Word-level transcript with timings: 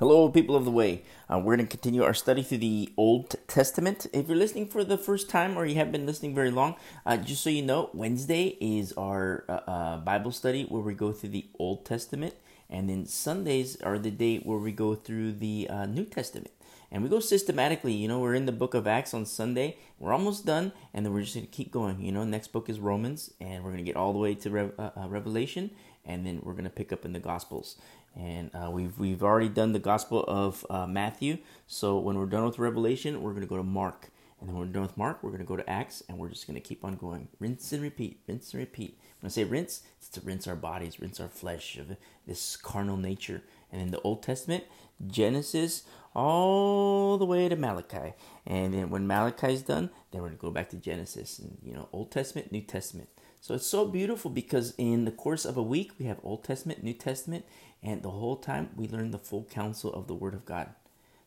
Hello, 0.00 0.28
people 0.28 0.56
of 0.56 0.64
the 0.64 0.72
way. 0.72 1.04
Uh, 1.32 1.38
we're 1.38 1.54
going 1.54 1.68
to 1.68 1.70
continue 1.70 2.02
our 2.02 2.14
study 2.14 2.42
through 2.42 2.58
the 2.58 2.92
Old 2.96 3.36
Testament. 3.46 4.08
If 4.12 4.26
you're 4.26 4.36
listening 4.36 4.66
for 4.66 4.82
the 4.82 4.98
first 4.98 5.30
time 5.30 5.56
or 5.56 5.66
you 5.66 5.76
haven't 5.76 5.92
been 5.92 6.04
listening 6.04 6.34
very 6.34 6.50
long, 6.50 6.74
uh, 7.06 7.16
just 7.16 7.44
so 7.44 7.48
you 7.48 7.62
know, 7.62 7.90
Wednesday 7.94 8.58
is 8.60 8.92
our 8.94 9.44
uh, 9.48 9.70
uh 9.70 9.96
Bible 9.98 10.32
study 10.32 10.64
where 10.64 10.82
we 10.82 10.94
go 10.94 11.12
through 11.12 11.28
the 11.28 11.46
Old 11.60 11.84
Testament, 11.84 12.34
and 12.68 12.90
then 12.90 13.06
Sundays 13.06 13.80
are 13.82 13.96
the 13.96 14.10
day 14.10 14.38
where 14.38 14.58
we 14.58 14.72
go 14.72 14.96
through 14.96 15.30
the 15.30 15.68
uh, 15.70 15.86
New 15.86 16.06
Testament. 16.06 16.50
And 16.90 17.04
we 17.04 17.08
go 17.08 17.20
systematically. 17.20 17.92
You 17.92 18.08
know, 18.08 18.18
we're 18.18 18.34
in 18.34 18.46
the 18.46 18.52
book 18.52 18.74
of 18.74 18.88
Acts 18.88 19.14
on 19.14 19.24
Sunday. 19.24 19.78
We're 20.00 20.12
almost 20.12 20.44
done, 20.44 20.72
and 20.92 21.06
then 21.06 21.12
we're 21.12 21.22
just 21.22 21.34
going 21.34 21.46
to 21.46 21.52
keep 21.52 21.70
going. 21.70 22.00
You 22.00 22.10
know, 22.10 22.24
next 22.24 22.48
book 22.48 22.68
is 22.68 22.80
Romans, 22.80 23.32
and 23.40 23.62
we're 23.62 23.70
going 23.70 23.84
to 23.84 23.90
get 23.90 23.96
all 23.96 24.12
the 24.12 24.18
way 24.18 24.34
to 24.34 24.50
Re- 24.50 24.70
uh, 24.76 25.06
Revelation, 25.06 25.70
and 26.04 26.26
then 26.26 26.40
we're 26.42 26.52
going 26.52 26.64
to 26.64 26.70
pick 26.70 26.92
up 26.92 27.04
in 27.04 27.12
the 27.12 27.20
Gospels 27.20 27.76
and 28.16 28.50
uh, 28.54 28.70
we've 28.70 28.98
we've 28.98 29.22
already 29.22 29.48
done 29.48 29.72
the 29.72 29.78
Gospel 29.78 30.24
of 30.28 30.64
uh, 30.70 30.86
Matthew. 30.86 31.38
So 31.66 31.98
when 31.98 32.16
we're 32.16 32.26
done 32.26 32.44
with 32.44 32.58
Revelation, 32.58 33.22
we're 33.22 33.30
going 33.30 33.42
to 33.42 33.48
go 33.48 33.56
to 33.56 33.62
Mark, 33.62 34.10
and 34.40 34.48
then 34.48 34.56
when 34.56 34.66
we're 34.66 34.72
done 34.72 34.82
with 34.82 34.96
Mark, 34.96 35.22
we're 35.22 35.30
going 35.30 35.42
to 35.42 35.46
go 35.46 35.56
to 35.56 35.68
Acts, 35.68 36.02
and 36.08 36.18
we're 36.18 36.28
just 36.28 36.46
going 36.46 36.54
to 36.54 36.60
keep 36.60 36.84
on 36.84 36.96
going, 36.96 37.28
rinse 37.38 37.72
and 37.72 37.82
repeat, 37.82 38.20
rinse 38.26 38.52
and 38.52 38.60
repeat. 38.60 38.98
When 39.20 39.28
I 39.28 39.30
say 39.30 39.44
rinse, 39.44 39.82
it's 39.98 40.08
to 40.10 40.20
rinse 40.20 40.46
our 40.46 40.56
bodies, 40.56 41.00
rinse 41.00 41.18
our 41.20 41.28
flesh 41.28 41.76
of 41.78 41.96
this 42.26 42.56
carnal 42.56 42.96
nature. 42.96 43.42
And 43.72 43.80
in 43.80 43.90
the 43.90 44.00
Old 44.02 44.22
Testament, 44.22 44.64
Genesis 45.06 45.84
all 46.14 47.18
the 47.18 47.24
way 47.24 47.48
to 47.48 47.56
Malachi, 47.56 48.12
and 48.46 48.72
then 48.72 48.90
when 48.90 49.06
Malachi 49.06 49.52
is 49.52 49.62
done, 49.62 49.90
then 50.10 50.22
we're 50.22 50.28
going 50.28 50.38
to 50.38 50.42
go 50.42 50.50
back 50.50 50.70
to 50.70 50.76
Genesis, 50.76 51.40
and 51.40 51.58
you 51.62 51.74
know, 51.74 51.88
Old 51.92 52.12
Testament, 52.12 52.52
New 52.52 52.60
Testament. 52.60 53.08
So 53.40 53.54
it's 53.54 53.66
so 53.66 53.86
beautiful 53.86 54.30
because 54.30 54.72
in 54.78 55.04
the 55.04 55.10
course 55.10 55.44
of 55.44 55.56
a 55.56 55.62
week, 55.62 55.92
we 55.98 56.06
have 56.06 56.18
Old 56.22 56.44
Testament, 56.44 56.82
New 56.82 56.94
Testament, 56.94 57.44
and 57.84 58.02
the 58.02 58.10
whole 58.10 58.36
time 58.36 58.70
we 58.76 58.88
learn 58.88 59.10
the 59.10 59.18
full 59.18 59.44
counsel 59.44 59.92
of 59.92 60.06
the 60.06 60.14
Word 60.14 60.34
of 60.34 60.44
God. 60.44 60.70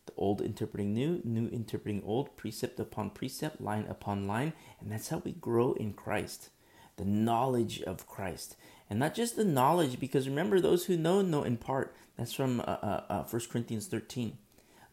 The 0.06 0.14
old 0.18 0.42
interpreting 0.42 0.94
new, 0.94 1.22
new 1.24 1.48
interpreting 1.48 2.02
old, 2.06 2.36
precept 2.36 2.80
upon 2.80 3.12
precept, 3.12 3.62
line 3.62 3.86
upon 3.88 4.28
line, 4.28 4.54
and 4.80 4.92
that's 4.92 5.10
how 5.10 5.20
we 5.20 5.34
grow 5.34 5.74
in 5.74 5.94
Christ. 5.94 6.50
The 6.96 7.06
knowledge 7.06 7.82
of 7.84 8.08
Christ. 8.08 8.56
And 8.90 9.00
not 9.00 9.14
just 9.14 9.36
the 9.36 9.46
knowledge, 9.46 10.00
because 10.00 10.28
remember, 10.28 10.60
those 10.60 10.86
who 10.86 10.98
know, 10.98 11.22
know 11.22 11.44
in 11.44 11.58
part. 11.58 11.96
That's 12.18 12.34
from 12.34 12.62
uh, 12.62 12.64
uh, 12.64 13.04
uh, 13.10 13.24
1 13.24 13.42
Corinthians 13.52 13.88
13. 13.88 14.38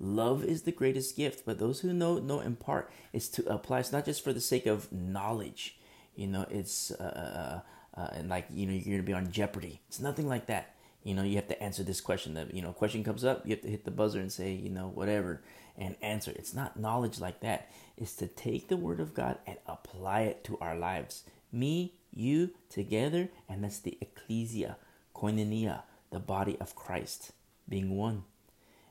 Love 0.00 0.44
is 0.44 0.62
the 0.62 0.72
greatest 0.72 1.16
gift, 1.16 1.46
but 1.46 1.58
those 1.58 1.80
who 1.80 1.92
know, 1.92 2.18
know 2.18 2.40
in 2.40 2.56
part. 2.56 2.90
It's 3.12 3.28
to 3.28 3.48
apply. 3.50 3.80
It's 3.80 3.92
not 3.92 4.04
just 4.04 4.22
for 4.22 4.32
the 4.32 4.40
sake 4.40 4.66
of 4.66 4.92
knowledge 4.92 5.78
you 6.16 6.26
know, 6.26 6.46
it's 6.50 6.90
uh, 6.92 7.62
uh, 7.96 8.00
uh, 8.00 8.08
and 8.12 8.28
like 8.28 8.46
you 8.52 8.66
know 8.66 8.72
you're 8.72 8.96
gonna 8.96 9.02
be 9.02 9.12
on 9.12 9.30
Jeopardy. 9.30 9.80
It's 9.88 10.00
nothing 10.00 10.28
like 10.28 10.46
that. 10.46 10.73
You 11.04 11.14
know, 11.14 11.22
you 11.22 11.36
have 11.36 11.48
to 11.48 11.62
answer 11.62 11.82
this 11.82 12.00
question. 12.00 12.34
That 12.34 12.52
you 12.54 12.62
know, 12.62 12.72
question 12.72 13.04
comes 13.04 13.24
up, 13.24 13.42
you 13.44 13.50
have 13.50 13.62
to 13.62 13.70
hit 13.70 13.84
the 13.84 13.90
buzzer 13.90 14.20
and 14.20 14.32
say, 14.32 14.52
you 14.52 14.70
know, 14.70 14.88
whatever, 14.88 15.42
and 15.76 15.96
answer. 16.02 16.32
It's 16.34 16.54
not 16.54 16.80
knowledge 16.80 17.20
like 17.20 17.40
that. 17.40 17.70
It's 17.96 18.16
to 18.16 18.26
take 18.26 18.68
the 18.68 18.76
word 18.76 19.00
of 19.00 19.14
God 19.14 19.38
and 19.46 19.58
apply 19.66 20.22
it 20.22 20.42
to 20.44 20.58
our 20.60 20.76
lives. 20.76 21.24
Me, 21.52 21.92
you, 22.12 22.50
together, 22.70 23.28
and 23.48 23.62
that's 23.62 23.78
the 23.78 23.98
ecclesia, 24.00 24.76
koinonia, 25.14 25.82
the 26.10 26.18
body 26.18 26.56
of 26.60 26.74
Christ, 26.74 27.32
being 27.68 27.96
one. 27.96 28.24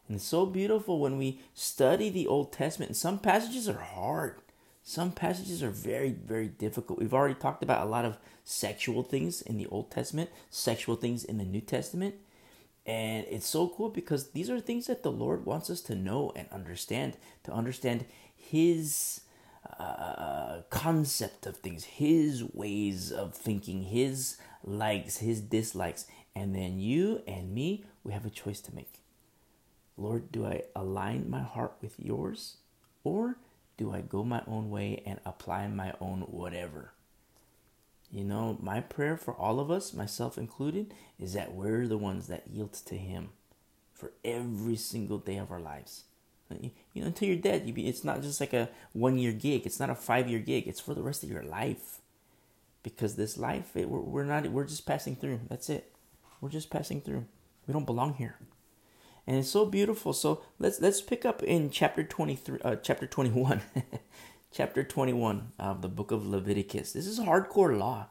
And 0.08 0.18
it's 0.18 0.26
so 0.26 0.46
beautiful 0.46 1.00
when 1.00 1.18
we 1.18 1.42
study 1.54 2.10
the 2.10 2.28
Old 2.28 2.52
Testament. 2.52 2.90
And 2.90 2.98
some 2.98 3.20
passages 3.20 3.68
are 3.68 3.80
hard. 3.80 4.36
Some 4.84 5.12
passages 5.12 5.64
are 5.64 5.70
very, 5.70 6.12
very 6.12 6.50
difficult. 6.50 7.00
We've 7.00 7.14
already 7.14 7.36
talked 7.36 7.64
about 7.64 7.88
a 7.88 7.90
lot 7.90 8.04
of 8.04 8.18
sexual 8.44 9.02
things 9.02 9.42
in 9.42 9.58
the 9.58 9.66
Old 9.68 9.90
Testament, 9.90 10.30
sexual 10.50 10.98
things 10.98 11.24
in 11.24 11.38
the 11.38 11.46
New 11.46 11.62
Testament. 11.62 12.16
And 12.86 13.26
it's 13.30 13.48
so 13.48 13.70
cool 13.70 13.90
because 13.90 14.32
these 14.32 14.50
are 14.50 14.60
things 14.60 14.88
that 14.88 15.02
the 15.02 15.12
Lord 15.12 15.46
wants 15.46 15.70
us 15.70 15.80
to 15.84 15.96
know 15.96 16.34
and 16.36 16.50
understand, 16.52 17.16
to 17.46 17.54
understand 17.54 18.04
His 18.36 19.22
uh, 19.80 20.64
concept 20.70 21.46
of 21.46 21.56
things, 21.58 21.86
His 21.86 22.44
ways 22.44 23.10
of 23.10 23.34
thinking, 23.34 23.84
His 23.84 24.36
likes, 24.66 25.18
His 25.18 25.40
dislikes. 25.40 26.08
And 26.36 26.54
then 26.54 26.82
you 26.82 27.22
and 27.26 27.54
me, 27.54 27.86
we 28.04 28.12
have 28.12 28.26
a 28.26 28.30
choice 28.30 28.60
to 28.62 28.76
make. 28.76 29.00
Lord, 29.96 30.30
do 30.30 30.46
I 30.46 30.64
align 30.76 31.30
my 31.30 31.42
heart 31.42 31.76
with 31.82 31.96
yours? 31.98 32.58
Or 33.06 33.38
do 33.78 33.94
I 33.94 34.02
go 34.02 34.24
my 34.24 34.44
own 34.48 34.70
way 34.70 35.02
and 35.06 35.20
apply 35.26 35.68
my 35.68 35.94
own 36.00 36.22
whatever? 36.22 36.92
You 38.12 38.24
know, 38.24 38.58
my 38.62 38.80
prayer 38.82 39.18
for 39.18 39.34
all 39.34 39.60
of 39.60 39.72
us, 39.72 39.94
myself 39.94 40.38
included, 40.38 40.94
is 41.20 41.34
that 41.34 41.54
we're 41.54 41.88
the 41.88 41.98
ones 41.98 42.28
that 42.28 42.48
yield 42.48 42.74
to 42.74 42.96
Him 42.96 43.30
for 43.94 44.12
every 44.24 44.76
single 44.76 45.18
day 45.18 45.38
of 45.38 45.52
our 45.52 45.60
lives. 45.60 46.04
You 46.62 47.02
know, 47.02 47.08
until 47.08 47.28
you're 47.30 47.38
dead, 47.38 47.66
you 47.66 47.74
be, 47.74 47.88
it's 47.88 48.04
not 48.04 48.22
just 48.22 48.40
like 48.40 48.54
a 48.54 48.70
one 48.92 49.18
year 49.18 49.32
gig. 49.32 49.66
It's 49.66 49.80
not 49.80 49.90
a 49.90 49.96
five 49.96 50.30
year 50.30 50.40
gig. 50.40 50.68
It's 50.68 50.80
for 50.80 50.94
the 50.94 51.02
rest 51.02 51.24
of 51.24 51.32
your 51.32 51.42
life. 51.42 52.00
Because 52.84 53.16
this 53.16 53.38
life, 53.38 53.76
it, 53.76 53.90
we're, 53.90 54.02
we're 54.02 54.24
not, 54.24 54.46
we're 54.48 54.66
just 54.66 54.86
passing 54.86 55.16
through. 55.16 55.40
That's 55.50 55.70
it. 55.70 55.92
We're 56.42 56.50
just 56.50 56.70
passing 56.70 57.02
through. 57.02 57.26
We 57.66 57.74
don't 57.74 57.86
belong 57.86 58.16
here 58.16 58.36
and 59.26 59.38
it's 59.38 59.50
so 59.50 59.66
beautiful. 59.66 60.14
So 60.14 60.42
let's 60.60 60.82
let's 60.82 61.02
pick 61.02 61.26
up 61.26 61.42
in 61.44 61.70
chapter 61.70 62.04
twenty 62.04 62.36
three, 62.36 62.60
uh, 62.64 62.76
chapter 62.76 63.08
twenty 63.08 63.32
one, 63.32 63.62
chapter 64.52 64.84
twenty 64.84 65.14
one 65.14 65.52
of 65.60 65.82
the 65.82 65.90
book 65.90 66.12
of 66.12 66.26
Leviticus. 66.26 66.92
This 66.92 67.08
is 67.08 67.20
hardcore 67.20 67.78
law, 67.78 68.08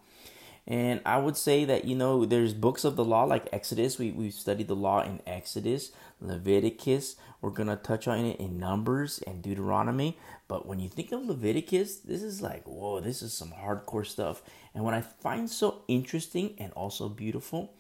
and 0.67 1.01
I 1.05 1.19
would 1.19 1.37
say 1.37 1.65
that 1.65 1.85
you 1.85 1.95
know 1.95 2.25
there's 2.25 2.55
books 2.55 2.85
of 2.85 2.97
the 2.97 3.05
law 3.05 3.25
like 3.25 3.49
Exodus. 3.53 3.99
We 3.99 4.11
we 4.11 4.31
studied 4.31 4.69
the 4.69 4.77
law 4.77 5.03
in 5.03 5.21
Exodus, 5.27 5.93
Leviticus. 6.21 7.17
We're 7.41 7.51
gonna 7.51 7.77
touch 7.77 8.09
on 8.09 8.25
it 8.25 8.41
in 8.41 8.59
Numbers 8.59 9.23
and 9.27 9.43
Deuteronomy. 9.43 10.17
But 10.49 10.67
when 10.67 10.81
you 10.81 10.89
think 10.89 11.13
of 11.13 11.27
Leviticus, 11.27 11.97
this 11.97 12.23
is 12.23 12.41
like 12.41 12.67
whoa, 12.67 13.01
this 13.01 13.21
is 13.21 13.35
some 13.35 13.53
hardcore 13.53 14.07
stuff. 14.07 14.43
And 14.75 14.83
what 14.85 14.95
I 14.95 15.03
find 15.03 15.51
so 15.51 15.83
interesting 15.89 16.55
and 16.59 16.73
also 16.73 17.11
beautiful 17.11 17.75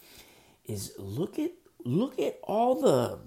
is 0.66 0.92
look 0.98 1.38
at 1.38 1.52
look 1.84 2.18
at 2.18 2.38
all 2.42 2.80
the 2.80 3.18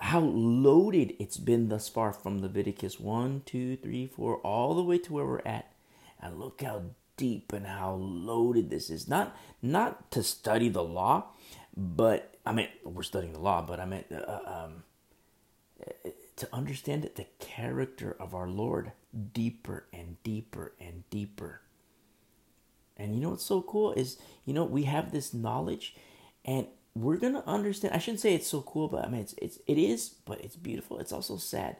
how 0.00 0.20
loaded 0.20 1.14
it's 1.18 1.36
been 1.36 1.68
thus 1.68 1.88
far 1.88 2.12
from 2.12 2.42
Leviticus 2.42 2.98
1, 2.98 3.42
2, 3.46 3.76
3, 3.76 4.06
4, 4.06 4.36
all 4.38 4.74
the 4.74 4.82
way 4.82 4.98
to 4.98 5.12
where 5.12 5.24
we're 5.24 5.40
at. 5.46 5.72
And 6.20 6.38
look 6.38 6.62
how 6.62 6.82
deep 7.16 7.52
and 7.52 7.66
how 7.66 7.94
loaded 7.94 8.70
this 8.70 8.90
is. 8.90 9.08
Not 9.08 9.36
not 9.62 10.10
to 10.12 10.22
study 10.22 10.68
the 10.68 10.82
law, 10.82 11.26
but 11.76 12.36
I 12.44 12.52
mean 12.52 12.68
we're 12.84 13.02
studying 13.02 13.32
the 13.32 13.40
law, 13.40 13.62
but 13.62 13.80
I 13.80 13.84
meant 13.84 14.06
uh, 14.10 14.16
uh 14.16 14.64
um, 14.64 14.84
to 16.36 16.48
understand 16.52 17.08
the 17.14 17.26
character 17.38 18.16
of 18.18 18.34
our 18.34 18.48
Lord 18.48 18.92
deeper 19.32 19.86
and 19.92 20.22
deeper 20.22 20.72
and 20.80 21.08
deeper. 21.10 21.60
And 22.96 23.14
you 23.14 23.20
know 23.20 23.30
what's 23.30 23.44
so 23.44 23.62
cool 23.62 23.92
is 23.92 24.18
you 24.44 24.54
know 24.54 24.64
we 24.64 24.84
have 24.84 25.12
this 25.12 25.34
knowledge, 25.34 25.94
and 26.44 26.66
we're 26.94 27.16
gonna 27.16 27.42
understand. 27.46 27.94
I 27.94 27.98
shouldn't 27.98 28.20
say 28.20 28.34
it's 28.34 28.46
so 28.46 28.62
cool, 28.62 28.88
but 28.88 29.04
I 29.04 29.08
mean 29.08 29.22
it's 29.22 29.34
it's 29.38 29.58
it 29.66 29.78
is, 29.78 30.10
but 30.24 30.40
it's 30.40 30.56
beautiful. 30.56 30.98
It's 30.98 31.12
also 31.12 31.36
sad. 31.36 31.76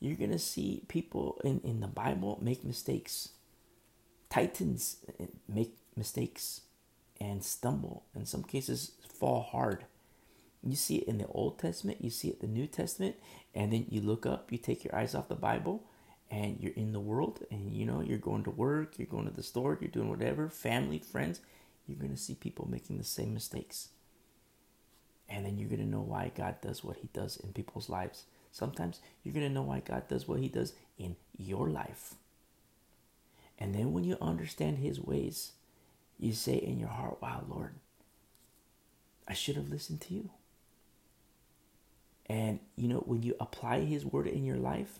You're 0.00 0.16
gonna 0.16 0.38
see 0.38 0.84
people 0.88 1.40
in 1.44 1.60
in 1.64 1.80
the 1.80 1.86
Bible 1.86 2.38
make 2.40 2.64
mistakes. 2.64 3.30
Titans 4.30 4.96
eh, 5.20 5.26
make 5.48 5.76
mistakes 5.96 6.62
and 7.20 7.44
stumble. 7.44 8.04
In 8.14 8.24
some 8.26 8.42
cases, 8.42 8.92
fall 9.08 9.42
hard. 9.42 9.84
You 10.62 10.76
see 10.76 10.96
it 10.96 11.08
in 11.08 11.18
the 11.18 11.26
Old 11.26 11.58
Testament. 11.58 11.98
You 12.00 12.10
see 12.10 12.28
it 12.28 12.42
in 12.42 12.52
the 12.52 12.60
New 12.60 12.66
Testament, 12.66 13.16
and 13.54 13.72
then 13.72 13.86
you 13.90 14.00
look 14.00 14.24
up. 14.24 14.50
You 14.50 14.58
take 14.58 14.84
your 14.84 14.94
eyes 14.94 15.14
off 15.14 15.28
the 15.28 15.34
Bible, 15.34 15.84
and 16.30 16.58
you're 16.58 16.72
in 16.72 16.92
the 16.92 17.00
world, 17.00 17.44
and 17.50 17.72
you 17.72 17.84
know 17.84 18.00
you're 18.00 18.18
going 18.18 18.44
to 18.44 18.50
work. 18.50 18.98
You're 18.98 19.06
going 19.06 19.26
to 19.26 19.34
the 19.34 19.42
store. 19.42 19.76
You're 19.80 19.90
doing 19.90 20.08
whatever. 20.08 20.48
Family, 20.48 20.98
friends. 21.00 21.40
You're 21.86 21.98
gonna 21.98 22.16
see 22.16 22.34
people 22.34 22.68
making 22.70 22.98
the 22.98 23.04
same 23.04 23.34
mistakes 23.34 23.88
and 25.28 25.44
then 25.44 25.58
you're 25.58 25.68
going 25.68 25.80
to 25.80 25.86
know 25.86 26.00
why 26.00 26.32
God 26.34 26.60
does 26.60 26.82
what 26.82 26.96
He 26.96 27.08
does 27.12 27.36
in 27.36 27.52
people's 27.52 27.88
lives. 27.88 28.24
Sometimes 28.50 29.00
you're 29.22 29.34
going 29.34 29.46
to 29.46 29.52
know 29.52 29.62
why 29.62 29.80
God 29.80 30.08
does 30.08 30.26
what 30.26 30.40
He 30.40 30.48
does 30.48 30.72
in 30.98 31.16
your 31.36 31.68
life. 31.68 32.14
And 33.58 33.74
then 33.74 33.92
when 33.92 34.04
you 34.04 34.16
understand 34.20 34.78
His 34.78 35.00
ways, 35.00 35.52
you 36.18 36.32
say 36.32 36.54
in 36.54 36.78
your 36.78 36.88
heart, 36.88 37.20
Wow, 37.20 37.44
Lord, 37.48 37.74
I 39.26 39.34
should 39.34 39.56
have 39.56 39.68
listened 39.68 40.00
to 40.02 40.14
you. 40.14 40.30
And 42.26 42.60
you 42.76 42.88
know, 42.88 42.98
when 42.98 43.22
you 43.22 43.34
apply 43.38 43.80
His 43.80 44.04
word 44.04 44.26
in 44.26 44.44
your 44.44 44.56
life, 44.56 44.98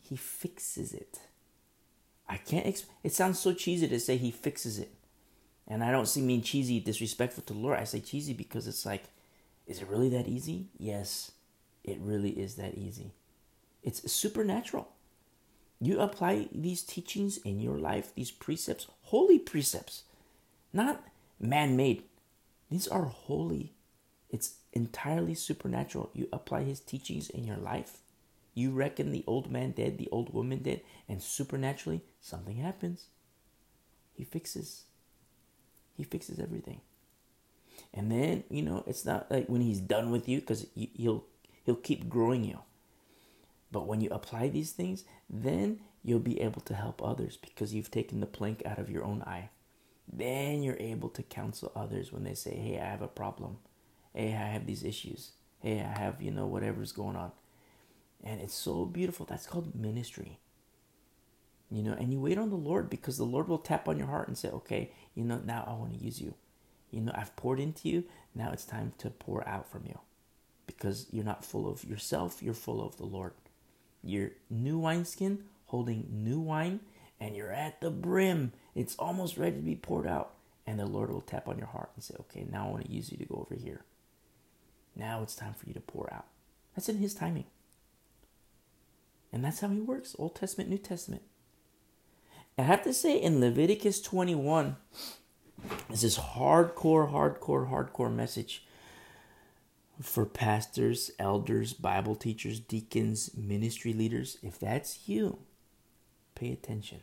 He 0.00 0.16
fixes 0.16 0.94
it. 0.94 1.20
I 2.26 2.36
can't, 2.36 2.66
exp- 2.66 2.86
it 3.02 3.12
sounds 3.12 3.38
so 3.38 3.52
cheesy 3.52 3.88
to 3.88 4.00
say 4.00 4.16
He 4.16 4.30
fixes 4.30 4.78
it. 4.78 4.92
And 5.66 5.84
I 5.84 5.90
don't 5.90 6.08
see 6.08 6.22
mean 6.22 6.42
cheesy, 6.42 6.80
disrespectful 6.80 7.42
to 7.44 7.52
the 7.52 7.58
Lord. 7.58 7.78
I 7.78 7.84
say 7.84 8.00
cheesy 8.00 8.32
because 8.32 8.66
it's 8.66 8.86
like, 8.86 9.04
is 9.68 9.82
it 9.82 9.88
really 9.88 10.08
that 10.08 10.26
easy? 10.26 10.70
Yes, 10.78 11.32
it 11.84 11.98
really 12.00 12.30
is 12.30 12.56
that 12.56 12.76
easy. 12.76 13.12
It's 13.82 14.10
supernatural. 14.10 14.88
You 15.80 16.00
apply 16.00 16.48
these 16.50 16.82
teachings 16.82 17.36
in 17.36 17.60
your 17.60 17.78
life, 17.78 18.12
these 18.14 18.32
precepts, 18.32 18.88
holy 19.02 19.38
precepts, 19.38 20.02
not 20.72 21.04
man 21.38 21.76
made. 21.76 22.02
These 22.70 22.88
are 22.88 23.04
holy. 23.04 23.74
It's 24.30 24.56
entirely 24.72 25.34
supernatural. 25.34 26.10
You 26.14 26.28
apply 26.32 26.64
his 26.64 26.80
teachings 26.80 27.30
in 27.30 27.44
your 27.44 27.56
life. 27.56 27.98
You 28.54 28.72
reckon 28.72 29.12
the 29.12 29.24
old 29.26 29.52
man 29.52 29.70
dead, 29.70 29.98
the 29.98 30.08
old 30.10 30.34
woman 30.34 30.58
dead, 30.58 30.80
and 31.08 31.22
supernaturally 31.22 32.02
something 32.20 32.56
happens. 32.56 33.06
He 34.14 34.24
fixes. 34.24 34.84
He 35.96 36.02
fixes 36.02 36.40
everything. 36.40 36.80
And 37.94 38.10
then, 38.10 38.44
you 38.50 38.62
know, 38.62 38.84
it's 38.86 39.04
not 39.04 39.30
like 39.30 39.48
when 39.48 39.60
he's 39.60 39.80
done 39.80 40.10
with 40.10 40.28
you 40.28 40.40
because 40.40 40.66
he'll 40.74 41.24
he'll 41.64 41.74
keep 41.74 42.08
growing 42.08 42.44
you. 42.44 42.60
But 43.70 43.86
when 43.86 44.00
you 44.00 44.08
apply 44.10 44.48
these 44.48 44.72
things, 44.72 45.04
then 45.28 45.80
you'll 46.02 46.20
be 46.20 46.40
able 46.40 46.60
to 46.62 46.74
help 46.74 47.02
others 47.02 47.36
because 47.36 47.74
you've 47.74 47.90
taken 47.90 48.20
the 48.20 48.26
plank 48.26 48.62
out 48.64 48.78
of 48.78 48.90
your 48.90 49.04
own 49.04 49.22
eye. 49.22 49.50
Then 50.10 50.62
you're 50.62 50.78
able 50.78 51.10
to 51.10 51.22
counsel 51.22 51.72
others 51.76 52.12
when 52.12 52.24
they 52.24 52.34
say, 52.34 52.56
"Hey, 52.56 52.78
I 52.78 52.86
have 52.86 53.02
a 53.02 53.08
problem. 53.08 53.58
Hey, 54.14 54.28
I 54.28 54.48
have 54.48 54.66
these 54.66 54.84
issues. 54.84 55.32
Hey, 55.60 55.80
I 55.80 55.98
have, 55.98 56.22
you 56.22 56.30
know, 56.30 56.46
whatever's 56.46 56.92
going 56.92 57.16
on." 57.16 57.32
And 58.24 58.40
it's 58.40 58.54
so 58.54 58.86
beautiful. 58.86 59.26
That's 59.26 59.46
called 59.46 59.74
ministry. 59.74 60.38
You 61.70 61.82
know, 61.82 61.92
and 61.92 62.10
you 62.12 62.20
wait 62.20 62.38
on 62.38 62.48
the 62.48 62.56
Lord 62.56 62.88
because 62.88 63.18
the 63.18 63.24
Lord 63.24 63.48
will 63.48 63.58
tap 63.58 63.86
on 63.88 63.98
your 63.98 64.06
heart 64.06 64.28
and 64.28 64.38
say, 64.38 64.48
"Okay, 64.48 64.92
you 65.14 65.24
know, 65.24 65.38
now 65.44 65.64
I 65.66 65.74
want 65.74 65.92
to 65.92 66.04
use 66.04 66.20
you." 66.20 66.34
You 66.90 67.00
know, 67.00 67.12
I've 67.14 67.36
poured 67.36 67.60
into 67.60 67.88
you. 67.88 68.04
Now 68.34 68.50
it's 68.52 68.64
time 68.64 68.92
to 68.98 69.10
pour 69.10 69.46
out 69.48 69.70
from 69.70 69.84
you. 69.86 69.98
Because 70.66 71.06
you're 71.10 71.24
not 71.24 71.44
full 71.44 71.68
of 71.70 71.84
yourself, 71.84 72.42
you're 72.42 72.54
full 72.54 72.84
of 72.84 72.96
the 72.96 73.06
Lord. 73.06 73.32
You're 74.02 74.30
new 74.50 74.78
wineskin 74.78 75.44
holding 75.68 76.06
new 76.10 76.40
wine, 76.40 76.80
and 77.20 77.36
you're 77.36 77.52
at 77.52 77.80
the 77.80 77.90
brim. 77.90 78.52
It's 78.74 78.96
almost 78.96 79.36
ready 79.36 79.56
to 79.56 79.62
be 79.62 79.76
poured 79.76 80.06
out. 80.06 80.34
And 80.66 80.78
the 80.78 80.86
Lord 80.86 81.10
will 81.10 81.22
tap 81.22 81.48
on 81.48 81.56
your 81.56 81.66
heart 81.68 81.90
and 81.94 82.04
say, 82.04 82.14
Okay, 82.20 82.46
now 82.50 82.66
I 82.66 82.70
want 82.70 82.84
to 82.86 82.92
use 82.92 83.10
you 83.10 83.16
to 83.18 83.24
go 83.24 83.46
over 83.48 83.58
here. 83.58 83.84
Now 84.94 85.22
it's 85.22 85.34
time 85.34 85.54
for 85.54 85.66
you 85.66 85.72
to 85.74 85.80
pour 85.80 86.12
out. 86.12 86.26
That's 86.74 86.88
in 86.88 86.98
His 86.98 87.14
timing. 87.14 87.46
And 89.32 89.44
that's 89.44 89.60
how 89.60 89.68
He 89.68 89.80
works 89.80 90.14
Old 90.18 90.34
Testament, 90.34 90.68
New 90.68 90.78
Testament. 90.78 91.22
I 92.58 92.62
have 92.62 92.82
to 92.82 92.92
say, 92.92 93.16
in 93.16 93.40
Leviticus 93.40 94.00
21, 94.00 94.76
this 95.90 96.04
is 96.04 96.18
hardcore, 96.18 97.10
hardcore, 97.10 97.70
hardcore 97.70 98.14
message 98.14 98.64
for 100.00 100.24
pastors, 100.24 101.10
elders, 101.18 101.72
Bible 101.72 102.14
teachers, 102.14 102.60
deacons, 102.60 103.30
ministry 103.36 103.92
leaders. 103.92 104.38
If 104.42 104.58
that's 104.58 105.08
you, 105.08 105.38
pay 106.34 106.52
attention. 106.52 107.00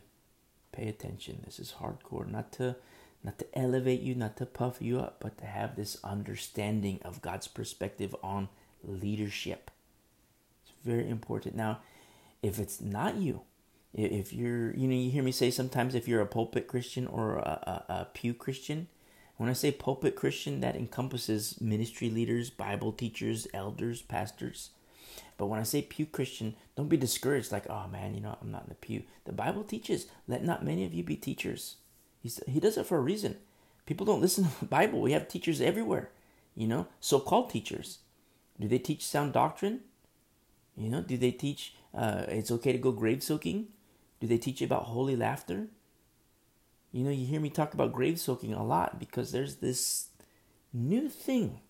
Pay 0.72 0.88
attention. 0.88 1.42
This 1.44 1.58
is 1.58 1.74
hardcore. 1.80 2.30
Not 2.30 2.52
to 2.52 2.76
not 3.24 3.38
to 3.38 3.58
elevate 3.58 4.02
you, 4.02 4.14
not 4.14 4.36
to 4.36 4.46
puff 4.46 4.80
you 4.80 5.00
up, 5.00 5.16
but 5.20 5.36
to 5.38 5.46
have 5.46 5.74
this 5.74 5.96
understanding 6.04 7.00
of 7.04 7.22
God's 7.22 7.48
perspective 7.48 8.14
on 8.22 8.48
leadership. 8.84 9.70
It's 10.62 10.72
very 10.84 11.10
important. 11.10 11.56
Now, 11.56 11.80
if 12.40 12.60
it's 12.60 12.80
not 12.80 13.16
you, 13.16 13.40
if 13.94 14.32
you're, 14.32 14.74
you 14.74 14.86
know, 14.88 14.94
you 14.94 15.10
hear 15.10 15.22
me 15.22 15.32
say 15.32 15.50
sometimes 15.50 15.94
if 15.94 16.06
you're 16.06 16.20
a 16.20 16.26
pulpit 16.26 16.66
Christian 16.66 17.06
or 17.06 17.36
a, 17.36 17.84
a, 17.88 17.92
a 17.92 18.08
pew 18.12 18.34
Christian, 18.34 18.88
when 19.36 19.48
I 19.48 19.54
say 19.54 19.70
pulpit 19.70 20.16
Christian, 20.16 20.60
that 20.60 20.76
encompasses 20.76 21.60
ministry 21.60 22.10
leaders, 22.10 22.50
Bible 22.50 22.92
teachers, 22.92 23.46
elders, 23.52 24.02
pastors. 24.02 24.70
But 25.38 25.46
when 25.46 25.60
I 25.60 25.64
say 25.64 25.82
pew 25.82 26.06
Christian, 26.06 26.56
don't 26.74 26.88
be 26.88 26.96
discouraged 26.96 27.52
like, 27.52 27.68
oh 27.68 27.86
man, 27.88 28.14
you 28.14 28.20
know, 28.20 28.36
I'm 28.40 28.50
not 28.50 28.64
in 28.64 28.70
the 28.70 28.74
pew. 28.74 29.02
The 29.24 29.32
Bible 29.32 29.64
teaches, 29.64 30.06
let 30.26 30.44
not 30.44 30.64
many 30.64 30.84
of 30.84 30.94
you 30.94 31.02
be 31.02 31.16
teachers. 31.16 31.76
He's, 32.22 32.40
he 32.46 32.60
does 32.60 32.76
it 32.76 32.86
for 32.86 32.96
a 32.96 33.02
reason. 33.02 33.36
People 33.84 34.06
don't 34.06 34.20
listen 34.20 34.44
to 34.44 34.60
the 34.60 34.66
Bible. 34.66 35.00
We 35.00 35.12
have 35.12 35.28
teachers 35.28 35.60
everywhere, 35.60 36.10
you 36.54 36.66
know, 36.66 36.88
so 37.00 37.20
called 37.20 37.50
teachers. 37.50 37.98
Do 38.58 38.68
they 38.68 38.78
teach 38.78 39.06
sound 39.06 39.32
doctrine? 39.32 39.80
You 40.76 40.88
know, 40.90 41.02
do 41.02 41.16
they 41.16 41.30
teach 41.30 41.74
uh, 41.94 42.24
it's 42.28 42.50
okay 42.50 42.72
to 42.72 42.78
go 42.78 42.92
grave 42.92 43.22
soaking? 43.22 43.68
Do 44.20 44.26
they 44.26 44.38
teach 44.38 44.60
you 44.60 44.66
about 44.66 44.84
holy 44.84 45.16
laughter? 45.16 45.68
You 46.92 47.04
know, 47.04 47.10
you 47.10 47.26
hear 47.26 47.40
me 47.40 47.50
talk 47.50 47.74
about 47.74 47.92
grave 47.92 48.18
soaking 48.18 48.54
a 48.54 48.64
lot 48.64 48.98
because 48.98 49.32
there's 49.32 49.56
this 49.56 50.08
new 50.72 51.08
thing. 51.08 51.60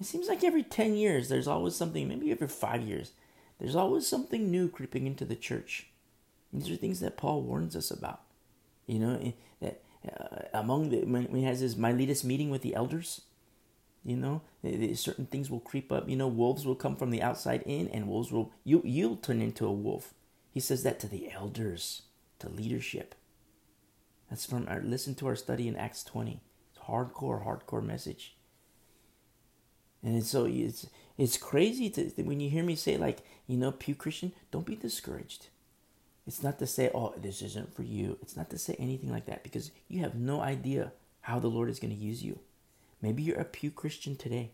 It 0.00 0.06
seems 0.06 0.28
like 0.28 0.42
every 0.42 0.64
10 0.64 0.96
years 0.96 1.28
there's 1.28 1.46
always 1.46 1.76
something, 1.76 2.08
maybe 2.08 2.32
every 2.32 2.48
five 2.48 2.82
years, 2.82 3.12
there's 3.58 3.76
always 3.76 4.06
something 4.06 4.50
new 4.50 4.68
creeping 4.68 5.06
into 5.06 5.24
the 5.24 5.36
church. 5.36 5.86
These 6.52 6.70
are 6.70 6.76
things 6.76 7.00
that 7.00 7.16
Paul 7.16 7.42
warns 7.42 7.76
us 7.76 7.90
about. 7.90 8.22
You 8.86 8.98
know, 8.98 9.20
eh, 9.22 9.32
that 9.60 9.82
uh, 10.04 10.58
among 10.58 10.90
the, 10.90 11.04
when 11.04 11.34
he 11.34 11.44
has 11.44 11.60
his 11.60 11.76
Miletus 11.76 12.24
meeting 12.24 12.50
with 12.50 12.62
the 12.62 12.74
elders, 12.74 13.22
you 14.04 14.16
know, 14.16 14.42
certain 14.94 15.26
things 15.26 15.48
will 15.48 15.60
creep 15.60 15.92
up. 15.92 16.08
You 16.08 16.16
know, 16.16 16.26
wolves 16.26 16.66
will 16.66 16.74
come 16.74 16.96
from 16.96 17.10
the 17.10 17.22
outside 17.22 17.62
in, 17.64 17.88
and 17.88 18.08
wolves 18.08 18.32
will 18.32 18.52
you 18.64 18.82
you'll 18.84 19.16
turn 19.16 19.40
into 19.40 19.66
a 19.66 19.72
wolf. 19.72 20.12
He 20.52 20.60
says 20.60 20.82
that 20.82 21.00
to 21.00 21.08
the 21.08 21.30
elders, 21.32 22.02
to 22.38 22.48
leadership. 22.48 23.14
That's 24.28 24.46
from 24.46 24.66
our 24.68 24.80
listen 24.80 25.14
to 25.16 25.26
our 25.26 25.36
study 25.36 25.66
in 25.66 25.76
Acts 25.76 26.04
20. 26.04 26.40
It's 26.70 26.84
hardcore, 26.86 27.44
hardcore 27.44 27.84
message. 27.84 28.36
And 30.02 30.24
so 30.24 30.44
it's 30.44 30.86
it's 31.16 31.36
crazy 31.36 31.88
to 31.90 32.10
when 32.22 32.40
you 32.40 32.50
hear 32.50 32.64
me 32.64 32.74
say 32.74 32.96
like, 32.96 33.20
you 33.46 33.56
know, 33.56 33.72
Pew 33.72 33.94
Christian, 33.94 34.32
don't 34.50 34.66
be 34.66 34.76
discouraged. 34.76 35.48
It's 36.26 36.42
not 36.42 36.58
to 36.58 36.66
say, 36.66 36.90
oh, 36.94 37.14
this 37.16 37.42
isn't 37.42 37.74
for 37.74 37.82
you. 37.82 38.18
It's 38.22 38.36
not 38.36 38.50
to 38.50 38.58
say 38.58 38.76
anything 38.78 39.10
like 39.10 39.26
that 39.26 39.42
because 39.42 39.72
you 39.88 40.00
have 40.00 40.14
no 40.14 40.40
idea 40.40 40.92
how 41.22 41.38
the 41.38 41.48
Lord 41.48 41.68
is 41.68 41.80
going 41.80 41.94
to 41.94 42.00
use 42.00 42.22
you. 42.22 42.38
Maybe 43.00 43.22
you're 43.22 43.40
a 43.40 43.44
Pew 43.44 43.70
Christian 43.70 44.16
today. 44.16 44.52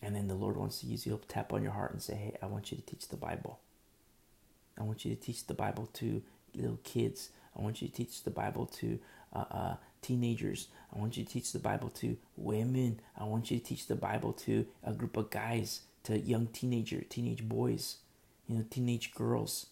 And 0.00 0.14
then 0.14 0.28
the 0.28 0.34
Lord 0.34 0.56
wants 0.56 0.80
to 0.80 0.86
use 0.86 1.04
you, 1.04 1.12
He'll 1.12 1.18
tap 1.26 1.52
on 1.52 1.62
your 1.62 1.72
heart 1.72 1.92
and 1.92 2.00
say, 2.00 2.14
hey, 2.14 2.36
I 2.40 2.46
want 2.46 2.70
you 2.70 2.76
to 2.76 2.84
teach 2.84 3.08
the 3.08 3.16
Bible. 3.16 3.58
I 4.78 4.82
want 4.82 5.04
you 5.04 5.14
to 5.14 5.20
teach 5.20 5.46
the 5.46 5.54
Bible 5.54 5.88
to 5.94 6.22
little 6.54 6.78
kids. 6.84 7.30
I 7.56 7.62
want 7.62 7.82
you 7.82 7.88
to 7.88 7.94
teach 7.94 8.22
the 8.22 8.30
Bible 8.30 8.66
to 8.66 8.98
uh, 9.32 9.44
uh, 9.50 9.74
teenagers. 10.02 10.68
I 10.94 10.98
want 10.98 11.16
you 11.16 11.24
to 11.24 11.30
teach 11.30 11.52
the 11.52 11.58
Bible 11.58 11.90
to 11.90 12.16
women. 12.36 13.00
I 13.18 13.24
want 13.24 13.50
you 13.50 13.58
to 13.58 13.64
teach 13.64 13.86
the 13.86 13.96
Bible 13.96 14.32
to 14.34 14.66
a 14.84 14.92
group 14.92 15.16
of 15.16 15.30
guys, 15.30 15.82
to 16.04 16.18
young 16.18 16.46
teenager, 16.48 17.02
teenage 17.08 17.48
boys, 17.48 17.96
you 18.46 18.56
know, 18.56 18.64
teenage 18.70 19.12
girls. 19.14 19.66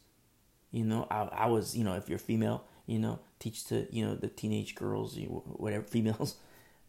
You 0.72 0.84
know, 0.84 1.06
I, 1.10 1.22
I 1.32 1.46
was, 1.46 1.76
you 1.76 1.84
know, 1.84 1.94
if 1.94 2.08
you're 2.08 2.18
female, 2.18 2.64
you 2.86 2.98
know, 2.98 3.20
teach 3.38 3.64
to, 3.66 3.86
you 3.90 4.04
know, 4.04 4.14
the 4.14 4.28
teenage 4.28 4.74
girls, 4.74 5.16
you, 5.16 5.28
whatever, 5.28 5.84
females. 5.88 6.36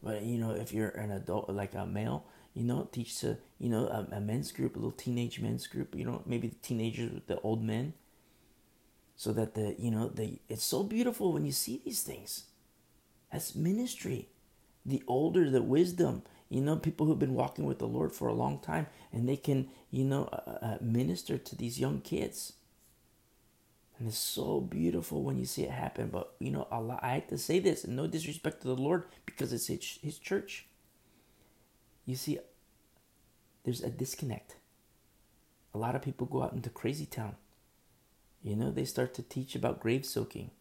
But, 0.04 0.24
you 0.24 0.38
know, 0.38 0.52
if 0.52 0.74
you're 0.74 0.90
an 0.90 1.12
adult, 1.12 1.50
like 1.50 1.74
a 1.74 1.86
male, 1.86 2.26
you 2.54 2.64
know, 2.64 2.88
teach 2.92 3.20
to, 3.20 3.38
you 3.60 3.70
know, 3.70 3.88
a, 3.88 4.16
a 4.16 4.20
men's 4.20 4.52
group, 4.52 4.76
a 4.76 4.80
little 4.80 4.92
teenage 4.92 5.40
men's 5.40 5.68
group, 5.68 5.96
you 5.96 6.04
know, 6.04 6.22
maybe 6.26 6.48
the 6.48 6.56
teenagers, 6.56 7.12
with 7.14 7.28
the 7.28 7.40
old 7.42 7.64
men, 7.64 7.94
so 9.18 9.34
that 9.34 9.56
the 9.56 9.76
you 9.80 9.92
know 9.92 10.08
the 10.08 10.40
it's 10.48 10.64
so 10.64 10.84
beautiful 10.84 11.34
when 11.34 11.44
you 11.44 11.52
see 11.52 11.82
these 11.84 12.04
things. 12.04 12.46
That's 13.32 13.56
ministry. 13.56 14.30
The 14.86 15.04
older 15.08 15.50
the 15.50 15.64
wisdom 15.64 16.22
you 16.50 16.62
know 16.62 16.78
people 16.78 17.06
who've 17.06 17.20
been 17.20 17.34
walking 17.34 17.66
with 17.66 17.80
the 17.80 17.88
lord 17.88 18.14
for 18.14 18.30
a 18.30 18.34
long 18.34 18.60
time 18.60 18.88
and 19.12 19.28
they 19.28 19.36
can 19.36 19.68
you 19.92 20.06
know 20.06 20.30
uh, 20.32 20.66
uh, 20.66 20.78
minister 20.80 21.38
to 21.38 21.56
these 21.56 21.80
young 21.80 22.00
kids. 22.00 22.54
And 23.98 24.08
it's 24.08 24.18
so 24.20 24.62
beautiful 24.62 25.24
when 25.24 25.40
you 25.40 25.46
see 25.46 25.64
it 25.64 25.72
happen. 25.72 26.10
But 26.10 26.34
you 26.40 26.52
know 26.52 26.68
Allah, 26.72 27.00
i 27.02 27.16
hate 27.16 27.30
to 27.30 27.38
say 27.40 27.58
this 27.58 27.84
and 27.84 27.96
no 27.96 28.06
disrespect 28.06 28.62
to 28.62 28.68
the 28.68 28.76
lord 28.76 29.06
because 29.26 29.52
it's 29.52 29.66
his, 29.66 29.98
his 30.04 30.20
church. 30.20 30.68
You 32.06 32.16
see 32.16 32.38
there's 33.64 33.82
a 33.82 33.90
disconnect. 33.90 34.58
A 35.74 35.80
lot 35.80 35.96
of 35.96 36.04
people 36.04 36.28
go 36.28 36.44
out 36.44 36.54
into 36.54 36.70
crazy 36.70 37.08
town 37.08 37.36
you 38.48 38.56
know, 38.56 38.72
they 38.72 38.86
start 38.86 39.14
to 39.16 39.22
teach 39.22 39.56
about 39.56 39.82
grave 39.82 40.06
soaking. 40.06 40.52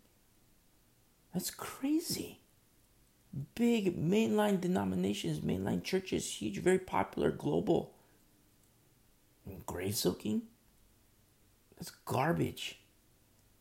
That's 1.32 1.50
crazy. 1.50 2.40
Big 3.54 3.96
mainline 3.96 4.60
denominations, 4.60 5.40
mainline 5.40 5.84
churches, 5.84 6.40
huge, 6.40 6.58
very 6.58 6.78
popular, 6.78 7.30
global. 7.30 7.94
And 9.46 9.64
grave 9.66 9.94
soaking? 9.94 10.42
That's 11.76 11.90
garbage. 11.90 12.80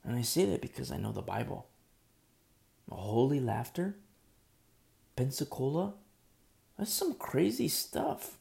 And 0.04 0.16
I 0.16 0.22
say 0.24 0.46
that 0.46 0.62
because 0.62 0.92
I 0.92 0.98
know 0.98 1.12
the 1.12 1.22
Bible. 1.22 1.68
Holy 2.90 3.40
laughter? 3.40 3.96
Pensacola? 5.16 5.94
That's 6.78 6.94
some 6.94 7.14
crazy 7.14 7.68
stuff. 7.68 8.38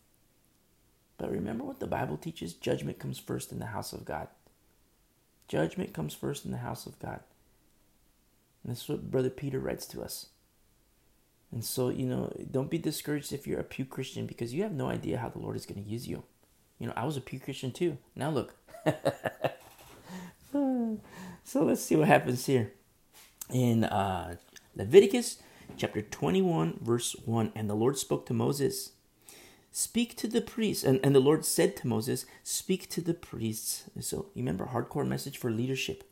But 1.19 1.31
remember 1.31 1.64
what 1.64 1.81
the 1.81 1.87
Bible 1.87 2.17
teaches 2.17 2.55
judgment 2.55 2.99
comes 2.99 3.19
first 3.19 3.53
in 3.53 3.59
the 3.59 3.67
house 3.67 3.93
of 3.93 4.05
God. 4.05 4.29
Judgment 5.49 5.93
comes 5.93 6.15
first 6.15 6.45
in 6.45 6.51
the 6.51 6.59
house 6.59 6.87
of 6.87 6.99
God. 6.99 7.21
And 8.63 8.73
that's 8.73 8.89
what 8.89 9.11
Brother 9.11 9.31
Peter 9.31 9.59
writes 9.59 9.87
to 9.87 10.03
us. 10.03 10.27
And 11.53 11.65
so, 11.65 11.89
you 11.89 12.07
know, 12.07 12.33
don't 12.51 12.71
be 12.71 12.79
discouraged 12.79 13.33
if 13.33 13.47
you're 13.47 13.61
a 13.61 13.65
Pew 13.65 13.85
Christian 13.85 14.27
because 14.27 14.53
you 14.53 14.63
have 14.63 14.73
no 14.73 14.89
idea 14.89 15.19
how 15.19 15.29
the 15.29 15.39
Lord 15.39 15.57
is 15.57 15.67
going 15.67 15.83
to 15.83 15.89
use 15.89 16.09
you. 16.09 16.25
You 16.79 16.89
know, 16.89 16.93
I 16.97 17.05
was 17.05 17.17
a 17.17 17.21
Pew 17.21 17.39
Christian 17.39 17.71
too. 17.71 17.99
Now 18.17 18.31
look. 18.31 18.57
so 20.53 21.63
let's 21.63 21.83
see 21.83 21.95
what 21.95 22.09
happens 22.09 22.47
here. 22.47 22.73
In 23.53 23.85
uh, 23.85 24.37
Leviticus 24.75 25.39
chapter 25.77 26.03
21, 26.03 26.81
verse 26.81 27.15
1 27.25 27.53
And 27.55 27.71
the 27.71 27.75
Lord 27.75 27.99
spoke 27.99 28.27
to 28.27 28.35
Moses, 28.35 28.93
Speak 29.76 30.14
to 30.19 30.28
the 30.28 30.40
priests. 30.40 30.85
And, 30.85 31.00
and 31.02 31.16
the 31.16 31.21
Lord 31.21 31.45
said 31.45 31.75
to 31.78 31.88
Moses, 31.88 32.26
Speak 32.45 32.88
to 32.90 33.00
the 33.00 33.12
priests. 33.12 33.90
So 33.99 34.26
remember, 34.37 34.66
hardcore 34.66 35.04
message 35.04 35.37
for 35.37 35.50
leadership. 35.50 36.09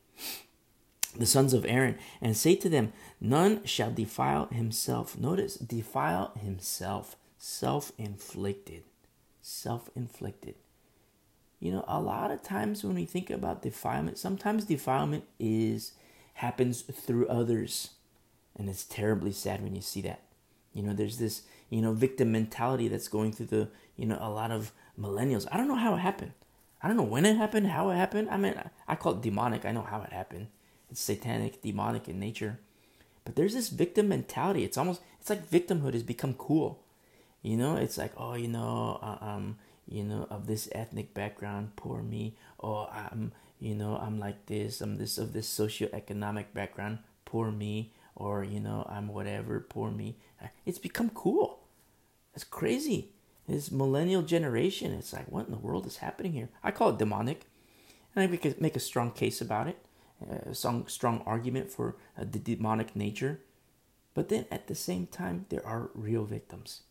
The 1.17 1.27
sons 1.27 1.53
of 1.53 1.65
Aaron, 1.65 1.97
and 2.21 2.37
say 2.37 2.57
to 2.57 2.69
them, 2.69 2.93
None 3.21 3.65
shall 3.65 3.93
defile 3.93 4.47
himself. 4.47 5.17
Notice, 5.17 5.55
defile 5.55 6.33
himself. 6.43 7.15
Self 7.39 7.93
inflicted. 7.99 8.83
Self 9.41 9.89
inflicted. 9.95 10.57
You 11.61 11.71
know, 11.71 11.85
a 11.87 12.01
lot 12.01 12.33
of 12.33 12.43
times 12.43 12.83
when 12.83 12.97
we 12.97 13.05
think 13.05 13.31
about 13.31 13.63
defilement, 13.63 14.19
sometimes 14.19 14.65
defilement 14.65 15.23
is 15.39 15.93
happens 16.35 16.83
through 16.83 17.29
others. 17.29 17.91
And 18.57 18.69
it's 18.69 18.83
terribly 18.83 19.31
sad 19.31 19.63
when 19.63 19.77
you 19.77 19.83
see 19.83 20.01
that. 20.01 20.23
You 20.75 20.83
know, 20.83 20.95
there's 20.95 21.19
this, 21.19 21.43
you 21.73 21.81
know, 21.81 21.93
victim 21.95 22.31
mentality 22.31 22.87
that's 22.87 23.09
going 23.09 23.33
through 23.33 23.47
the, 23.47 23.69
you 23.97 24.05
know, 24.05 24.19
a 24.21 24.29
lot 24.29 24.51
of 24.51 24.73
millennials. 25.01 25.47
I 25.51 25.57
don't 25.57 25.69
know 25.69 25.75
how 25.77 25.95
it 25.95 26.01
happened. 26.01 26.33
I 26.83 26.87
don't 26.87 26.99
know 26.99 27.03
when 27.03 27.25
it 27.25 27.39
happened, 27.39 27.69
how 27.69 27.89
it 27.89 27.97
happened. 27.97 28.29
I 28.29 28.37
mean, 28.37 28.55
I 28.87 28.95
call 28.95 29.13
it 29.13 29.23
demonic. 29.23 29.65
I 29.65 29.73
know 29.73 29.81
how 29.81 30.03
it 30.03 30.13
happened. 30.13 30.49
It's 30.91 31.01
satanic, 31.01 31.63
demonic 31.63 32.09
in 32.09 32.21
nature. 32.21 32.59
But 33.25 33.37
there's 33.37 33.55
this 33.55 33.71
victim 33.71 34.11
mentality. 34.11 34.65
It's 34.65 34.77
almost, 34.77 35.01
it's 35.19 35.31
like 35.31 35.49
victimhood 35.49 35.95
has 35.95 36.03
become 36.03 36.35
cool. 36.35 36.83
You 37.41 37.57
know, 37.57 37.77
it's 37.77 37.97
like, 37.97 38.13
oh, 38.19 38.35
you 38.35 38.49
know, 38.49 38.99
uh, 39.01 39.25
um, 39.25 39.57
you 39.89 40.05
know, 40.05 40.27
of 40.29 40.47
this 40.47 40.69
ethnic 40.73 41.15
background, 41.15 41.75
poor 41.77 42.03
me, 42.03 42.37
or 42.59 42.91
I'm, 42.93 43.33
you 43.61 43.75
know, 43.75 43.97
I'm 43.97 44.19
like 44.19 44.45
this, 44.45 44.83
I'm 44.83 44.99
this 44.99 45.17
of 45.17 45.33
this 45.33 45.49
socioeconomic 45.49 46.53
background, 46.53 46.99
poor 47.25 47.51
me, 47.51 47.95
or 48.15 48.45
you 48.45 48.61
know, 48.61 48.87
I'm 48.91 49.09
whatever, 49.09 49.59
poor 49.61 49.91
me. 49.91 50.17
It's 50.67 50.79
become 50.79 51.11
cool. 51.11 51.62
It's 52.35 52.45
crazy. 52.45 53.13
This 53.49 53.71
millennial 53.71 54.23
generation, 54.23 54.93
it's 54.93 55.13
like, 55.13 55.31
what 55.31 55.47
in 55.47 55.53
the 55.53 55.59
world 55.59 55.87
is 55.87 55.99
happening 55.99 56.33
here? 56.33 56.49
I 56.63 56.71
call 56.71 56.91
it 56.91 56.99
demonic, 56.99 57.47
and 58.15 58.23
I 58.23 58.37
could 58.37 58.61
make 58.61 58.77
a 58.77 58.81
strong 58.81 59.11
case 59.11 59.41
about 59.41 59.69
it, 59.69 59.85
a 60.47 60.55
strong, 60.55 60.87
strong 60.87 61.23
argument 61.27 61.71
for 61.71 61.97
uh, 62.17 62.25
the 62.31 62.39
demonic 62.39 62.95
nature. 62.95 63.41
But 64.15 64.29
then 64.29 64.47
at 64.51 64.69
the 64.69 64.75
same 64.75 65.07
time, 65.07 65.47
there 65.49 65.67
are 65.67 65.91
real 65.95 66.25
victims. 66.25 66.83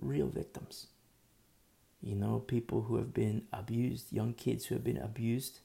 Real 0.00 0.26
victims 0.26 0.88
you 2.00 2.14
know, 2.14 2.38
people 2.38 2.82
who 2.82 2.96
have 2.96 3.12
been 3.12 3.42
abused, 3.52 4.12
young 4.12 4.32
kids 4.34 4.66
who 4.66 4.74
have 4.74 4.84
been 4.84 4.98
abused, 4.98 5.60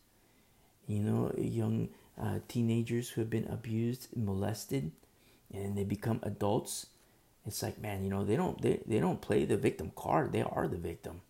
you 0.88 1.00
know, 1.00 1.32
young 1.38 1.90
uh, 2.20 2.40
teenagers 2.48 3.10
who 3.10 3.22
have 3.22 3.30
been 3.30 3.48
abused, 3.48 4.08
molested, 4.16 4.92
and 5.54 5.78
they 5.78 5.84
become 5.84 6.20
adults. 6.24 6.88
It's 7.46 7.62
like, 7.62 7.80
man, 7.80 8.04
you 8.04 8.10
know, 8.10 8.24
they 8.24 8.36
don't 8.36 8.62
they, 8.62 8.82
they 8.86 9.00
don't 9.00 9.22
play 9.22 9.46
the 9.46 9.58
victim 9.58 9.92
card. 9.96 10.32
They 10.32 10.42
are 10.42 10.68
the 10.68 10.78
victim. 10.78 11.22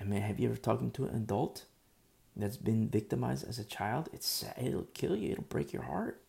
I 0.00 0.04
mean, 0.04 0.22
have 0.22 0.40
you 0.40 0.48
ever 0.48 0.56
talked 0.56 0.94
to 0.94 1.04
an 1.04 1.14
adult 1.14 1.64
that's 2.34 2.56
been 2.56 2.88
victimized 2.88 3.46
as 3.48 3.58
a 3.58 3.64
child? 3.64 4.08
It's 4.12 4.26
sad. 4.26 4.54
It'll 4.60 4.88
kill 4.94 5.14
you. 5.14 5.32
It'll 5.32 5.44
break 5.44 5.72
your 5.72 5.82
heart. 5.82 6.20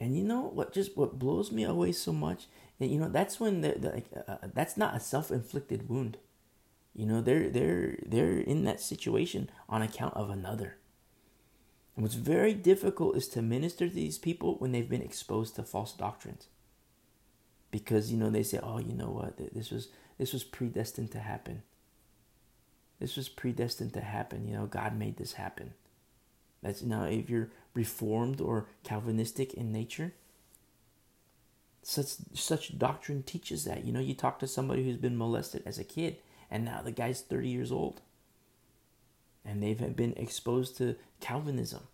And 0.00 0.16
you 0.16 0.24
know 0.24 0.42
what? 0.42 0.72
Just 0.72 0.96
what 0.96 1.18
blows 1.18 1.52
me 1.52 1.64
away 1.64 1.92
so 1.92 2.12
much 2.12 2.46
you 2.86 2.98
know 2.98 3.08
that's 3.08 3.40
when 3.40 3.60
the, 3.60 3.74
the 3.78 4.02
uh, 4.16 4.32
uh, 4.32 4.48
that's 4.54 4.76
not 4.76 4.94
a 4.94 5.00
self-inflicted 5.00 5.88
wound 5.88 6.18
you 6.94 7.06
know 7.06 7.20
they're 7.20 7.48
they're 7.50 7.98
they're 8.06 8.38
in 8.38 8.64
that 8.64 8.80
situation 8.80 9.50
on 9.68 9.82
account 9.82 10.14
of 10.14 10.30
another 10.30 10.76
and 11.98 12.04
what's 12.04 12.14
very 12.14 12.54
difficult 12.54 13.16
is 13.16 13.26
to 13.30 13.42
minister 13.42 13.88
to 13.88 13.92
these 13.92 14.18
people 14.18 14.54
when 14.60 14.70
they've 14.70 14.88
been 14.88 15.02
exposed 15.02 15.56
to 15.56 15.64
false 15.64 15.92
doctrines. 15.92 16.46
Because 17.72 18.12
you 18.12 18.16
know 18.16 18.30
they 18.30 18.44
say 18.44 18.60
oh 18.62 18.78
you 18.78 18.94
know 18.94 19.10
what? 19.10 19.36
This 19.52 19.72
was 19.72 19.88
this 20.16 20.32
was 20.32 20.44
predestined 20.44 21.10
to 21.10 21.18
happen. 21.18 21.64
This 23.00 23.16
was 23.16 23.28
predestined 23.28 23.94
to 23.94 24.00
happen. 24.00 24.46
You 24.46 24.54
know 24.54 24.66
god 24.66 24.96
made 24.96 25.16
this 25.16 25.32
happen. 25.32 25.74
That's 26.62 26.82
you 26.82 26.88
now 26.88 27.02
if 27.02 27.28
you're 27.28 27.50
reformed 27.74 28.40
or 28.40 28.68
calvinistic 28.84 29.52
in 29.52 29.72
nature 29.72 30.12
such 31.82 32.16
such 32.32 32.78
doctrine 32.78 33.24
teaches 33.24 33.64
that. 33.64 33.84
You 33.84 33.92
know, 33.92 33.98
you 33.98 34.14
talk 34.14 34.38
to 34.38 34.46
somebody 34.46 34.84
who's 34.84 34.98
been 34.98 35.18
molested 35.18 35.64
as 35.66 35.80
a 35.80 35.84
kid, 35.84 36.18
and 36.48 36.64
now 36.64 36.80
the 36.80 36.92
guy's 36.92 37.22
30 37.22 37.48
years 37.48 37.72
old. 37.72 38.02
And 39.48 39.62
they've 39.62 39.96
been 39.96 40.12
exposed 40.18 40.76
to 40.76 40.96
Calvinism. 41.20 41.84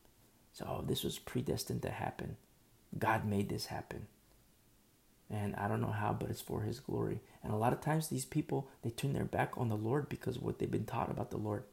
So 0.52 0.66
oh, 0.68 0.84
this 0.84 1.04
was 1.04 1.18
predestined 1.20 1.82
to 1.82 1.90
happen. 1.90 2.36
God 2.98 3.24
made 3.24 3.48
this 3.48 3.66
happen. 3.66 4.08
And 5.30 5.54
I 5.56 5.68
don't 5.68 5.80
know 5.80 5.86
how, 5.92 6.12
but 6.12 6.30
it's 6.30 6.40
for 6.40 6.62
his 6.62 6.80
glory. 6.80 7.20
And 7.42 7.52
a 7.52 7.56
lot 7.56 7.72
of 7.72 7.80
times 7.80 8.08
these 8.08 8.24
people 8.24 8.68
they 8.82 8.90
turn 8.90 9.12
their 9.12 9.24
back 9.24 9.52
on 9.56 9.68
the 9.68 9.76
Lord 9.76 10.08
because 10.08 10.38
what 10.38 10.58
they've 10.58 10.70
been 10.70 10.84
taught 10.84 11.10
about 11.10 11.30
the 11.30 11.36
Lord. 11.36 11.64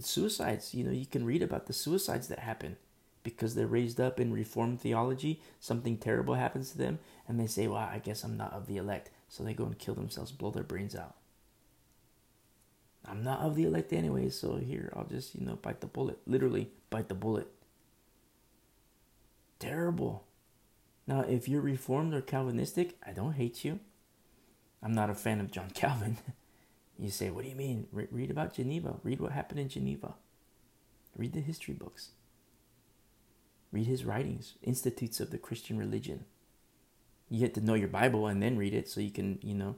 suicides, 0.00 0.74
you 0.74 0.84
know, 0.84 0.92
you 0.92 1.06
can 1.06 1.24
read 1.24 1.42
about 1.42 1.66
the 1.66 1.72
suicides 1.72 2.28
that 2.28 2.40
happen 2.40 2.76
because 3.22 3.54
they're 3.54 3.66
raised 3.66 4.00
up 4.00 4.20
in 4.20 4.32
Reformed 4.32 4.80
theology, 4.80 5.40
something 5.58 5.98
terrible 5.98 6.34
happens 6.34 6.70
to 6.70 6.78
them, 6.78 6.98
and 7.26 7.38
they 7.38 7.46
say, 7.46 7.66
Well, 7.66 7.78
I 7.78 7.98
guess 7.98 8.24
I'm 8.24 8.36
not 8.36 8.52
of 8.52 8.66
the 8.66 8.76
elect. 8.76 9.10
So 9.28 9.42
they 9.42 9.54
go 9.54 9.64
and 9.64 9.78
kill 9.78 9.94
themselves, 9.94 10.32
blow 10.32 10.50
their 10.50 10.62
brains 10.62 10.94
out. 10.94 11.16
I'm 13.06 13.22
not 13.22 13.40
of 13.40 13.54
the 13.54 13.64
elect 13.64 13.92
anyway, 13.92 14.28
so 14.28 14.56
here, 14.56 14.92
I'll 14.94 15.04
just, 15.06 15.34
you 15.34 15.44
know, 15.44 15.56
bite 15.56 15.80
the 15.80 15.86
bullet. 15.86 16.18
Literally, 16.26 16.70
bite 16.90 17.08
the 17.08 17.14
bullet. 17.14 17.48
Terrible. 19.58 20.24
Now, 21.06 21.20
if 21.20 21.48
you're 21.48 21.62
Reformed 21.62 22.12
or 22.14 22.20
Calvinistic, 22.20 22.96
I 23.06 23.12
don't 23.12 23.32
hate 23.32 23.64
you. 23.64 23.80
I'm 24.82 24.92
not 24.92 25.10
a 25.10 25.14
fan 25.14 25.40
of 25.40 25.50
John 25.50 25.70
Calvin. 25.74 26.18
you 26.98 27.10
say, 27.10 27.30
What 27.30 27.44
do 27.44 27.50
you 27.50 27.56
mean? 27.56 27.86
Re- 27.92 28.08
read 28.10 28.30
about 28.30 28.54
Geneva. 28.54 28.96
Read 29.02 29.20
what 29.20 29.32
happened 29.32 29.60
in 29.60 29.68
Geneva. 29.68 30.14
Read 31.16 31.32
the 31.32 31.40
history 31.40 31.74
books. 31.74 32.10
Read 33.72 33.86
his 33.86 34.04
writings, 34.04 34.54
Institutes 34.62 35.20
of 35.20 35.30
the 35.30 35.38
Christian 35.38 35.78
Religion. 35.78 36.24
You 37.28 37.40
get 37.40 37.54
to 37.54 37.60
know 37.60 37.74
your 37.74 37.88
Bible 37.88 38.26
and 38.26 38.42
then 38.42 38.56
read 38.56 38.72
it 38.72 38.88
so 38.88 39.00
you 39.00 39.10
can, 39.10 39.38
you 39.42 39.54
know, 39.54 39.76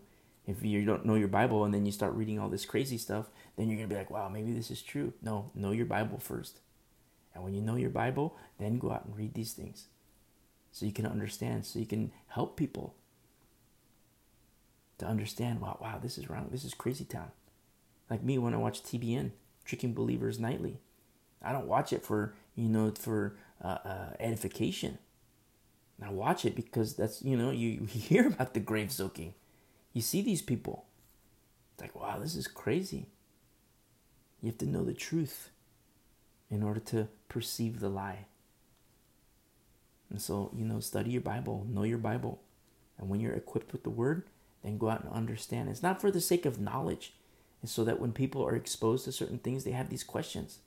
if 0.51 0.65
you 0.65 0.85
don't 0.85 1.07
know 1.07 1.15
your 1.15 1.29
Bible 1.29 1.65
and 1.65 1.73
then 1.73 1.87
you 1.87 1.93
start 1.93 2.15
reading 2.15 2.39
all 2.39 2.49
this 2.49 2.65
crazy 2.65 2.99
stuff, 2.99 3.31
then 3.57 3.69
you're 3.69 3.77
going 3.77 3.89
to 3.89 3.95
be 3.95 3.99
like, 3.99 4.11
wow, 4.11 4.29
maybe 4.29 4.53
this 4.53 4.71
is 4.71 4.83
true. 4.83 5.13
No, 5.23 5.51
know 5.55 5.71
your 5.71 5.87
Bible 5.87 6.19
first. 6.19 6.61
And 7.35 7.45
when 7.45 7.55
you 7.55 7.61
know 7.61 7.77
your 7.77 7.91
Bible, 7.91 8.37
then 8.59 8.79
go 8.79 8.91
out 8.91 9.05
and 9.05 9.17
read 9.17 9.35
these 9.35 9.53
things 9.53 9.87
so 10.73 10.87
you 10.87 10.93
can 10.93 11.07
understand, 11.07 11.67
so 11.67 11.79
you 11.79 11.87
can 11.87 12.13
help 12.29 12.57
people 12.57 12.95
to 14.99 15.07
understand, 15.07 15.61
wow, 15.61 15.79
wow, 15.81 15.99
this 16.01 16.19
is 16.19 16.29
wrong. 16.29 16.49
This 16.51 16.65
is 16.65 16.75
crazy 16.75 17.05
town. 17.05 17.31
Like 18.09 18.23
me 18.23 18.39
when 18.39 18.55
I 18.55 18.59
watch 18.59 18.83
TBN, 18.83 19.31
Tricking 19.65 19.95
Believers 19.95 20.39
Nightly. 20.39 20.79
I 21.43 21.53
don't 21.53 21.67
watch 21.67 21.93
it 21.93 22.05
for, 22.05 22.35
you 22.55 22.69
know, 22.69 22.93
for 22.93 23.37
uh, 23.63 23.79
uh, 23.85 24.11
edification. 24.19 24.99
Now 25.99 26.13
watch 26.13 26.45
it 26.45 26.57
because 26.57 26.95
that's 26.95 27.23
you 27.23 27.37
know 27.37 27.51
you 27.51 27.85
hear 27.91 28.27
about 28.27 28.55
the 28.55 28.61
grave 28.61 28.91
soaking, 28.91 29.35
you 29.93 30.01
see 30.01 30.23
these 30.23 30.43
people. 30.43 30.87
It's 31.73 31.83
like 31.83 31.95
wow, 31.95 32.19
this 32.19 32.37
is 32.37 32.47
crazy. 32.47 33.07
You 34.43 34.49
have 34.49 34.59
to 34.59 34.67
know 34.67 34.85
the 34.85 34.95
truth 34.95 35.51
in 36.51 36.63
order 36.63 36.81
to 36.81 37.09
perceive 37.29 37.81
the 37.81 37.89
lie. 37.89 38.27
And 40.09 40.21
so 40.21 40.51
you 40.57 40.65
know, 40.65 40.81
study 40.81 41.11
your 41.11 41.21
Bible, 41.21 41.67
know 41.69 41.85
your 41.85 41.99
Bible, 41.99 42.41
and 42.99 43.09
when 43.09 43.21
you're 43.21 43.33
equipped 43.33 43.73
with 43.73 43.85
the 43.85 43.91
Word, 43.91 44.25
then 44.63 44.79
go 44.79 44.91
out 44.91 45.05
and 45.05 45.13
understand. 45.13 45.69
It's 45.69 45.83
not 45.83 46.01
for 46.01 46.11
the 46.11 46.21
sake 46.21 46.45
of 46.47 46.61
knowledge, 46.61 47.15
it's 47.63 47.73
so 47.73 47.85
that 47.85 48.01
when 48.01 48.13
people 48.13 48.45
are 48.47 48.57
exposed 48.57 49.05
to 49.05 49.13
certain 49.13 49.39
things, 49.39 49.65
they 49.65 49.71
have 49.73 49.91
these 49.91 50.05
questions 50.05 50.61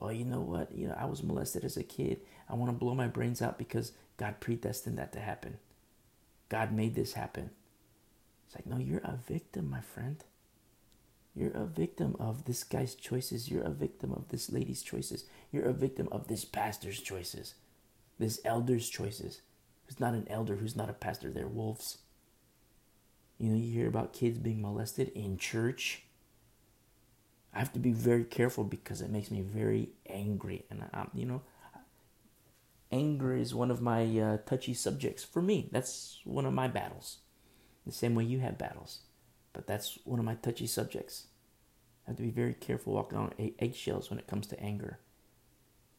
well, 0.00 0.12
you 0.12 0.24
know 0.24 0.40
what? 0.40 0.72
You 0.74 0.88
know, 0.88 0.96
I 0.98 1.04
was 1.04 1.22
molested 1.22 1.62
as 1.62 1.76
a 1.76 1.82
kid. 1.82 2.20
I 2.48 2.54
want 2.54 2.72
to 2.72 2.76
blow 2.76 2.94
my 2.94 3.06
brains 3.06 3.42
out 3.42 3.58
because 3.58 3.92
God 4.16 4.40
predestined 4.40 4.98
that 4.98 5.12
to 5.12 5.20
happen. 5.20 5.58
God 6.48 6.72
made 6.72 6.94
this 6.94 7.12
happen. 7.12 7.50
It's 8.50 8.56
like, 8.56 8.66
no, 8.66 8.82
you're 8.84 8.98
a 9.04 9.16
victim, 9.16 9.70
my 9.70 9.80
friend. 9.80 10.24
You're 11.36 11.52
a 11.52 11.66
victim 11.66 12.16
of 12.18 12.46
this 12.46 12.64
guy's 12.64 12.96
choices. 12.96 13.48
You're 13.48 13.62
a 13.62 13.70
victim 13.70 14.12
of 14.12 14.28
this 14.30 14.50
lady's 14.50 14.82
choices. 14.82 15.26
You're 15.52 15.66
a 15.66 15.72
victim 15.72 16.08
of 16.10 16.26
this 16.26 16.44
pastor's 16.44 17.00
choices, 17.00 17.54
this 18.18 18.40
elder's 18.44 18.88
choices. 18.88 19.42
Who's 19.86 20.00
not 20.00 20.14
an 20.14 20.26
elder, 20.28 20.56
who's 20.56 20.74
not 20.74 20.90
a 20.90 20.94
pastor, 20.94 21.30
they're 21.30 21.46
wolves. 21.46 21.98
You 23.38 23.50
know, 23.50 23.56
you 23.56 23.72
hear 23.72 23.86
about 23.86 24.12
kids 24.12 24.38
being 24.38 24.60
molested 24.60 25.10
in 25.10 25.38
church. 25.38 26.02
I 27.54 27.60
have 27.60 27.72
to 27.74 27.78
be 27.78 27.92
very 27.92 28.24
careful 28.24 28.64
because 28.64 29.00
it 29.00 29.10
makes 29.10 29.30
me 29.30 29.42
very 29.42 29.90
angry, 30.08 30.64
and 30.70 30.84
I'm, 30.92 31.10
you 31.14 31.24
know, 31.24 31.42
anger 32.90 33.36
is 33.36 33.54
one 33.54 33.70
of 33.70 33.80
my 33.80 34.02
uh, 34.18 34.38
touchy 34.38 34.74
subjects 34.74 35.22
for 35.22 35.40
me. 35.40 35.68
That's 35.70 36.18
one 36.24 36.46
of 36.46 36.52
my 36.52 36.66
battles. 36.66 37.18
The 37.90 37.96
same 37.96 38.14
way 38.14 38.22
you 38.22 38.38
have 38.38 38.56
battles, 38.56 39.00
but 39.52 39.66
that's 39.66 39.98
one 40.04 40.20
of 40.20 40.24
my 40.24 40.36
touchy 40.36 40.68
subjects. 40.68 41.26
I 42.06 42.10
have 42.10 42.18
to 42.18 42.22
be 42.22 42.30
very 42.30 42.54
careful 42.54 42.92
walking 42.92 43.18
on 43.18 43.34
eggshells 43.58 44.10
when 44.10 44.20
it 44.20 44.28
comes 44.28 44.46
to 44.46 44.60
anger. 44.60 45.00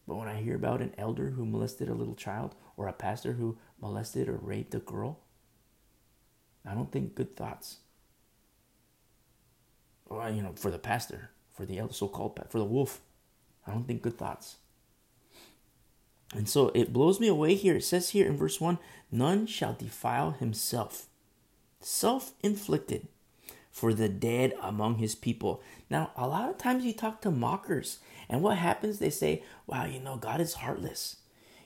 But 0.08 0.16
when 0.16 0.30
I 0.30 0.40
hear 0.40 0.56
about 0.56 0.82
an 0.82 0.94
elder 0.98 1.32
who 1.32 1.46
molested 1.46 1.90
a 1.90 1.94
little 1.94 2.16
child 2.16 2.56
or 2.78 2.88
a 2.88 2.94
pastor 2.94 3.34
who 3.34 3.58
molested 3.82 4.30
or 4.30 4.38
raped 4.38 4.74
a 4.74 4.80
girl, 4.80 5.20
I 6.66 6.76
don't 6.76 6.94
think 6.94 7.14
good 7.14 7.36
thoughts. 7.36 7.80
Well, 10.08 10.34
you 10.34 10.42
know, 10.42 10.54
for 10.56 10.72
the 10.72 10.80
pastor, 10.80 11.32
for 11.54 11.66
the 11.66 11.82
so-called 11.92 12.40
for 12.48 12.60
the 12.60 12.64
wolf, 12.64 13.02
I 13.68 13.72
don't 13.72 13.86
think 13.86 14.02
good 14.02 14.18
thoughts. 14.18 14.60
And 16.34 16.48
so 16.48 16.72
it 16.74 16.94
blows 16.94 17.20
me 17.20 17.28
away 17.28 17.56
here. 17.56 17.76
It 17.76 17.84
says 17.84 18.12
here 18.12 18.28
in 18.28 18.38
verse 18.38 18.62
1 18.62 18.80
None 19.12 19.46
shall 19.46 19.74
defile 19.74 20.32
himself, 20.32 21.08
self 21.82 22.34
inflicted, 22.42 23.08
for 23.72 23.94
the 23.94 24.10
dead 24.10 24.54
among 24.62 24.96
his 24.96 25.16
people. 25.16 25.62
Now, 25.90 26.12
a 26.16 26.28
lot 26.28 26.50
of 26.50 26.58
times 26.58 26.86
you 26.86 26.94
talk 26.94 27.22
to 27.22 27.32
mockers, 27.32 28.00
and 28.30 28.42
what 28.42 28.58
happens? 28.58 29.00
They 29.00 29.10
say, 29.10 29.44
Wow, 29.68 29.86
you 29.86 30.00
know, 30.00 30.18
God 30.18 30.42
is 30.42 30.56
heartless. 30.56 31.18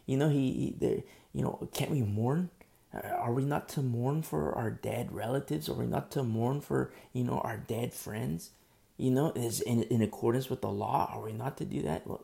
You 0.06 0.18
know, 0.18 0.30
he, 0.30 0.76
he 0.80 1.04
you 1.34 1.42
know, 1.42 1.68
can't 1.74 1.92
we 1.92 2.02
mourn? 2.02 2.50
Uh, 2.94 3.08
are 3.08 3.34
we 3.34 3.44
not 3.44 3.68
to 3.70 3.82
mourn 3.82 4.22
for 4.22 4.54
our 4.54 4.70
dead 4.70 5.12
relatives? 5.12 5.68
Are 5.68 5.74
we 5.74 5.88
not 5.88 6.12
to 6.12 6.24
mourn 6.24 6.62
for, 6.62 6.92
you 7.12 7.24
know, 7.24 7.40
our 7.40 7.58
dead 7.58 7.94
friends? 7.94 8.52
You 8.98 9.12
know, 9.12 9.34
is 9.36 9.60
in, 9.60 9.84
in 9.84 10.02
accordance 10.02 10.50
with 10.50 10.62
the 10.62 10.70
law. 10.70 11.10
Are 11.14 11.22
we 11.22 11.34
not 11.34 11.58
to 11.58 11.66
do 11.66 11.82
that? 11.82 12.08
Well, 12.08 12.22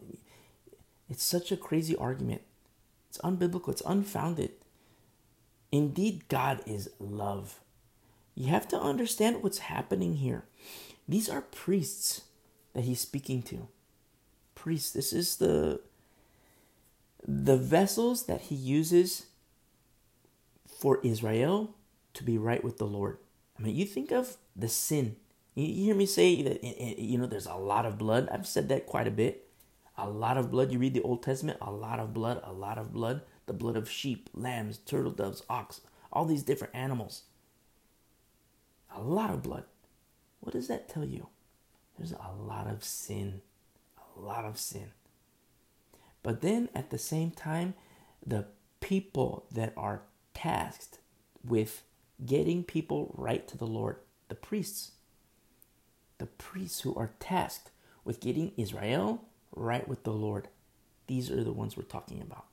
it's 1.09 1.23
such 1.23 1.51
a 1.51 1.57
crazy 1.57 1.95
argument. 1.95 2.43
It's 3.09 3.17
unbiblical, 3.17 3.69
it's 3.69 3.81
unfounded. 3.85 4.51
Indeed, 5.73 6.29
God 6.29 6.61
is 6.65 6.89
love. 6.99 7.59
You 8.35 8.47
have 8.47 8.67
to 8.69 8.79
understand 8.79 9.43
what's 9.43 9.59
happening 9.59 10.17
here. 10.17 10.45
These 11.07 11.29
are 11.29 11.41
priests 11.41 12.21
that 12.73 12.85
he's 12.85 13.01
speaking 13.01 13.41
to. 13.43 13.67
Priests. 14.55 14.91
This 14.91 15.13
is 15.13 15.37
the 15.37 15.81
the 17.27 17.57
vessels 17.57 18.25
that 18.25 18.41
he 18.41 18.55
uses 18.55 19.27
for 20.65 20.99
Israel 21.03 21.75
to 22.13 22.23
be 22.23 22.37
right 22.37 22.63
with 22.63 22.77
the 22.77 22.87
Lord. 22.87 23.17
I 23.59 23.61
mean, 23.61 23.75
you 23.75 23.85
think 23.85 24.11
of 24.11 24.37
the 24.55 24.67
sin. 24.67 25.17
You 25.53 25.67
hear 25.67 25.95
me 25.95 26.05
say 26.05 26.41
that 26.41 26.65
eh, 26.65 26.73
eh, 26.77 26.95
you 26.97 27.17
know 27.17 27.27
there's 27.27 27.45
a 27.45 27.55
lot 27.55 27.85
of 27.85 27.97
blood. 27.97 28.29
I've 28.31 28.47
said 28.47 28.69
that 28.69 28.85
quite 28.85 29.07
a 29.07 29.11
bit. 29.11 29.47
A 29.97 30.09
lot 30.09 30.37
of 30.37 30.49
blood. 30.49 30.71
You 30.71 30.79
read 30.79 30.93
the 30.93 31.03
Old 31.03 31.21
Testament, 31.21 31.59
a 31.61 31.71
lot 31.71 31.99
of 31.99 32.13
blood, 32.13 32.41
a 32.43 32.53
lot 32.53 32.77
of 32.77 32.93
blood. 32.93 33.21
The 33.45 33.53
blood 33.53 33.75
of 33.75 33.89
sheep, 33.89 34.29
lambs, 34.33 34.77
turtle 34.77 35.11
doves, 35.11 35.43
ox, 35.49 35.81
all 36.13 36.25
these 36.25 36.43
different 36.43 36.73
animals. 36.73 37.23
A 38.95 39.01
lot 39.01 39.29
of 39.29 39.43
blood. 39.43 39.63
What 40.39 40.53
does 40.53 40.67
that 40.67 40.89
tell 40.89 41.05
you? 41.05 41.27
There's 41.97 42.13
a 42.13 42.33
lot 42.37 42.67
of 42.67 42.83
sin. 42.83 43.41
A 43.97 44.19
lot 44.19 44.45
of 44.45 44.57
sin. 44.57 44.91
But 46.23 46.41
then 46.41 46.69
at 46.75 46.89
the 46.89 46.97
same 46.97 47.31
time, 47.31 47.73
the 48.25 48.45
people 48.79 49.45
that 49.51 49.73
are 49.75 50.03
tasked 50.33 50.99
with 51.43 51.83
getting 52.25 52.63
people 52.63 53.13
right 53.17 53.47
to 53.47 53.57
the 53.57 53.67
Lord, 53.67 53.97
the 54.29 54.35
priests, 54.35 54.91
the 56.17 56.25
priests 56.25 56.81
who 56.81 56.93
are 56.95 57.11
tasked 57.19 57.71
with 58.03 58.19
getting 58.19 58.51
Israel 58.57 59.23
right 59.55 59.87
with 59.87 60.03
the 60.03 60.13
Lord, 60.13 60.47
these 61.07 61.31
are 61.31 61.43
the 61.43 61.51
ones 61.51 61.75
we're 61.75 61.83
talking 61.83 62.21
about. 62.21 62.45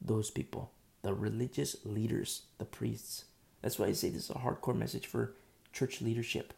Those 0.00 0.30
people, 0.30 0.72
the 1.02 1.14
religious 1.14 1.76
leaders, 1.84 2.42
the 2.58 2.64
priests. 2.64 3.24
That's 3.60 3.78
why 3.78 3.86
I 3.86 3.92
say 3.92 4.08
this 4.08 4.24
is 4.24 4.30
a 4.30 4.34
hardcore 4.34 4.76
message 4.76 5.06
for 5.06 5.34
church 5.72 6.00
leadership. 6.00 6.54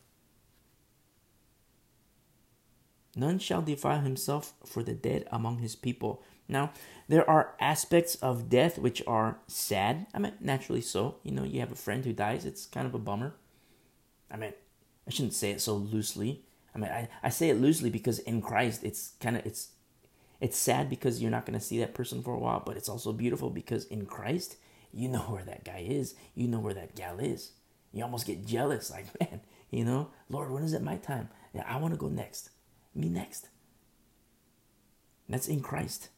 None 3.17 3.39
shall 3.39 3.63
defile 3.63 4.01
himself 4.01 4.55
for 4.65 4.83
the 4.83 4.95
dead 4.95 5.27
among 5.31 5.59
his 5.59 5.77
people. 5.77 6.23
Now, 6.49 6.73
there 7.09 7.29
are 7.29 7.55
aspects 7.61 8.17
of 8.17 8.49
death 8.51 8.79
which 8.79 9.03
are 9.07 9.39
sad. 9.47 10.07
I 10.13 10.19
mean, 10.19 10.33
naturally 10.41 10.81
so. 10.81 11.17
You 11.23 11.33
know, 11.33 11.45
you 11.45 11.61
have 11.61 11.73
a 11.73 11.77
friend 11.77 12.05
who 12.05 12.13
dies, 12.13 12.45
it's 12.45 12.67
kind 12.67 12.87
of 12.87 12.95
a 12.95 12.99
bummer. 12.99 13.35
I 14.31 14.37
mean, 14.37 14.53
I 15.07 15.11
shouldn't 15.11 15.35
say 15.35 15.51
it 15.51 15.61
so 15.61 15.75
loosely. 15.75 16.43
I 16.75 16.79
mean, 16.79 16.91
I, 16.91 17.09
I 17.23 17.29
say 17.29 17.51
it 17.51 17.61
loosely 17.61 17.89
because 17.89 18.19
in 18.21 18.43
Christ, 18.43 18.83
it's 18.83 19.13
kind 19.21 19.37
of, 19.37 19.47
it's, 19.47 19.69
it's 20.41 20.59
sad 20.59 20.91
because 20.91 21.23
you're 21.23 21.31
not 21.31 21.47
going 21.47 21.59
to 21.59 21.65
see 21.65 21.79
that 21.79 21.95
person 21.95 22.23
for 22.23 22.35
a 22.35 22.39
while, 22.39 22.63
but 22.65 22.77
it's 22.77 22.89
also 22.89 23.13
beautiful 23.13 23.49
because 23.49 23.85
in 23.87 24.07
Christ, 24.07 24.57
you 24.93 25.09
know 25.09 25.21
where 25.21 25.45
that 25.45 25.65
guy 25.65 25.85
is. 25.89 26.15
You 26.35 26.49
know 26.49 26.59
where 26.59 26.75
that 26.75 26.97
gal 26.97 27.21
is. 27.21 27.53
You 27.95 28.03
almost 28.03 28.27
get 28.27 28.45
jealous, 28.45 28.91
like, 28.91 29.07
man, 29.21 29.41
you 29.71 29.85
know, 29.85 30.11
Lord, 30.29 30.51
when 30.51 30.65
is 30.65 30.73
it 30.73 30.83
my 30.83 30.97
time? 30.97 31.29
Yeah, 31.55 31.65
I 31.67 31.77
want 31.77 31.95
to 31.95 31.99
go 31.99 32.09
next. 32.09 32.51
Me 32.95 33.09
next. 33.09 33.49
That's 35.29 35.49
in 35.49 35.61
Christ. 35.61 36.09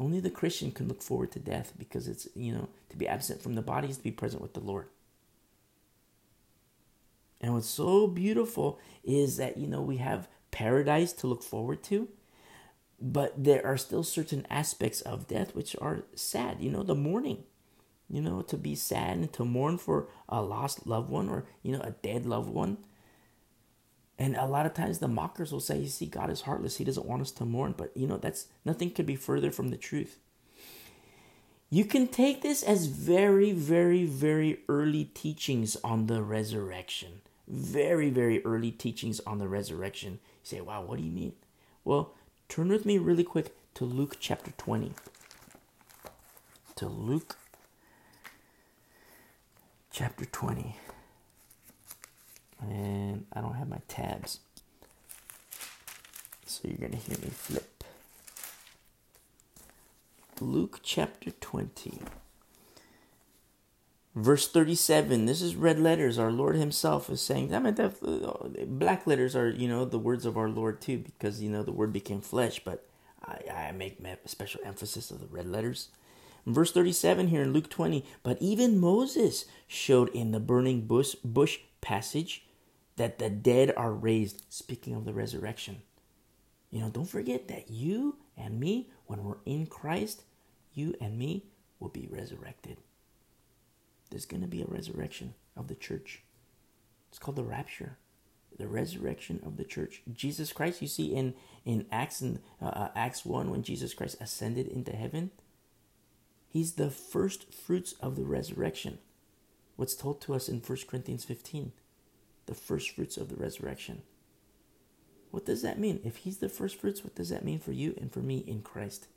Only 0.00 0.20
the 0.20 0.30
Christian 0.30 0.72
can 0.72 0.88
look 0.88 1.02
forward 1.02 1.30
to 1.32 1.38
death 1.38 1.74
because 1.78 2.08
it's, 2.08 2.26
you 2.34 2.52
know, 2.52 2.68
to 2.88 2.96
be 2.96 3.06
absent 3.06 3.42
from 3.42 3.54
the 3.54 3.62
body 3.62 3.88
is 3.88 3.98
to 3.98 4.02
be 4.02 4.10
present 4.10 4.42
with 4.42 4.54
the 4.54 4.60
Lord. 4.60 4.88
And 7.42 7.52
what's 7.52 7.68
so 7.68 8.06
beautiful 8.06 8.78
is 9.04 9.36
that, 9.36 9.58
you 9.58 9.66
know, 9.66 9.82
we 9.82 9.98
have 9.98 10.28
paradise 10.50 11.12
to 11.14 11.26
look 11.26 11.42
forward 11.42 11.82
to, 11.84 12.08
but 13.00 13.32
there 13.42 13.66
are 13.66 13.76
still 13.76 14.02
certain 14.02 14.46
aspects 14.48 15.02
of 15.02 15.28
death 15.28 15.54
which 15.54 15.76
are 15.80 16.04
sad. 16.14 16.60
You 16.60 16.70
know, 16.70 16.82
the 16.82 16.94
mourning, 16.94 17.44
you 18.12 18.20
know, 18.20 18.42
to 18.42 18.58
be 18.58 18.74
sad 18.74 19.16
and 19.16 19.32
to 19.32 19.44
mourn 19.44 19.78
for 19.78 20.06
a 20.28 20.42
lost 20.42 20.86
loved 20.86 21.08
one 21.08 21.30
or, 21.30 21.46
you 21.62 21.72
know, 21.72 21.80
a 21.80 21.92
dead 21.92 22.26
loved 22.26 22.50
one. 22.50 22.76
And 24.18 24.36
a 24.36 24.44
lot 24.44 24.66
of 24.66 24.74
times 24.74 24.98
the 24.98 25.08
mockers 25.08 25.50
will 25.50 25.60
say, 25.60 25.78
you 25.78 25.88
see, 25.88 26.06
God 26.06 26.28
is 26.28 26.42
heartless. 26.42 26.76
He 26.76 26.84
doesn't 26.84 27.06
want 27.06 27.22
us 27.22 27.30
to 27.32 27.46
mourn. 27.46 27.74
But, 27.74 27.96
you 27.96 28.06
know, 28.06 28.18
that's 28.18 28.48
nothing 28.66 28.90
could 28.90 29.06
be 29.06 29.16
further 29.16 29.50
from 29.50 29.68
the 29.68 29.78
truth. 29.78 30.18
You 31.70 31.86
can 31.86 32.06
take 32.06 32.42
this 32.42 32.62
as 32.62 32.84
very, 32.84 33.52
very, 33.52 34.04
very 34.04 34.58
early 34.68 35.06
teachings 35.06 35.78
on 35.82 36.06
the 36.06 36.22
resurrection. 36.22 37.22
Very, 37.48 38.10
very 38.10 38.44
early 38.44 38.70
teachings 38.70 39.20
on 39.20 39.38
the 39.38 39.48
resurrection. 39.48 40.12
You 40.12 40.18
say, 40.44 40.60
wow, 40.60 40.82
what 40.82 40.98
do 40.98 41.02
you 41.02 41.10
mean? 41.10 41.32
Well, 41.82 42.12
turn 42.50 42.68
with 42.68 42.84
me 42.84 42.98
really 42.98 43.24
quick 43.24 43.56
to 43.76 43.86
Luke 43.86 44.18
chapter 44.20 44.50
20. 44.58 44.92
To 46.76 46.88
Luke 46.88 47.38
chapter 49.92 50.24
20 50.24 50.76
and 52.62 53.26
I 53.32 53.40
don't 53.40 53.54
have 53.54 53.68
my 53.68 53.80
tabs. 53.88 54.40
So 56.46 56.62
you're 56.64 56.78
going 56.78 56.92
to 56.92 56.98
hear 56.98 57.18
me 57.18 57.30
flip. 57.30 57.84
Luke 60.40 60.80
chapter 60.82 61.30
20, 61.30 62.00
verse 64.14 64.48
37. 64.50 65.26
This 65.26 65.40
is 65.40 65.54
red 65.54 65.78
letters. 65.78 66.18
Our 66.18 66.32
Lord 66.32 66.56
Himself 66.56 67.08
is 67.10 67.20
saying, 67.20 67.54
I 67.54 67.60
mean, 67.60 67.74
the, 67.74 67.86
uh, 67.86 68.64
black 68.66 69.06
letters 69.06 69.36
are, 69.36 69.50
you 69.50 69.68
know, 69.68 69.84
the 69.84 69.98
words 69.98 70.26
of 70.26 70.36
our 70.36 70.48
Lord 70.48 70.80
too, 70.80 70.98
because, 70.98 71.40
you 71.40 71.48
know, 71.48 71.62
the 71.62 71.70
word 71.72 71.92
became 71.92 72.20
flesh, 72.20 72.60
but 72.64 72.86
I, 73.24 73.68
I 73.68 73.72
make 73.72 73.98
special 74.26 74.60
emphasis 74.64 75.10
of 75.10 75.20
the 75.20 75.26
red 75.26 75.46
letters. 75.46 75.88
Verse 76.46 76.72
37 76.72 77.28
here 77.28 77.42
in 77.42 77.52
Luke 77.52 77.70
20, 77.70 78.04
but 78.22 78.38
even 78.40 78.80
Moses 78.80 79.44
showed 79.66 80.08
in 80.10 80.32
the 80.32 80.40
burning 80.40 80.82
bush, 80.86 81.14
bush 81.24 81.58
passage 81.80 82.44
that 82.96 83.18
the 83.18 83.30
dead 83.30 83.72
are 83.76 83.92
raised. 83.92 84.42
Speaking 84.48 84.94
of 84.94 85.04
the 85.04 85.12
resurrection, 85.12 85.82
you 86.70 86.80
know, 86.80 86.90
don't 86.90 87.08
forget 87.08 87.48
that 87.48 87.70
you 87.70 88.16
and 88.36 88.58
me, 88.58 88.90
when 89.06 89.22
we're 89.22 89.36
in 89.44 89.66
Christ, 89.66 90.22
you 90.74 90.94
and 91.00 91.18
me 91.18 91.44
will 91.78 91.90
be 91.90 92.08
resurrected. 92.10 92.78
There's 94.10 94.26
going 94.26 94.42
to 94.42 94.48
be 94.48 94.62
a 94.62 94.66
resurrection 94.66 95.34
of 95.56 95.68
the 95.68 95.74
church. 95.74 96.22
It's 97.10 97.18
called 97.18 97.36
the 97.36 97.42
rapture, 97.42 97.98
the 98.58 98.66
resurrection 98.66 99.40
of 99.44 99.56
the 99.56 99.64
church. 99.64 100.02
Jesus 100.12 100.52
Christ, 100.52 100.80
you 100.80 100.88
see 100.88 101.14
in 101.14 101.34
in 101.64 101.86
Acts 101.92 102.20
and 102.20 102.40
uh, 102.60 102.66
uh, 102.66 102.88
Acts 102.94 103.24
one 103.24 103.50
when 103.50 103.62
Jesus 103.62 103.94
Christ 103.94 104.16
ascended 104.20 104.66
into 104.66 104.92
heaven, 104.92 105.30
he's 106.52 106.72
the 106.74 106.90
first 106.90 107.52
fruits 107.52 107.94
of 108.00 108.16
the 108.16 108.24
resurrection. 108.24 108.98
What's 109.76 109.94
told 109.94 110.20
to 110.22 110.34
us 110.34 110.48
in 110.48 110.58
1 110.60 110.78
Corinthians 110.86 111.24
15 111.24 111.72
the 112.46 112.54
first 112.54 112.90
fruits 112.90 113.16
of 113.16 113.28
the 113.28 113.36
resurrection. 113.36 114.02
What 115.30 115.46
does 115.46 115.62
that 115.62 115.78
mean? 115.78 116.00
If 116.04 116.18
he's 116.18 116.38
the 116.38 116.48
first 116.48 116.78
fruits, 116.78 117.02
what 117.02 117.14
does 117.14 117.30
that 117.30 117.44
mean 117.44 117.58
for 117.58 117.72
you 117.72 117.94
and 118.00 118.12
for 118.12 118.20
me 118.20 118.38
in 118.38 118.62
Christ? 118.62 119.08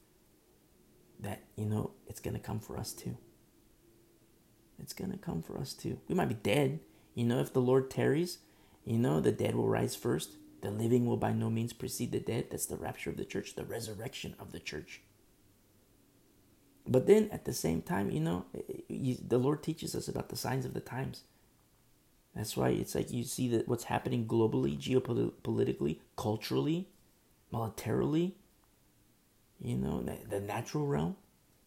That, 1.20 1.44
you 1.56 1.66
know, 1.66 1.92
it's 2.08 2.20
going 2.20 2.36
to 2.36 2.40
come 2.40 2.60
for 2.60 2.78
us 2.78 2.94
too. 2.94 3.18
It's 4.80 4.94
going 4.94 5.12
to 5.12 5.18
come 5.18 5.42
for 5.42 5.58
us 5.58 5.74
too. 5.74 6.00
We 6.08 6.16
might 6.16 6.30
be 6.30 6.36
dead. 6.36 6.80
You 7.14 7.26
know, 7.26 7.40
if 7.40 7.52
the 7.52 7.62
Lord 7.62 7.90
tarries, 7.90 8.40
you 8.86 8.98
know, 8.98 9.20
the 9.20 9.32
dead 9.32 9.56
will 9.56 9.68
rise 9.68 9.96
first. 9.96 10.32
The 10.62 10.72
living 10.72 11.06
will 11.06 11.18
by 11.18 11.32
no 11.34 11.50
means 11.50 11.74
precede 11.74 12.12
the 12.12 12.20
dead. 12.20 12.48
That's 12.50 12.66
the 12.66 12.78
rapture 12.78 13.10
of 13.10 13.18
the 13.18 13.26
church, 13.26 13.56
the 13.56 13.66
resurrection 13.66 14.36
of 14.40 14.52
the 14.52 14.60
church. 14.60 15.02
But 16.88 17.08
then 17.08 17.30
at 17.32 17.46
the 17.46 17.54
same 17.54 17.82
time, 17.82 18.12
you 18.12 18.20
know, 18.20 18.46
eh, 18.56 18.82
eh, 18.90 19.16
the 19.28 19.38
Lord 19.38 19.64
teaches 19.64 19.96
us 19.96 20.08
about 20.08 20.30
the 20.30 20.36
signs 20.36 20.66
of 20.66 20.74
the 20.74 20.80
times. 20.80 21.24
That's 22.36 22.58
why 22.58 22.70
it's 22.70 22.96
like 22.96 23.12
you 23.12 23.24
see 23.24 23.48
that 23.50 23.68
what's 23.68 23.86
happening 23.86 24.28
globally, 24.28 24.78
geopolitically, 24.78 26.00
culturally, 26.18 26.90
militarily, 27.52 28.36
you 29.62 29.76
know, 29.76 30.06
the 30.30 30.42
natural 30.42 30.86
realm. 30.86 31.16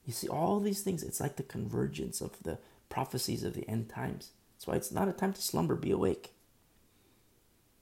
You 0.04 0.12
see 0.12 0.28
all 0.28 0.60
these 0.60 0.82
things. 0.82 1.02
It's 1.02 1.20
like 1.20 1.36
the 1.36 1.42
convergence 1.42 2.20
of 2.20 2.42
the 2.42 2.58
prophecies 2.90 3.44
of 3.44 3.54
the 3.54 3.68
end 3.68 3.88
times. 3.88 4.30
That's 4.54 4.66
why 4.66 4.74
it's 4.74 4.92
not 4.92 5.08
a 5.08 5.12
time 5.12 5.32
to 5.32 5.42
slumber, 5.42 5.74
be 5.74 5.90
awake. 5.90 6.32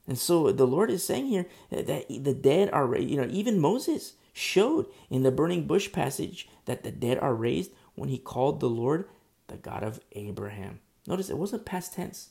And 0.07 0.17
so 0.17 0.51
the 0.51 0.67
Lord 0.67 0.89
is 0.89 1.03
saying 1.03 1.27
here 1.27 1.45
that 1.69 2.07
the 2.07 2.33
dead 2.33 2.69
are, 2.71 2.97
you 2.97 3.17
know, 3.17 3.27
even 3.29 3.59
Moses 3.59 4.13
showed 4.37 4.85
in 5.09 5.23
the 5.23 5.31
burning 5.31 5.65
bush 5.65 5.91
passage 5.91 6.47
that 6.65 6.83
the 6.83 6.91
dead 6.91 7.17
are 7.17 7.33
raised 7.33 7.71
when 7.95 8.09
he 8.09 8.17
called 8.19 8.59
the 8.59 8.69
Lord 8.69 9.05
the 9.47 9.57
God 9.57 9.83
of 9.83 9.99
Abraham. 10.11 10.79
Notice 11.07 11.29
it 11.29 11.37
wasn't 11.37 11.65
past 11.65 11.93
tense. 11.93 12.29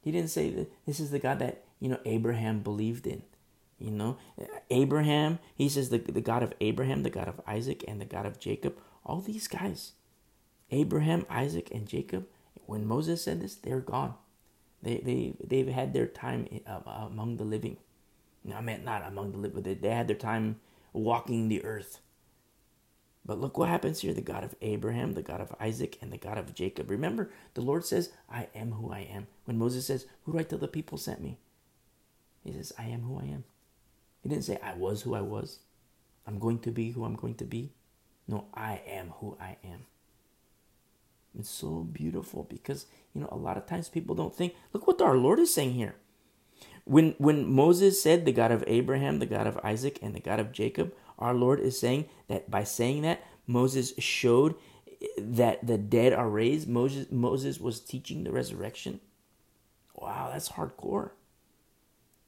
He 0.00 0.12
didn't 0.12 0.30
say 0.30 0.50
that 0.50 0.70
this 0.86 1.00
is 1.00 1.10
the 1.10 1.18
God 1.18 1.40
that, 1.40 1.64
you 1.80 1.88
know, 1.88 1.98
Abraham 2.04 2.60
believed 2.60 3.06
in. 3.06 3.22
You 3.78 3.90
know, 3.90 4.16
Abraham, 4.70 5.40
he 5.56 5.68
says 5.68 5.88
the, 5.88 5.98
the 5.98 6.20
God 6.20 6.44
of 6.44 6.54
Abraham, 6.60 7.02
the 7.02 7.10
God 7.10 7.26
of 7.26 7.40
Isaac, 7.46 7.84
and 7.88 8.00
the 8.00 8.04
God 8.04 8.26
of 8.26 8.38
Jacob. 8.38 8.76
All 9.04 9.20
these 9.20 9.48
guys, 9.48 9.92
Abraham, 10.70 11.26
Isaac, 11.28 11.70
and 11.72 11.88
Jacob, 11.88 12.26
when 12.66 12.86
Moses 12.86 13.24
said 13.24 13.40
this, 13.40 13.56
they're 13.56 13.80
gone. 13.80 14.14
They, 14.80 14.98
they, 14.98 15.34
they've 15.44 15.68
had 15.68 15.92
their 15.92 16.06
time 16.06 16.46
uh, 16.66 17.06
among 17.06 17.38
the 17.38 17.44
living. 17.44 17.78
No, 18.44 18.56
I 18.56 18.60
meant 18.60 18.84
not 18.84 19.04
among 19.06 19.32
the 19.32 19.38
living, 19.38 19.62
but 19.62 19.82
they 19.82 19.88
had 19.88 20.06
their 20.06 20.16
time 20.16 20.60
walking 20.92 21.48
the 21.48 21.64
earth. 21.64 22.00
But 23.24 23.40
look 23.40 23.56
what 23.56 23.68
happens 23.68 24.00
here 24.00 24.12
the 24.12 24.20
God 24.20 24.42
of 24.44 24.54
Abraham, 24.62 25.14
the 25.14 25.22
God 25.22 25.40
of 25.40 25.54
Isaac, 25.60 25.98
and 26.00 26.12
the 26.12 26.18
God 26.18 26.38
of 26.38 26.54
Jacob. 26.54 26.90
Remember, 26.90 27.30
the 27.54 27.60
Lord 27.60 27.84
says, 27.84 28.10
I 28.28 28.48
am 28.54 28.72
who 28.72 28.92
I 28.92 29.00
am. 29.00 29.28
When 29.44 29.58
Moses 29.58 29.86
says, 29.86 30.06
Who 30.24 30.32
do 30.32 30.38
I 30.38 30.42
tell 30.42 30.58
the 30.58 30.68
people 30.68 30.98
sent 30.98 31.20
me? 31.20 31.38
He 32.44 32.52
says, 32.52 32.72
I 32.78 32.84
am 32.84 33.02
who 33.02 33.18
I 33.18 33.24
am. 33.24 33.44
He 34.22 34.28
didn't 34.28 34.44
say, 34.44 34.58
I 34.62 34.74
was 34.74 35.02
who 35.02 35.14
I 35.14 35.20
was. 35.20 35.60
I'm 36.26 36.38
going 36.38 36.58
to 36.60 36.70
be 36.70 36.90
who 36.90 37.04
I'm 37.04 37.16
going 37.16 37.36
to 37.36 37.44
be. 37.44 37.72
No, 38.26 38.46
I 38.54 38.80
am 38.86 39.10
who 39.20 39.36
I 39.40 39.56
am. 39.64 39.86
It's 41.38 41.48
so 41.48 41.86
beautiful 41.90 42.46
because, 42.48 42.86
you 43.14 43.20
know, 43.20 43.28
a 43.30 43.36
lot 43.36 43.56
of 43.56 43.66
times 43.66 43.88
people 43.88 44.14
don't 44.14 44.34
think, 44.34 44.54
look 44.72 44.86
what 44.86 45.00
our 45.00 45.16
Lord 45.16 45.38
is 45.38 45.52
saying 45.52 45.72
here. 45.72 45.94
When, 46.84 47.14
when 47.18 47.50
Moses 47.50 48.02
said, 48.02 48.24
the 48.24 48.32
God 48.32 48.50
of 48.50 48.64
Abraham, 48.66 49.18
the 49.18 49.26
God 49.26 49.46
of 49.46 49.58
Isaac, 49.62 49.98
and 50.02 50.14
the 50.14 50.20
God 50.20 50.40
of 50.40 50.52
Jacob, 50.52 50.92
our 51.18 51.34
Lord 51.34 51.60
is 51.60 51.78
saying 51.78 52.06
that 52.28 52.50
by 52.50 52.64
saying 52.64 53.02
that, 53.02 53.24
Moses 53.46 53.92
showed 53.98 54.54
that 55.18 55.66
the 55.66 55.78
dead 55.78 56.12
are 56.12 56.28
raised. 56.28 56.68
Moses, 56.68 57.06
Moses 57.10 57.60
was 57.60 57.80
teaching 57.80 58.24
the 58.24 58.32
resurrection. 58.32 59.00
Wow, 59.94 60.30
that's 60.32 60.50
hardcore. 60.50 61.10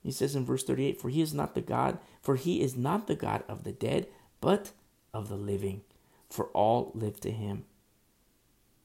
He 0.03 0.13
says 0.13 0.37
in 0.37 0.45
verse 0.45 0.63
38, 0.65 1.01
For 1.01 1.09
he 1.09 1.23
is 1.23 1.33
not 1.33 1.55
the 1.55 1.61
God, 1.61 1.99
for 2.21 2.37
he 2.37 2.61
is 2.61 2.77
not 2.77 3.07
the 3.07 3.17
God 3.17 3.43
of 3.49 3.65
the 3.65 3.73
dead, 3.73 4.07
but 4.41 4.73
of 5.13 5.29
the 5.29 5.37
living. 5.37 5.83
For 6.29 6.47
all 6.47 6.93
live 6.95 7.21
to 7.21 7.31
him. 7.31 7.65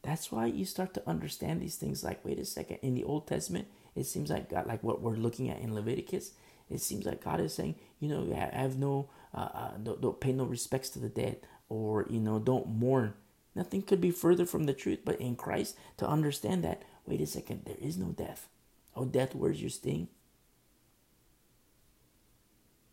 That's 0.01 0.31
why 0.31 0.45
you 0.45 0.65
start 0.65 0.93
to 0.93 1.09
understand 1.09 1.61
these 1.61 1.75
things 1.75 2.03
like, 2.03 2.23
wait 2.23 2.39
a 2.39 2.45
second, 2.45 2.77
in 2.81 2.95
the 2.95 3.03
Old 3.03 3.27
Testament, 3.27 3.67
it 3.99 4.05
seems 4.05 4.29
like 4.29 4.49
God, 4.49 4.65
like 4.65 4.83
what 4.83 5.01
we're 5.01 5.15
looking 5.15 5.49
at 5.49 5.59
in 5.59 5.75
Leviticus, 5.75 6.31
it 6.69 6.81
seems 6.81 7.05
like 7.05 7.23
God 7.23 7.41
is 7.41 7.53
saying, 7.53 7.75
you 7.99 8.07
know, 8.07 8.33
have 8.33 8.77
no, 8.77 9.09
uh, 9.33 9.49
uh, 9.53 9.77
don't, 9.77 10.01
don't 10.01 10.19
pay 10.19 10.31
no 10.31 10.45
respects 10.45 10.89
to 10.91 10.99
the 10.99 11.09
dead, 11.09 11.37
or 11.67 12.07
you 12.09 12.19
know, 12.19 12.39
don't 12.39 12.67
mourn. 12.67 13.13
Nothing 13.55 13.81
could 13.81 13.99
be 13.99 14.11
further 14.11 14.45
from 14.45 14.65
the 14.65 14.73
truth. 14.73 14.99
But 15.03 15.19
in 15.19 15.35
Christ, 15.35 15.77
to 15.97 16.07
understand 16.07 16.63
that, 16.63 16.83
wait 17.05 17.21
a 17.21 17.25
second, 17.25 17.63
there 17.65 17.75
is 17.79 17.97
no 17.97 18.07
death. 18.07 18.47
Oh, 18.95 19.05
death, 19.05 19.35
where's 19.35 19.61
your 19.61 19.69
sting? 19.69 20.07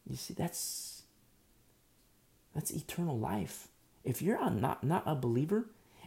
You 0.09 0.17
see, 0.17 0.35
that's 0.35 1.03
that's 2.55 2.71
eternal 2.71 3.19
life. 3.19 3.69
If 4.05 4.23
you're 4.23 4.39
not 4.51 4.83
not 4.83 5.03
a 5.07 5.15
believer 5.15 5.67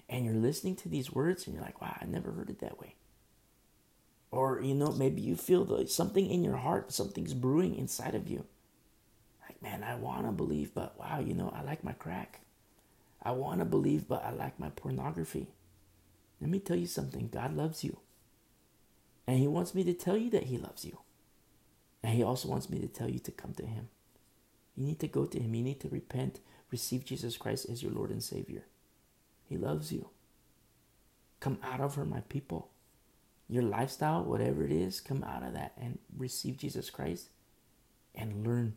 and 0.10 0.26
you're 0.26 0.34
listening 0.34 0.76
to 0.78 0.90
these 0.90 1.12
words 1.12 1.46
and 1.46 1.56
you're 1.56 1.64
like, 1.64 1.82
"Wow, 1.82 1.98
I 2.02 2.06
never 2.06 2.32
heard 2.32 2.50
it 2.50 2.60
that 2.60 2.80
way," 2.80 2.96
or 4.32 4.62
you 4.62 4.76
know, 4.76 4.92
maybe 4.92 5.22
you 5.22 5.36
feel 5.36 5.65
the, 5.65 5.88
something 5.88 6.30
in 6.30 6.44
your 6.44 6.58
heart, 6.58 6.92
something's 6.92 7.34
brewing 7.34 7.76
inside 7.76 8.15
of 8.15 8.28
you. 8.28 8.46
Like, 9.48 9.62
man, 9.62 9.84
I 9.84 9.96
want 9.96 10.26
to 10.26 10.32
believe, 10.32 10.74
but 10.74 11.00
wow, 11.00 11.20
you 11.20 11.34
know, 11.34 11.54
I 11.56 11.63
like 11.63 11.84
my 11.84 11.94
crack. 11.94 12.42
I 13.22 13.32
want 13.32 13.60
to 13.60 13.65
believe, 13.65 14.08
but 14.08 14.24
I 14.24 14.32
like 14.32 14.60
my 14.60 14.70
pornography. 14.70 15.48
Let 16.39 16.50
me 16.50 16.60
tell 16.60 16.78
you 16.78 16.88
something 16.88 17.28
God 17.28 17.56
loves 17.56 17.84
you. 17.84 17.98
And 19.28 19.39
He 19.39 19.48
wants 19.48 19.76
me 19.76 19.84
to 19.84 19.94
tell 19.94 20.18
you 20.18 20.30
that 20.32 20.44
He 20.44 20.58
loves 20.58 20.86
you. 20.86 21.00
And 22.02 22.15
He 22.15 22.24
also 22.24 22.48
wants 22.48 22.70
me 22.70 22.80
to 22.80 22.88
tell 22.88 23.10
you 23.10 23.20
to 23.20 23.32
come 23.32 23.54
to 23.56 23.65
Him. 23.65 23.89
You 24.76 24.86
need 24.86 25.00
to 25.00 25.08
go 25.08 25.26
to 25.26 25.39
Him. 25.39 25.54
You 25.54 25.63
need 25.63 25.82
to 25.82 25.89
repent, 25.89 26.39
receive 26.72 27.04
Jesus 27.04 27.36
Christ 27.36 27.68
as 27.70 27.84
your 27.84 27.92
Lord 27.92 28.12
and 28.12 28.24
Savior. 28.24 28.63
He 29.44 29.58
loves 29.58 29.92
you. 29.92 30.10
Come 31.42 31.58
out 31.63 31.82
of 31.82 31.96
her, 31.96 32.06
my 32.06 32.22
people. 32.22 32.70
Your 33.50 33.64
lifestyle, 33.64 34.24
whatever 34.24 34.64
it 34.64 34.72
is, 34.72 35.02
come 35.02 35.24
out 35.24 35.42
of 35.42 35.54
that 35.54 35.74
and 35.82 35.98
receive 36.16 36.58
Jesus 36.58 36.92
Christ 36.92 37.30
and 38.14 38.46
learn. 38.46 38.76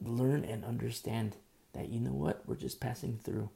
Learn 0.00 0.44
and 0.44 0.64
understand 0.64 1.36
that 1.72 1.88
you 1.88 1.98
know 1.98 2.12
what? 2.12 2.42
We're 2.46 2.54
just 2.54 2.80
passing 2.80 3.18
through. 3.22 3.50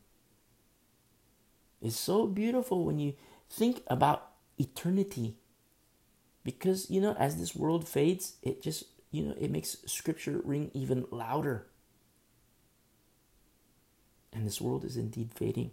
It's 1.81 1.99
so 1.99 2.27
beautiful 2.27 2.85
when 2.85 2.99
you 2.99 3.15
think 3.49 3.83
about 3.87 4.33
eternity. 4.59 5.37
Because, 6.43 6.91
you 6.91 7.01
know, 7.01 7.15
as 7.19 7.37
this 7.37 7.55
world 7.55 7.87
fades, 7.89 8.35
it 8.43 8.63
just, 8.63 8.85
you 9.11 9.23
know, 9.23 9.35
it 9.39 9.51
makes 9.51 9.77
scripture 9.87 10.41
ring 10.45 10.71
even 10.75 11.07
louder. 11.11 11.67
And 14.33 14.47
this 14.47 14.61
world 14.61 14.85
is 14.85 14.97
indeed 14.97 15.31
fading. 15.35 15.71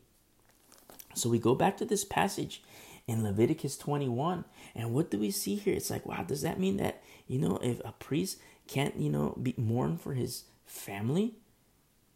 So 1.18 1.30
we 1.30 1.40
go 1.40 1.56
back 1.56 1.78
to 1.78 1.86
this 1.86 2.06
passage 2.06 2.62
in 3.08 3.24
Leviticus 3.24 3.78
21. 3.78 4.46
And 4.76 4.94
what 4.94 5.10
do 5.10 5.18
we 5.18 5.32
see 5.32 5.56
here? 5.56 5.76
It's 5.76 5.90
like, 5.90 6.06
wow, 6.06 6.24
does 6.24 6.42
that 6.42 6.60
mean 6.60 6.78
that, 6.78 7.02
you 7.28 7.40
know, 7.40 7.58
if 7.64 7.80
a 7.84 7.94
priest 7.94 8.40
can't, 8.68 8.98
you 8.98 9.10
know, 9.10 9.38
be 9.42 9.56
mourn 9.58 9.98
for 9.98 10.14
his 10.14 10.44
family? 10.66 11.36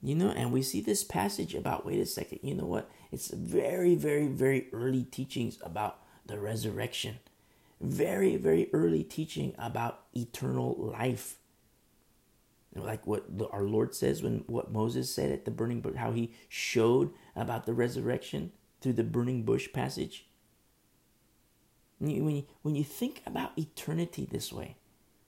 You 0.03 0.15
know, 0.15 0.29
and 0.29 0.51
we 0.51 0.63
see 0.63 0.81
this 0.81 1.03
passage 1.03 1.53
about, 1.53 1.85
wait 1.85 1.99
a 1.99 2.05
second, 2.05 2.39
you 2.43 2.55
know 2.55 2.65
what? 2.65 2.89
It's 3.11 3.29
very, 3.29 3.95
very, 3.95 4.27
very 4.27 4.67
early 4.73 5.03
teachings 5.03 5.59
about 5.63 5.99
the 6.25 6.39
resurrection. 6.39 7.19
Very, 7.79 8.35
very 8.35 8.69
early 8.73 9.03
teaching 9.03 9.53
about 9.57 10.01
eternal 10.13 10.75
life. 10.77 11.37
Like 12.73 13.05
what 13.05 13.25
our 13.51 13.63
Lord 13.63 13.93
says 13.93 14.23
when 14.23 14.43
what 14.47 14.71
Moses 14.71 15.13
said 15.13 15.31
at 15.31 15.45
the 15.45 15.51
burning 15.51 15.81
bush, 15.81 15.95
how 15.95 16.11
he 16.11 16.33
showed 16.47 17.11
about 17.35 17.65
the 17.65 17.73
resurrection 17.73 18.53
through 18.81 18.93
the 18.93 19.03
burning 19.03 19.43
bush 19.43 19.71
passage. 19.71 20.25
When 21.99 22.09
you, 22.09 22.45
when 22.63 22.75
you, 22.75 22.83
think 22.83 23.21
about 23.27 23.51
eternity 23.57 24.27
this 24.29 24.51
way, 24.51 24.75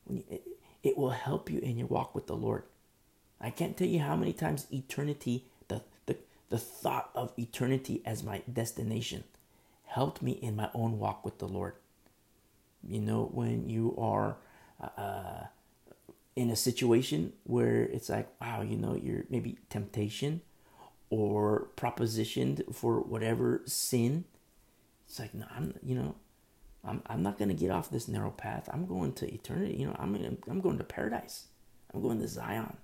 when 0.05 0.17
you, 0.17 0.23
it, 0.29 0.43
it 0.81 0.97
will 0.97 1.11
help 1.11 1.51
you 1.51 1.59
in 1.59 1.77
your 1.77 1.87
walk 1.87 2.15
with 2.15 2.25
the 2.25 2.35
Lord. 2.35 2.63
I 3.39 3.51
can't 3.51 3.77
tell 3.77 3.87
you 3.87 3.99
how 3.99 4.15
many 4.15 4.33
times 4.33 4.65
eternity, 4.73 5.45
the, 5.67 5.83
the, 6.07 6.17
the 6.49 6.57
thought 6.57 7.11
of 7.13 7.31
eternity 7.37 8.01
as 8.05 8.23
my 8.23 8.41
destination, 8.51 9.23
helped 9.85 10.23
me 10.23 10.31
in 10.31 10.55
my 10.55 10.69
own 10.73 10.97
walk 10.97 11.23
with 11.23 11.37
the 11.37 11.47
Lord. 11.47 11.73
You 12.87 13.01
know, 13.01 13.29
when 13.31 13.69
you 13.69 13.95
are 13.97 14.37
uh, 14.81 14.99
uh, 14.99 15.43
in 16.35 16.49
a 16.49 16.55
situation 16.55 17.33
where 17.43 17.83
it's 17.83 18.09
like, 18.09 18.29
wow, 18.41 18.63
you 18.63 18.77
know, 18.77 18.95
you're 18.95 19.25
maybe 19.29 19.59
temptation 19.69 20.41
or 21.13 21.67
propositioned 21.77 22.73
for 22.73 22.99
whatever 23.01 23.61
sin. 23.65 24.25
It's 25.07 25.19
like, 25.19 25.33
no, 25.35 25.45
I'm, 25.55 25.75
you 25.83 25.93
know, 25.93 26.15
I'm, 26.83 27.03
I'm 27.05 27.21
not 27.21 27.37
going 27.37 27.49
to 27.49 27.55
get 27.55 27.69
off 27.69 27.91
this 27.91 28.07
narrow 28.07 28.31
path. 28.31 28.67
I'm 28.73 28.87
going 28.87 29.13
to 29.13 29.31
eternity. 29.31 29.75
You 29.77 29.87
know, 29.87 29.95
I'm, 29.99 30.37
I'm 30.49 30.59
going 30.59 30.79
to 30.79 30.83
paradise. 30.83 31.45
I'm 31.93 32.01
going 32.01 32.19
to 32.19 32.27
Zion. 32.27 32.77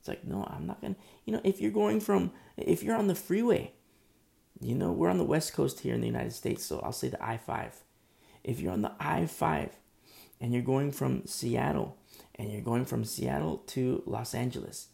It's 0.00 0.08
like, 0.08 0.24
no, 0.24 0.44
I'm 0.50 0.66
not 0.66 0.80
going 0.80 0.96
to, 0.96 1.00
you 1.24 1.32
know, 1.32 1.40
if 1.44 1.60
you're 1.60 1.70
going 1.70 2.00
from, 2.00 2.32
if 2.56 2.82
you're 2.82 2.96
on 2.96 3.06
the 3.06 3.14
freeway, 3.14 3.72
you 4.60 4.74
know, 4.74 4.90
we're 4.90 5.10
on 5.10 5.18
the 5.18 5.24
West 5.24 5.52
Coast 5.52 5.80
here 5.80 5.94
in 5.94 6.00
the 6.00 6.08
United 6.08 6.32
States, 6.32 6.64
so 6.64 6.80
I'll 6.80 6.92
say 6.92 7.08
the 7.08 7.24
I 7.24 7.36
5. 7.36 7.84
If 8.42 8.60
you're 8.60 8.72
on 8.72 8.82
the 8.82 8.92
I 8.98 9.26
5 9.26 9.70
and 10.40 10.52
you're 10.52 10.62
going 10.62 10.90
from 10.90 11.24
Seattle 11.24 11.96
and 12.34 12.50
you're 12.50 12.62
going 12.62 12.84
from 12.84 13.04
Seattle 13.04 13.58
to 13.68 14.02
Los 14.06 14.34
Angeles, 14.34 14.88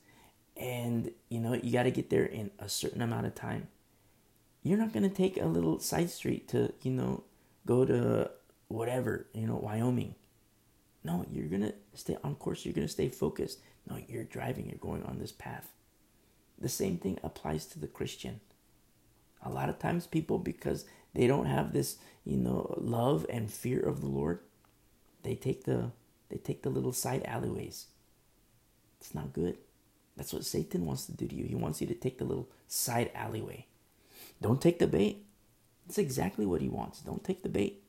and 0.60 1.10
you 1.28 1.40
know, 1.40 1.54
you 1.54 1.72
got 1.72 1.84
to 1.84 1.90
get 1.90 2.10
there 2.10 2.26
in 2.26 2.52
a 2.60 2.68
certain 2.68 3.02
amount 3.02 3.26
of 3.26 3.34
time, 3.34 3.66
you're 4.62 4.78
not 4.78 4.92
going 4.92 5.08
to 5.08 5.14
take 5.14 5.40
a 5.40 5.46
little 5.46 5.80
side 5.80 6.10
street 6.10 6.46
to, 6.48 6.72
you 6.82 6.92
know, 6.92 7.24
go 7.66 7.84
to 7.84 8.30
whatever, 8.68 9.26
you 9.32 9.48
know, 9.48 9.56
Wyoming. 9.56 10.14
No, 11.02 11.26
you're 11.32 11.48
going 11.48 11.62
to 11.62 11.74
stay 11.94 12.16
on 12.22 12.36
course, 12.36 12.64
you're 12.64 12.74
going 12.74 12.86
to 12.86 12.92
stay 12.92 13.08
focused 13.08 13.58
no, 13.90 13.98
you're 14.08 14.24
driving, 14.24 14.66
you're 14.66 14.78
going 14.78 15.02
on 15.04 15.18
this 15.18 15.32
path. 15.32 15.72
The 16.58 16.68
same 16.68 16.98
thing 16.98 17.18
applies 17.22 17.66
to 17.66 17.78
the 17.78 17.88
Christian. 17.88 18.40
A 19.42 19.50
lot 19.50 19.68
of 19.68 19.78
times, 19.78 20.06
people, 20.06 20.38
because 20.38 20.84
they 21.14 21.26
don't 21.26 21.46
have 21.46 21.72
this, 21.72 21.96
you 22.24 22.36
know, 22.36 22.74
love 22.78 23.24
and 23.30 23.50
fear 23.50 23.80
of 23.80 24.00
the 24.00 24.06
Lord, 24.06 24.40
they 25.22 25.34
take 25.34 25.64
the 25.64 25.90
they 26.28 26.36
take 26.36 26.62
the 26.62 26.70
little 26.70 26.92
side 26.92 27.22
alleyways. 27.24 27.86
It's 29.00 29.14
not 29.14 29.32
good. 29.32 29.56
That's 30.20 30.34
what 30.34 30.44
Satan 30.44 30.84
wants 30.84 31.06
to 31.06 31.12
do 31.12 31.26
to 31.26 31.34
you. 31.34 31.46
He 31.46 31.54
wants 31.54 31.80
you 31.80 31.86
to 31.86 31.94
take 31.94 32.18
the 32.18 32.26
little 32.26 32.50
side 32.68 33.10
alleyway. 33.14 33.64
Don't 34.42 34.60
take 34.60 34.78
the 34.78 34.86
bait. 34.86 35.24
That's 35.86 35.96
exactly 35.96 36.44
what 36.44 36.60
he 36.60 36.68
wants. 36.68 37.00
Don't 37.00 37.24
take 37.24 37.42
the 37.42 37.48
bait. 37.48 37.82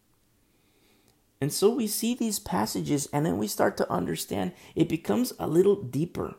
And 1.41 1.52
so 1.52 1.70
we 1.70 1.88
see 1.88 2.15
these 2.15 2.39
passages 2.39 3.10
and 3.12 3.26
then 3.26 3.38
we 3.38 3.48
start 3.48 3.76
to 3.76 3.91
understand 3.91 4.54
it 4.76 4.88
becomes 4.88 5.34
a 5.39 5.46
little 5.46 5.76
deeper. 5.76 6.36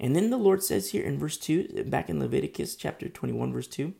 And 0.00 0.16
then 0.16 0.30
the 0.30 0.36
Lord 0.36 0.64
says 0.64 0.90
here 0.90 1.04
in 1.04 1.16
verse 1.16 1.36
2, 1.36 1.84
back 1.86 2.10
in 2.10 2.18
Leviticus 2.18 2.74
chapter 2.74 3.08
21, 3.08 3.52
verse 3.52 3.68
2, 3.68 3.94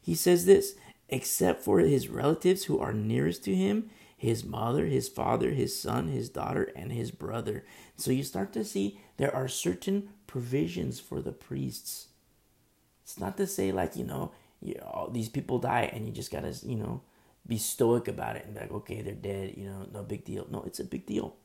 he 0.00 0.14
says 0.14 0.46
this 0.46 0.76
except 1.10 1.62
for 1.62 1.80
his 1.80 2.08
relatives 2.08 2.64
who 2.64 2.78
are 2.78 2.94
nearest 2.94 3.44
to 3.44 3.54
him, 3.54 3.90
his 4.16 4.44
mother, 4.44 4.86
his 4.86 5.10
father, 5.10 5.50
his 5.50 5.78
son, 5.78 6.08
his 6.08 6.30
daughter, 6.30 6.72
and 6.74 6.90
his 6.90 7.10
brother. 7.10 7.66
So 7.96 8.12
you 8.12 8.22
start 8.22 8.54
to 8.54 8.64
see 8.64 8.98
there 9.20 9.34
are 9.34 9.48
certain 9.48 10.08
provisions 10.26 10.98
for 10.98 11.20
the 11.20 11.32
priests. 11.32 12.08
It's 13.02 13.18
not 13.18 13.36
to 13.36 13.46
say, 13.46 13.72
like, 13.72 13.96
you 13.96 14.04
know, 14.04 14.32
you 14.62 14.74
know 14.74 15.10
these 15.12 15.28
people 15.28 15.58
die 15.58 15.90
and 15.92 16.06
you 16.06 16.12
just 16.12 16.30
gotta, 16.30 16.54
you 16.64 16.76
know, 16.76 17.02
be 17.46 17.58
stoic 17.58 18.08
about 18.08 18.36
it 18.36 18.44
and 18.44 18.54
be 18.54 18.60
like, 18.60 18.72
okay, 18.72 19.02
they're 19.02 19.14
dead, 19.14 19.54
you 19.56 19.66
know, 19.66 19.86
no 19.92 20.02
big 20.02 20.24
deal. 20.24 20.46
No, 20.50 20.62
it's 20.66 20.80
a 20.80 20.84
big 20.84 21.06
deal. 21.06 21.36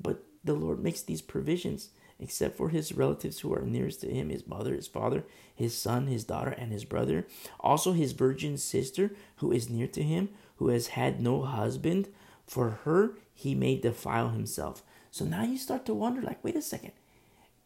But 0.00 0.22
the 0.44 0.54
Lord 0.54 0.80
makes 0.82 1.02
these 1.02 1.22
provisions 1.22 1.90
except 2.20 2.56
for 2.56 2.68
his 2.68 2.92
relatives 2.92 3.40
who 3.40 3.52
are 3.52 3.62
nearest 3.62 4.00
to 4.02 4.08
him 4.08 4.28
his 4.28 4.46
mother, 4.46 4.74
his 4.74 4.86
father, 4.86 5.24
his 5.54 5.76
son, 5.76 6.06
his 6.06 6.24
daughter, 6.24 6.50
and 6.50 6.70
his 6.70 6.84
brother. 6.84 7.26
Also, 7.58 7.92
his 7.92 8.12
virgin 8.12 8.56
sister 8.56 9.12
who 9.36 9.50
is 9.50 9.68
near 9.68 9.88
to 9.88 10.02
him, 10.02 10.28
who 10.56 10.68
has 10.68 10.88
had 10.88 11.20
no 11.20 11.42
husband. 11.42 12.08
For 12.46 12.80
her, 12.84 13.14
he 13.34 13.54
may 13.54 13.76
defile 13.76 14.28
himself. 14.28 14.82
So 15.12 15.26
now 15.26 15.44
you 15.44 15.58
start 15.58 15.84
to 15.86 15.94
wonder 15.94 16.22
like, 16.22 16.42
wait 16.42 16.56
a 16.56 16.62
second, 16.62 16.92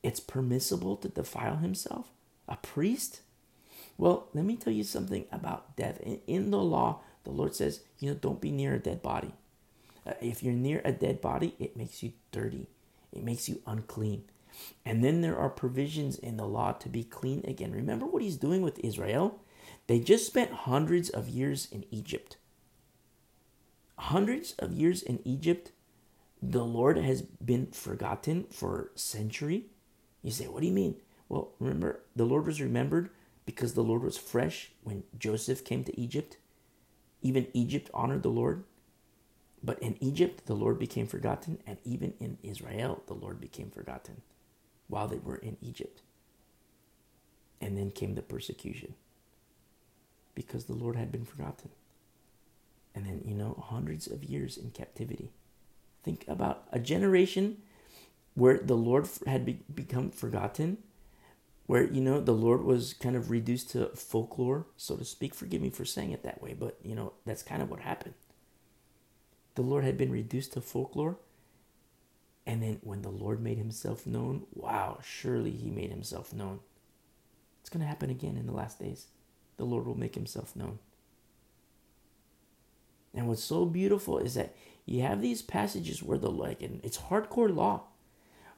it's 0.02 0.18
permissible 0.20 0.96
to 0.96 1.08
defile 1.08 1.56
himself? 1.56 2.10
A 2.48 2.56
priest? 2.56 3.20
Well, 3.96 4.26
let 4.34 4.44
me 4.44 4.56
tell 4.56 4.72
you 4.72 4.82
something 4.82 5.26
about 5.30 5.76
death. 5.76 6.00
In 6.26 6.50
the 6.50 6.58
law, 6.58 7.00
the 7.22 7.30
Lord 7.30 7.54
says, 7.54 7.80
you 8.00 8.10
know, 8.10 8.16
don't 8.16 8.40
be 8.40 8.50
near 8.50 8.74
a 8.74 8.80
dead 8.80 9.00
body. 9.00 9.32
Uh, 10.04 10.14
if 10.20 10.42
you're 10.42 10.52
near 10.52 10.82
a 10.84 10.90
dead 10.90 11.20
body, 11.20 11.54
it 11.60 11.76
makes 11.76 12.02
you 12.02 12.12
dirty, 12.32 12.66
it 13.12 13.22
makes 13.22 13.48
you 13.48 13.62
unclean. 13.64 14.24
And 14.84 15.04
then 15.04 15.20
there 15.20 15.38
are 15.38 15.48
provisions 15.48 16.18
in 16.18 16.36
the 16.36 16.46
law 16.46 16.72
to 16.72 16.88
be 16.88 17.04
clean 17.04 17.44
again. 17.46 17.70
Remember 17.70 18.06
what 18.06 18.22
he's 18.22 18.36
doing 18.36 18.62
with 18.62 18.80
Israel? 18.80 19.40
They 19.86 20.00
just 20.00 20.26
spent 20.26 20.50
hundreds 20.50 21.10
of 21.10 21.28
years 21.28 21.68
in 21.70 21.84
Egypt. 21.92 22.38
Hundreds 23.98 24.52
of 24.58 24.72
years 24.72 25.02
in 25.02 25.20
Egypt, 25.24 25.70
the 26.42 26.64
Lord 26.64 26.98
has 26.98 27.22
been 27.22 27.68
forgotten 27.68 28.44
for 28.50 28.90
century. 28.94 29.66
You 30.22 30.30
say, 30.30 30.46
what 30.46 30.60
do 30.60 30.66
you 30.66 30.72
mean? 30.72 30.96
Well, 31.28 31.52
remember, 31.58 32.00
the 32.14 32.24
Lord 32.24 32.46
was 32.46 32.60
remembered 32.60 33.10
because 33.46 33.74
the 33.74 33.82
Lord 33.82 34.02
was 34.02 34.18
fresh 34.18 34.70
when 34.82 35.04
Joseph 35.18 35.64
came 35.64 35.84
to 35.84 36.00
Egypt. 36.00 36.36
Even 37.22 37.48
Egypt 37.52 37.90
honored 37.94 38.22
the 38.22 38.28
Lord. 38.28 38.64
But 39.62 39.78
in 39.80 39.96
Egypt, 40.00 40.46
the 40.46 40.54
Lord 40.54 40.78
became 40.78 41.06
forgotten, 41.06 41.58
and 41.66 41.78
even 41.84 42.12
in 42.20 42.38
Israel, 42.42 43.02
the 43.06 43.14
Lord 43.14 43.40
became 43.40 43.70
forgotten 43.70 44.20
while 44.86 45.08
they 45.08 45.18
were 45.18 45.36
in 45.36 45.56
Egypt. 45.60 46.02
And 47.60 47.76
then 47.76 47.90
came 47.90 48.14
the 48.14 48.22
persecution 48.22 48.94
because 50.34 50.66
the 50.66 50.74
Lord 50.74 50.94
had 50.94 51.10
been 51.10 51.24
forgotten. 51.24 51.70
And 52.94 53.06
then, 53.06 53.22
you 53.24 53.34
know, 53.34 53.64
hundreds 53.68 54.06
of 54.06 54.22
years 54.22 54.56
in 54.56 54.70
captivity. 54.70 55.30
Think 56.06 56.24
about 56.28 56.64
a 56.72 56.78
generation 56.78 57.58
where 58.34 58.58
the 58.58 58.76
Lord 58.76 59.08
had 59.26 59.44
be- 59.44 59.60
become 59.74 60.10
forgotten, 60.10 60.78
where, 61.66 61.84
you 61.84 62.00
know, 62.00 62.22
the 62.22 62.32
Lord 62.32 62.64
was 62.64 62.94
kind 62.94 63.16
of 63.16 63.30
reduced 63.30 63.72
to 63.72 63.88
folklore, 63.88 64.66
so 64.78 64.96
to 64.96 65.04
speak. 65.04 65.34
Forgive 65.34 65.60
me 65.60 65.70
for 65.70 65.84
saying 65.84 66.12
it 66.12 66.22
that 66.22 66.42
way, 66.42 66.56
but, 66.58 66.78
you 66.82 66.94
know, 66.94 67.12
that's 67.26 67.42
kind 67.42 67.62
of 67.62 67.70
what 67.70 67.80
happened. 67.80 68.14
The 69.56 69.62
Lord 69.62 69.84
had 69.84 69.98
been 69.98 70.12
reduced 70.12 70.54
to 70.54 70.62
folklore 70.62 71.18
and 72.46 72.62
then 72.62 72.78
when 72.82 73.02
the 73.02 73.10
Lord 73.10 73.42
made 73.42 73.58
himself 73.58 74.06
known, 74.06 74.46
wow, 74.54 75.00
surely 75.04 75.50
he 75.50 75.70
made 75.70 75.90
himself 75.90 76.32
known. 76.32 76.60
It's 77.60 77.70
going 77.70 77.80
to 77.80 77.88
happen 77.88 78.10
again 78.10 78.36
in 78.36 78.46
the 78.46 78.52
last 78.52 78.78
days. 78.78 79.06
The 79.56 79.64
Lord 79.64 79.86
will 79.86 79.98
make 79.98 80.14
himself 80.14 80.54
known. 80.54 80.78
And 83.14 83.26
what's 83.26 83.42
so 83.42 83.64
beautiful 83.64 84.18
is 84.18 84.34
that 84.34 84.54
you 84.86 85.02
have 85.02 85.20
these 85.20 85.42
passages 85.42 86.02
where 86.02 86.18
the 86.18 86.30
like 86.30 86.62
and 86.62 86.80
it's 86.84 86.98
hardcore 86.98 87.54
law. 87.54 87.82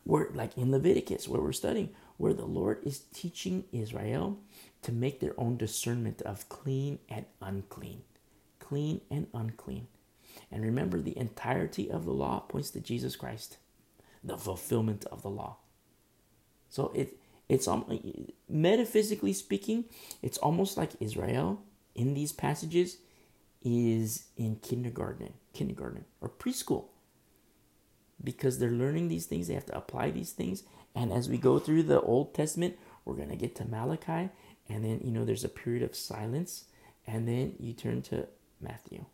Where 0.05 0.29
like 0.33 0.57
in 0.57 0.71
Leviticus 0.71 1.29
where 1.29 1.41
we're 1.41 1.53
studying 1.53 1.91
where 2.17 2.33
the 2.33 2.47
Lord 2.47 2.81
is 2.85 3.01
teaching 3.13 3.65
Israel 3.73 4.39
to 4.83 4.93
make 4.93 5.21
their 5.21 5.39
own 5.39 5.57
discernment 5.57 6.23
of 6.23 6.49
clean 6.49 6.99
and 7.09 7.27
unclean. 7.43 8.03
Clean 8.59 9.01
and 9.11 9.27
unclean. 9.35 9.89
And 10.51 10.63
remember 10.63 11.01
the 11.01 11.19
entirety 11.19 11.91
of 11.91 12.05
the 12.05 12.13
law 12.13 12.41
points 12.41 12.71
to 12.71 12.81
Jesus 12.81 13.17
Christ 13.17 13.59
the 14.23 14.37
fulfillment 14.37 15.05
of 15.07 15.23
the 15.23 15.31
law. 15.31 15.57
So 16.69 16.93
it 16.95 17.19
it's 17.49 17.67
um, 17.67 17.87
metaphysically 18.49 19.33
speaking, 19.33 19.87
it's 20.21 20.37
almost 20.39 20.77
like 20.77 20.91
Israel 21.01 21.63
in 21.95 22.13
these 22.13 22.33
passages 22.33 22.99
is 23.63 24.25
in 24.37 24.57
kindergarten, 24.57 25.35
kindergarten 25.53 26.05
or 26.21 26.29
preschool. 26.29 26.87
Because 28.23 28.59
they're 28.59 28.71
learning 28.71 29.09
these 29.09 29.27
things, 29.27 29.47
they 29.47 29.55
have 29.55 29.67
to 29.67 29.77
apply 29.77 30.11
these 30.11 30.33
things. 30.33 30.65
And 30.95 31.13
as 31.13 31.29
we 31.29 31.39
go 31.39 31.59
through 31.59 31.85
the 31.85 32.01
Old 32.01 32.35
Testament, 32.35 32.77
we're 33.05 33.15
going 33.15 33.29
to 33.29 33.37
get 33.37 33.55
to 33.57 33.65
Malachi, 33.65 34.31
and 34.69 34.85
then, 34.85 35.01
you 35.03 35.11
know, 35.11 35.25
there's 35.25 35.45
a 35.45 35.49
period 35.49 35.83
of 35.83 35.95
silence, 35.95 36.65
and 37.07 37.27
then 37.27 37.55
you 37.59 37.73
turn 37.73 38.03
to 38.03 38.27
Matthew, 38.61 39.05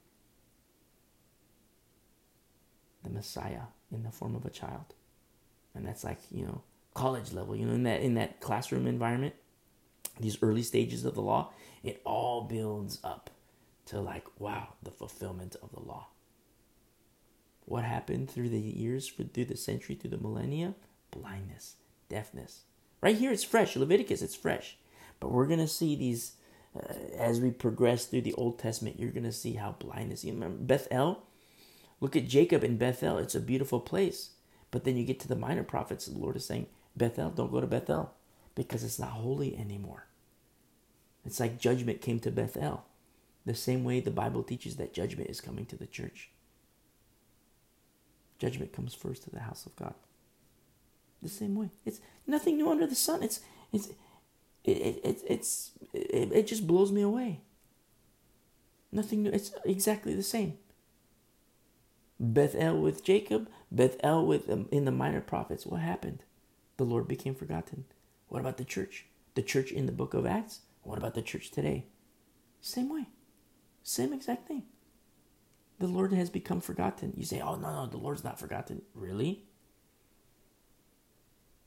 the 3.03 3.11
Messiah 3.11 3.67
in 3.93 4.03
the 4.03 4.11
form 4.11 4.35
of 4.35 4.45
a 4.45 4.51
child. 4.51 4.95
And 5.75 5.87
that's 5.87 6.03
like, 6.03 6.19
you 6.31 6.45
know, 6.47 6.63
college 6.95 7.33
level, 7.33 7.55
you 7.55 7.67
know, 7.67 7.75
in 7.75 7.83
that 7.85 8.01
in 8.01 8.15
that 8.15 8.41
classroom 8.41 8.87
environment, 8.87 9.35
these 10.19 10.39
early 10.43 10.63
stages 10.63 11.05
of 11.05 11.15
the 11.15 11.23
law, 11.23 11.53
it 11.83 12.01
all 12.05 12.43
builds 12.43 12.99
up 13.05 13.31
to 13.87 14.01
like, 14.01 14.27
wow, 14.39 14.75
the 14.83 14.91
fulfillment 14.91 15.57
of 15.63 15.73
the 15.73 15.81
law. 15.81 16.09
What 17.67 17.85
happened 17.85 18.31
through 18.31 18.51
the 18.51 18.59
years, 18.59 19.09
through 19.09 19.45
the 19.45 19.57
century, 19.57 19.95
through 19.95 20.11
the 20.11 20.19
millennia? 20.19 20.75
Blindness, 21.11 21.77
deafness. 22.09 22.63
Right 23.01 23.17
here, 23.17 23.33
it's 23.33 23.45
fresh. 23.45 23.77
Leviticus, 23.77 24.23
it's 24.23 24.35
fresh. 24.35 24.77
But 25.21 25.31
we're 25.31 25.47
going 25.47 25.61
to 25.61 25.69
see 25.69 25.97
these 25.97 26.33
uh, 26.77 26.93
as 27.19 27.41
we 27.41 27.51
progress 27.51 28.07
through 28.07 28.23
the 28.23 28.35
Old 28.35 28.59
Testament. 28.59 28.99
You're 28.99 29.11
going 29.11 29.25
to 29.25 29.33
see 29.33 29.55
how 29.55 29.77
blindness. 29.79 30.25
You 30.25 30.33
remember 30.33 30.59
Bethel? 30.59 31.23
Look 32.01 32.17
at 32.17 32.29
Jacob 32.29 32.65
in 32.65 32.77
Bethel. 32.77 33.19
It's 33.19 33.35
a 33.35 33.41
beautiful 33.41 33.81
place. 33.81 34.31
But 34.71 34.85
then 34.85 34.97
you 34.97 35.05
get 35.05 35.21
to 35.21 35.29
the 35.29 35.37
minor 35.37 35.63
prophets, 35.63 36.07
the 36.07 36.19
Lord 36.19 36.37
is 36.37 36.45
saying, 36.45 36.67
Bethel, 36.97 37.31
don't 37.31 37.53
go 37.53 37.61
to 37.61 37.67
Bethel 37.67 38.13
because 38.55 38.83
it's 38.83 38.99
not 38.99 39.11
holy 39.11 39.57
anymore. 39.57 40.07
It's 41.25 41.41
like 41.41 41.59
judgment 41.59 42.01
came 42.01 42.21
to 42.21 42.31
Bethel. 42.31 42.85
The 43.47 43.55
same 43.55 43.85
way 43.85 44.01
the 44.01 44.11
Bible 44.11 44.43
teaches 44.43 44.77
that 44.77 44.95
judgment 44.95 45.31
is 45.31 45.41
coming 45.41 45.67
to 45.67 45.77
the 45.77 45.87
church. 45.87 46.31
Judgment 48.39 48.73
comes 48.73 48.95
first 48.95 49.23
to 49.25 49.31
the 49.31 49.41
house 49.41 49.67
of 49.67 49.77
God. 49.77 49.95
The 51.23 51.29
same 51.29 51.55
way. 51.55 51.71
It's 51.85 52.01
nothing 52.27 52.57
new 52.57 52.71
under 52.71 52.87
the 52.87 52.95
sun. 52.95 53.23
It's 53.23 53.41
it's 53.73 53.89
it, 54.65 54.77
it, 54.77 55.01
it 55.05 55.23
it's 55.29 55.71
it, 55.93 56.33
it 56.33 56.47
just 56.47 56.67
blows 56.67 56.93
me 56.93 57.03
away. 57.03 57.41
Nothing 58.93 59.23
new. 59.23 59.31
It's 59.31 59.53
exactly 59.65 60.15
the 60.15 60.23
same. 60.23 60.59
Bethel 62.21 62.81
with 62.81 63.05
Jacob, 63.05 63.49
Bethel 63.71 64.27
with 64.27 64.49
um, 64.49 64.69
in 64.71 64.85
the 64.85 64.93
minor 64.93 65.21
prophets. 65.21 65.67
What 65.67 65.81
happened? 65.81 66.23
The 66.77 66.85
Lord 66.85 67.09
became 67.09 67.35
forgotten. 67.35 67.85
What 68.29 68.41
about 68.41 68.57
the 68.57 68.65
church? 68.65 69.07
The 69.35 69.43
church 69.43 69.71
in 69.73 69.87
the 69.87 69.93
book 69.93 70.15
of 70.15 70.27
Acts? 70.27 70.61
What 70.83 70.99
about 70.99 71.15
the 71.15 71.23
church 71.23 71.51
today? 71.51 71.87
Same 72.61 72.89
way. 72.89 73.07
Same 73.85 74.15
exact 74.15 74.49
thing. 74.49 74.65
The 75.79 75.87
Lord 75.87 76.13
has 76.15 76.31
become 76.31 76.61
forgotten. 76.61 77.13
You 77.17 77.27
say, 77.27 77.41
oh, 77.41 77.57
no, 77.57 77.85
no, 77.85 77.87
the 77.87 77.99
Lord's 77.99 78.25
not 78.25 78.41
forgotten. 78.41 78.83
Really? 78.95 79.45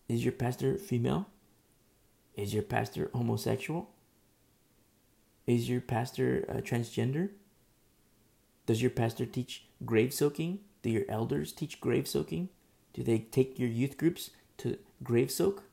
Is 0.09 0.25
your 0.25 0.31
pastor 0.31 0.77
female? 0.77 1.27
Is 2.35 2.53
your 2.53 2.63
pastor 2.63 3.11
homosexual? 3.13 3.91
Is 5.45 5.69
your 5.69 5.79
pastor 5.79 6.45
uh, 6.49 6.53
transgender? 6.55 7.29
Does 8.65 8.81
your 8.81 8.91
pastor 8.91 9.25
teach 9.25 9.65
grave 9.85 10.13
soaking? 10.13 10.59
Do 10.81 10.89
your 10.89 11.05
elders 11.07 11.51
teach 11.51 11.79
grave 11.79 12.07
soaking? 12.07 12.49
Do 12.93 13.03
they 13.03 13.19
take 13.19 13.59
your 13.59 13.69
youth 13.69 13.97
groups 13.97 14.31
to 14.57 14.77
grave 15.03 15.29
soak? 15.29 15.63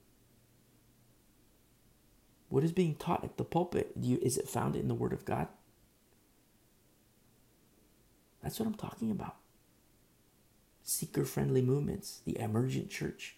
What 2.50 2.64
is 2.64 2.72
being 2.72 2.96
taught 2.96 3.24
at 3.24 3.38
the 3.38 3.44
pulpit? 3.44 3.92
You, 3.98 4.18
is 4.20 4.37
it 4.37 4.48
found 4.48 4.76
in 4.76 4.88
the 4.88 4.94
Word 4.94 5.12
of 5.12 5.24
God? 5.24 5.48
That's 8.44 8.61
what 8.61 8.66
I'm 8.66 8.74
talking 8.74 9.11
about. 9.11 9.37
Seeker 10.83 11.24
friendly 11.24 11.62
movements, 11.62 12.20
the 12.26 12.38
emergent 12.38 12.90
church, 12.90 13.37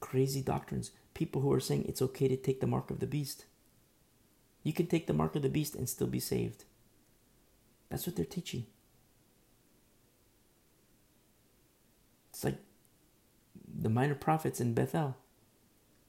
crazy 0.00 0.42
doctrines, 0.42 0.90
people 1.14 1.40
who 1.40 1.52
are 1.52 1.60
saying 1.60 1.84
it's 1.86 2.02
okay 2.02 2.26
to 2.26 2.36
take 2.36 2.60
the 2.60 2.66
mark 2.66 2.90
of 2.90 2.98
the 2.98 3.06
beast. 3.06 3.44
You 4.64 4.72
can 4.72 4.88
take 4.88 5.06
the 5.06 5.14
mark 5.14 5.36
of 5.36 5.42
the 5.42 5.48
beast 5.48 5.76
and 5.76 5.88
still 5.88 6.08
be 6.08 6.18
saved. 6.18 6.64
That's 7.90 8.06
what 8.06 8.16
they're 8.16 8.24
teaching. 8.24 8.66
It's 12.30 12.42
like 12.42 12.58
the 13.72 13.88
minor 13.88 14.16
prophets 14.16 14.60
in 14.60 14.74
Bethel. 14.74 15.16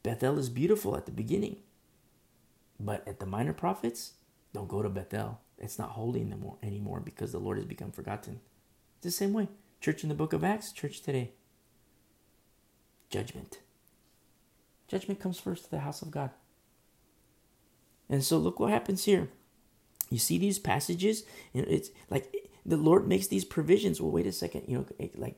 Bethel 0.01 0.39
is 0.39 0.49
beautiful 0.49 0.97
at 0.97 1.05
the 1.05 1.11
beginning. 1.11 1.57
But 2.79 3.07
at 3.07 3.19
the 3.19 3.27
minor 3.27 3.53
prophets, 3.53 4.13
don't 4.51 4.67
go 4.67 4.81
to 4.81 4.89
Bethel. 4.89 5.41
It's 5.61 5.79
not 5.79 5.91
holy 5.91 6.21
anymore, 6.21 6.57
anymore 6.63 6.99
because 6.99 7.31
the 7.31 7.39
Lord 7.39 7.57
has 7.57 7.65
become 7.65 7.91
forgotten. 7.91 8.41
It's 8.97 9.05
the 9.05 9.11
same 9.11 9.33
way. 9.33 9.47
Church 9.79 10.03
in 10.03 10.09
the 10.09 10.15
book 10.15 10.33
of 10.33 10.43
Acts, 10.43 10.71
church 10.71 11.01
today. 11.01 11.31
Judgment. 13.09 13.59
Judgment 14.87 15.19
comes 15.19 15.39
first 15.39 15.65
to 15.65 15.71
the 15.71 15.79
house 15.79 16.01
of 16.01 16.11
God. 16.11 16.31
And 18.09 18.23
so 18.23 18.37
look 18.37 18.59
what 18.59 18.71
happens 18.71 19.05
here. 19.05 19.29
You 20.09 20.17
see 20.17 20.37
these 20.37 20.59
passages, 20.59 21.23
and 21.53 21.65
it's 21.67 21.89
like 22.09 22.35
the 22.65 22.75
Lord 22.75 23.07
makes 23.07 23.27
these 23.27 23.45
provisions. 23.45 24.01
Well, 24.01 24.11
wait 24.11 24.27
a 24.27 24.31
second. 24.31 24.63
You 24.67 24.79
know, 24.99 25.09
like 25.15 25.37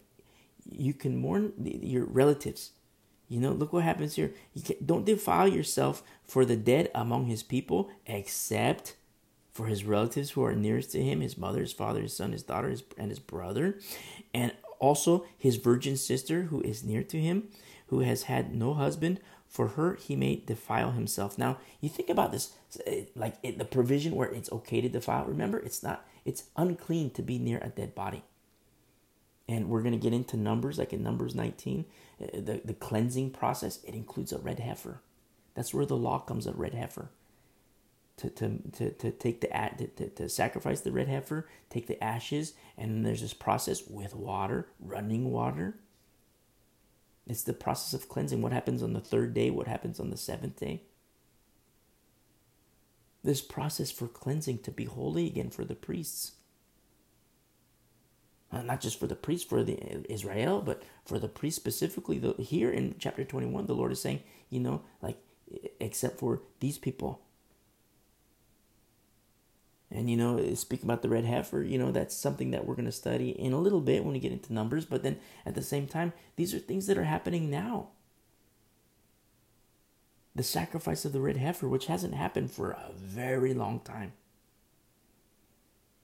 you 0.68 0.94
can 0.94 1.18
mourn 1.18 1.54
your 1.64 2.06
relatives. 2.06 2.72
You 3.28 3.40
know, 3.40 3.52
look 3.52 3.72
what 3.74 3.84
happens 3.84 4.16
here. 4.16 4.34
You 4.54 4.64
can, 4.64 4.78
don't 4.84 5.06
defile 5.06 5.48
yourself 5.48 6.02
for 6.24 6.46
the 6.46 6.56
dead 6.56 6.90
among 6.96 7.28
his 7.28 7.44
people, 7.44 7.92
except 8.06 8.96
for 9.54 9.68
his 9.68 9.86
relatives 9.86 10.32
who 10.32 10.44
are 10.44 10.56
nearest 10.56 10.92
to 10.92 11.02
him 11.02 11.22
his 11.22 11.38
mother, 11.38 11.62
his 11.62 11.74
father, 11.74 12.02
his 12.02 12.16
son, 12.16 12.32
his 12.32 12.44
daughter, 12.44 12.70
his, 12.70 12.84
and 12.98 13.10
his 13.10 13.20
brother, 13.20 13.80
and 14.34 14.52
also 14.80 15.26
his 15.38 15.58
virgin 15.58 15.96
sister 15.96 16.44
who 16.44 16.62
is 16.62 16.84
near 16.84 17.04
to 17.04 17.20
him, 17.20 17.50
who 17.88 18.00
has 18.00 18.24
had 18.24 18.56
no 18.56 18.74
husband. 18.74 19.20
For 19.48 19.70
her 19.70 19.96
he 19.96 20.16
may 20.16 20.38
defile 20.38 20.92
himself. 20.92 21.38
Now, 21.38 21.58
you 21.80 21.88
think 21.88 22.10
about 22.10 22.32
this, 22.32 22.54
like 23.16 23.40
the 23.44 23.66
provision 23.66 24.16
where 24.16 24.30
it's 24.30 24.52
okay 24.52 24.82
to 24.82 24.90
defile. 24.90 25.26
Remember, 25.26 25.60
it's 25.60 25.84
not, 25.84 26.04
it's 26.26 26.46
unclean 26.58 27.12
to 27.12 27.22
be 27.22 27.38
near 27.38 27.60
a 27.60 27.70
dead 27.70 27.94
body 27.94 28.24
and 29.48 29.70
we're 29.70 29.82
going 29.82 29.94
to 29.94 30.00
get 30.00 30.14
into 30.14 30.38
numbers 30.38 30.80
like 30.80 30.94
in 30.94 31.04
numbers 31.04 31.36
19 31.36 31.86
uh, 32.22 32.26
the, 32.34 32.62
the 32.64 32.74
cleansing 32.74 33.32
process 33.32 33.84
it 33.84 33.94
includes 33.94 34.32
a 34.32 34.38
red 34.38 34.60
heifer 34.60 35.02
that's 35.54 35.74
where 35.74 35.86
the 35.86 35.98
law 35.98 36.20
comes 36.20 36.48
a 36.48 36.54
red 36.54 36.74
heifer 36.74 37.10
to, 38.18 38.30
to, 38.30 38.60
to, 38.74 38.92
to 38.92 39.12
take 39.12 39.42
the 39.42 39.48
to, 39.78 39.88
to, 39.88 40.10
to 40.10 40.30
sacrifice 40.30 40.82
the 40.82 40.92
red 40.92 41.08
heifer 41.08 41.48
take 41.70 41.88
the 41.88 42.04
ashes 42.04 42.54
and 42.78 43.06
there's 43.06 43.22
this 43.22 43.34
process 43.34 43.84
with 43.88 44.16
water 44.16 44.68
running 44.80 45.32
water 45.32 45.80
it's 47.28 47.44
the 47.44 47.54
process 47.54 47.94
of 48.00 48.10
cleansing 48.10 48.42
what 48.42 48.54
happens 48.54 48.84
on 48.84 48.94
the 48.94 49.02
third 49.02 49.34
day 49.34 49.50
what 49.50 49.68
happens 49.68 50.00
on 50.00 50.10
the 50.12 50.18
seventh 50.18 50.60
day 50.60 50.84
this 53.24 53.42
process 53.42 53.92
for 53.92 54.08
cleansing 54.08 54.60
to 54.60 54.72
be 54.72 54.86
holy 54.86 55.28
again 55.28 55.50
for 55.50 55.66
the 55.66 55.76
priests 55.76 56.34
uh, 58.54 58.62
not 58.62 58.82
just 58.82 59.00
for 59.00 59.08
the 59.08 59.16
priests, 59.16 59.48
for 59.48 59.64
the 59.64 60.12
Israel, 60.12 60.62
but 60.62 60.84
for 61.06 61.20
the 61.20 61.28
priest 61.28 61.58
specifically. 61.58 62.20
The, 62.20 62.34
here 62.36 62.72
in 62.72 62.96
chapter 63.00 63.26
21, 63.26 63.66
the 63.66 63.76
Lord 63.76 63.92
is 63.92 64.02
saying, 64.02 64.22
you 64.50 64.60
know, 64.60 64.84
like, 65.02 65.18
except 65.80 66.20
for 66.20 66.44
these 66.60 66.78
people. 66.78 67.23
And, 69.94 70.10
you 70.10 70.18
know, 70.18 70.54
speaking 70.56 70.86
about 70.86 71.04
the 71.04 71.10
red 71.10 71.24
heifer, 71.24 71.62
you 71.62 71.78
know, 71.78 71.92
that's 71.92 72.18
something 72.18 72.50
that 72.52 72.66
we're 72.66 72.74
going 72.74 72.86
to 72.86 72.92
study 72.92 73.30
in 73.30 73.54
a 73.54 73.60
little 73.60 73.80
bit 73.80 74.04
when 74.04 74.14
we 74.14 74.20
get 74.20 74.32
into 74.32 74.52
Numbers. 74.52 74.86
But 74.86 75.04
then 75.04 75.20
at 75.46 75.54
the 75.54 75.62
same 75.62 75.86
time, 75.86 76.14
these 76.36 76.54
are 76.54 76.60
things 76.60 76.88
that 76.88 76.98
are 76.98 77.04
happening 77.04 77.52
now. 77.52 77.90
The 80.36 80.42
sacrifice 80.42 81.06
of 81.06 81.14
the 81.14 81.22
red 81.22 81.38
heifer, 81.38 81.68
which 81.68 81.86
hasn't 81.86 82.16
happened 82.16 82.52
for 82.52 82.72
a 82.72 82.92
very 82.98 83.54
long 83.54 83.82
time. 83.82 84.14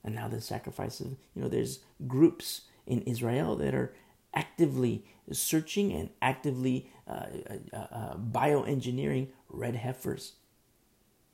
And 0.04 0.14
now 0.14 0.28
the 0.28 0.40
sacrifice 0.40 1.00
of, 1.00 1.08
you 1.34 1.42
know, 1.42 1.48
there's 1.48 1.80
groups 2.08 2.62
in 2.86 3.02
Israel 3.02 3.56
that 3.56 3.74
are 3.74 3.96
actively 4.36 5.04
searching 5.32 5.92
and 5.92 6.12
actively 6.22 6.92
uh, 7.08 7.26
uh, 7.74 7.76
uh, 7.76 8.18
bioengineering 8.18 9.30
red 9.50 9.76
heifers 9.76 10.34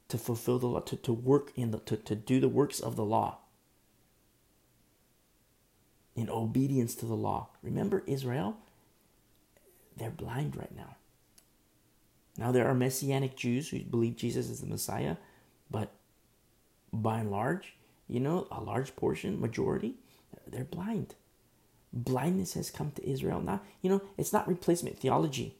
to 0.07 0.17
fulfill 0.17 0.59
the 0.59 0.67
law, 0.67 0.79
to, 0.81 0.95
to 0.97 1.13
work 1.13 1.51
in 1.55 1.71
the, 1.71 1.79
to, 1.79 1.97
to 1.97 2.15
do 2.15 2.39
the 2.39 2.49
works 2.49 2.79
of 2.79 2.95
the 2.95 3.05
law 3.05 3.39
in 6.15 6.29
obedience 6.29 6.95
to 6.95 7.05
the 7.05 7.15
law. 7.15 7.49
Remember 7.61 8.03
Israel? 8.07 8.57
They're 9.97 10.09
blind 10.09 10.55
right 10.55 10.75
now. 10.75 10.95
Now 12.37 12.51
there 12.51 12.67
are 12.67 12.73
messianic 12.73 13.35
Jews 13.35 13.69
who 13.69 13.79
believe 13.79 14.15
Jesus 14.15 14.49
is 14.49 14.61
the 14.61 14.67
Messiah, 14.67 15.17
but 15.69 15.91
by 16.91 17.19
and 17.19 17.31
large, 17.31 17.75
you 18.07 18.19
know, 18.19 18.47
a 18.51 18.61
large 18.61 18.95
portion, 18.95 19.39
majority, 19.39 19.95
they're 20.47 20.63
blind. 20.63 21.15
Blindness 21.93 22.53
has 22.53 22.69
come 22.69 22.91
to 22.91 23.09
Israel 23.09 23.41
now. 23.41 23.61
You 23.81 23.89
know, 23.89 24.01
it's 24.17 24.33
not 24.33 24.47
replacement 24.47 24.99
theology. 24.99 25.55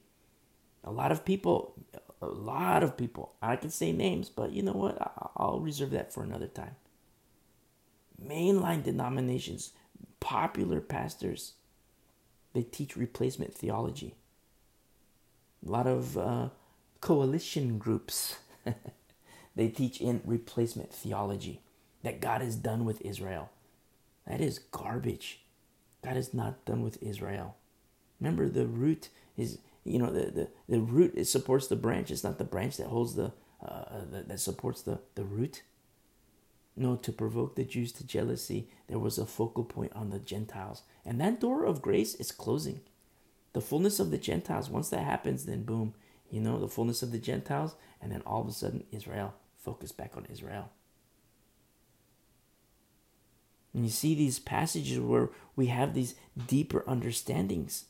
A 0.84 0.92
lot 0.92 1.12
of 1.12 1.26
people, 1.26 1.74
a 2.22 2.28
lot 2.28 2.84
of 2.84 2.98
people, 2.98 3.36
I 3.42 3.56
can 3.56 3.70
say 3.70 3.92
names, 3.92 4.30
but 4.30 4.52
you 4.52 4.64
know 4.64 4.74
what? 4.74 5.32
I'll 5.36 5.60
reserve 5.60 5.92
that 5.92 6.14
for 6.14 6.24
another 6.24 6.48
time. 6.48 6.76
Mainline 8.24 8.84
denominations, 8.84 9.72
popular 10.20 10.82
pastors, 10.82 11.54
they 12.54 12.64
teach 12.64 12.96
replacement 12.96 13.54
theology. 13.54 14.16
A 15.66 15.70
lot 15.70 15.88
of 15.88 16.18
uh, 16.18 16.50
coalition 17.02 17.78
groups, 17.78 18.38
they 19.56 19.68
teach 19.68 20.00
in 20.00 20.22
replacement 20.26 20.94
theology 20.94 21.62
that 22.04 22.22
God 22.22 22.42
is 22.42 22.56
done 22.56 22.86
with 22.86 23.02
Israel. 23.02 23.50
That 24.26 24.42
is 24.42 24.60
garbage. 24.60 25.42
God 26.04 26.18
is 26.18 26.34
not 26.34 26.64
done 26.66 26.82
with 26.82 27.02
Israel. 27.04 27.56
Remember, 28.20 28.48
the 28.48 28.68
root 28.68 29.10
is, 29.36 29.60
you 29.86 30.00
know, 30.00 30.10
the, 30.12 30.32
the, 30.32 30.50
the 30.68 30.80
root 30.80 31.14
it 31.16 31.26
supports 31.26 31.68
the 31.68 31.76
branch. 31.76 32.12
It's 32.12 32.24
not 32.24 32.38
the 32.38 32.44
branch 32.44 32.78
that 32.78 32.88
holds 32.88 33.16
the, 33.16 33.32
uh, 33.66 34.06
the, 34.12 34.24
that 34.28 34.40
supports 34.40 34.82
the, 34.82 35.00
the 35.14 35.24
root. 35.24 35.64
No, 36.76 36.98
to 36.98 37.12
provoke 37.14 37.56
the 37.56 37.64
Jews 37.64 37.94
to 37.94 38.06
jealousy, 38.06 38.68
there 38.88 39.00
was 39.00 39.18
a 39.18 39.26
focal 39.26 39.64
point 39.64 39.94
on 39.96 40.10
the 40.10 40.20
Gentiles. 40.20 40.82
And 41.06 41.22
that 41.22 41.40
door 41.40 41.64
of 41.64 41.82
grace 41.82 42.16
is 42.16 42.32
closing. 42.34 42.82
The 43.54 43.62
fullness 43.62 44.00
of 44.02 44.12
the 44.12 44.18
Gentiles, 44.18 44.70
once 44.70 44.90
that 44.90 45.06
happens, 45.06 45.46
then 45.46 45.64
boom, 45.64 45.94
you 46.30 46.42
know, 46.42 46.60
the 46.60 46.68
fullness 46.68 47.02
of 47.02 47.14
the 47.14 47.20
Gentiles, 47.20 47.76
and 48.02 48.12
then 48.12 48.22
all 48.26 48.42
of 48.42 48.50
a 48.50 48.52
sudden, 48.52 48.84
Israel, 48.92 49.36
focus 49.58 49.94
back 49.94 50.18
on 50.18 50.28
Israel. 50.30 50.72
And 53.74 53.86
you 53.86 53.90
see 53.90 54.16
these 54.16 54.40
passages 54.40 55.00
where 55.00 55.30
we 55.56 55.68
have 55.68 55.94
these 55.94 56.16
deeper 56.48 56.84
understandings. 56.88 57.86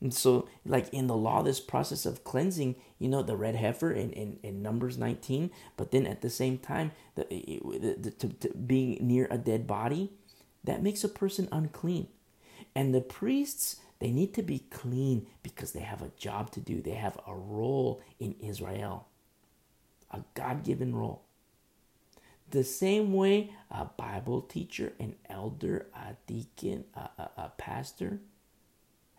And 0.00 0.14
so, 0.14 0.48
like 0.64 0.88
in 0.92 1.08
the 1.08 1.16
law, 1.16 1.42
this 1.42 1.60
process 1.60 2.06
of 2.06 2.24
cleansing, 2.24 2.76
you 2.98 3.08
know, 3.08 3.22
the 3.22 3.36
red 3.36 3.54
heifer 3.54 3.92
in, 3.92 4.10
in, 4.12 4.38
in 4.42 4.62
Numbers 4.62 4.96
19, 4.96 5.50
but 5.76 5.90
then 5.90 6.06
at 6.06 6.22
the 6.22 6.30
same 6.30 6.56
time, 6.56 6.92
the, 7.16 7.26
the, 7.28 7.96
the 7.98 8.10
to, 8.12 8.28
to 8.28 8.54
being 8.54 9.06
near 9.06 9.28
a 9.30 9.36
dead 9.36 9.66
body, 9.66 10.10
that 10.64 10.82
makes 10.82 11.04
a 11.04 11.08
person 11.08 11.48
unclean. 11.52 12.08
And 12.74 12.94
the 12.94 13.02
priests, 13.02 13.76
they 13.98 14.10
need 14.10 14.32
to 14.34 14.42
be 14.42 14.60
clean 14.70 15.26
because 15.42 15.72
they 15.72 15.80
have 15.80 16.00
a 16.00 16.12
job 16.16 16.50
to 16.52 16.60
do, 16.60 16.80
they 16.80 16.92
have 16.92 17.18
a 17.26 17.34
role 17.34 18.00
in 18.18 18.36
Israel, 18.40 19.06
a 20.10 20.20
God 20.34 20.64
given 20.64 20.94
role. 20.94 21.22
The 22.50 22.64
same 22.64 23.12
way 23.12 23.52
a 23.70 23.84
Bible 23.84 24.40
teacher, 24.40 24.94
an 24.98 25.14
elder, 25.28 25.86
a 25.94 26.16
deacon, 26.26 26.84
a, 26.94 27.00
a, 27.18 27.30
a 27.36 27.52
pastor 27.58 28.20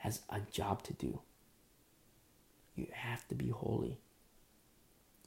has 0.01 0.21
a 0.29 0.39
job 0.51 0.81
to 0.83 0.93
do. 0.93 1.19
You 2.75 2.87
have 2.91 3.27
to 3.27 3.35
be 3.35 3.49
holy. 3.49 3.99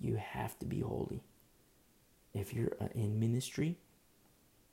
You 0.01 0.17
have 0.17 0.59
to 0.59 0.67
be 0.67 0.81
holy. 0.81 1.23
If 2.33 2.53
you're 2.53 2.73
uh, 2.81 2.89
in 2.95 3.21
ministry, 3.21 3.77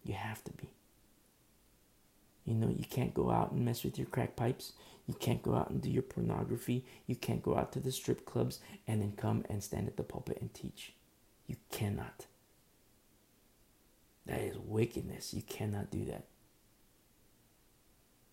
you 0.03 0.15
have 0.15 0.43
to 0.45 0.51
be. 0.53 0.69
You 2.45 2.55
know, 2.55 2.69
you 2.69 2.83
can't 2.89 3.13
go 3.13 3.29
out 3.29 3.51
and 3.51 3.63
mess 3.63 3.83
with 3.83 3.99
your 3.99 4.07
crack 4.07 4.35
pipes. 4.35 4.73
You 5.05 5.13
can't 5.13 5.43
go 5.43 5.53
out 5.53 5.69
and 5.69 5.79
do 5.79 5.91
your 5.91 6.01
pornography. 6.01 6.83
You 7.05 7.15
can't 7.15 7.43
go 7.43 7.55
out 7.55 7.71
to 7.73 7.79
the 7.79 7.91
strip 7.91 8.25
clubs 8.25 8.59
and 8.87 9.01
then 9.01 9.13
come 9.15 9.45
and 9.49 9.63
stand 9.63 9.87
at 9.87 9.97
the 9.97 10.03
pulpit 10.03 10.39
and 10.41 10.51
teach. 10.51 10.93
You 11.45 11.57
cannot. 11.71 12.25
That 14.25 14.41
is 14.41 14.57
wickedness. 14.57 15.31
You 15.31 15.43
cannot 15.43 15.91
do 15.91 16.05
that. 16.05 16.25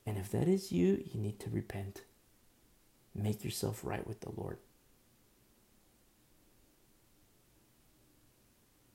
And 0.09 0.17
if 0.17 0.31
that 0.31 0.49
is 0.49 0.73
you, 0.73 1.05
you 1.13 1.21
need 1.21 1.39
to 1.41 1.51
repent. 1.51 2.01
Make 3.15 3.45
yourself 3.45 3.81
right 3.85 4.07
with 4.07 4.21
the 4.21 4.31
Lord. 4.35 4.57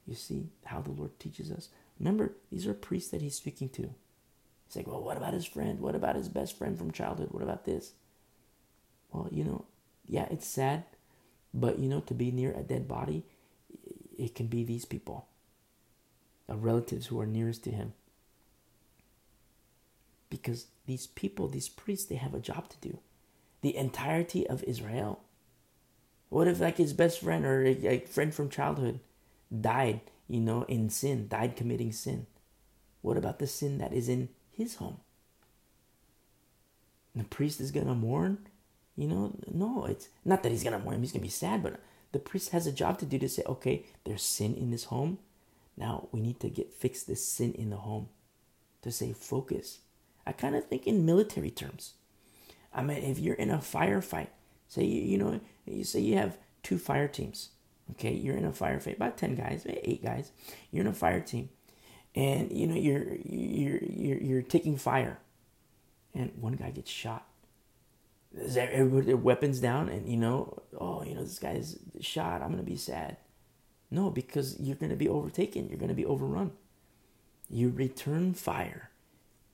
You 0.08 0.16
see 0.16 0.48
how 0.66 0.82
the 0.82 0.90
Lord 0.90 1.20
teaches 1.20 1.52
us? 1.52 1.70
Remember, 2.00 2.34
these 2.52 2.66
are 2.66 2.74
priests 2.74 3.12
that 3.12 3.22
he's 3.22 3.36
speaking 3.36 3.70
to. 3.70 3.94
He's 4.66 4.76
like, 4.76 4.88
well, 4.88 5.04
what 5.04 5.16
about 5.16 5.36
his 5.36 5.46
friend? 5.46 5.80
What 5.82 5.94
about 5.94 6.16
his 6.16 6.30
best 6.30 6.58
friend 6.58 6.76
from 6.76 6.90
childhood? 6.90 7.28
What 7.30 7.44
about 7.44 7.66
this? 7.66 7.92
Well, 9.12 9.28
you 9.30 9.44
know, 9.44 9.66
yeah, 10.08 10.26
it's 10.32 10.48
sad, 10.48 10.84
but 11.54 11.78
you 11.78 11.90
know, 11.90 12.00
to 12.00 12.16
be 12.16 12.32
near 12.32 12.54
a 12.54 12.64
dead 12.64 12.88
body, 12.88 13.24
it 14.18 14.34
can 14.34 14.48
be 14.48 14.64
these 14.64 14.86
people, 14.86 15.28
the 16.48 16.56
relatives 16.56 17.06
who 17.06 17.20
are 17.22 17.28
nearest 17.28 17.64
to 17.66 17.70
him. 17.70 17.94
Because 20.32 20.66
these 20.86 21.08
people, 21.08 21.48
these 21.48 21.70
priests, 21.70 22.06
they 22.06 22.16
have 22.16 22.34
a 22.34 22.40
job 22.40 22.70
to 22.70 22.78
do. 22.90 23.00
The 23.62 23.76
entirety 23.76 24.48
of 24.48 24.64
Israel. 24.64 25.22
What 26.30 26.48
if, 26.48 26.60
like, 26.60 26.78
his 26.78 26.94
best 26.94 27.22
friend 27.22 27.46
or 27.46 27.64
a, 27.64 27.88
a 27.88 28.00
friend 28.00 28.34
from 28.34 28.50
childhood 28.50 29.00
died, 29.62 30.02
you 30.28 30.42
know, 30.42 30.64
in 30.64 30.90
sin, 30.90 31.28
died 31.28 31.56
committing 31.56 31.92
sin? 31.92 32.28
What 33.02 33.18
about 33.18 33.40
the 33.40 33.48
sin 33.48 33.78
that 33.78 33.94
is 33.94 34.10
in 34.10 34.30
his 34.52 34.76
home? 34.76 34.98
And 37.14 37.24
the 37.24 37.30
priest 37.30 37.62
is 37.62 37.72
to 37.72 37.84
mourn? 37.86 38.40
You 38.96 39.08
know, 39.08 39.36
no, 39.52 39.86
it's 39.86 40.10
not 40.24 40.44
that 40.44 40.52
he's 40.52 40.64
to 40.64 40.80
mourn, 40.80 41.00
he's 41.00 41.12
to 41.14 41.20
be 41.20 41.30
sad, 41.30 41.64
but 41.64 41.80
the 42.12 42.20
priest 42.20 42.50
has 42.52 42.68
a 42.68 42.72
job 42.72 43.00
to 43.00 43.06
do 43.06 43.18
to 43.20 43.30
say, 43.30 43.44
okay, 43.46 43.86
there's 44.06 44.22
sin 44.22 44.54
in 44.56 44.72
this 44.72 44.86
home. 44.86 45.18
Now 45.76 46.10
we 46.12 46.22
need 46.22 46.40
to 46.42 46.50
get 46.50 46.74
fix 46.74 47.04
this 47.04 47.26
sin 47.26 47.54
in 47.54 47.72
the 47.72 47.78
home. 47.78 48.10
To 48.84 48.92
say 48.92 49.14
focus. 49.14 49.80
I 50.26 50.32
kind 50.32 50.56
of 50.56 50.66
think 50.66 50.88
in 50.88 51.06
military 51.06 51.52
terms. 51.52 51.94
I 52.74 52.82
mean, 52.82 52.98
if 52.98 53.20
you're 53.20 53.36
in 53.36 53.52
a 53.52 53.58
firefight, 53.58 54.28
say 54.68 54.84
you, 54.84 55.02
you 55.02 55.18
know, 55.18 55.40
you 55.66 55.84
say 55.84 56.00
you 56.00 56.18
have 56.18 56.38
two 56.64 56.78
fire 56.78 57.08
teams. 57.08 57.50
Okay, 57.92 58.14
you're 58.14 58.38
in 58.38 58.46
a 58.46 58.52
firefight, 58.52 58.96
about 58.96 59.18
ten 59.18 59.36
guys, 59.36 59.66
eight 59.68 60.02
guys. 60.02 60.32
You're 60.72 60.86
in 60.86 60.92
a 60.92 60.94
fire 60.94 61.20
team, 61.20 61.50
and 62.16 62.52
you 62.52 62.66
know 62.66 62.76
you're 62.76 63.16
you're 63.26 63.84
you're, 63.84 64.18
you're 64.18 64.42
taking 64.42 64.78
fire, 64.78 65.20
and 66.16 66.32
one 66.40 66.54
guy 66.54 66.72
gets 66.72 66.90
shot. 66.90 67.28
Is 68.36 68.58
everybody 68.58 69.08
their 69.08 69.18
weapons 69.18 69.60
down? 69.60 69.90
And 69.90 70.08
you 70.08 70.18
know, 70.18 70.64
oh, 70.80 71.04
you 71.04 71.14
know, 71.14 71.24
this 71.24 71.40
guy's 71.40 71.78
shot. 72.00 72.42
I'm 72.42 72.52
gonna 72.52 72.64
be 72.64 72.78
sad. 72.78 73.18
No, 73.92 74.10
because 74.10 74.60
you're 74.60 74.78
gonna 74.78 74.96
be 74.96 75.10
overtaken. 75.10 75.68
You're 75.70 75.78
gonna 75.78 75.94
be 75.94 76.06
overrun. 76.06 76.52
You 77.50 77.70
return 77.70 78.34
fire. 78.34 78.90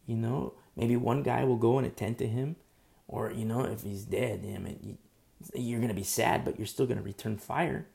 You 0.10 0.18
know, 0.18 0.54
maybe 0.76 0.96
one 0.96 1.22
guy 1.22 1.44
will 1.44 1.56
go 1.56 1.78
and 1.78 1.86
attend 1.86 2.18
to 2.18 2.28
him, 2.28 2.56
or 3.08 3.32
you 3.32 3.46
know, 3.46 3.62
if 3.62 3.84
he's 3.84 4.06
dead, 4.06 4.42
damn 4.42 4.66
it, 4.66 4.80
you're 5.54 5.80
gonna 5.80 5.94
be 5.94 6.02
sad, 6.02 6.44
but 6.44 6.58
you're 6.58 6.66
still 6.66 6.88
gonna 6.88 7.04
return 7.04 7.38
fire 7.38 7.86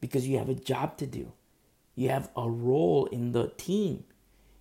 because 0.00 0.26
you 0.26 0.38
have 0.38 0.48
a 0.48 0.54
job 0.54 0.96
to 0.96 1.06
do. 1.06 1.32
You 1.94 2.08
have 2.08 2.30
a 2.34 2.48
role 2.48 3.04
in 3.04 3.32
the 3.32 3.52
team. 3.58 4.04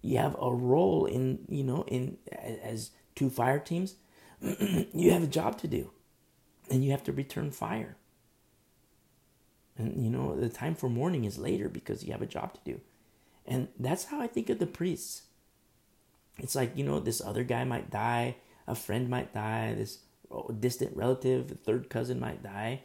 You 0.02 0.18
have 0.18 0.36
a 0.42 0.54
role 0.54 1.06
in, 1.06 1.46
you 1.48 1.64
know, 1.64 1.86
in 1.88 2.18
as 2.62 2.92
two 3.16 3.30
fire 3.30 3.60
teams. 3.60 3.96
you 4.42 5.12
have 5.12 5.24
a 5.24 5.28
job 5.28 5.58
to 5.60 5.70
do. 5.70 5.92
And 6.70 6.84
you 6.84 6.92
have 6.92 7.04
to 7.06 7.14
return 7.14 7.52
fire. 7.52 7.96
And 9.78 10.04
you 10.04 10.10
know, 10.10 10.38
the 10.38 10.50
time 10.50 10.76
for 10.76 10.90
mourning 10.90 11.24
is 11.24 11.38
later 11.38 11.70
because 11.70 12.04
you 12.04 12.12
have 12.12 12.22
a 12.22 12.28
job 12.28 12.54
to 12.54 12.60
do. 12.66 12.82
And 13.46 13.70
that's 13.80 14.06
how 14.06 14.20
I 14.20 14.28
think 14.28 14.50
of 14.50 14.60
the 14.60 14.68
priests. 14.68 15.22
It's 16.38 16.56
like, 16.56 16.76
you 16.76 16.84
know, 16.84 17.00
this 17.00 17.22
other 17.22 17.44
guy 17.44 17.64
might 17.64 17.90
die, 17.90 18.36
a 18.68 18.76
friend 18.76 19.10
might 19.10 19.34
die, 19.34 19.74
this 19.76 20.00
oh, 20.30 20.52
distant 20.52 20.96
relative, 20.96 21.58
third 21.64 21.90
cousin 21.90 22.20
might 22.20 22.44
die. 22.44 22.82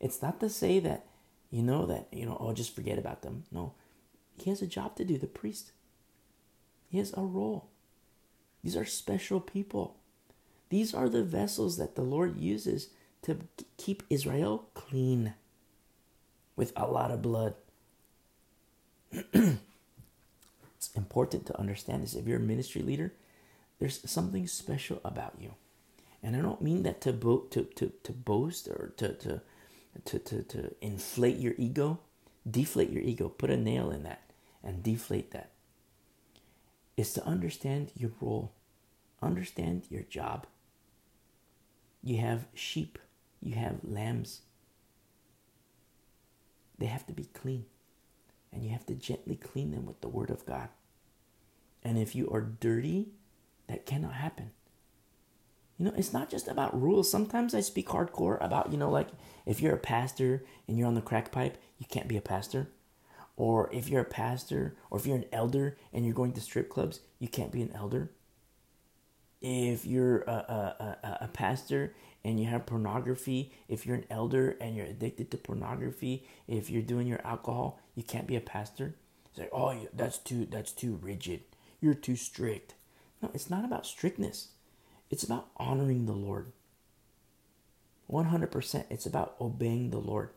It's 0.00 0.20
not 0.20 0.40
to 0.40 0.48
say 0.48 0.78
that, 0.80 1.06
you 1.50 1.62
know, 1.62 1.86
that, 1.86 2.08
you 2.12 2.26
know, 2.26 2.36
oh, 2.38 2.52
just 2.52 2.74
forget 2.74 2.98
about 2.98 3.22
them. 3.22 3.44
No. 3.50 3.74
He 4.36 4.50
has 4.50 4.62
a 4.62 4.66
job 4.66 4.96
to 4.96 5.04
do, 5.04 5.18
the 5.18 5.26
priest. 5.26 5.72
He 6.88 6.98
has 6.98 7.12
a 7.16 7.22
role. 7.22 7.68
These 8.62 8.76
are 8.76 8.84
special 8.84 9.40
people. 9.40 9.96
These 10.68 10.94
are 10.94 11.08
the 11.08 11.22
vessels 11.22 11.76
that 11.78 11.94
the 11.94 12.02
Lord 12.02 12.38
uses 12.38 12.88
to 13.22 13.38
keep 13.76 14.02
Israel 14.10 14.68
clean 14.74 15.34
with 16.56 16.72
a 16.76 16.86
lot 16.86 17.10
of 17.10 17.22
blood. 17.22 17.54
it's 20.82 20.96
important 20.96 21.46
to 21.46 21.60
understand 21.60 22.02
this. 22.02 22.14
If 22.14 22.26
you're 22.26 22.38
a 22.38 22.40
ministry 22.40 22.82
leader, 22.82 23.12
there's 23.78 24.00
something 24.10 24.48
special 24.48 25.00
about 25.04 25.34
you. 25.38 25.54
And 26.24 26.34
I 26.34 26.40
don't 26.40 26.60
mean 26.60 26.82
that 26.82 27.00
to, 27.02 27.12
bo- 27.12 27.46
to, 27.50 27.62
to, 27.76 27.92
to 28.02 28.12
boast 28.12 28.66
or 28.66 28.92
to, 28.96 29.12
to, 29.14 29.40
to, 30.04 30.18
to, 30.18 30.42
to 30.42 30.74
inflate 30.80 31.38
your 31.38 31.54
ego. 31.56 32.00
Deflate 32.50 32.90
your 32.90 33.02
ego. 33.02 33.28
Put 33.28 33.50
a 33.50 33.56
nail 33.56 33.92
in 33.92 34.02
that 34.02 34.22
and 34.64 34.82
deflate 34.82 35.30
that. 35.30 35.50
Is 36.96 37.12
to 37.14 37.24
understand 37.24 37.92
your 37.96 38.10
role, 38.20 38.52
understand 39.22 39.84
your 39.88 40.02
job. 40.02 40.48
You 42.02 42.18
have 42.18 42.46
sheep, 42.54 42.98
you 43.40 43.54
have 43.54 43.76
lambs. 43.84 44.40
They 46.76 46.86
have 46.86 47.06
to 47.06 47.12
be 47.12 47.28
clean, 47.32 47.66
and 48.52 48.62
you 48.62 48.70
have 48.70 48.86
to 48.86 48.94
gently 48.94 49.36
clean 49.36 49.70
them 49.70 49.86
with 49.86 50.00
the 50.00 50.08
Word 50.08 50.30
of 50.30 50.46
God. 50.46 50.68
And 51.82 51.98
if 51.98 52.14
you 52.14 52.28
are 52.30 52.40
dirty, 52.40 53.08
that 53.66 53.86
cannot 53.86 54.14
happen. 54.14 54.50
You 55.78 55.86
know, 55.86 55.94
it's 55.96 56.12
not 56.12 56.30
just 56.30 56.46
about 56.46 56.80
rules. 56.80 57.10
Sometimes 57.10 57.54
I 57.54 57.60
speak 57.60 57.88
hardcore 57.88 58.42
about, 58.44 58.70
you 58.70 58.78
know, 58.78 58.90
like 58.90 59.08
if 59.46 59.60
you're 59.60 59.74
a 59.74 59.78
pastor 59.78 60.44
and 60.68 60.78
you're 60.78 60.86
on 60.86 60.94
the 60.94 61.00
crack 61.00 61.32
pipe, 61.32 61.56
you 61.78 61.86
can't 61.86 62.08
be 62.08 62.16
a 62.16 62.22
pastor. 62.22 62.68
Or 63.36 63.68
if 63.72 63.88
you're 63.88 64.02
a 64.02 64.04
pastor 64.04 64.76
or 64.90 64.98
if 64.98 65.06
you're 65.06 65.16
an 65.16 65.24
elder 65.32 65.76
and 65.92 66.04
you're 66.04 66.14
going 66.14 66.34
to 66.34 66.40
strip 66.40 66.68
clubs, 66.68 67.00
you 67.18 67.26
can't 67.26 67.50
be 67.50 67.62
an 67.62 67.72
elder. 67.74 68.12
If 69.40 69.84
you're 69.84 70.20
a, 70.20 70.30
a, 70.30 70.98
a, 71.02 71.18
a 71.22 71.28
pastor 71.28 71.94
and 72.24 72.38
you 72.38 72.46
have 72.46 72.66
pornography, 72.66 73.52
if 73.68 73.86
you're 73.86 73.96
an 73.96 74.06
elder 74.10 74.56
and 74.60 74.76
you're 74.76 74.86
addicted 74.86 75.30
to 75.30 75.36
pornography, 75.36 76.26
if 76.46 76.70
you're 76.70 76.82
doing 76.82 77.06
your 77.06 77.24
alcohol, 77.24 77.80
you 77.94 78.02
can't 78.02 78.26
be 78.26 78.36
a 78.36 78.40
pastor. 78.40 78.94
It's 79.30 79.38
like, 79.38 79.50
oh, 79.52 79.88
that's 79.92 80.18
too 80.18 80.46
that's 80.46 80.72
too 80.72 80.98
rigid. 81.02 81.42
You're 81.80 81.94
too 81.94 82.16
strict. 82.16 82.74
No, 83.20 83.30
it's 83.34 83.50
not 83.50 83.64
about 83.64 83.86
strictness. 83.86 84.48
It's 85.10 85.24
about 85.24 85.48
honoring 85.56 86.06
the 86.06 86.12
Lord. 86.12 86.52
100%. 88.10 88.84
It's 88.90 89.06
about 89.06 89.36
obeying 89.40 89.90
the 89.90 89.98
Lord. 89.98 90.30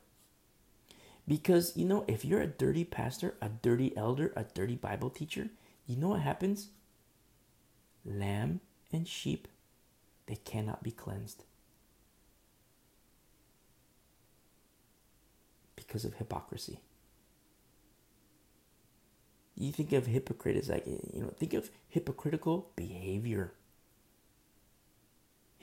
Because, 1.27 1.75
you 1.75 1.85
know, 1.85 2.05
if 2.07 2.23
you're 2.23 2.41
a 2.41 2.47
dirty 2.47 2.83
pastor, 2.83 3.35
a 3.41 3.49
dirty 3.49 3.95
elder, 3.97 4.31
a 4.35 4.43
dirty 4.43 4.75
Bible 4.75 5.09
teacher, 5.09 5.49
you 5.87 5.95
know 5.95 6.09
what 6.09 6.21
happens? 6.21 6.69
Lamb 8.05 8.61
and 8.91 9.07
sheep, 9.07 9.47
they 10.27 10.35
cannot 10.35 10.83
be 10.83 10.91
cleansed. 10.91 11.43
Because 15.85 16.05
of 16.05 16.15
hypocrisy. 16.15 16.79
You 19.55 19.71
think 19.71 19.93
of 19.93 20.07
hypocrite 20.07 20.57
as 20.57 20.69
like, 20.69 20.85
you 20.85 21.21
know, 21.21 21.29
think 21.37 21.53
of 21.53 21.69
hypocritical 21.87 22.71
behavior 22.75 23.53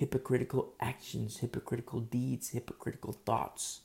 hypocritical 0.02 0.72
actions, 0.80 1.38
hypocritical 1.38 2.00
deeds, 2.00 2.50
hypocritical 2.50 3.12
thoughts. 3.12 3.82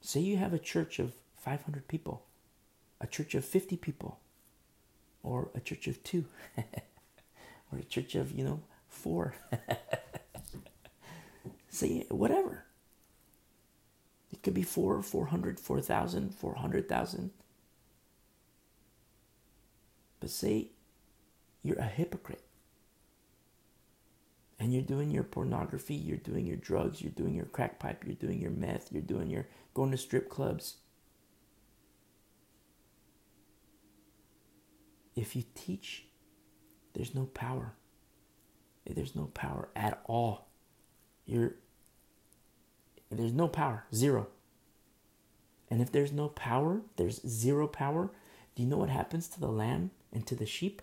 Say 0.00 0.20
you 0.20 0.38
have 0.38 0.54
a 0.54 0.58
church 0.58 0.98
of 0.98 1.12
500 1.36 1.86
people, 1.86 2.24
a 2.98 3.06
church 3.06 3.34
of 3.34 3.44
50 3.44 3.76
people, 3.76 4.20
or 5.22 5.50
a 5.54 5.60
church 5.60 5.86
of 5.86 6.02
two, 6.02 6.24
or 6.56 7.78
a 7.78 7.84
church 7.84 8.14
of, 8.14 8.32
you 8.32 8.42
know, 8.42 8.60
four. 8.88 9.34
Say 11.68 12.06
whatever. 12.08 12.64
It 14.32 14.42
could 14.42 14.54
be 14.54 14.62
four, 14.62 15.02
400, 15.02 15.58
4,000, 15.58 16.34
400,000. 16.34 17.30
But 20.20 20.30
say 20.30 20.68
you're 21.62 21.78
a 21.78 21.84
hypocrite 21.84 22.42
and 24.58 24.72
you're 24.72 24.82
doing 24.82 25.10
your 25.10 25.24
pornography, 25.24 25.94
you're 25.94 26.16
doing 26.16 26.44
your 26.46 26.56
drugs, 26.56 27.00
you're 27.00 27.12
doing 27.12 27.34
your 27.34 27.46
crack 27.46 27.78
pipe, 27.78 28.04
you're 28.04 28.14
doing 28.14 28.40
your 28.40 28.50
meth, 28.50 28.92
you're 28.92 29.02
doing 29.02 29.30
your 29.30 29.46
going 29.74 29.90
to 29.92 29.96
strip 29.96 30.28
clubs. 30.28 30.76
If 35.14 35.34
you 35.34 35.44
teach, 35.54 36.06
there's 36.94 37.14
no 37.14 37.24
power. 37.26 37.74
There's 38.86 39.14
no 39.14 39.26
power 39.26 39.68
at 39.76 40.00
all. 40.06 40.48
You're 41.26 41.56
there's 43.10 43.32
no 43.32 43.48
power, 43.48 43.84
zero. 43.94 44.28
And 45.70 45.80
if 45.80 45.92
there's 45.92 46.12
no 46.12 46.28
power, 46.28 46.82
there's 46.96 47.26
zero 47.26 47.66
power. 47.66 48.10
Do 48.54 48.62
you 48.62 48.68
know 48.68 48.78
what 48.78 48.90
happens 48.90 49.28
to 49.28 49.40
the 49.40 49.48
lamb 49.48 49.90
and 50.12 50.26
to 50.26 50.34
the 50.34 50.46
sheep? 50.46 50.82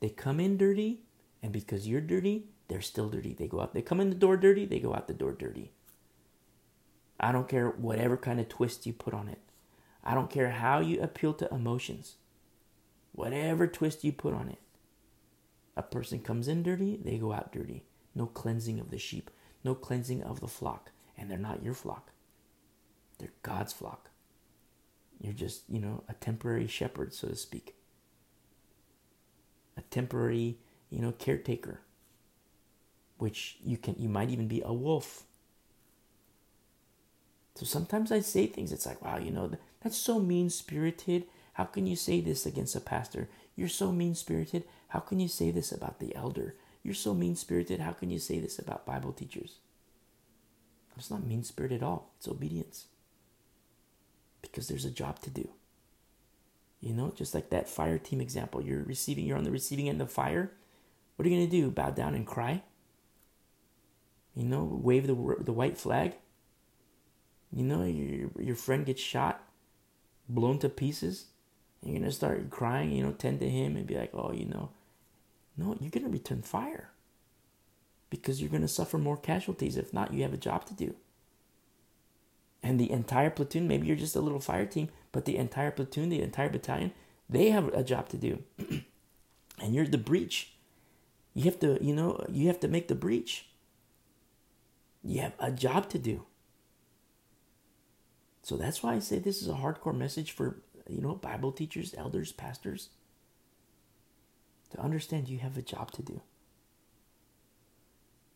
They 0.00 0.08
come 0.08 0.38
in 0.38 0.56
dirty 0.56 1.00
and 1.42 1.52
because 1.52 1.88
you're 1.88 2.00
dirty, 2.00 2.46
they're 2.68 2.80
still 2.80 3.08
dirty. 3.08 3.32
They 3.32 3.46
go 3.46 3.60
out, 3.60 3.74
they 3.74 3.82
come 3.82 4.00
in 4.00 4.10
the 4.10 4.16
door 4.16 4.36
dirty, 4.36 4.66
they 4.66 4.80
go 4.80 4.94
out 4.94 5.08
the 5.08 5.14
door 5.14 5.32
dirty. 5.32 5.72
I 7.20 7.32
don't 7.32 7.48
care 7.48 7.70
whatever 7.70 8.16
kind 8.16 8.38
of 8.38 8.48
twist 8.48 8.86
you 8.86 8.92
put 8.92 9.14
on 9.14 9.28
it. 9.28 9.40
I 10.04 10.14
don't 10.14 10.30
care 10.30 10.50
how 10.50 10.80
you 10.80 11.00
appeal 11.00 11.34
to 11.34 11.52
emotions. 11.52 12.16
Whatever 13.12 13.66
twist 13.66 14.04
you 14.04 14.12
put 14.12 14.34
on 14.34 14.48
it. 14.48 14.58
A 15.76 15.82
person 15.82 16.20
comes 16.20 16.48
in 16.48 16.62
dirty, 16.62 16.96
they 16.96 17.18
go 17.18 17.32
out 17.32 17.52
dirty. 17.52 17.84
No 18.14 18.26
cleansing 18.26 18.80
of 18.80 18.90
the 18.90 18.98
sheep, 18.98 19.30
no 19.64 19.74
cleansing 19.74 20.22
of 20.22 20.40
the 20.40 20.48
flock, 20.48 20.90
and 21.16 21.30
they're 21.30 21.38
not 21.38 21.62
your 21.62 21.74
flock. 21.74 22.12
They're 23.18 23.32
God's 23.42 23.72
flock. 23.72 24.10
You're 25.20 25.32
just, 25.32 25.62
you 25.68 25.80
know, 25.80 26.04
a 26.08 26.14
temporary 26.14 26.68
shepherd, 26.68 27.12
so 27.12 27.28
to 27.28 27.36
speak. 27.36 27.74
A 29.76 29.82
temporary, 29.82 30.58
you 30.90 31.00
know, 31.00 31.12
caretaker. 31.12 31.80
Which 33.18 33.56
you 33.64 33.76
can 33.76 33.96
you 33.98 34.08
might 34.08 34.30
even 34.30 34.46
be 34.46 34.62
a 34.64 34.72
wolf. 34.72 35.24
So 37.56 37.66
sometimes 37.66 38.12
I 38.12 38.20
say 38.20 38.46
things, 38.46 38.70
it's 38.70 38.86
like, 38.86 39.04
wow, 39.04 39.18
you 39.18 39.32
know, 39.32 39.50
that's 39.82 39.96
so 39.96 40.20
mean 40.20 40.48
spirited. 40.48 41.24
How 41.54 41.64
can 41.64 41.88
you 41.88 41.96
say 41.96 42.20
this 42.20 42.46
against 42.46 42.76
a 42.76 42.80
pastor? 42.80 43.28
You're 43.56 43.68
so 43.68 43.90
mean 43.90 44.14
spirited. 44.14 44.62
How 44.88 45.00
can 45.00 45.18
you 45.18 45.26
say 45.26 45.50
this 45.50 45.72
about 45.72 45.98
the 45.98 46.14
elder? 46.14 46.54
You're 46.88 46.94
so 46.94 47.12
mean 47.12 47.36
spirited. 47.36 47.80
How 47.80 47.92
can 47.92 48.08
you 48.08 48.18
say 48.18 48.40
this 48.40 48.58
about 48.58 48.86
Bible 48.86 49.12
teachers? 49.12 49.56
It's 50.96 51.10
not 51.10 51.22
mean 51.22 51.44
spirit 51.44 51.70
at 51.70 51.82
all, 51.82 52.14
it's 52.16 52.26
obedience. 52.26 52.86
Because 54.40 54.68
there's 54.68 54.86
a 54.86 54.90
job 54.90 55.20
to 55.20 55.28
do. 55.28 55.50
You 56.80 56.94
know, 56.94 57.12
just 57.14 57.34
like 57.34 57.50
that 57.50 57.68
fire 57.68 57.98
team 57.98 58.22
example. 58.22 58.62
You're 58.62 58.84
receiving, 58.84 59.26
you're 59.26 59.36
on 59.36 59.44
the 59.44 59.50
receiving 59.50 59.90
end 59.90 60.00
of 60.00 60.10
fire. 60.10 60.50
What 61.16 61.26
are 61.26 61.28
you 61.28 61.36
going 61.36 61.50
to 61.50 61.56
do? 61.60 61.70
Bow 61.70 61.90
down 61.90 62.14
and 62.14 62.26
cry? 62.26 62.62
You 64.34 64.46
know, 64.46 64.64
wave 64.82 65.06
the, 65.06 65.36
the 65.40 65.52
white 65.52 65.76
flag? 65.76 66.14
You 67.52 67.64
know, 67.64 67.84
your, 67.84 68.30
your 68.40 68.56
friend 68.56 68.86
gets 68.86 69.02
shot, 69.02 69.42
blown 70.26 70.58
to 70.60 70.70
pieces. 70.70 71.26
And 71.82 71.92
you're 71.92 72.00
going 72.00 72.10
to 72.10 72.16
start 72.16 72.48
crying, 72.48 72.92
you 72.92 73.02
know, 73.02 73.12
tend 73.12 73.40
to 73.40 73.50
him 73.50 73.76
and 73.76 73.86
be 73.86 73.98
like, 73.98 74.12
oh, 74.14 74.32
you 74.32 74.46
know. 74.46 74.70
No, 75.58 75.76
you're 75.80 75.90
going 75.90 76.04
to 76.04 76.10
return 76.10 76.42
fire 76.42 76.90
because 78.10 78.40
you're 78.40 78.50
going 78.50 78.62
to 78.62 78.68
suffer 78.68 78.96
more 78.96 79.16
casualties. 79.16 79.76
If 79.76 79.92
not, 79.92 80.14
you 80.14 80.22
have 80.22 80.32
a 80.32 80.38
job 80.38 80.64
to 80.66 80.74
do. 80.74 80.94
And 82.62 82.78
the 82.78 82.90
entire 82.90 83.30
platoon, 83.30 83.68
maybe 83.68 83.86
you're 83.86 83.96
just 83.96 84.16
a 84.16 84.20
little 84.20 84.40
fire 84.40 84.66
team, 84.66 84.88
but 85.12 85.24
the 85.24 85.36
entire 85.36 85.72
platoon, 85.72 86.08
the 86.08 86.22
entire 86.22 86.48
battalion, 86.48 86.92
they 87.28 87.50
have 87.50 87.68
a 87.74 87.82
job 87.82 88.08
to 88.10 88.16
do. 88.16 88.42
and 89.60 89.74
you're 89.74 89.86
the 89.86 89.98
breach. 89.98 90.52
You 91.34 91.44
have 91.44 91.58
to, 91.60 91.78
you 91.84 91.94
know, 91.94 92.24
you 92.30 92.46
have 92.46 92.60
to 92.60 92.68
make 92.68 92.88
the 92.88 92.94
breach. 92.94 93.46
You 95.02 95.20
have 95.20 95.34
a 95.38 95.50
job 95.50 95.88
to 95.90 95.98
do. 95.98 96.24
So 98.42 98.56
that's 98.56 98.82
why 98.82 98.94
I 98.94 98.98
say 99.00 99.18
this 99.18 99.42
is 99.42 99.48
a 99.48 99.54
hardcore 99.54 99.96
message 99.96 100.32
for, 100.32 100.62
you 100.88 101.00
know, 101.00 101.14
Bible 101.14 101.52
teachers, 101.52 101.94
elders, 101.96 102.32
pastors. 102.32 102.88
To 104.70 104.80
understand 104.80 105.28
you 105.28 105.38
have 105.38 105.56
a 105.56 105.62
job 105.62 105.92
to 105.92 106.02
do. 106.02 106.20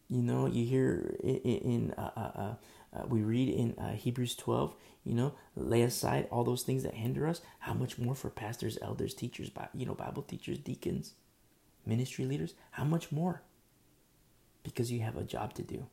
You 0.08 0.22
know, 0.22 0.46
you 0.46 0.66
hear 0.66 1.16
in, 1.22 1.36
in 1.36 1.94
uh, 1.96 2.10
uh, 2.16 2.20
uh, 2.20 2.54
uh, 2.94 3.06
we 3.08 3.22
read 3.22 3.48
in 3.48 3.74
uh, 3.78 3.92
Hebrews 3.92 4.36
12, 4.36 4.74
you 5.04 5.14
know, 5.14 5.32
lay 5.56 5.82
aside 5.82 6.28
all 6.30 6.44
those 6.44 6.62
things 6.62 6.82
that 6.82 6.94
hinder 6.94 7.26
us. 7.26 7.40
How 7.60 7.72
much 7.72 7.98
more 7.98 8.14
for 8.14 8.28
pastors, 8.28 8.76
elders, 8.82 9.14
teachers, 9.14 9.50
you 9.74 9.86
know, 9.86 9.94
Bible 9.94 10.22
teachers, 10.22 10.58
deacons, 10.58 11.14
ministry 11.86 12.26
leaders? 12.26 12.52
How 12.72 12.84
much 12.84 13.10
more? 13.10 13.42
Because 14.62 14.92
you 14.92 15.00
have 15.00 15.16
a 15.16 15.24
job 15.24 15.54
to 15.54 15.62
do. 15.62 15.86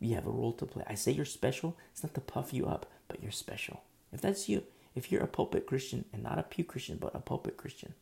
You 0.00 0.16
have 0.16 0.26
a 0.26 0.30
role 0.30 0.52
to 0.54 0.66
play. 0.66 0.84
I 0.88 0.94
say 0.94 1.12
you're 1.12 1.24
special. 1.24 1.76
It's 1.92 2.02
not 2.02 2.14
to 2.14 2.20
puff 2.20 2.52
you 2.52 2.66
up, 2.66 2.86
but 3.06 3.22
you're 3.22 3.32
special. 3.32 3.82
If 4.12 4.20
that's 4.20 4.48
you, 4.48 4.64
if 4.94 5.10
you're 5.10 5.22
a 5.22 5.28
pulpit 5.28 5.66
Christian 5.66 6.04
and 6.12 6.22
not 6.22 6.38
a 6.38 6.42
pew 6.42 6.64
Christian, 6.64 6.98
but 7.00 7.14
a 7.14 7.20
pulpit 7.20 7.56
Christian, 7.56 7.94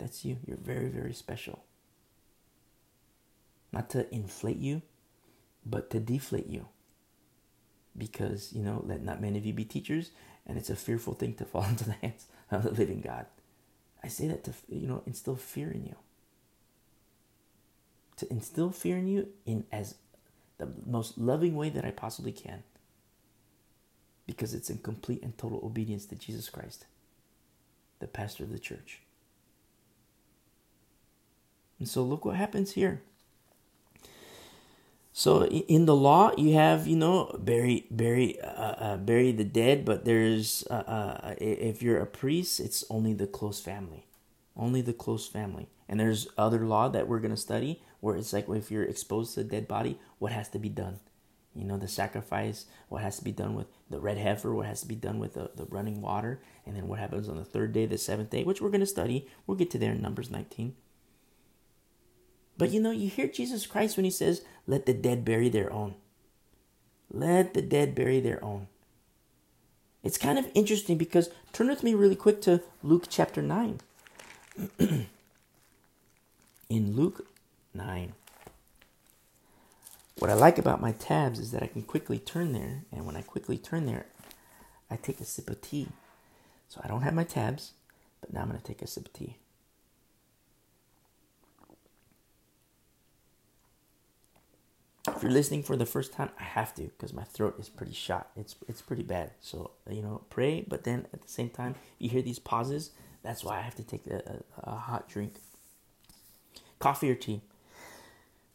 that's 0.00 0.24
you. 0.24 0.38
You're 0.46 0.56
very, 0.56 0.88
very 0.88 1.12
special. 1.12 1.64
Not 3.72 3.90
to 3.90 4.12
inflate 4.12 4.58
you, 4.58 4.82
but 5.64 5.90
to 5.90 6.00
deflate 6.00 6.48
you. 6.48 6.66
Because, 7.96 8.52
you 8.52 8.62
know, 8.62 8.82
let 8.84 9.02
not 9.02 9.20
many 9.20 9.38
of 9.38 9.46
you 9.46 9.52
be 9.52 9.64
teachers, 9.64 10.10
and 10.46 10.58
it's 10.58 10.70
a 10.70 10.76
fearful 10.76 11.14
thing 11.14 11.34
to 11.34 11.44
fall 11.52 11.64
into 11.64 11.84
the 11.84 11.92
hands 11.92 12.26
of 12.50 12.64
the 12.64 12.70
living 12.70 13.00
God. 13.00 13.26
I 14.02 14.08
say 14.08 14.26
that 14.28 14.44
to, 14.44 14.52
you 14.68 14.88
know, 14.88 15.02
instill 15.06 15.36
fear 15.36 15.70
in 15.70 15.84
you. 15.84 15.96
To 18.16 18.30
instill 18.30 18.70
fear 18.70 18.96
in 18.96 19.06
you 19.06 19.28
in 19.46 19.64
as 19.70 19.94
the 20.58 20.68
most 20.86 21.18
loving 21.18 21.56
way 21.56 21.70
that 21.70 21.84
I 21.84 21.90
possibly 21.90 22.32
can. 22.32 22.62
Because 24.26 24.54
it's 24.54 24.70
in 24.70 24.78
complete 24.78 25.22
and 25.22 25.36
total 25.36 25.60
obedience 25.64 26.06
to 26.06 26.14
Jesus 26.14 26.48
Christ, 26.48 26.86
the 27.98 28.06
pastor 28.06 28.44
of 28.44 28.52
the 28.52 28.58
church. 28.58 29.00
And 31.80 31.88
so 31.88 32.04
look 32.04 32.24
what 32.24 32.36
happens 32.36 32.72
here. 32.72 33.02
So 35.12 35.44
in 35.46 35.86
the 35.86 35.96
law, 35.96 36.30
you 36.38 36.54
have 36.54 36.86
you 36.86 36.96
know 36.96 37.34
bury 37.38 37.86
bury 37.90 38.40
uh, 38.40 38.46
uh, 38.46 38.96
bury 38.96 39.32
the 39.32 39.44
dead, 39.44 39.84
but 39.84 40.04
there's 40.04 40.64
uh, 40.70 40.84
uh, 40.86 41.34
if 41.38 41.82
you're 41.82 41.98
a 41.98 42.06
priest, 42.06 42.60
it's 42.60 42.84
only 42.88 43.12
the 43.12 43.26
close 43.26 43.60
family, 43.60 44.06
only 44.56 44.80
the 44.82 44.92
close 44.92 45.26
family. 45.26 45.68
And 45.88 45.98
there's 45.98 46.28
other 46.38 46.60
law 46.60 46.88
that 46.88 47.08
we're 47.08 47.18
gonna 47.18 47.36
study 47.36 47.82
where 47.98 48.16
it's 48.16 48.32
like 48.32 48.48
if 48.48 48.70
you're 48.70 48.84
exposed 48.84 49.34
to 49.34 49.40
a 49.40 49.44
dead 49.44 49.66
body, 49.66 49.98
what 50.20 50.32
has 50.32 50.48
to 50.50 50.58
be 50.58 50.68
done? 50.68 51.00
You 51.54 51.64
know, 51.64 51.76
the 51.76 51.88
sacrifice, 51.88 52.66
what 52.88 53.02
has 53.02 53.18
to 53.18 53.24
be 53.24 53.32
done 53.32 53.54
with 53.54 53.66
the 53.90 53.98
red 53.98 54.16
heifer, 54.16 54.54
what 54.54 54.66
has 54.66 54.80
to 54.82 54.86
be 54.86 54.94
done 54.94 55.18
with 55.18 55.34
the, 55.34 55.50
the 55.56 55.64
running 55.64 56.00
water, 56.00 56.40
and 56.64 56.76
then 56.76 56.86
what 56.86 57.00
happens 57.00 57.28
on 57.28 57.36
the 57.36 57.44
third 57.44 57.72
day, 57.72 57.86
the 57.86 57.98
seventh 57.98 58.30
day, 58.30 58.44
which 58.44 58.60
we're 58.60 58.70
to 58.70 58.86
study. 58.86 59.26
We'll 59.46 59.56
get 59.56 59.70
to 59.72 59.78
there 59.78 59.92
in 59.92 60.00
Numbers 60.00 60.30
19. 60.30 60.76
But 62.60 62.72
you 62.72 62.78
know, 62.78 62.90
you 62.90 63.08
hear 63.08 63.26
Jesus 63.26 63.66
Christ 63.66 63.96
when 63.96 64.04
he 64.04 64.10
says, 64.10 64.42
Let 64.66 64.84
the 64.84 64.92
dead 64.92 65.24
bury 65.24 65.48
their 65.48 65.72
own. 65.72 65.94
Let 67.10 67.54
the 67.54 67.62
dead 67.62 67.94
bury 67.94 68.20
their 68.20 68.44
own. 68.44 68.68
It's 70.02 70.18
kind 70.18 70.38
of 70.38 70.46
interesting 70.52 70.98
because 70.98 71.30
turn 71.54 71.68
with 71.68 71.82
me 71.82 71.94
really 71.94 72.16
quick 72.16 72.42
to 72.42 72.62
Luke 72.82 73.06
chapter 73.08 73.40
9. 73.40 73.80
in 74.78 75.06
Luke 76.68 77.26
9. 77.72 78.12
What 80.18 80.30
I 80.30 80.34
like 80.34 80.58
about 80.58 80.82
my 80.82 80.92
tabs 80.92 81.38
is 81.38 81.52
that 81.52 81.62
I 81.62 81.66
can 81.66 81.80
quickly 81.80 82.18
turn 82.18 82.52
there, 82.52 82.82
and 82.92 83.06
when 83.06 83.16
I 83.16 83.22
quickly 83.22 83.56
turn 83.56 83.86
there, 83.86 84.04
I 84.90 84.96
take 84.96 85.18
a 85.20 85.24
sip 85.24 85.48
of 85.48 85.62
tea. 85.62 85.88
So 86.68 86.82
I 86.84 86.88
don't 86.88 87.00
have 87.00 87.14
my 87.14 87.24
tabs, 87.24 87.72
but 88.20 88.34
now 88.34 88.42
I'm 88.42 88.48
going 88.48 88.60
to 88.60 88.66
take 88.66 88.82
a 88.82 88.86
sip 88.86 89.06
of 89.06 89.14
tea. 89.14 89.38
If 95.20 95.24
you're 95.24 95.32
listening 95.32 95.62
for 95.64 95.76
the 95.76 95.84
first 95.84 96.14
time, 96.14 96.30
I 96.40 96.44
have 96.44 96.74
to 96.76 96.84
because 96.84 97.12
my 97.12 97.24
throat 97.24 97.56
is 97.58 97.68
pretty 97.68 97.92
shot. 97.92 98.30
It's 98.36 98.54
it's 98.66 98.80
pretty 98.80 99.02
bad. 99.02 99.32
So 99.42 99.72
you 99.86 100.00
know, 100.00 100.22
pray, 100.30 100.64
but 100.66 100.84
then 100.84 101.08
at 101.12 101.20
the 101.20 101.28
same 101.28 101.50
time, 101.50 101.74
you 101.98 102.08
hear 102.08 102.22
these 102.22 102.38
pauses. 102.38 102.92
That's 103.22 103.44
why 103.44 103.58
I 103.58 103.60
have 103.60 103.74
to 103.74 103.82
take 103.82 104.06
a, 104.06 104.40
a, 104.64 104.70
a 104.70 104.76
hot 104.76 105.10
drink, 105.10 105.34
coffee 106.78 107.10
or 107.10 107.14
tea. 107.14 107.42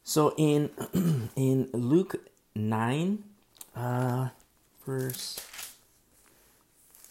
So 0.04 0.34
in 0.38 0.72
in 1.36 1.70
Luke 1.72 2.32
nine, 2.56 3.26
uh, 3.76 4.30
verse 4.88 5.40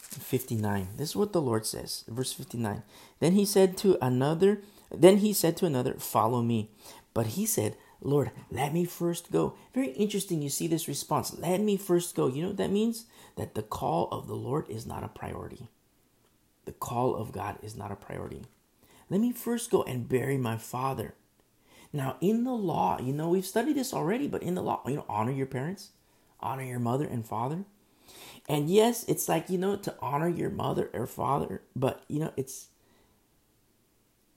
fifty 0.01 0.55
nine, 0.55 0.89
this 0.97 1.11
is 1.11 1.15
what 1.15 1.31
the 1.31 1.41
Lord 1.41 1.65
says. 1.65 2.03
Verse 2.09 2.33
fifty 2.33 2.57
nine. 2.57 2.83
Then 3.21 3.31
he 3.31 3.45
said 3.45 3.77
to 3.77 3.97
another. 4.05 4.63
Then 4.91 5.19
he 5.19 5.31
said 5.31 5.55
to 5.55 5.65
another, 5.65 5.93
"Follow 5.93 6.41
me." 6.41 6.71
But 7.13 7.27
he 7.27 7.45
said, 7.45 7.77
Lord, 8.05 8.31
let 8.51 8.71
me 8.71 8.85
first 8.85 9.31
go. 9.31 9.55
Very 9.73 9.89
interesting. 9.89 10.41
You 10.41 10.49
see 10.49 10.67
this 10.67 10.87
response. 10.87 11.37
Let 11.37 11.59
me 11.59 11.75
first 11.75 12.15
go. 12.15 12.27
You 12.27 12.43
know 12.43 12.47
what 12.49 12.57
that 12.57 12.71
means? 12.71 13.05
That 13.35 13.55
the 13.55 13.63
call 13.63 14.07
of 14.11 14.27
the 14.27 14.35
Lord 14.35 14.69
is 14.69 14.85
not 14.85 15.03
a 15.03 15.07
priority. 15.07 15.69
The 16.65 16.71
call 16.71 17.15
of 17.15 17.31
God 17.31 17.57
is 17.63 17.75
not 17.75 17.91
a 17.91 17.95
priority. 17.95 18.43
Let 19.09 19.21
me 19.21 19.31
first 19.31 19.71
go 19.71 19.83
and 19.83 20.07
bury 20.07 20.37
my 20.37 20.55
father. 20.57 21.15
Now, 21.91 22.17
in 22.21 22.43
the 22.43 22.51
law, 22.51 22.99
you 22.99 23.11
know, 23.11 23.29
we've 23.29 23.45
studied 23.45 23.75
this 23.75 23.93
already, 23.93 24.27
but 24.27 24.43
in 24.43 24.53
the 24.53 24.61
law, 24.61 24.81
you 24.85 24.97
know, 24.97 25.05
honor 25.09 25.31
your 25.31 25.45
parents, 25.47 25.89
honor 26.39 26.63
your 26.63 26.79
mother 26.79 27.05
and 27.05 27.25
father. 27.25 27.65
And 28.47 28.69
yes, 28.69 29.03
it's 29.07 29.27
like, 29.27 29.49
you 29.49 29.57
know, 29.57 29.77
to 29.77 29.95
honor 29.99 30.29
your 30.29 30.51
mother 30.51 30.91
or 30.93 31.07
father, 31.07 31.63
but, 31.75 32.03
you 32.07 32.19
know, 32.19 32.33
it's 32.37 32.67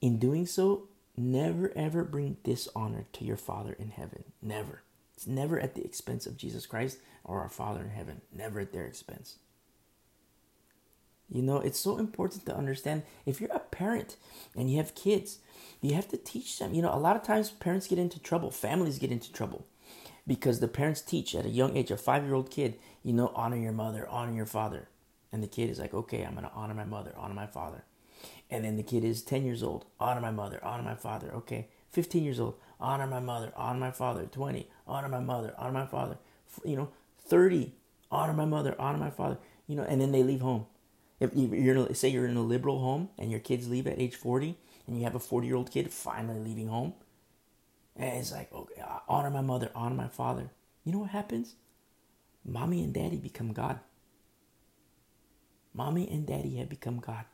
in 0.01 0.17
doing 0.17 0.47
so, 0.47 0.87
never 1.19 1.71
ever 1.75 2.03
bring 2.03 2.37
dishonor 2.43 3.05
to 3.13 3.25
your 3.25 3.37
Father 3.37 3.73
in 3.73 3.89
heaven. 3.89 4.23
Never. 4.41 4.83
It's 5.15 5.27
never 5.27 5.59
at 5.59 5.75
the 5.75 5.83
expense 5.83 6.25
of 6.25 6.37
Jesus 6.37 6.65
Christ 6.65 6.99
or 7.23 7.41
our 7.41 7.49
Father 7.49 7.81
in 7.81 7.89
heaven. 7.89 8.21
Never 8.33 8.61
at 8.61 8.71
their 8.71 8.85
expense. 8.85 9.37
You 11.31 11.43
know, 11.43 11.57
it's 11.57 11.79
so 11.79 11.97
important 11.97 12.45
to 12.47 12.55
understand 12.55 13.03
if 13.25 13.39
you're 13.39 13.51
a 13.51 13.59
parent 13.59 14.15
and 14.55 14.71
you 14.71 14.77
have 14.77 14.95
kids, 14.95 15.39
you 15.79 15.93
have 15.93 16.07
to 16.09 16.17
teach 16.17 16.57
them. 16.57 16.73
You 16.73 16.81
know, 16.81 16.93
a 16.93 16.97
lot 16.97 17.15
of 17.15 17.23
times 17.23 17.51
parents 17.51 17.87
get 17.87 17.99
into 17.99 18.19
trouble, 18.19 18.49
families 18.49 18.97
get 18.97 19.11
into 19.11 19.31
trouble 19.31 19.65
because 20.25 20.59
the 20.59 20.67
parents 20.67 21.01
teach 21.01 21.35
at 21.35 21.45
a 21.45 21.49
young 21.49 21.77
age, 21.77 21.91
a 21.91 21.97
five 21.97 22.23
year 22.23 22.33
old 22.33 22.49
kid, 22.49 22.75
you 23.03 23.13
know, 23.13 23.31
honor 23.35 23.57
your 23.57 23.71
mother, 23.71 24.07
honor 24.09 24.33
your 24.33 24.45
father. 24.45 24.87
And 25.31 25.43
the 25.43 25.47
kid 25.47 25.69
is 25.69 25.79
like, 25.79 25.93
okay, 25.93 26.23
I'm 26.23 26.33
going 26.33 26.45
to 26.45 26.51
honor 26.53 26.73
my 26.73 26.85
mother, 26.85 27.13
honor 27.15 27.35
my 27.35 27.45
father. 27.45 27.83
And 28.49 28.65
then 28.65 28.77
the 28.77 28.83
kid 28.83 29.03
is 29.03 29.21
10 29.21 29.45
years 29.45 29.61
old, 29.61 29.85
honor 29.99 30.21
my 30.21 30.31
mother, 30.31 30.59
honor 30.63 30.83
my 30.83 30.95
father. 30.95 31.31
Okay. 31.33 31.67
15 31.91 32.23
years 32.23 32.39
old, 32.39 32.55
honor 32.79 33.07
my 33.07 33.19
mother, 33.19 33.51
honor 33.55 33.79
my 33.79 33.91
father. 33.91 34.25
20, 34.25 34.67
honor 34.87 35.09
my 35.09 35.19
mother, 35.19 35.53
honor 35.57 35.71
my 35.71 35.85
father. 35.85 36.17
You 36.63 36.75
know, 36.75 36.89
30, 37.27 37.73
honor 38.11 38.33
my 38.33 38.45
mother, 38.45 38.75
honor 38.79 38.97
my 38.97 39.09
father, 39.09 39.37
you 39.67 39.75
know, 39.75 39.83
and 39.83 40.01
then 40.01 40.11
they 40.11 40.23
leave 40.23 40.41
home. 40.41 40.65
If 41.19 41.31
you're 41.35 41.93
say 41.93 42.09
you're 42.09 42.27
in 42.27 42.37
a 42.37 42.41
liberal 42.41 42.79
home 42.79 43.09
and 43.17 43.29
your 43.29 43.41
kids 43.41 43.69
leave 43.69 43.87
at 43.87 43.99
age 43.99 44.15
40 44.15 44.55
and 44.87 44.97
you 44.97 45.03
have 45.03 45.15
a 45.15 45.19
40 45.19 45.47
year 45.47 45.55
old 45.55 45.71
kid 45.71 45.91
finally 45.91 46.39
leaving 46.39 46.69
home, 46.69 46.93
and 47.95 48.17
it's 48.17 48.31
like, 48.31 48.51
okay, 48.53 48.81
honor 49.07 49.29
my 49.29 49.41
mother, 49.41 49.69
honor 49.75 49.95
my 49.95 50.07
father. 50.07 50.49
You 50.85 50.93
know 50.93 50.99
what 50.99 51.09
happens? 51.09 51.55
Mommy 52.45 52.83
and 52.83 52.93
daddy 52.93 53.17
become 53.17 53.51
God. 53.51 53.79
Mommy 55.73 56.09
and 56.09 56.25
daddy 56.25 56.55
have 56.55 56.69
become 56.69 56.99
God. 56.99 57.25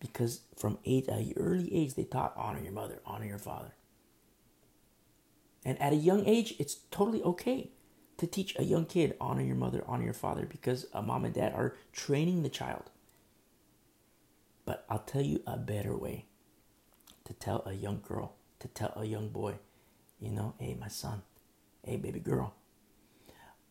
Because 0.00 0.40
from 0.56 0.78
age, 0.84 1.06
a 1.08 1.32
early 1.36 1.72
age, 1.74 1.94
they 1.94 2.04
taught 2.04 2.32
honor 2.36 2.60
your 2.60 2.72
mother, 2.72 3.00
honor 3.04 3.26
your 3.26 3.38
father. 3.38 3.74
And 5.64 5.80
at 5.80 5.92
a 5.92 5.96
young 5.96 6.26
age, 6.26 6.54
it's 6.58 6.76
totally 6.90 7.22
okay 7.22 7.70
to 8.16 8.26
teach 8.26 8.58
a 8.58 8.64
young 8.64 8.86
kid 8.86 9.16
honor 9.20 9.42
your 9.42 9.56
mother, 9.56 9.84
honor 9.86 10.04
your 10.04 10.14
father, 10.14 10.46
because 10.46 10.86
a 10.92 11.02
mom 11.02 11.24
and 11.24 11.34
dad 11.34 11.52
are 11.54 11.76
training 11.92 12.42
the 12.42 12.48
child. 12.48 12.90
But 14.64 14.84
I'll 14.88 15.00
tell 15.00 15.22
you 15.22 15.42
a 15.46 15.56
better 15.56 15.96
way 15.96 16.26
to 17.24 17.32
tell 17.32 17.62
a 17.66 17.72
young 17.72 18.00
girl, 18.06 18.34
to 18.58 18.68
tell 18.68 18.92
a 18.96 19.04
young 19.04 19.28
boy, 19.28 19.54
you 20.18 20.30
know, 20.30 20.54
hey, 20.58 20.76
my 20.78 20.88
son, 20.88 21.22
hey, 21.84 21.96
baby 21.96 22.20
girl, 22.20 22.54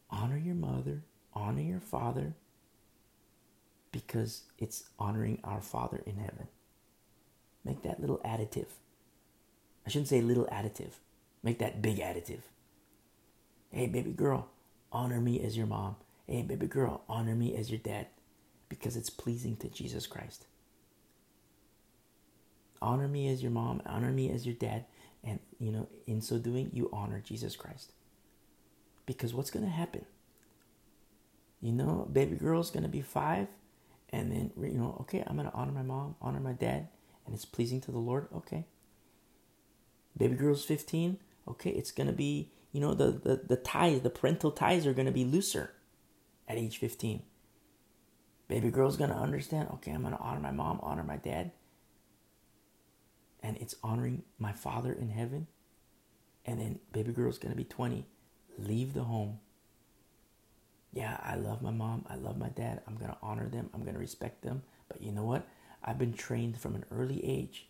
honor 0.09 0.37
your 0.37 0.55
mother, 0.55 1.03
honor 1.33 1.61
your 1.61 1.79
father, 1.79 2.35
because 3.91 4.43
it's 4.57 4.89
honoring 4.97 5.39
our 5.43 5.61
Father 5.61 6.01
in 6.05 6.17
heaven. 6.17 6.47
Make 7.63 7.83
that 7.83 7.99
little 7.99 8.19
additive. 8.19 8.67
I 9.85 9.89
shouldn't 9.89 10.09
say 10.09 10.21
little 10.21 10.47
additive, 10.51 10.91
make 11.43 11.59
that 11.59 11.81
big 11.81 11.97
additive. 11.97 12.41
Hey, 13.71 13.87
baby 13.87 14.11
girl, 14.11 14.49
honor 14.91 15.19
me 15.19 15.41
as 15.43 15.57
your 15.57 15.67
mom. 15.67 15.95
Hey, 16.27 16.41
baby 16.43 16.67
girl, 16.67 17.01
honor 17.09 17.35
me 17.35 17.55
as 17.55 17.69
your 17.69 17.79
dad 17.79 18.07
because 18.67 18.95
it's 18.95 19.09
pleasing 19.09 19.55
to 19.57 19.67
Jesus 19.67 20.05
Christ. 20.07 20.45
Honor 22.81 23.07
me 23.07 23.27
as 23.29 23.41
your 23.41 23.51
mom, 23.51 23.81
honor 23.85 24.11
me 24.11 24.31
as 24.31 24.45
your 24.45 24.55
dad, 24.55 24.85
and 25.23 25.39
you 25.59 25.71
know, 25.71 25.87
in 26.07 26.21
so 26.21 26.37
doing, 26.37 26.69
you 26.73 26.89
honor 26.93 27.21
Jesus 27.23 27.55
Christ. 27.55 27.91
Because 29.05 29.33
what's 29.33 29.51
going 29.51 29.65
to 29.65 29.71
happen? 29.71 30.05
You 31.61 31.73
know, 31.73 32.07
baby 32.11 32.35
girl's 32.35 32.71
going 32.71 32.83
to 32.83 32.89
be 32.89 33.01
five, 33.01 33.47
and 34.11 34.31
then, 34.31 34.51
you 34.59 34.77
know, 34.77 34.97
okay, 35.01 35.23
I'm 35.25 35.35
to 35.49 35.55
honor 35.55 35.71
my 35.71 35.83
mom, 35.83 36.15
honor 36.21 36.39
my 36.39 36.53
dad, 36.53 36.87
and 37.25 37.35
it's 37.35 37.45
pleasing 37.45 37.79
to 37.81 37.91
the 37.91 37.99
Lord. 37.99 38.27
Okay. 38.35 38.65
Baby 40.17 40.35
girl's 40.35 40.65
15. 40.65 41.17
Okay, 41.47 41.69
it's 41.69 41.91
to 42.07 42.13
be, 42.13 42.51
you 42.71 42.81
know, 42.81 42.93
the, 42.93 43.11
the, 43.11 43.41
the 43.47 43.55
ties, 43.55 44.01
the 44.01 44.09
parental 44.09 44.51
ties 44.51 44.85
are 44.85 44.93
to 45.05 45.11
be 45.11 45.25
looser 45.25 45.71
at 46.47 46.57
age 46.57 46.77
15. 46.77 47.23
Baby 48.47 48.71
girl's 48.71 48.97
to 49.11 49.15
understand, 49.15 49.69
okay, 49.75 49.91
I'm 49.91 50.01
to 50.15 50.19
honor 50.19 50.39
my 50.39 50.51
mom, 50.51 50.79
honor 50.81 51.03
my 51.03 51.17
dad. 51.17 51.51
And 53.41 53.57
it's 53.57 53.75
honoring 53.83 54.23
my 54.39 54.51
father 54.51 54.91
in 54.91 55.09
heaven. 55.09 55.47
And 56.45 56.59
then 56.59 56.79
baby 56.91 57.11
girl's 57.11 57.37
to 57.51 57.57
be 57.57 57.63
20. 57.63 58.05
Leave 58.57 58.93
the 58.93 59.03
home. 59.03 59.39
Yeah, 60.91 61.19
I 61.23 61.35
love 61.35 61.61
my 61.61 61.71
mom. 61.71 62.05
I 62.09 62.15
love 62.15 62.37
my 62.37 62.49
dad. 62.49 62.81
I'm 62.87 62.97
to 63.11 63.17
honor 63.21 63.47
them. 63.47 63.69
I'm 63.73 63.83
to 63.85 63.99
respect 63.99 64.41
them. 64.41 64.63
But 64.87 65.01
you 65.01 65.11
know 65.11 65.23
what? 65.23 65.47
I've 65.83 65.99
been 65.99 66.13
trained 66.13 66.59
from 66.59 66.75
an 66.75 66.85
early 66.91 67.23
age 67.23 67.67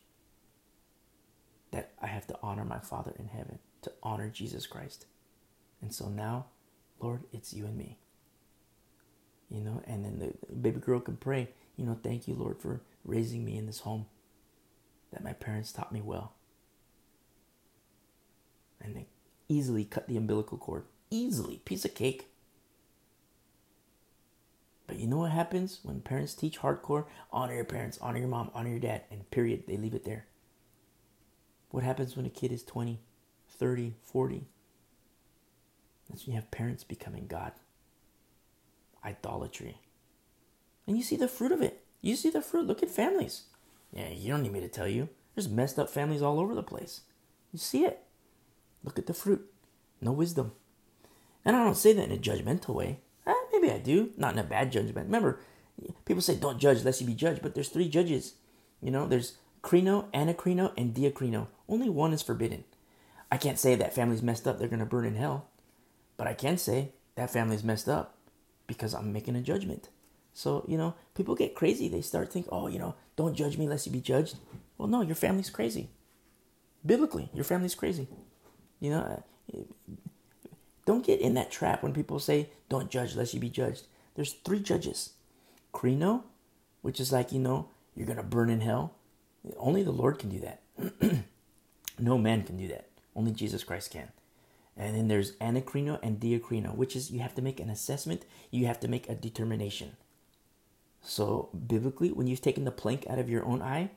that 1.72 1.92
I 2.02 2.08
have 2.08 2.26
to 2.28 2.40
honor 2.42 2.66
my 2.66 2.80
Father 2.80 3.14
in 3.20 3.28
heaven, 3.28 3.60
to 3.84 3.92
honor 4.02 4.30
Jesus 4.30 4.66
Christ. 4.66 5.06
And 5.82 5.94
so 5.94 6.08
now, 6.08 6.48
Lord, 7.00 7.24
it's 7.32 7.54
you 7.54 7.66
and 7.66 7.78
me. 7.78 7.98
You 9.50 9.62
know, 9.62 9.82
and 9.86 10.06
then 10.06 10.20
the 10.20 10.56
baby 10.56 10.80
girl 10.80 11.00
can 11.00 11.18
pray, 11.18 11.50
you 11.76 11.86
know, 11.86 11.98
thank 12.04 12.28
you, 12.28 12.36
Lord, 12.36 12.60
for 12.60 12.82
raising 13.04 13.44
me 13.44 13.58
in 13.58 13.66
this 13.66 13.80
home 13.80 14.06
that 15.12 15.24
my 15.24 15.34
parents 15.34 15.72
taught 15.72 15.92
me 15.92 16.02
well. 16.02 16.34
And 18.82 18.96
they 18.96 19.08
easily 19.48 19.86
cut 19.86 20.08
the 20.08 20.18
umbilical 20.18 20.58
cord. 20.58 20.86
Easily. 21.10 21.62
Piece 21.66 21.86
of 21.86 21.96
cake. 21.96 22.28
But 24.90 24.98
you 24.98 25.06
know 25.06 25.18
what 25.18 25.30
happens 25.30 25.82
when 25.84 26.02
parents 26.02 26.34
teach 26.34 26.58
hardcore? 26.58 27.06
Honor 27.32 27.54
your 27.54 27.64
parents, 27.64 28.00
honor 28.02 28.18
your 28.18 28.28
mom, 28.28 28.50
honor 28.56 28.72
your 28.72 28.80
dad, 28.80 29.04
and 29.12 29.30
period. 29.30 29.66
They 29.68 29.78
leave 29.78 29.94
it 29.94 30.04
there. 30.04 30.26
What 31.70 31.84
happens 31.84 32.18
when 32.18 32.26
a 32.26 32.30
kid 32.30 32.52
is 32.52 32.64
20, 32.64 33.00
30, 33.48 33.94
40? 34.02 34.48
That's 36.10 36.26
when 36.26 36.34
you 36.34 36.42
have 36.42 36.50
parents 36.50 36.84
becoming 36.84 37.28
God. 37.28 37.52
Idolatry. 39.06 39.78
And 40.88 40.98
you 40.98 41.04
see 41.04 41.18
the 41.18 41.28
fruit 41.28 41.52
of 41.52 41.62
it. 41.62 41.84
You 42.02 42.16
see 42.16 42.32
the 42.32 42.42
fruit. 42.42 42.66
Look 42.66 42.82
at 42.82 42.90
families. 42.90 43.44
Yeah, 43.94 44.10
you 44.10 44.32
don't 44.32 44.42
need 44.42 44.54
me 44.54 44.60
to 44.62 44.68
tell 44.68 44.88
you. 44.88 45.10
There's 45.36 45.48
messed 45.48 45.78
up 45.78 45.92
families 45.92 46.24
all 46.24 46.40
over 46.40 46.56
the 46.56 46.64
place. 46.64 47.02
You 47.54 47.60
see 47.60 47.86
it. 47.86 48.02
Look 48.84 48.98
at 48.98 49.06
the 49.06 49.14
fruit. 49.14 49.54
No 50.02 50.14
wisdom. 50.14 50.54
And 51.46 51.56
I 51.56 51.64
don't 51.64 51.78
say 51.78 51.94
that 51.94 52.10
in 52.10 52.12
a 52.12 52.18
judgmental 52.18 52.74
way. 52.74 53.02
Maybe 53.60 53.74
I 53.74 53.80
do. 53.80 54.12
Not 54.18 54.34
in 54.34 54.40
a 54.40 54.44
bad 54.44 54.72
judgment. 54.72 55.08
Remember, 55.08 55.40
people 56.06 56.22
say 56.22 56.36
don't 56.36 56.60
judge 56.60 56.84
lest 56.84 57.02
you 57.02 57.08
be 57.08 57.14
judged, 57.14 57.42
but 57.42 57.56
there's 57.56 57.70
three 57.70 57.90
judges. 57.90 58.36
You 58.82 58.92
know, 58.92 59.08
there's 59.08 59.38
krino, 59.62 60.10
anakrino, 60.12 60.72
and 60.78 60.94
diakrino. 60.94 61.48
Only 61.68 61.90
one 61.90 62.14
is 62.14 62.22
forbidden. 62.22 62.64
I 63.32 63.38
can't 63.38 63.60
say 63.60 63.76
that 63.76 63.94
family's 63.94 64.24
messed 64.24 64.48
up, 64.48 64.58
they're 64.58 64.68
going 64.68 64.80
to 64.80 64.86
burn 64.86 65.06
in 65.06 65.16
hell. 65.16 65.50
But 66.18 66.28
I 66.28 66.34
can 66.34 66.58
say 66.58 66.94
that 67.16 67.32
family's 67.32 67.64
messed 67.64 67.88
up 67.88 68.16
because 68.66 68.94
I'm 68.94 69.14
making 69.14 69.36
a 69.36 69.42
judgment. 69.42 69.90
So, 70.34 70.66
you 70.68 70.78
know, 70.78 70.96
people 71.16 71.36
get 71.36 71.56
crazy. 71.56 71.90
They 71.90 72.02
start 72.02 72.32
thinking, 72.32 72.52
oh, 72.52 72.68
you 72.68 72.80
know, 72.80 72.96
don't 73.16 73.36
judge 73.36 73.58
me 73.58 73.68
lest 73.68 73.86
you 73.86 73.92
be 73.92 74.02
judged. 74.02 74.38
Well, 74.78 74.88
no, 74.88 75.02
your 75.02 75.16
family's 75.16 75.50
crazy. 75.50 75.90
Biblically, 76.86 77.30
your 77.34 77.44
family's 77.44 77.76
crazy. 77.76 78.08
You 78.80 78.92
know, 78.92 79.24
don't 80.90 81.06
get 81.06 81.22
in 81.22 81.36
that 81.36 81.52
trap 81.52 81.84
when 81.84 81.94
people 81.94 82.18
say, 82.18 82.50
don't 82.68 82.90
judge 82.90 83.16
lest 83.16 83.36
you 83.36 83.40
be 83.40 83.48
judged. 83.48 83.86
There's 84.16 84.34
three 84.34 84.60
judges 84.60 85.12
Krino, 85.72 86.24
which 86.82 87.00
is 87.00 87.12
like, 87.12 87.32
you 87.32 87.38
know, 87.38 87.70
you're 87.96 88.08
going 88.08 88.18
to 88.18 88.24
burn 88.24 88.50
in 88.50 88.62
hell. 88.62 88.96
Only 89.58 89.84
the 89.84 89.92
Lord 89.92 90.18
can 90.18 90.30
do 90.30 90.40
that. 90.40 90.64
no 92.00 92.18
man 92.18 92.42
can 92.42 92.58
do 92.58 92.68
that. 92.70 92.88
Only 93.16 93.34
Jesus 93.34 93.64
Christ 93.64 93.92
can. 93.92 94.08
And 94.76 94.96
then 94.96 95.10
there's 95.10 95.34
anakrino 95.34 96.00
and 96.02 96.20
diakrino, 96.20 96.74
which 96.74 96.96
is 96.96 97.12
you 97.12 97.20
have 97.20 97.36
to 97.36 97.44
make 97.44 97.60
an 97.60 97.70
assessment, 97.70 98.26
you 98.50 98.66
have 98.66 98.80
to 98.80 98.88
make 98.88 99.08
a 99.08 99.14
determination. 99.14 99.96
So, 101.04 101.50
biblically, 101.68 102.12
when 102.12 102.26
you've 102.26 102.42
taken 102.42 102.66
the 102.66 102.72
plank 102.72 103.06
out 103.08 103.20
of 103.20 103.30
your 103.30 103.46
own 103.46 103.62
eye, 103.62 103.92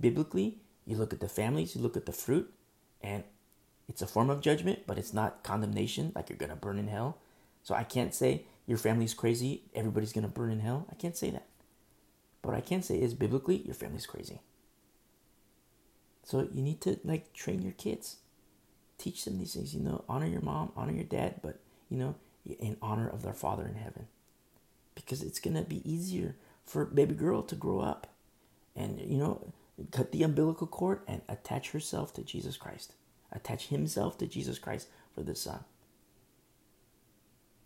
biblically, 0.00 0.56
you 0.86 0.96
look 0.96 1.12
at 1.12 1.20
the 1.20 1.28
families, 1.28 1.76
you 1.76 1.82
look 1.82 1.98
at 1.98 2.06
the 2.06 2.12
fruit, 2.12 2.50
and 3.02 3.24
it's 3.90 4.00
a 4.00 4.06
form 4.06 4.30
of 4.30 4.40
judgment, 4.40 4.80
but 4.86 4.96
it's 4.96 5.12
not 5.12 5.42
condemnation, 5.42 6.12
like 6.14 6.30
you're 6.30 6.38
going 6.38 6.50
to 6.50 6.56
burn 6.56 6.78
in 6.78 6.88
hell. 6.88 7.18
So, 7.62 7.74
I 7.74 7.84
can't 7.84 8.14
say 8.14 8.44
your 8.66 8.78
family's 8.78 9.12
crazy, 9.12 9.64
everybody's 9.74 10.14
going 10.14 10.26
to 10.26 10.32
burn 10.32 10.50
in 10.50 10.60
hell. 10.60 10.86
I 10.90 10.94
can't 10.94 11.16
say 11.16 11.30
that. 11.30 11.46
But 12.40 12.54
I 12.54 12.62
can 12.62 12.82
say 12.82 12.98
is, 13.00 13.12
biblically, 13.12 13.58
your 13.66 13.74
family's 13.74 14.06
crazy. 14.06 14.40
So 16.24 16.48
you 16.52 16.62
need 16.62 16.80
to 16.82 17.00
like 17.04 17.32
train 17.32 17.60
your 17.60 17.72
kids, 17.72 18.18
teach 18.98 19.24
them 19.24 19.38
these 19.38 19.54
things. 19.54 19.74
You 19.74 19.80
know, 19.80 20.04
honor 20.08 20.26
your 20.26 20.42
mom, 20.42 20.70
honor 20.76 20.92
your 20.92 21.04
dad, 21.04 21.40
but 21.42 21.58
you 21.88 21.98
know, 21.98 22.14
in 22.46 22.76
honor 22.80 23.08
of 23.08 23.22
their 23.22 23.32
Father 23.32 23.66
in 23.66 23.74
heaven, 23.74 24.06
because 24.94 25.22
it's 25.22 25.40
gonna 25.40 25.62
be 25.62 25.82
easier 25.90 26.36
for 26.64 26.84
baby 26.84 27.14
girl 27.14 27.42
to 27.42 27.56
grow 27.56 27.80
up, 27.80 28.06
and 28.76 29.00
you 29.00 29.18
know, 29.18 29.52
cut 29.90 30.12
the 30.12 30.22
umbilical 30.22 30.68
cord 30.68 31.00
and 31.08 31.22
attach 31.28 31.72
herself 31.72 32.14
to 32.14 32.22
Jesus 32.22 32.56
Christ, 32.56 32.94
attach 33.32 33.68
himself 33.68 34.18
to 34.18 34.26
Jesus 34.26 34.58
Christ 34.58 34.88
for 35.14 35.22
the 35.22 35.34
son. 35.34 35.64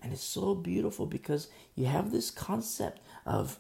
And 0.03 0.13
it's 0.13 0.23
so 0.23 0.55
beautiful 0.55 1.07
because 1.07 1.49
you 1.75 1.87
have 1.87 2.11
this 2.11 2.31
concept 2.31 3.01
of, 3.25 3.59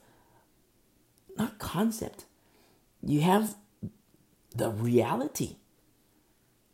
not 1.38 1.58
concept, 1.58 2.26
you 3.02 3.22
have 3.22 3.54
the 4.54 4.70
reality 4.70 5.56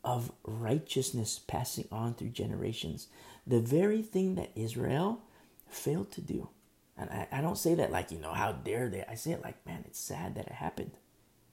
of 0.02 0.32
righteousness 0.44 1.38
passing 1.46 1.86
on 1.92 2.14
through 2.14 2.30
generations. 2.30 3.08
The 3.46 3.60
very 3.60 4.02
thing 4.02 4.34
that 4.34 4.50
Israel 4.56 5.22
failed 5.68 6.10
to 6.12 6.20
do. 6.20 6.48
And 6.96 7.08
I, 7.10 7.28
I, 7.32 7.40
don't 7.40 7.56
say 7.56 7.74
that 7.74 7.90
like, 7.90 8.10
you 8.10 8.18
know, 8.18 8.32
how 8.32 8.52
dare 8.52 8.88
they? 8.88 9.04
I 9.08 9.14
say 9.14 9.32
it 9.32 9.42
like, 9.42 9.64
man, 9.66 9.84
it's 9.86 9.98
sad 9.98 10.34
that 10.34 10.46
it 10.46 10.52
happened. 10.52 10.92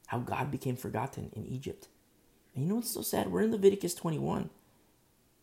How 0.07 0.19
God 0.19 0.51
became 0.51 0.75
forgotten 0.75 1.30
in 1.34 1.45
Egypt. 1.45 1.88
And 2.58 2.66
you 2.66 2.70
know 2.70 2.78
what's 2.78 2.89
so 2.89 3.03
sad? 3.03 3.32
We're 3.32 3.43
in 3.43 3.51
Leviticus 3.51 3.93
21, 3.93 4.49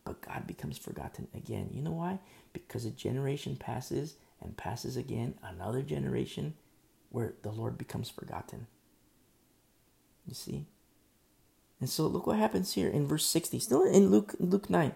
but 0.03 0.19
God 0.19 0.45
becomes 0.45 0.77
forgotten 0.77 1.29
again. 1.33 1.69
You 1.71 1.81
know 1.81 1.93
why? 1.93 2.19
Because 2.51 2.83
a 2.83 2.91
generation 2.91 3.55
passes 3.55 4.15
and 4.41 4.57
passes 4.57 4.97
again, 4.97 5.35
another 5.41 5.81
generation 5.81 6.55
where 7.09 7.35
the 7.41 7.51
Lord 7.51 7.77
becomes 7.77 8.09
forgotten. 8.09 8.67
You 10.27 10.33
see? 10.33 10.65
And 11.79 11.89
so 11.89 12.05
look 12.05 12.27
what 12.27 12.37
happens 12.37 12.73
here 12.73 12.89
in 12.89 13.07
verse 13.07 13.25
60, 13.25 13.59
still 13.59 13.85
in 13.85 14.11
Luke 14.11 14.35
Luke 14.37 14.69
9. 14.69 14.93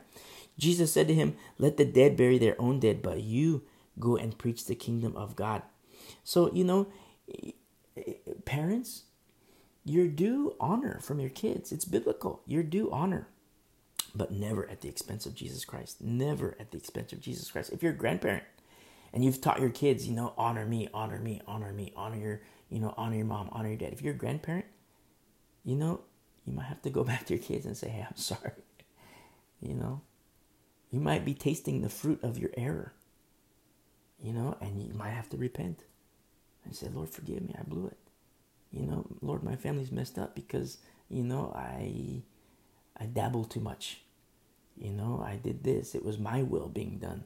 Jesus 0.57 0.91
said 0.91 1.07
to 1.07 1.13
him, 1.13 1.37
Let 1.57 1.77
the 1.77 1.85
dead 1.85 2.17
bury 2.17 2.37
their 2.37 2.59
own 2.59 2.81
dead, 2.81 3.01
but 3.01 3.21
you 3.21 3.63
go 3.97 4.17
and 4.17 4.37
preach 4.37 4.65
the 4.65 4.75
kingdom 4.75 5.15
of 5.15 5.37
God. 5.37 5.61
So, 6.25 6.51
you 6.51 6.65
know, 6.65 6.87
eh, 7.33 7.51
eh, 7.95 8.13
parents, 8.43 9.03
you're 9.83 10.07
due 10.07 10.55
honor 10.59 10.99
from 11.01 11.19
your 11.19 11.29
kids. 11.29 11.71
It's 11.71 11.85
biblical. 11.85 12.41
You're 12.45 12.63
due 12.63 12.91
honor, 12.91 13.27
but 14.13 14.31
never 14.31 14.69
at 14.69 14.81
the 14.81 14.89
expense 14.89 15.25
of 15.25 15.35
Jesus 15.35 15.65
Christ. 15.65 16.01
Never 16.01 16.55
at 16.59 16.71
the 16.71 16.77
expense 16.77 17.13
of 17.13 17.21
Jesus 17.21 17.49
Christ. 17.49 17.71
If 17.71 17.81
you're 17.81 17.93
a 17.93 17.95
grandparent 17.97 18.43
and 19.13 19.23
you've 19.23 19.41
taught 19.41 19.59
your 19.59 19.69
kids, 19.69 20.07
you 20.07 20.13
know, 20.15 20.33
honor 20.37 20.65
me, 20.65 20.89
honor 20.93 21.19
me, 21.19 21.41
honor 21.47 21.73
me, 21.73 21.93
honor 21.95 22.17
your, 22.17 22.41
you 22.69 22.79
know, 22.79 22.93
honor 22.97 23.15
your 23.15 23.25
mom, 23.25 23.49
honor 23.51 23.69
your 23.69 23.77
dad. 23.77 23.93
If 23.93 24.01
you're 24.01 24.13
a 24.13 24.17
grandparent, 24.17 24.65
you 25.63 25.75
know, 25.75 26.01
you 26.45 26.53
might 26.53 26.65
have 26.65 26.81
to 26.83 26.89
go 26.89 27.03
back 27.05 27.25
to 27.27 27.35
your 27.35 27.43
kids 27.43 27.65
and 27.65 27.77
say, 27.77 27.89
hey, 27.89 28.05
I'm 28.07 28.17
sorry. 28.17 28.51
You 29.61 29.73
know, 29.73 29.99
you 30.89 31.01
might 31.01 31.25
be 31.25 31.33
tasting 31.33 31.81
the 31.81 31.89
fruit 31.89 32.23
of 32.23 32.37
your 32.37 32.51
error, 32.55 32.93
you 34.23 34.31
know, 34.31 34.55
and 34.61 34.81
you 34.81 34.93
might 34.93 35.09
have 35.09 35.27
to 35.31 35.37
repent 35.37 35.83
and 36.63 36.73
say, 36.73 36.87
Lord, 36.87 37.09
forgive 37.09 37.41
me, 37.41 37.53
I 37.59 37.63
blew 37.63 37.87
it. 37.87 37.97
You 38.71 38.85
know, 38.85 39.05
Lord, 39.21 39.43
my 39.43 39.55
family's 39.55 39.91
messed 39.91 40.17
up 40.17 40.35
because, 40.35 40.77
you 41.09 41.23
know, 41.23 41.51
I 41.55 42.23
I 42.97 43.05
dabbled 43.05 43.49
too 43.51 43.59
much. 43.59 44.01
You 44.77 44.91
know, 44.91 45.23
I 45.25 45.35
did 45.35 45.63
this. 45.63 45.95
It 45.95 46.05
was 46.05 46.19
my 46.19 46.43
will 46.43 46.69
being 46.69 46.99
done. 46.99 47.25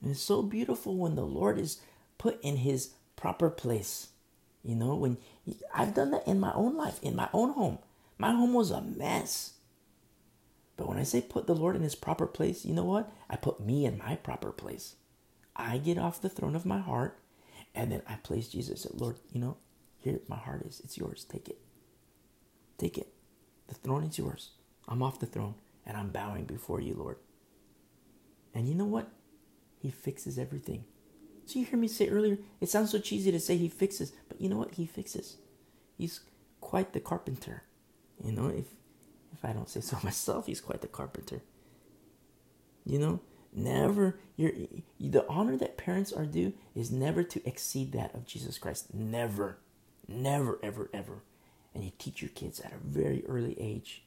And 0.00 0.10
it's 0.12 0.20
so 0.20 0.42
beautiful 0.42 0.96
when 0.96 1.14
the 1.14 1.26
Lord 1.26 1.58
is 1.58 1.78
put 2.18 2.40
in 2.42 2.58
his 2.58 2.92
proper 3.16 3.50
place. 3.50 4.08
You 4.62 4.74
know, 4.74 4.94
when 4.94 5.18
he, 5.44 5.56
I've 5.74 5.94
done 5.94 6.10
that 6.12 6.26
in 6.26 6.38
my 6.38 6.52
own 6.54 6.76
life, 6.76 6.98
in 7.02 7.16
my 7.16 7.28
own 7.32 7.50
home. 7.50 7.78
My 8.18 8.32
home 8.32 8.52
was 8.52 8.70
a 8.70 8.80
mess. 8.80 9.54
But 10.76 10.88
when 10.88 10.98
I 10.98 11.02
say 11.02 11.20
put 11.20 11.46
the 11.46 11.54
Lord 11.54 11.74
in 11.74 11.82
his 11.82 11.94
proper 11.94 12.26
place, 12.26 12.64
you 12.64 12.74
know 12.74 12.84
what? 12.84 13.10
I 13.28 13.36
put 13.36 13.60
me 13.60 13.84
in 13.84 13.98
my 13.98 14.16
proper 14.16 14.52
place. 14.52 14.94
I 15.56 15.78
get 15.78 15.98
off 15.98 16.20
the 16.20 16.28
throne 16.28 16.54
of 16.54 16.66
my 16.66 16.78
heart 16.78 17.18
and 17.74 17.90
then 17.90 18.02
I 18.06 18.14
place 18.16 18.48
Jesus. 18.48 18.86
Lord, 18.94 19.16
you 19.32 19.40
know, 19.40 19.56
here 19.98 20.20
my 20.28 20.36
heart 20.36 20.62
is. 20.66 20.80
It's 20.84 20.96
yours. 20.96 21.24
Take 21.24 21.48
it. 21.48 21.58
Take 22.78 22.98
it. 22.98 23.08
The 23.68 23.74
throne 23.74 24.04
is 24.04 24.18
yours. 24.18 24.50
I'm 24.86 25.02
off 25.02 25.20
the 25.20 25.26
throne 25.26 25.54
and 25.86 25.96
I'm 25.96 26.08
bowing 26.08 26.44
before 26.44 26.80
you, 26.80 26.94
Lord. 26.94 27.16
And 28.54 28.68
you 28.68 28.74
know 28.74 28.84
what? 28.84 29.10
He 29.80 29.90
fixes 29.90 30.38
everything. 30.38 30.84
So 31.46 31.58
you 31.58 31.64
hear 31.64 31.78
me 31.78 31.88
say 31.88 32.08
earlier, 32.08 32.38
it 32.60 32.68
sounds 32.68 32.90
so 32.90 32.98
cheesy 32.98 33.30
to 33.32 33.40
say 33.40 33.56
he 33.56 33.68
fixes, 33.68 34.12
but 34.28 34.40
you 34.40 34.48
know 34.48 34.58
what? 34.58 34.74
He 34.74 34.86
fixes. 34.86 35.38
He's 35.96 36.20
quite 36.60 36.92
the 36.92 37.00
carpenter. 37.00 37.62
You 38.22 38.32
know, 38.32 38.48
if 38.48 38.66
if 39.32 39.44
I 39.44 39.52
don't 39.52 39.68
say 39.68 39.80
so 39.80 39.98
myself, 40.04 40.46
he's 40.46 40.60
quite 40.60 40.80
the 40.80 40.88
carpenter. 40.88 41.42
You 42.84 42.98
know, 42.98 43.20
never 43.52 44.18
your 44.36 44.52
the 45.00 45.26
honor 45.28 45.56
that 45.56 45.78
parents 45.78 46.12
are 46.12 46.26
due 46.26 46.52
is 46.74 46.90
never 46.90 47.22
to 47.22 47.48
exceed 47.48 47.92
that 47.92 48.14
of 48.14 48.26
Jesus 48.26 48.58
Christ. 48.58 48.92
Never, 48.92 49.58
never, 50.08 50.58
ever, 50.62 50.90
ever. 50.94 51.22
And 51.74 51.84
you 51.84 51.92
teach 51.98 52.22
your 52.22 52.30
kids 52.30 52.60
at 52.60 52.72
a 52.72 52.78
very 52.82 53.24
early 53.26 53.56
age. 53.60 54.02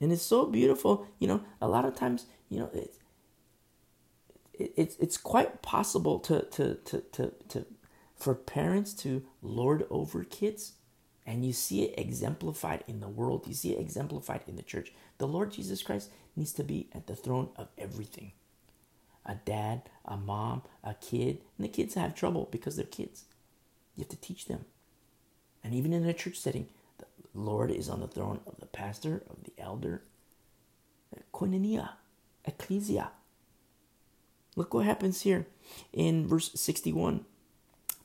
And 0.00 0.12
it's 0.12 0.22
so 0.22 0.46
beautiful. 0.46 1.06
You 1.18 1.28
know, 1.28 1.42
a 1.60 1.68
lot 1.68 1.84
of 1.84 1.94
times, 1.94 2.26
you 2.48 2.60
know, 2.60 2.70
it, 2.74 2.94
it, 4.54 4.72
it's 4.76 4.96
it's 4.96 5.16
quite 5.16 5.62
possible 5.62 6.18
to 6.20 6.42
to 6.52 6.76
to 6.76 7.00
to 7.12 7.32
to 7.48 7.66
for 8.16 8.34
parents 8.34 8.94
to 8.94 9.24
lord 9.42 9.84
over 9.90 10.24
kids 10.24 10.74
and 11.26 11.44
you 11.44 11.52
see 11.52 11.84
it 11.84 11.98
exemplified 11.98 12.84
in 12.88 13.00
the 13.00 13.08
world. 13.08 13.46
You 13.46 13.54
see 13.54 13.72
it 13.72 13.80
exemplified 13.80 14.42
in 14.48 14.56
the 14.56 14.62
church. 14.62 14.92
The 15.18 15.28
Lord 15.28 15.52
Jesus 15.52 15.82
Christ 15.82 16.10
needs 16.36 16.52
to 16.54 16.64
be 16.64 16.88
at 16.92 17.06
the 17.06 17.14
throne 17.14 17.50
of 17.56 17.68
everything. 17.78 18.32
A 19.24 19.36
dad, 19.36 19.82
a 20.04 20.16
mom, 20.16 20.62
a 20.82 20.94
kid, 20.94 21.40
and 21.56 21.64
the 21.64 21.68
kids 21.68 21.94
have 21.94 22.14
trouble 22.14 22.48
because 22.50 22.76
they're 22.76 22.86
kids. 22.86 23.24
You 23.96 24.02
have 24.02 24.08
to 24.08 24.16
teach 24.16 24.46
them. 24.46 24.64
And 25.62 25.74
even 25.74 25.92
in 25.92 26.04
a 26.04 26.12
church 26.12 26.38
setting, 26.38 26.68
the 26.98 27.06
Lord 27.34 27.70
is 27.70 27.88
on 27.88 28.00
the 28.00 28.08
throne 28.08 28.40
of 28.46 28.58
the 28.58 28.66
pastor, 28.66 29.22
of 29.30 29.44
the 29.44 29.52
elder. 29.58 30.02
Koinonia, 31.32 31.90
ecclesia. 32.44 33.10
Look 34.56 34.74
what 34.74 34.84
happens 34.84 35.22
here 35.22 35.46
in 35.92 36.26
verse 36.26 36.50
61 36.54 37.24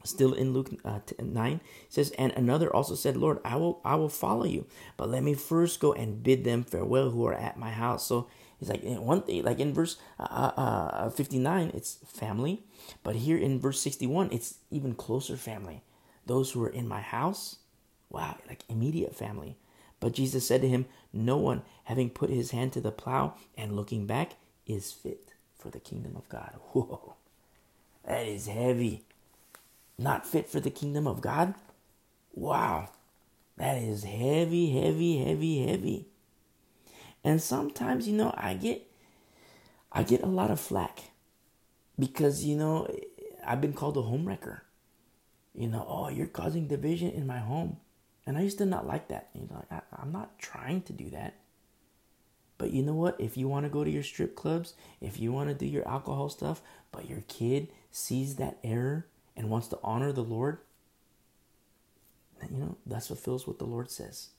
still 0.03 0.33
in 0.33 0.53
Luke 0.53 0.69
uh, 0.85 0.99
9 1.19 1.61
says 1.89 2.11
and 2.11 2.31
another 2.33 2.73
also 2.73 2.95
said 2.95 3.17
Lord 3.17 3.39
I 3.43 3.57
will 3.57 3.81
I 3.83 3.95
will 3.95 4.09
follow 4.09 4.45
you 4.45 4.65
but 4.95 5.09
let 5.09 5.23
me 5.23 5.33
first 5.33 5.81
go 5.81 5.91
and 5.91 6.23
bid 6.23 6.45
them 6.45 6.63
farewell 6.63 7.09
who 7.09 7.25
are 7.25 7.33
at 7.33 7.57
my 7.57 7.71
house 7.71 8.05
so 8.07 8.27
it's 8.59 8.69
like 8.69 8.83
in 8.83 9.01
one 9.03 9.21
thing 9.21 9.43
like 9.43 9.59
in 9.59 9.73
verse 9.73 9.97
uh, 10.19 10.51
uh, 10.57 10.61
uh 10.61 11.09
59 11.09 11.71
it's 11.73 11.97
family 12.05 12.63
but 13.03 13.15
here 13.15 13.37
in 13.37 13.59
verse 13.59 13.79
61 13.81 14.29
it's 14.31 14.55
even 14.71 14.93
closer 14.95 15.37
family 15.37 15.83
those 16.25 16.51
who 16.51 16.63
are 16.63 16.69
in 16.69 16.87
my 16.87 17.01
house 17.01 17.57
wow 18.09 18.35
like 18.47 18.63
immediate 18.69 19.15
family 19.15 19.57
but 19.99 20.13
Jesus 20.13 20.47
said 20.47 20.61
to 20.61 20.69
him 20.69 20.85
no 21.11 21.37
one 21.37 21.63
having 21.85 22.09
put 22.09 22.29
his 22.29 22.51
hand 22.51 22.73
to 22.73 22.81
the 22.81 22.91
plow 22.91 23.35
and 23.57 23.75
looking 23.75 24.05
back 24.05 24.33
is 24.65 24.91
fit 24.91 25.33
for 25.57 25.69
the 25.69 25.79
kingdom 25.79 26.15
of 26.15 26.27
God 26.29 26.53
whoa 26.73 27.15
that 28.05 28.25
is 28.25 28.47
heavy 28.47 29.03
not 29.97 30.27
fit 30.27 30.49
for 30.49 30.59
the 30.59 30.69
kingdom 30.69 31.07
of 31.07 31.21
God? 31.21 31.55
Wow, 32.33 32.89
that 33.57 33.77
is 33.77 34.03
heavy, 34.03 34.79
heavy, 34.79 35.23
heavy, 35.23 35.67
heavy. 35.67 36.07
And 37.27 37.41
sometimes, 37.41 38.07
you 38.07 38.15
know, 38.15 38.33
I 38.37 38.53
get 38.53 38.89
I 39.91 40.03
get 40.03 40.23
a 40.23 40.27
lot 40.27 40.49
of 40.49 40.61
flack 40.61 41.11
because, 41.99 42.45
you 42.45 42.55
know, 42.55 42.87
I've 43.45 43.59
been 43.59 43.73
called 43.73 43.97
a 43.97 44.01
home 44.01 44.25
wrecker. 44.25 44.63
You 45.53 45.67
know, 45.67 45.85
oh, 45.89 46.07
you're 46.07 46.27
causing 46.27 46.69
division 46.69 47.11
in 47.11 47.27
my 47.27 47.39
home. 47.39 47.81
And 48.25 48.37
I 48.37 48.43
used 48.43 48.59
to 48.59 48.65
not 48.65 48.87
like 48.87 49.09
that. 49.09 49.27
You 49.33 49.41
know, 49.41 49.65
I, 49.69 49.81
I'm 49.97 50.13
not 50.13 50.39
trying 50.39 50.83
to 50.83 50.93
do 50.93 51.09
that. 51.09 51.33
But 52.57 52.71
you 52.71 52.81
know 52.81 52.95
what? 52.95 53.19
If 53.19 53.35
you 53.35 53.49
want 53.49 53.65
to 53.65 53.69
go 53.69 53.83
to 53.83 53.91
your 53.91 54.03
strip 54.03 54.33
clubs, 54.37 54.73
if 55.01 55.19
you 55.19 55.33
want 55.33 55.49
to 55.49 55.53
do 55.53 55.65
your 55.65 55.85
alcohol 55.85 56.29
stuff, 56.29 56.61
but 56.93 57.09
your 57.09 57.23
kid 57.27 57.67
sees 57.91 58.37
that 58.37 58.57
error 58.63 59.05
and 59.35 59.49
wants 59.49 59.67
to 59.67 59.79
honor 59.83 60.13
the 60.13 60.23
Lord, 60.23 60.59
you 62.49 62.57
know, 62.57 62.77
that's 62.85 63.09
what 63.09 63.19
fulfills 63.19 63.45
what 63.45 63.59
the 63.59 63.65
Lord 63.65 63.91
says. 63.91 64.29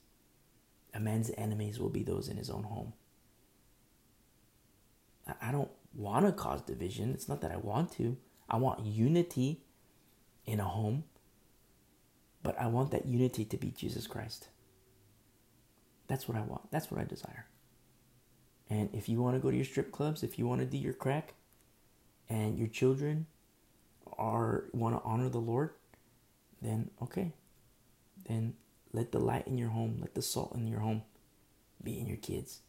A 0.93 0.99
man's 0.99 1.31
enemies 1.37 1.79
will 1.79 1.89
be 1.89 2.03
those 2.03 2.27
in 2.27 2.37
his 2.37 2.49
own 2.49 2.63
home. 2.63 2.93
I 5.41 5.51
don't 5.51 5.69
want 5.93 6.25
to 6.25 6.31
cause 6.31 6.61
division. 6.61 7.13
It's 7.13 7.29
not 7.29 7.41
that 7.41 7.51
I 7.51 7.57
want 7.57 7.91
to. 7.93 8.17
I 8.49 8.57
want 8.57 8.85
unity 8.85 9.61
in 10.45 10.59
a 10.59 10.65
home, 10.65 11.03
but 12.41 12.59
I 12.59 12.67
want 12.67 12.91
that 12.91 13.05
unity 13.05 13.45
to 13.45 13.57
be 13.57 13.69
Jesus 13.69 14.07
Christ. 14.07 14.47
That's 16.07 16.27
what 16.27 16.37
I 16.37 16.41
want. 16.41 16.71
That's 16.71 16.89
what 16.89 16.99
I 16.99 17.03
desire. 17.03 17.45
And 18.69 18.89
if 18.93 19.07
you 19.07 19.21
want 19.21 19.35
to 19.35 19.39
go 19.39 19.51
to 19.51 19.55
your 19.55 19.65
strip 19.65 19.91
clubs, 19.91 20.23
if 20.23 20.39
you 20.39 20.47
want 20.47 20.61
to 20.61 20.65
do 20.65 20.77
your 20.77 20.93
crack, 20.93 21.33
and 22.29 22.57
your 22.57 22.67
children 22.67 23.25
are 24.17 24.65
want 24.71 24.95
to 24.95 25.01
honor 25.03 25.29
the 25.29 25.39
Lord, 25.39 25.71
then 26.61 26.89
okay. 27.01 27.33
Then 28.27 28.53
let 28.93 29.11
the 29.11 29.19
light 29.19 29.47
in 29.47 29.57
your 29.57 29.69
home, 29.69 29.97
let 30.01 30.15
the 30.15 30.21
salt 30.21 30.55
in 30.55 30.67
your 30.67 30.79
home 30.79 31.03
be 31.83 31.99
in 31.99 32.07
your 32.07 32.17
kids. 32.17 32.59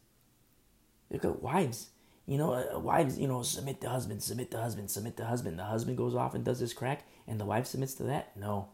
Look 1.09 1.25
at 1.25 1.41
wives. 1.41 1.89
You 2.27 2.37
know, 2.37 2.53
uh, 2.53 2.79
wives, 2.79 3.17
you 3.19 3.27
know, 3.27 3.41
submit 3.41 3.81
the 3.81 3.89
husband, 3.89 4.23
submit 4.23 4.51
the 4.51 4.61
husband, 4.61 4.89
submit 4.89 5.17
the 5.17 5.25
husband. 5.25 5.59
The 5.59 5.65
husband 5.65 5.97
goes 5.97 6.15
off 6.15 6.33
and 6.33 6.45
does 6.45 6.59
his 6.59 6.73
crack, 6.73 7.03
and 7.27 7.39
the 7.39 7.45
wife 7.45 7.65
submits 7.65 7.95
to 7.95 8.03
that? 8.03 8.35
No. 8.37 8.69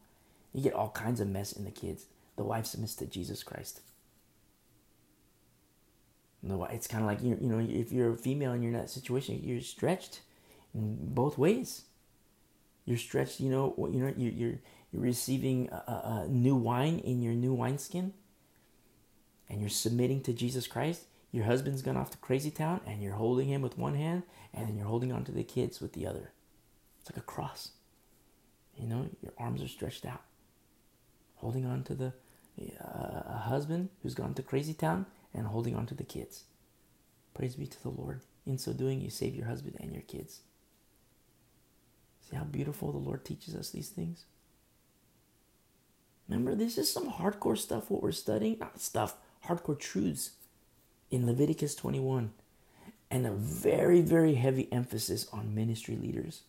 You 0.54 0.62
get 0.62 0.74
all 0.74 0.90
kinds 0.90 1.20
of 1.22 1.28
mess 1.28 1.54
in 1.54 1.64
the 1.64 1.72
kids. 1.72 2.06
The 2.36 2.44
wife 2.44 2.66
submits 2.66 2.96
to 2.96 3.06
Jesus 3.06 3.44
Christ. 3.44 3.82
No, 6.44 6.66
it's 6.66 6.88
kind 6.88 7.04
of 7.04 7.10
like 7.10 7.22
you 7.24 7.38
you 7.42 7.50
know 7.50 7.60
if 7.60 7.92
you're 7.92 8.12
a 8.12 8.18
female 8.18 8.52
and 8.52 8.64
you're 8.64 8.72
in 8.72 8.78
that 8.78 8.90
situation, 8.90 9.42
you're 9.44 9.62
stretched 9.62 10.22
in 10.74 10.98
both 11.14 11.38
ways. 11.38 11.84
You're 12.86 12.98
stretched, 12.98 13.40
you 13.40 13.50
know, 13.50 13.74
you 13.92 14.00
know, 14.00 14.14
you're 14.16 14.32
you're, 14.32 14.60
you're 14.98 15.06
receiving 15.06 15.70
a, 15.70 16.26
a 16.26 16.28
new 16.28 16.56
wine 16.56 16.98
in 17.00 17.22
your 17.22 17.34
new 17.34 17.54
wineskin, 17.54 18.14
and 19.48 19.62
you're 19.62 19.70
submitting 19.70 20.22
to 20.24 20.34
Jesus 20.34 20.66
Christ. 20.66 21.04
Your 21.32 21.46
husband's 21.46 21.84
gone 21.84 21.98
off 21.98 22.10
to 22.12 22.18
crazy 22.18 22.50
town, 22.50 22.82
and 22.88 23.04
you're 23.04 23.14
holding 23.14 23.48
him 23.48 23.62
with 23.62 23.78
one 23.78 23.94
hand, 23.94 24.24
and 24.56 24.68
then 24.68 24.76
you're 24.76 24.88
holding 24.88 25.12
on 25.12 25.24
to 25.26 25.32
the 25.32 25.44
kids 25.44 25.80
with 25.80 25.94
the 25.94 26.08
other. 26.08 26.32
It's 27.00 27.12
like 27.12 27.18
a 27.18 27.26
cross. 27.26 27.72
You 28.76 28.88
know, 28.88 29.08
your 29.22 29.34
arms 29.38 29.62
are 29.62 29.68
stretched 29.68 30.04
out, 30.04 30.22
holding 31.36 31.66
on 31.66 31.84
to 31.84 31.94
the 31.94 32.14
uh, 32.84 33.22
a 33.28 33.42
husband 33.46 33.90
who's 34.02 34.16
gone 34.16 34.34
to 34.34 34.42
crazy 34.42 34.74
town, 34.74 35.06
and 35.32 35.46
holding 35.46 35.76
on 35.76 35.86
to 35.86 35.94
the 35.94 36.04
kids. 36.04 36.46
Praise 37.36 37.56
be 37.56 37.68
to 37.68 37.84
the 37.84 37.90
Lord. 37.90 38.22
In 38.48 38.58
so 38.58 38.74
doing, 38.74 39.00
you 39.00 39.12
save 39.12 39.36
your 39.36 39.46
husband 39.46 39.78
and 39.80 39.94
your 39.94 40.02
kids. 40.02 40.40
See 42.28 42.36
how 42.36 42.46
beautiful 42.46 42.92
the 42.92 42.98
Lord 42.98 43.24
teaches 43.24 43.54
us 43.54 43.70
these 43.70 43.90
things? 43.90 44.26
Remember, 46.30 46.56
this 46.56 46.78
is 46.78 46.92
some 46.92 47.12
hardcore 47.12 47.58
stuff 47.58 47.92
what 47.92 48.04
we're 48.04 48.12
studying. 48.14 48.60
Not 48.60 48.82
stuff, 48.82 49.18
hardcore 49.48 49.80
truths. 49.80 50.32
in 51.12 51.26
Leviticus 51.28 51.76
21 51.76 52.32
and 53.12 53.28
a 53.28 53.32
very, 53.32 54.02
very 54.02 54.36
heavy 54.36 54.72
emphasis 54.72 55.28
on 55.34 55.56
ministry 55.56 55.98
leaders. 55.98 56.44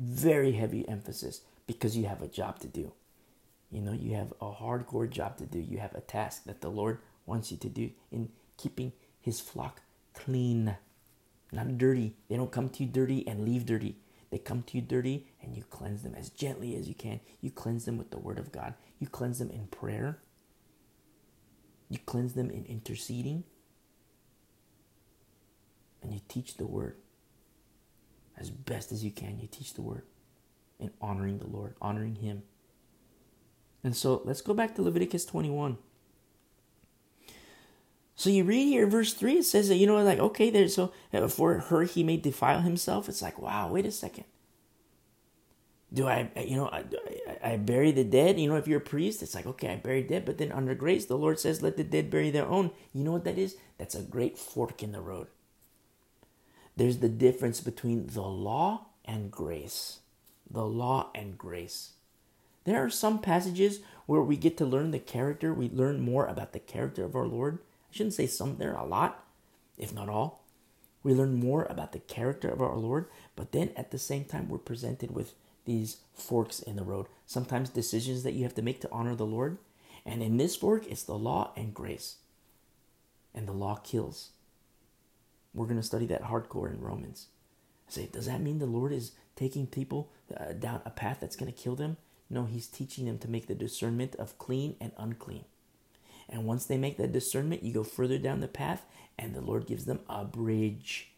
Very 0.00 0.52
heavy 0.52 0.88
emphasis 0.88 1.42
because 1.66 1.96
you 1.96 2.06
have 2.06 2.22
a 2.22 2.28
job 2.28 2.60
to 2.60 2.68
do. 2.68 2.92
You 3.70 3.82
know, 3.82 3.92
you 3.92 4.14
have 4.16 4.32
a 4.40 4.52
hardcore 4.52 5.10
job 5.10 5.38
to 5.38 5.46
do. 5.46 5.58
You 5.60 5.78
have 5.78 5.94
a 5.94 6.00
task 6.02 6.44
that 6.44 6.60
the 6.62 6.70
Lord 6.70 6.98
wants 7.26 7.50
you 7.52 7.58
to 7.58 7.68
do 7.68 7.90
in 8.12 8.30
keeping 8.58 8.92
his 9.20 9.40
flock 9.40 9.82
clean, 10.14 10.76
not 11.52 11.78
dirty. 11.78 12.14
They 12.28 12.36
don't 12.36 12.52
come 12.52 12.70
to 12.70 12.84
you 12.84 12.90
dirty 12.90 13.26
and 13.28 13.44
leave 13.44 13.66
dirty. 13.66 13.96
They 14.32 14.38
come 14.38 14.62
to 14.62 14.78
you 14.78 14.82
dirty 14.82 15.26
and 15.42 15.54
you 15.54 15.62
cleanse 15.62 16.02
them 16.02 16.14
as 16.14 16.30
gently 16.30 16.74
as 16.74 16.88
you 16.88 16.94
can. 16.94 17.20
You 17.42 17.50
cleanse 17.50 17.84
them 17.84 17.98
with 17.98 18.10
the 18.10 18.18
word 18.18 18.38
of 18.38 18.50
God. 18.50 18.72
You 18.98 19.06
cleanse 19.06 19.38
them 19.38 19.50
in 19.50 19.66
prayer. 19.66 20.20
You 21.90 21.98
cleanse 22.06 22.32
them 22.32 22.50
in 22.50 22.64
interceding. 22.64 23.44
And 26.02 26.14
you 26.14 26.20
teach 26.28 26.56
the 26.56 26.66
word 26.66 26.96
as 28.38 28.48
best 28.48 28.90
as 28.90 29.04
you 29.04 29.10
can. 29.10 29.38
You 29.38 29.48
teach 29.48 29.74
the 29.74 29.82
word 29.82 30.04
in 30.80 30.92
honoring 31.02 31.38
the 31.38 31.46
Lord, 31.46 31.74
honoring 31.82 32.14
Him. 32.14 32.42
And 33.84 33.94
so 33.94 34.22
let's 34.24 34.40
go 34.40 34.54
back 34.54 34.74
to 34.76 34.82
Leviticus 34.82 35.26
21. 35.26 35.76
So 38.22 38.30
you 38.30 38.44
read 38.44 38.66
here, 38.66 38.86
verse 38.86 39.14
3, 39.14 39.38
it 39.38 39.42
says 39.42 39.66
that, 39.68 39.78
you 39.78 39.86
know, 39.88 40.00
like, 40.00 40.20
okay, 40.20 40.48
there's 40.48 40.76
so 40.76 40.92
for 41.28 41.58
her 41.58 41.82
he 41.82 42.04
may 42.04 42.16
defile 42.16 42.60
himself. 42.60 43.08
It's 43.08 43.20
like, 43.20 43.36
wow, 43.36 43.68
wait 43.68 43.84
a 43.84 43.90
second. 43.90 44.26
Do 45.92 46.06
I, 46.06 46.30
you 46.36 46.54
know, 46.54 46.68
I, 46.68 46.84
I 47.42 47.56
bury 47.56 47.90
the 47.90 48.04
dead? 48.04 48.38
You 48.38 48.48
know, 48.48 48.54
if 48.54 48.68
you're 48.68 48.78
a 48.78 48.80
priest, 48.80 49.24
it's 49.24 49.34
like, 49.34 49.46
okay, 49.46 49.72
I 49.72 49.74
bury 49.74 50.04
dead. 50.04 50.24
But 50.24 50.38
then 50.38 50.52
under 50.52 50.72
grace, 50.76 51.04
the 51.04 51.18
Lord 51.18 51.40
says, 51.40 51.62
let 51.62 51.76
the 51.76 51.82
dead 51.82 52.10
bury 52.10 52.30
their 52.30 52.46
own. 52.46 52.70
You 52.92 53.02
know 53.02 53.10
what 53.10 53.24
that 53.24 53.38
is? 53.38 53.56
That's 53.76 53.96
a 53.96 54.02
great 54.02 54.38
fork 54.38 54.84
in 54.84 54.92
the 54.92 55.00
road. 55.00 55.26
There's 56.76 56.98
the 56.98 57.08
difference 57.08 57.60
between 57.60 58.06
the 58.06 58.22
law 58.22 58.86
and 59.04 59.32
grace. 59.32 59.98
The 60.48 60.64
law 60.64 61.10
and 61.12 61.36
grace. 61.36 61.94
There 62.66 62.84
are 62.84 62.88
some 62.88 63.18
passages 63.18 63.80
where 64.06 64.22
we 64.22 64.36
get 64.36 64.56
to 64.58 64.64
learn 64.64 64.92
the 64.92 65.00
character, 65.00 65.52
we 65.52 65.68
learn 65.70 66.00
more 66.00 66.26
about 66.26 66.52
the 66.52 66.60
character 66.60 67.04
of 67.04 67.16
our 67.16 67.26
Lord. 67.26 67.58
I 67.92 67.96
shouldn't 67.96 68.14
say 68.14 68.26
some, 68.26 68.56
there 68.56 68.72
a 68.74 68.86
lot, 68.86 69.24
if 69.76 69.92
not 69.92 70.08
all. 70.08 70.44
We 71.02 71.12
learn 71.12 71.34
more 71.34 71.66
about 71.68 71.92
the 71.92 71.98
character 71.98 72.48
of 72.48 72.62
our 72.62 72.76
Lord, 72.76 73.06
but 73.36 73.52
then 73.52 73.70
at 73.76 73.90
the 73.90 73.98
same 73.98 74.24
time, 74.24 74.48
we're 74.48 74.58
presented 74.58 75.10
with 75.10 75.34
these 75.66 75.98
forks 76.14 76.60
in 76.60 76.76
the 76.76 76.84
road. 76.84 77.06
Sometimes 77.26 77.68
decisions 77.68 78.22
that 78.22 78.32
you 78.32 78.44
have 78.44 78.54
to 78.54 78.62
make 78.62 78.80
to 78.80 78.90
honor 78.90 79.14
the 79.14 79.26
Lord. 79.26 79.58
And 80.06 80.22
in 80.22 80.36
this 80.36 80.56
fork, 80.56 80.86
it's 80.86 81.02
the 81.02 81.14
law 81.18 81.52
and 81.56 81.74
grace. 81.74 82.16
And 83.34 83.46
the 83.46 83.52
law 83.52 83.76
kills. 83.76 84.30
We're 85.52 85.66
going 85.66 85.76
to 85.76 85.82
study 85.82 86.06
that 86.06 86.24
hardcore 86.24 86.72
in 86.72 86.80
Romans. 86.80 87.26
I 87.88 87.92
say, 87.92 88.08
does 88.10 88.26
that 88.26 88.40
mean 88.40 88.58
the 88.58 88.66
Lord 88.66 88.92
is 88.92 89.12
taking 89.36 89.66
people 89.66 90.10
uh, 90.34 90.52
down 90.52 90.80
a 90.86 90.90
path 90.90 91.18
that's 91.20 91.36
going 91.36 91.52
to 91.52 91.58
kill 91.58 91.76
them? 91.76 91.98
No, 92.30 92.46
He's 92.46 92.66
teaching 92.68 93.04
them 93.04 93.18
to 93.18 93.30
make 93.30 93.48
the 93.48 93.54
discernment 93.54 94.14
of 94.16 94.38
clean 94.38 94.76
and 94.80 94.92
unclean. 94.96 95.44
And 96.32 96.46
once 96.46 96.64
they 96.64 96.78
make 96.78 96.96
that 96.96 97.12
discernment, 97.12 97.62
you 97.62 97.74
go 97.74 97.84
further 97.84 98.18
down 98.18 98.40
the 98.40 98.48
path, 98.48 98.86
and 99.18 99.34
the 99.34 99.42
Lord 99.42 99.66
gives 99.66 99.84
them 99.84 100.00
a 100.08 100.24
bridge. 100.24 101.10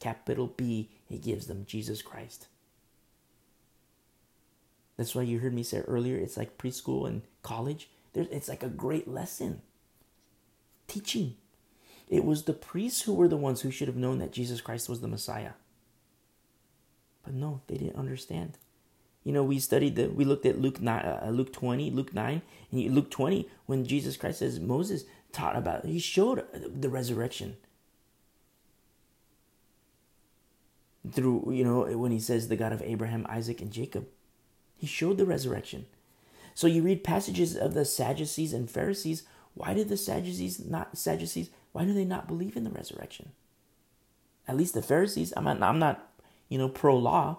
Capital 0.00 0.46
B, 0.46 0.88
He 1.06 1.18
gives 1.18 1.46
them 1.46 1.66
Jesus 1.68 2.00
Christ. 2.00 2.48
That's 4.96 5.14
why 5.14 5.22
you 5.22 5.40
heard 5.40 5.52
me 5.52 5.62
say 5.62 5.80
earlier, 5.80 6.16
it's 6.16 6.38
like 6.38 6.58
preschool 6.58 7.06
and 7.06 7.22
college. 7.42 7.90
it's 8.14 8.48
like 8.48 8.62
a 8.62 8.68
great 8.68 9.06
lesson. 9.06 9.60
Teaching. 10.88 11.36
It 12.08 12.24
was 12.24 12.44
the 12.44 12.52
priests 12.52 13.02
who 13.02 13.14
were 13.14 13.28
the 13.28 13.36
ones 13.36 13.60
who 13.60 13.70
should 13.70 13.88
have 13.88 13.96
known 13.96 14.18
that 14.18 14.32
Jesus 14.32 14.60
Christ 14.60 14.88
was 14.88 15.00
the 15.00 15.08
Messiah. 15.08 15.52
But 17.22 17.34
no, 17.34 17.60
they 17.66 17.76
didn't 17.76 17.96
understand. 17.96 18.58
You 19.24 19.32
know, 19.32 19.44
we 19.44 19.58
studied 19.58 19.96
the, 19.96 20.06
we 20.08 20.24
looked 20.24 20.46
at 20.46 20.60
Luke 20.60 20.80
nine, 20.80 21.04
uh, 21.04 21.30
Luke 21.30 21.52
twenty, 21.52 21.90
Luke 21.90 22.12
nine, 22.12 22.42
and 22.70 22.94
Luke 22.94 23.10
twenty 23.10 23.48
when 23.66 23.86
Jesus 23.86 24.16
Christ 24.16 24.40
says 24.40 24.58
Moses 24.58 25.04
taught 25.30 25.56
about, 25.56 25.84
he 25.86 25.98
showed 25.98 26.44
the 26.52 26.88
resurrection 26.88 27.56
through 31.10 31.50
you 31.52 31.64
know 31.64 31.82
when 31.96 32.12
he 32.12 32.20
says 32.20 32.48
the 32.48 32.56
God 32.56 32.72
of 32.72 32.82
Abraham, 32.82 33.26
Isaac, 33.28 33.60
and 33.60 33.72
Jacob. 33.72 34.06
He 34.76 34.86
showed 34.86 35.18
the 35.18 35.26
resurrection. 35.26 35.86
So 36.54 36.66
you 36.66 36.82
read 36.82 37.04
passages 37.04 37.56
of 37.56 37.74
the 37.74 37.84
Sadducees 37.84 38.52
and 38.52 38.70
Pharisees. 38.70 39.22
Why 39.54 39.74
did 39.74 39.88
the 39.88 39.96
Sadducees 39.96 40.60
not 40.64 40.98
Sadducees? 40.98 41.50
Why 41.72 41.84
do 41.84 41.94
they 41.94 42.04
not 42.04 42.28
believe 42.28 42.56
in 42.56 42.64
the 42.64 42.70
resurrection? 42.70 43.30
At 44.46 44.56
least 44.56 44.74
the 44.74 44.82
Pharisees. 44.82 45.32
I'm 45.36 45.44
not. 45.44 45.62
I'm 45.62 45.78
not. 45.78 46.08
You 46.48 46.58
know, 46.58 46.68
pro 46.68 46.96
law. 46.96 47.38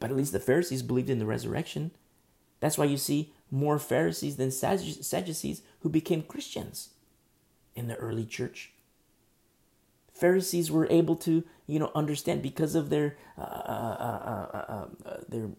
But 0.00 0.10
at 0.10 0.16
least 0.16 0.32
the 0.32 0.40
Pharisees 0.40 0.82
believed 0.82 1.10
in 1.10 1.18
the 1.18 1.26
resurrection. 1.26 1.90
That's 2.60 2.78
why 2.78 2.86
you 2.86 2.96
see 2.96 3.32
more 3.50 3.78
Pharisees 3.78 4.36
than 4.36 4.50
Sadducees 4.50 5.62
who 5.80 5.88
became 5.88 6.22
Christians 6.22 6.90
in 7.74 7.88
the 7.88 7.96
early 7.96 8.24
church. 8.24 8.72
Pharisees 10.12 10.70
were 10.70 10.88
able 10.90 11.14
to, 11.14 11.44
you 11.68 11.78
know, 11.78 11.92
understand 11.94 12.42
because 12.42 12.74
of 12.74 12.90
their 12.90 13.16
uh, 13.38 13.40
uh, 13.40 14.86
uh, 15.06 15.16
their 15.28 15.50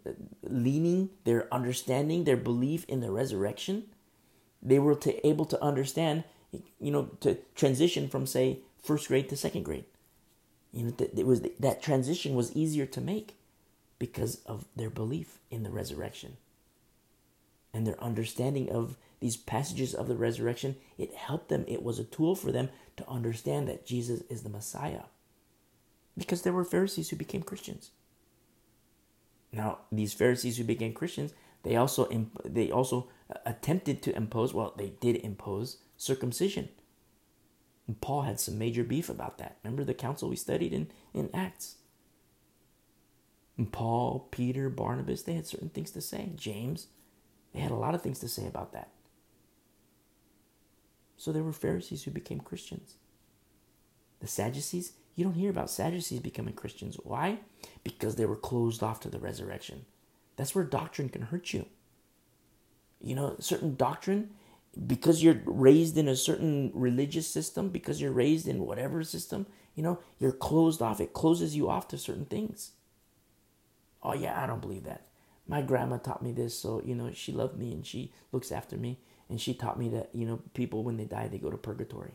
leaning, 0.44 1.12
their 1.24 1.52
understanding, 1.54 2.26
their 2.26 2.36
belief 2.36 2.84
in 2.90 3.00
the 3.00 3.10
resurrection. 3.10 3.86
They 4.62 4.78
were 4.78 4.96
to, 4.96 5.26
able 5.26 5.46
to 5.46 5.64
understand, 5.64 6.26
you 6.52 6.92
know, 6.92 7.04
to 7.22 7.38
transition 7.56 8.10
from 8.10 8.28
say 8.28 8.60
first 8.84 9.08
grade 9.08 9.30
to 9.30 9.38
second 9.38 9.64
grade. 9.64 9.86
You 10.74 10.88
know, 10.88 10.94
it 11.00 11.26
was 11.26 11.42
that 11.42 11.82
transition 11.82 12.36
was 12.36 12.52
easier 12.52 12.86
to 12.86 13.00
make 13.00 13.39
because 14.00 14.42
of 14.46 14.66
their 14.76 14.90
belief 14.90 15.40
in 15.52 15.64
the 15.64 15.70
resurrection 15.70 16.38
and 17.74 17.86
their 17.86 18.02
understanding 18.02 18.70
of 18.72 18.98
these 19.20 19.38
passages 19.38 19.94
of 19.94 20.08
the 20.08 20.16
resurrection. 20.16 20.76
It 20.98 21.14
helped 21.14 21.50
them, 21.50 21.66
it 21.68 21.84
was 21.84 22.00
a 22.00 22.04
tool 22.04 22.36
for 22.36 22.52
them 22.52 22.70
to 22.98 23.08
understand 23.08 23.68
that 23.68 23.86
Jesus 23.86 24.22
is 24.30 24.44
the 24.44 24.50
Messiah. 24.50 25.04
Because 26.18 26.42
there 26.42 26.54
were 26.54 26.64
Pharisees 26.64 27.10
who 27.10 27.16
became 27.16 27.44
Christians. 27.44 27.92
Now, 29.52 29.80
these 29.92 30.14
Pharisees 30.14 30.58
who 30.58 30.64
became 30.64 30.94
Christians, 30.94 31.34
they 31.64 31.76
also 31.76 32.08
they 32.46 32.72
also 32.72 33.10
uh, 33.34 33.40
attempted 33.46 34.02
to 34.04 34.16
impose, 34.16 34.54
well, 34.54 34.74
they 34.78 34.94
did 35.02 35.18
impose 35.18 35.78
circumcision. 35.98 36.70
And 37.88 38.00
Paul 38.00 38.24
had 38.24 38.40
some 38.40 38.58
major 38.58 38.84
beef 38.84 39.10
about 39.10 39.40
that. 39.40 39.58
Remember 39.64 39.84
the 39.84 39.94
council 39.94 40.30
we 40.30 40.36
studied 40.36 40.74
in, 40.74 40.92
in 41.14 41.30
Acts? 41.34 41.76
Paul, 43.66 44.28
Peter, 44.32 44.70
Barnabas, 44.70 45.24
they 45.24 45.34
had 45.34 45.48
certain 45.48 45.70
things 45.70 45.92
to 45.92 46.02
say. 46.02 46.32
James, 46.36 46.88
they 47.54 47.60
had 47.60 47.72
a 47.72 47.76
lot 47.76 47.96
of 47.96 48.02
things 48.02 48.20
to 48.20 48.28
say 48.28 48.48
about 48.48 48.74
that. 48.74 48.90
So 51.18 51.32
there 51.32 51.44
were 51.44 51.52
Pharisees 51.52 52.04
who 52.04 52.12
became 52.12 52.40
Christians. 52.40 52.96
The 54.22 54.28
Sadducees, 54.28 54.94
you 55.16 55.26
don't 55.26 55.34
hear 55.34 55.50
about 55.50 55.70
Sadducees 55.70 56.22
becoming 56.22 56.54
Christians. 56.54 56.98
Why? 57.04 57.40
Because 57.84 58.16
they 58.16 58.26
were 58.26 58.36
closed 58.36 58.82
off 58.82 59.02
to 59.02 59.10
the 59.10 59.20
resurrection. 59.20 59.86
That's 60.38 60.56
where 60.56 60.64
doctrine 60.64 61.10
can 61.10 61.24
hurt 61.24 61.54
you. 61.54 61.66
You 63.02 63.16
know, 63.16 63.36
certain 63.40 63.76
doctrine, 63.76 64.30
because 64.88 65.22
you're 65.22 65.42
raised 65.46 65.98
in 65.98 66.08
a 66.08 66.16
certain 66.16 66.72
religious 66.74 67.28
system, 67.28 67.70
because 67.70 68.00
you're 68.02 68.12
raised 68.12 68.48
in 68.48 68.66
whatever 68.66 69.04
system, 69.04 69.46
you 69.76 69.84
know, 69.84 70.00
you're 70.20 70.32
closed 70.32 70.82
off. 70.82 71.02
It 71.02 71.14
closes 71.14 71.56
you 71.56 71.70
off 71.70 71.88
to 71.90 71.98
certain 71.98 72.26
things. 72.26 72.72
Oh, 74.04 74.14
yeah, 74.14 74.42
I 74.42 74.48
don't 74.48 74.62
believe 74.62 74.84
that. 74.84 75.08
My 75.48 75.62
grandma 75.62 75.98
taught 75.98 76.22
me 76.22 76.32
this, 76.32 76.58
so, 76.58 76.82
you 76.86 76.96
know, 76.96 77.12
she 77.12 77.32
loved 77.32 77.58
me 77.58 77.74
and 77.74 77.86
she 77.86 78.14
looks 78.32 78.52
after 78.52 78.78
me. 78.78 79.00
And 79.30 79.40
she 79.40 79.54
taught 79.54 79.80
me 79.80 79.90
that, 79.90 80.10
you 80.14 80.26
know, 80.26 80.42
people, 80.54 80.84
when 80.84 80.98
they 80.98 81.06
die, 81.06 81.28
they 81.28 81.38
go 81.38 81.52
to 81.52 81.58
purgatory. 81.58 82.14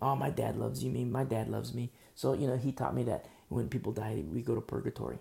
Oh, 0.00 0.16
my 0.16 0.30
dad 0.30 0.56
loves 0.56 0.82
you. 0.82 0.90
Me, 0.90 1.04
my 1.04 1.24
dad 1.24 1.48
loves 1.48 1.74
me. 1.74 1.92
So, 2.14 2.32
you 2.32 2.46
know, 2.46 2.56
he 2.56 2.72
taught 2.72 2.94
me 2.94 3.02
that 3.04 3.26
when 3.48 3.68
people 3.68 3.92
die, 3.92 4.22
we 4.30 4.40
go 4.40 4.54
to 4.54 4.60
purgatory. 4.60 5.18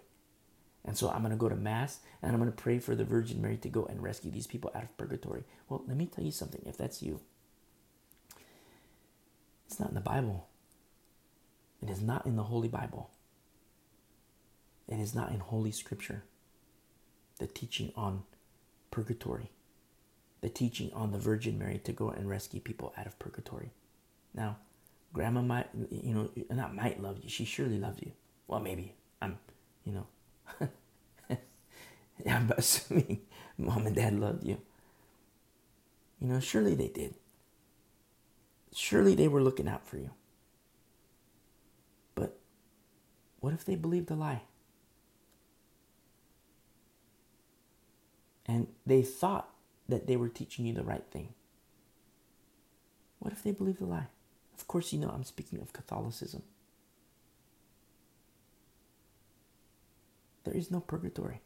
And 0.86 0.98
so 0.98 1.10
I'm 1.10 1.20
going 1.20 1.32
to 1.32 1.38
go 1.38 1.50
to 1.50 1.56
Mass 1.56 2.00
and 2.22 2.32
I'm 2.32 2.40
going 2.40 2.52
to 2.52 2.56
pray 2.56 2.80
for 2.80 2.96
the 2.96 3.04
Virgin 3.04 3.42
Mary 3.42 3.58
to 3.58 3.70
go 3.70 3.86
and 3.86 4.02
rescue 4.02 4.32
these 4.32 4.48
people 4.48 4.72
out 4.74 4.84
of 4.84 4.98
purgatory. 4.98 5.44
Well, 5.68 5.84
let 5.88 5.98
me 5.98 6.06
tell 6.06 6.24
you 6.24 6.32
something. 6.32 6.62
If 6.66 6.78
that's 6.78 7.02
you, 7.02 7.20
it's 9.68 9.80
not 9.80 9.90
in 9.90 9.96
the 9.96 10.02
Bible. 10.02 10.48
It 11.82 11.90
is 11.90 12.02
not 12.02 12.26
in 12.26 12.38
the 12.38 12.44
Holy 12.44 12.70
Bible. 12.70 13.10
It 14.90 15.00
is 15.00 15.16
not 15.16 15.32
in 15.32 15.42
Holy 15.42 15.72
Scripture. 15.72 16.24
The 17.40 17.48
teaching 17.48 17.94
on 17.98 18.24
purgatory, 18.92 19.52
the 20.42 20.50
teaching 20.50 20.92
on 20.94 21.12
the 21.12 21.20
Virgin 21.20 21.60
Mary 21.60 21.80
to 21.86 21.94
go 21.94 22.10
and 22.12 22.30
rescue 22.30 22.62
people 22.62 22.94
out 22.98 23.08
of 23.08 23.20
purgatory. 23.20 23.72
Now, 24.34 24.58
Grandma 25.14 25.42
might, 25.42 25.70
you 25.92 26.14
know, 26.14 26.32
not 26.52 26.76
might 26.76 27.02
love 27.02 27.20
you. 27.24 27.30
She 27.30 27.46
surely 27.46 27.80
loves 27.80 28.02
you. 28.02 28.14
Well, 28.48 28.62
maybe 28.62 28.96
I'm, 29.22 29.40
you 29.86 29.94
know, 29.94 30.08
I'm 32.30 32.52
assuming 32.58 33.22
Mom 33.58 33.88
and 33.88 33.96
Dad 33.96 34.20
loved 34.20 34.46
you. 34.46 34.60
You 36.20 36.28
know, 36.30 36.40
surely 36.42 36.76
they 36.76 36.90
did. 36.90 37.16
surely 38.74 39.16
they 39.16 39.28
were 39.28 39.44
looking 39.44 39.68
out 39.68 39.88
for 39.88 39.98
you. 39.98 40.12
But 42.16 42.38
what 43.42 43.54
if 43.54 43.66
they 43.66 43.76
believed 43.76 44.12
a 44.12 44.16
lie? 44.16 44.44
And 48.50 48.66
they 48.84 49.04
thought 49.04 49.48
that 49.88 50.08
they 50.08 50.16
were 50.16 50.28
teaching 50.28 50.66
you 50.66 50.74
the 50.74 50.84
right 50.84 51.04
thing. 51.12 51.36
What 53.20 53.32
if 53.32 53.44
they 53.44 53.52
believe 53.52 53.78
the 53.78 53.86
lie? 53.86 54.08
Of 54.58 54.68
course, 54.68 54.92
you 54.92 54.98
know 54.98 55.10
I'm 55.10 55.24
speaking 55.24 55.62
of 55.62 55.72
Catholicism. 55.72 56.42
There 60.46 60.56
is 60.56 60.72
no 60.72 60.80
purgatory. 60.80 61.42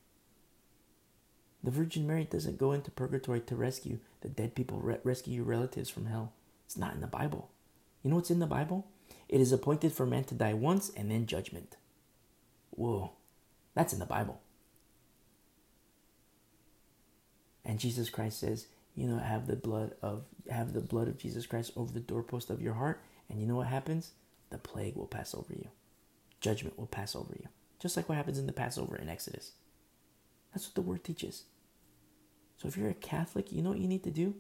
The 1.62 1.72
Virgin 1.72 2.08
Mary 2.08 2.24
doesn't 2.24 2.58
go 2.58 2.72
into 2.72 2.90
purgatory 2.90 3.42
to 3.42 3.56
rescue 3.58 4.00
the 4.22 4.30
dead 4.30 4.56
people, 4.56 4.80
re- 4.80 5.00
rescue 5.04 5.36
your 5.36 5.44
relatives 5.44 5.90
from 5.90 6.06
hell. 6.06 6.32
It's 6.66 6.78
not 6.78 6.94
in 6.94 7.02
the 7.02 7.08
Bible. 7.08 7.50
You 8.02 8.12
know 8.12 8.16
what's 8.16 8.32
in 8.32 8.40
the 8.40 8.48
Bible? 8.48 8.88
It 9.28 9.42
is 9.42 9.52
appointed 9.52 9.92
for 9.92 10.06
man 10.06 10.24
to 10.26 10.36
die 10.36 10.54
once 10.54 10.90
and 10.96 11.12
then 11.12 11.26
judgment. 11.26 11.76
Whoa, 12.70 13.12
that's 13.76 13.92
in 13.92 14.00
the 14.00 14.06
Bible. 14.06 14.40
And 17.66 17.80
Jesus 17.80 18.10
Christ 18.10 18.40
says, 18.40 18.68
you 18.96 19.08
know, 19.08 19.18
have 19.18 19.48
the 19.48 19.56
blood 19.56 19.96
of 20.02 20.24
have 20.50 20.74
the 20.74 20.82
blood 20.82 21.08
of 21.08 21.18
Jesus 21.18 21.46
Christ 21.46 21.72
over 21.76 21.92
the 21.92 22.00
doorpost 22.00 22.50
of 22.50 22.62
your 22.62 22.74
heart, 22.74 23.02
and 23.30 23.40
you 23.40 23.48
know 23.48 23.56
what 23.56 23.68
happens? 23.68 24.12
The 24.50 24.58
plague 24.58 24.96
will 24.96 25.08
pass 25.08 25.34
over 25.34 25.54
you. 25.54 25.70
Judgment 26.42 26.78
will 26.78 26.88
pass 26.88 27.16
over 27.16 27.36
you. 27.40 27.48
Just 27.80 27.98
like 27.98 28.08
what 28.08 28.18
happens 28.18 28.38
in 28.38 28.46
the 28.46 28.54
Passover 28.54 28.96
in 28.96 29.10
Exodus. 29.10 29.54
That's 30.54 30.68
what 30.68 30.76
the 30.76 30.82
word 30.82 31.04
teaches. 31.04 31.44
So 32.58 32.68
if 32.68 32.78
you're 32.78 32.90
a 32.90 32.94
Catholic, 32.94 33.52
you 33.52 33.62
know 33.62 33.72
what 33.72 33.80
you 33.80 33.88
need 33.88 34.04
to 34.04 34.12
do? 34.12 34.36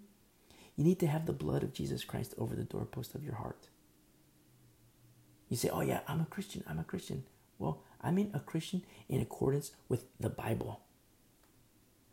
You 0.76 0.84
need 0.84 1.00
to 1.00 1.08
have 1.08 1.26
the 1.26 1.34
blood 1.34 1.64
of 1.64 1.74
Jesus 1.74 2.04
Christ 2.04 2.34
over 2.38 2.56
the 2.56 2.64
doorpost 2.64 3.16
of 3.16 3.24
your 3.24 3.36
heart. 3.36 3.68
You 5.50 5.58
say, 5.58 5.70
oh, 5.70 5.82
yeah, 5.82 6.02
I'm 6.08 6.22
a 6.22 6.26
Christian. 6.26 6.64
I'm 6.68 6.80
a 6.80 6.84
Christian. 6.84 7.24
Well, 7.60 7.82
I 8.02 8.12
mean 8.12 8.32
a 8.34 8.40
Christian 8.40 8.84
in 9.10 9.22
accordance 9.22 9.72
with 9.90 10.06
the 10.20 10.30
Bible, 10.30 10.82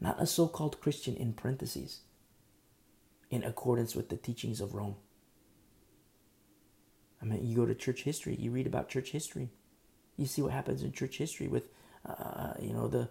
not 0.00 0.20
a 0.20 0.26
so 0.26 0.48
called 0.48 0.80
Christian 0.80 1.14
in 1.16 1.34
parentheses, 1.34 2.00
in 3.30 3.44
accordance 3.44 3.94
with 3.94 4.08
the 4.08 4.16
teachings 4.16 4.60
of 4.60 4.74
Rome. 4.74 4.96
I 7.22 7.26
mean, 7.26 7.46
you 7.46 7.54
go 7.54 7.66
to 7.66 7.74
church 7.74 8.02
history, 8.02 8.34
you 8.34 8.50
read 8.50 8.66
about 8.66 8.88
church 8.88 9.10
history, 9.10 9.50
you 10.16 10.26
see 10.26 10.42
what 10.42 10.52
happens 10.52 10.82
in 10.82 10.92
church 10.92 11.18
history 11.18 11.48
with, 11.48 11.64
uh, 12.08 12.54
you 12.60 12.72
know, 12.72 12.88
the, 12.88 13.08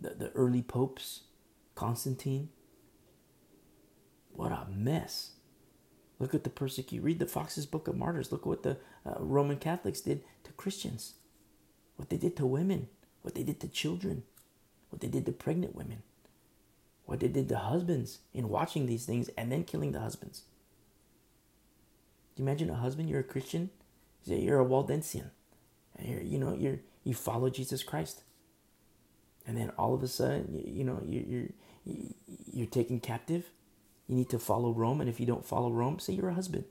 the, 0.00 0.10
the 0.10 0.30
early 0.32 0.62
popes, 0.62 1.22
Constantine. 1.74 2.50
What 4.32 4.52
a 4.52 4.66
mess. 4.70 5.32
Look 6.18 6.34
at 6.34 6.44
the 6.44 6.50
persecute. 6.50 7.02
Read 7.02 7.18
the 7.18 7.26
Fox's 7.26 7.66
Book 7.66 7.88
of 7.88 7.96
Martyrs. 7.96 8.32
Look 8.32 8.42
at 8.42 8.46
what 8.46 8.62
the 8.62 8.78
uh, 9.06 9.14
Roman 9.18 9.56
Catholics 9.56 10.00
did 10.00 10.24
to 10.44 10.52
Christians, 10.52 11.14
what 11.96 12.10
they 12.10 12.16
did 12.16 12.36
to 12.36 12.46
women, 12.46 12.88
what 13.22 13.34
they 13.34 13.42
did 13.42 13.60
to 13.60 13.68
children, 13.68 14.24
what 14.90 15.00
they 15.00 15.08
did 15.08 15.26
to 15.26 15.32
pregnant 15.32 15.74
women, 15.74 16.02
what 17.08 17.20
they 17.20 17.28
did 17.28 17.48
to 17.48 17.56
husbands 17.56 18.18
in 18.34 18.50
watching 18.50 18.84
these 18.84 19.06
things 19.06 19.30
and 19.30 19.50
then 19.50 19.64
killing 19.64 19.92
the 19.92 20.00
husbands. 20.00 20.42
Can 22.36 22.44
you 22.44 22.50
imagine 22.50 22.68
a 22.68 22.74
husband? 22.74 23.08
You're 23.08 23.20
a 23.20 23.24
Christian. 23.24 23.70
You're 24.24 24.60
a 24.60 24.64
Waldensian, 24.64 25.30
and 25.96 26.06
you're 26.06 26.20
you 26.20 26.38
know 26.38 26.54
you're 26.54 26.80
you 27.04 27.14
follow 27.14 27.48
Jesus 27.48 27.82
Christ, 27.82 28.24
and 29.46 29.56
then 29.56 29.70
all 29.78 29.94
of 29.94 30.02
a 30.02 30.08
sudden 30.08 30.48
you, 30.52 30.80
you 30.80 30.84
know 30.84 31.00
you're, 31.06 31.22
you're 31.22 31.48
you're 32.52 32.66
taken 32.66 33.00
captive. 33.00 33.46
You 34.06 34.14
need 34.14 34.28
to 34.28 34.38
follow 34.38 34.70
Rome, 34.70 35.00
and 35.00 35.08
if 35.08 35.18
you 35.18 35.24
don't 35.24 35.46
follow 35.46 35.70
Rome, 35.70 35.98
say 35.98 36.12
you're 36.12 36.28
a 36.28 36.34
husband. 36.34 36.64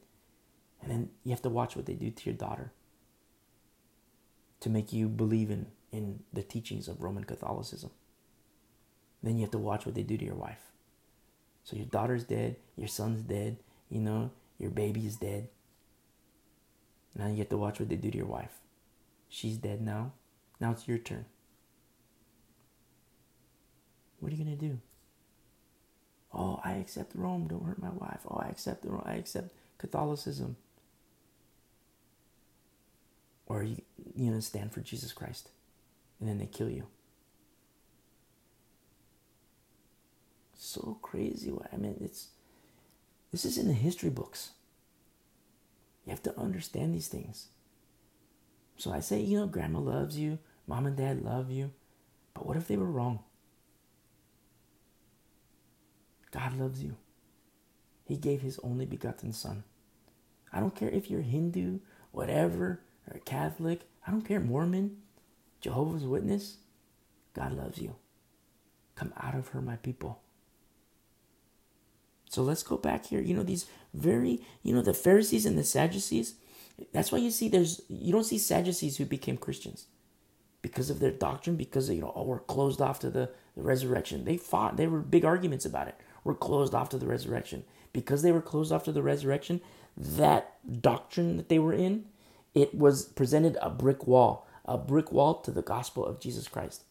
And 0.83 0.91
then 0.91 1.09
you 1.23 1.31
have 1.31 1.41
to 1.41 1.49
watch 1.49 1.75
what 1.75 1.87
they 1.87 1.93
do 1.93 2.11
to 2.11 2.25
your 2.25 2.37
daughter 2.37 2.71
to 4.59 4.69
make 4.69 4.93
you 4.93 5.07
believe 5.07 5.49
in, 5.49 5.65
in 5.91 6.19
the 6.31 6.43
teachings 6.43 6.87
of 6.87 7.01
Roman 7.01 7.23
Catholicism. 7.23 7.89
Then 9.23 9.35
you 9.37 9.41
have 9.41 9.51
to 9.51 9.57
watch 9.57 9.85
what 9.85 9.95
they 9.95 10.03
do 10.03 10.17
to 10.17 10.25
your 10.25 10.35
wife. 10.35 10.61
So 11.63 11.75
your 11.75 11.85
daughter's 11.85 12.23
dead, 12.23 12.55
your 12.75 12.87
son's 12.87 13.21
dead, 13.21 13.57
you 13.89 13.99
know, 13.99 14.31
your 14.57 14.71
baby 14.71 15.05
is 15.05 15.17
dead. 15.17 15.49
Now 17.15 17.27
you 17.27 17.37
have 17.37 17.49
to 17.49 17.57
watch 17.57 17.79
what 17.79 17.89
they 17.89 17.95
do 17.95 18.11
to 18.11 18.17
your 18.17 18.27
wife. 18.27 18.53
She's 19.29 19.57
dead 19.57 19.81
now. 19.81 20.13
Now 20.59 20.71
it's 20.71 20.87
your 20.87 20.97
turn. 20.97 21.25
What 24.19 24.31
are 24.31 24.35
you 24.35 24.43
going 24.43 24.57
to 24.57 24.65
do? 24.65 24.79
Oh, 26.33 26.59
I 26.63 26.73
accept 26.73 27.15
Rome. 27.15 27.47
Don't 27.47 27.65
hurt 27.65 27.81
my 27.81 27.89
wife. 27.89 28.19
Oh, 28.29 28.37
I 28.37 28.49
accept 28.49 28.85
Rome. 28.85 29.03
I 29.05 29.15
accept 29.15 29.53
Catholicism. 29.77 30.57
Or 33.45 33.63
you, 33.63 33.81
you 34.15 34.31
know, 34.31 34.39
stand 34.39 34.73
for 34.73 34.81
Jesus 34.81 35.13
Christ, 35.13 35.49
and 36.19 36.27
then 36.27 36.37
they 36.37 36.45
kill 36.45 36.69
you. 36.69 36.87
So 40.67 40.97
crazy. 41.01 41.49
I 41.71 41.77
mean, 41.77 41.95
it's 42.01 42.27
this 43.31 43.45
is 43.45 43.57
in 43.57 43.69
the 43.69 43.73
history 43.73 44.09
books. 44.09 44.51
You 46.05 46.09
have 46.09 46.23
to 46.23 46.37
understand 46.37 46.93
these 46.93 47.07
things. 47.07 47.47
So 48.75 48.91
I 48.91 48.99
say, 48.99 49.21
you 49.21 49.39
know, 49.39 49.47
grandma 49.47 49.79
loves 49.79 50.17
you, 50.17 50.39
mom 50.67 50.85
and 50.85 50.97
dad 50.97 51.23
love 51.23 51.49
you, 51.49 51.71
but 52.33 52.45
what 52.45 52.57
if 52.57 52.67
they 52.67 52.75
were 52.75 52.91
wrong? 52.91 53.19
God 56.31 56.59
loves 56.59 56.83
you. 56.83 56.97
He 58.03 58.17
gave 58.17 58.41
his 58.41 58.59
only 58.61 58.85
begotten 58.85 59.31
son. 59.31 59.63
I 60.51 60.59
don't 60.59 60.75
care 60.75 60.89
if 60.89 61.09
you're 61.09 61.21
Hindu, 61.21 61.79
whatever, 62.11 62.81
or 63.09 63.19
Catholic, 63.19 63.83
I 64.05 64.11
don't 64.11 64.27
care, 64.27 64.41
Mormon, 64.41 64.97
Jehovah's 65.61 66.05
Witness. 66.05 66.57
God 67.33 67.53
loves 67.53 67.79
you. 67.79 67.95
Come 68.95 69.13
out 69.15 69.33
of 69.33 69.49
her, 69.49 69.61
my 69.61 69.77
people. 69.77 70.21
So 72.29 72.41
let's 72.41 72.63
go 72.63 72.77
back 72.77 73.07
here. 73.07 73.21
You 73.21 73.33
know, 73.33 73.43
these 73.43 73.65
very, 73.93 74.41
you 74.63 74.73
know, 74.73 74.81
the 74.81 74.93
Pharisees 74.93 75.45
and 75.45 75.57
the 75.57 75.63
Sadducees. 75.63 76.35
That's 76.93 77.11
why 77.11 77.17
you 77.17 77.31
see 77.31 77.49
there's, 77.49 77.81
you 77.87 78.11
don't 78.11 78.23
see 78.23 78.37
Sadducees 78.37 78.97
who 78.97 79.05
became 79.05 79.37
Christians 79.37 79.87
because 80.61 80.89
of 80.89 80.99
their 80.99 81.11
doctrine, 81.11 81.55
because, 81.55 81.89
you 81.89 82.01
know, 82.01 82.11
oh, 82.15 82.23
we're 82.23 82.39
closed 82.39 82.81
off 82.81 82.99
to 82.99 83.09
the, 83.09 83.29
the 83.55 83.63
resurrection. 83.63 84.25
They 84.25 84.37
fought, 84.37 84.77
there 84.77 84.89
were 84.89 84.99
big 84.99 85.25
arguments 85.25 85.65
about 85.65 85.87
it 85.87 85.95
were 86.27 86.35
closed 86.35 86.75
off 86.75 86.89
to 86.89 86.97
the 86.97 87.07
resurrection. 87.07 87.63
Because 87.93 88.21
they 88.21 88.33
were 88.33 88.41
closed 88.41 88.71
off 88.71 88.83
to 88.83 88.91
the 88.91 89.01
resurrection, 89.01 89.61
that 89.95 90.57
doctrine 90.81 91.37
that 91.37 91.49
they 91.49 91.57
were 91.57 91.73
in, 91.73 92.05
it 92.53 92.75
was 92.75 93.05
presented 93.05 93.57
a 93.61 93.69
brick 93.69 94.05
wall, 94.05 94.45
a 94.65 94.77
brick 94.77 95.11
wall 95.11 95.35
to 95.41 95.51
the 95.51 95.61
gospel 95.61 96.05
of 96.05 96.19
Jesus 96.19 96.47
Christ. 96.47 96.83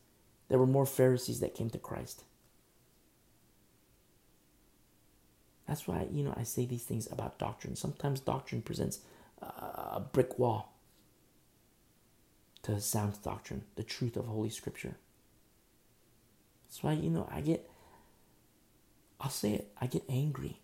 There 0.49 0.59
were 0.59 0.67
more 0.67 0.87
Pharisees 0.87 1.41
that 1.41 1.55
came 1.55 1.71
to 1.71 1.79
Christ. 1.79 2.25
That's 5.67 5.89
why, 5.89 6.07
you 6.13 6.23
know, 6.23 6.35
I 6.37 6.45
say 6.45 6.65
these 6.65 6.85
things 6.85 7.11
about 7.11 7.39
doctrine. 7.39 7.77
Sometimes 7.77 8.21
doctrine 8.21 8.63
presents 8.63 9.01
a 9.41 10.01
brick 10.01 10.39
wall 10.39 10.73
to 12.63 12.81
sound 12.81 13.21
doctrine, 13.23 13.65
the 13.75 13.83
truth 13.83 14.17
of 14.17 14.27
Holy 14.27 14.51
Scripture. 14.51 14.97
That's 16.65 16.83
why, 16.83 16.93
you 16.93 17.11
know, 17.11 17.29
I 17.31 17.41
get 17.41 17.69
I'll 19.21 19.31
say 19.31 19.55
it, 19.55 19.73
I 19.81 19.87
get 19.87 20.05
angry. 20.09 20.61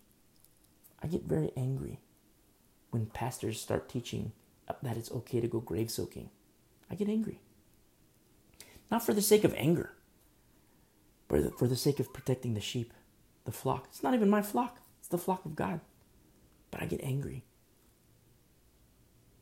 I 1.01 1.07
get 1.07 1.23
very 1.23 1.51
angry 1.57 1.99
when 2.91 3.07
pastors 3.07 3.59
start 3.59 3.89
teaching 3.89 4.31
that 4.81 4.95
it's 4.95 5.11
okay 5.11 5.41
to 5.41 5.47
go 5.47 5.59
grave 5.59 5.89
soaking. 5.91 6.29
I 6.89 6.95
get 6.95 7.09
angry. 7.09 7.39
Not 8.91 9.03
for 9.03 9.13
the 9.13 9.21
sake 9.21 9.43
of 9.43 9.53
anger, 9.55 9.91
but 11.27 11.57
for 11.57 11.67
the 11.67 11.75
sake 11.75 11.99
of 11.99 12.13
protecting 12.13 12.53
the 12.53 12.61
sheep, 12.61 12.93
the 13.45 13.51
flock. 13.51 13.87
It's 13.89 14.03
not 14.03 14.13
even 14.13 14.29
my 14.29 14.41
flock, 14.41 14.79
the 15.13 15.17
flock 15.19 15.45
of 15.45 15.55
God. 15.55 15.79
But 16.71 16.81
I 16.81 16.85
get 16.87 17.03
angry 17.03 17.43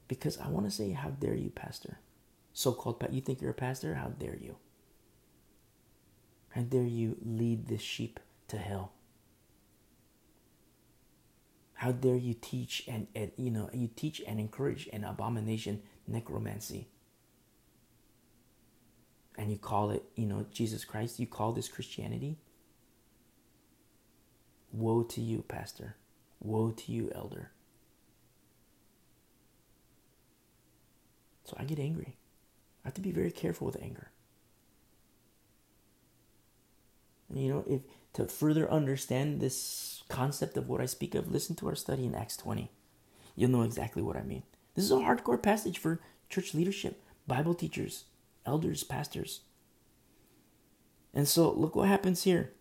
because 0.09 0.37
I 0.37 0.49
want 0.49 0.65
to 0.65 0.71
say, 0.71 0.91
How 0.91 1.09
dare 1.09 1.33
you, 1.33 1.49
pastor? 1.49 1.99
So 2.53 2.73
called, 2.73 3.03
you 3.09 3.21
think 3.21 3.41
you're 3.41 3.51
a 3.51 3.55
pastor? 3.55 3.95
How 3.95 4.09
dare 4.09 4.35
you? 4.35 4.57
How 6.49 6.61
dare 6.61 6.83
you 6.83 7.15
lead 7.25 7.67
this 7.67 7.81
sheep 7.81 8.19
to 8.49 8.57
hell? 8.57 8.91
How 11.75 11.93
dare 11.93 12.17
you 12.17 12.33
teach 12.33 12.83
and, 12.87 13.07
and 13.15 13.31
you 13.37 13.49
know 13.49 13.69
you 13.73 13.89
teach 13.95 14.21
and 14.27 14.39
encourage 14.39 14.89
an 14.91 15.05
abomination 15.05 15.81
necromancy? 16.05 16.89
And 19.37 19.49
you 19.49 19.57
call 19.57 19.91
it, 19.91 20.03
you 20.15 20.25
know, 20.25 20.45
Jesus 20.51 20.83
Christ, 20.83 21.17
you 21.17 21.25
call 21.25 21.53
this 21.53 21.69
Christianity? 21.69 22.37
Woe 24.71 25.03
to 25.03 25.21
you, 25.21 25.43
pastor. 25.47 25.95
Woe 26.39 26.71
to 26.71 26.91
you, 26.91 27.11
elder. 27.13 27.51
So 31.43 31.55
I 31.59 31.65
get 31.65 31.79
angry. 31.79 32.17
I 32.83 32.87
have 32.87 32.93
to 32.95 33.01
be 33.01 33.11
very 33.11 33.31
careful 33.31 33.67
with 33.67 33.81
anger. 33.81 34.11
And, 37.29 37.43
you 37.43 37.49
know, 37.49 37.63
if 37.67 37.81
to 38.13 38.27
further 38.27 38.69
understand 38.69 39.39
this 39.39 40.03
concept 40.09 40.57
of 40.57 40.67
what 40.67 40.81
I 40.81 40.85
speak 40.85 41.15
of, 41.15 41.31
listen 41.31 41.55
to 41.57 41.67
our 41.67 41.75
study 41.75 42.05
in 42.05 42.15
Acts 42.15 42.37
20. 42.37 42.69
you'll 43.35 43.49
know 43.49 43.61
exactly 43.61 44.01
what 44.01 44.17
I 44.17 44.23
mean. 44.23 44.43
This 44.75 44.85
is 44.85 44.91
a 44.91 44.95
hardcore 44.95 45.41
passage 45.41 45.77
for 45.77 46.01
church 46.29 46.53
leadership, 46.53 47.01
Bible 47.27 47.53
teachers, 47.53 48.05
elders, 48.45 48.83
pastors. 48.83 49.41
And 51.13 51.27
so 51.27 51.51
look 51.51 51.75
what 51.75 51.87
happens 51.87 52.23
here. 52.23 52.51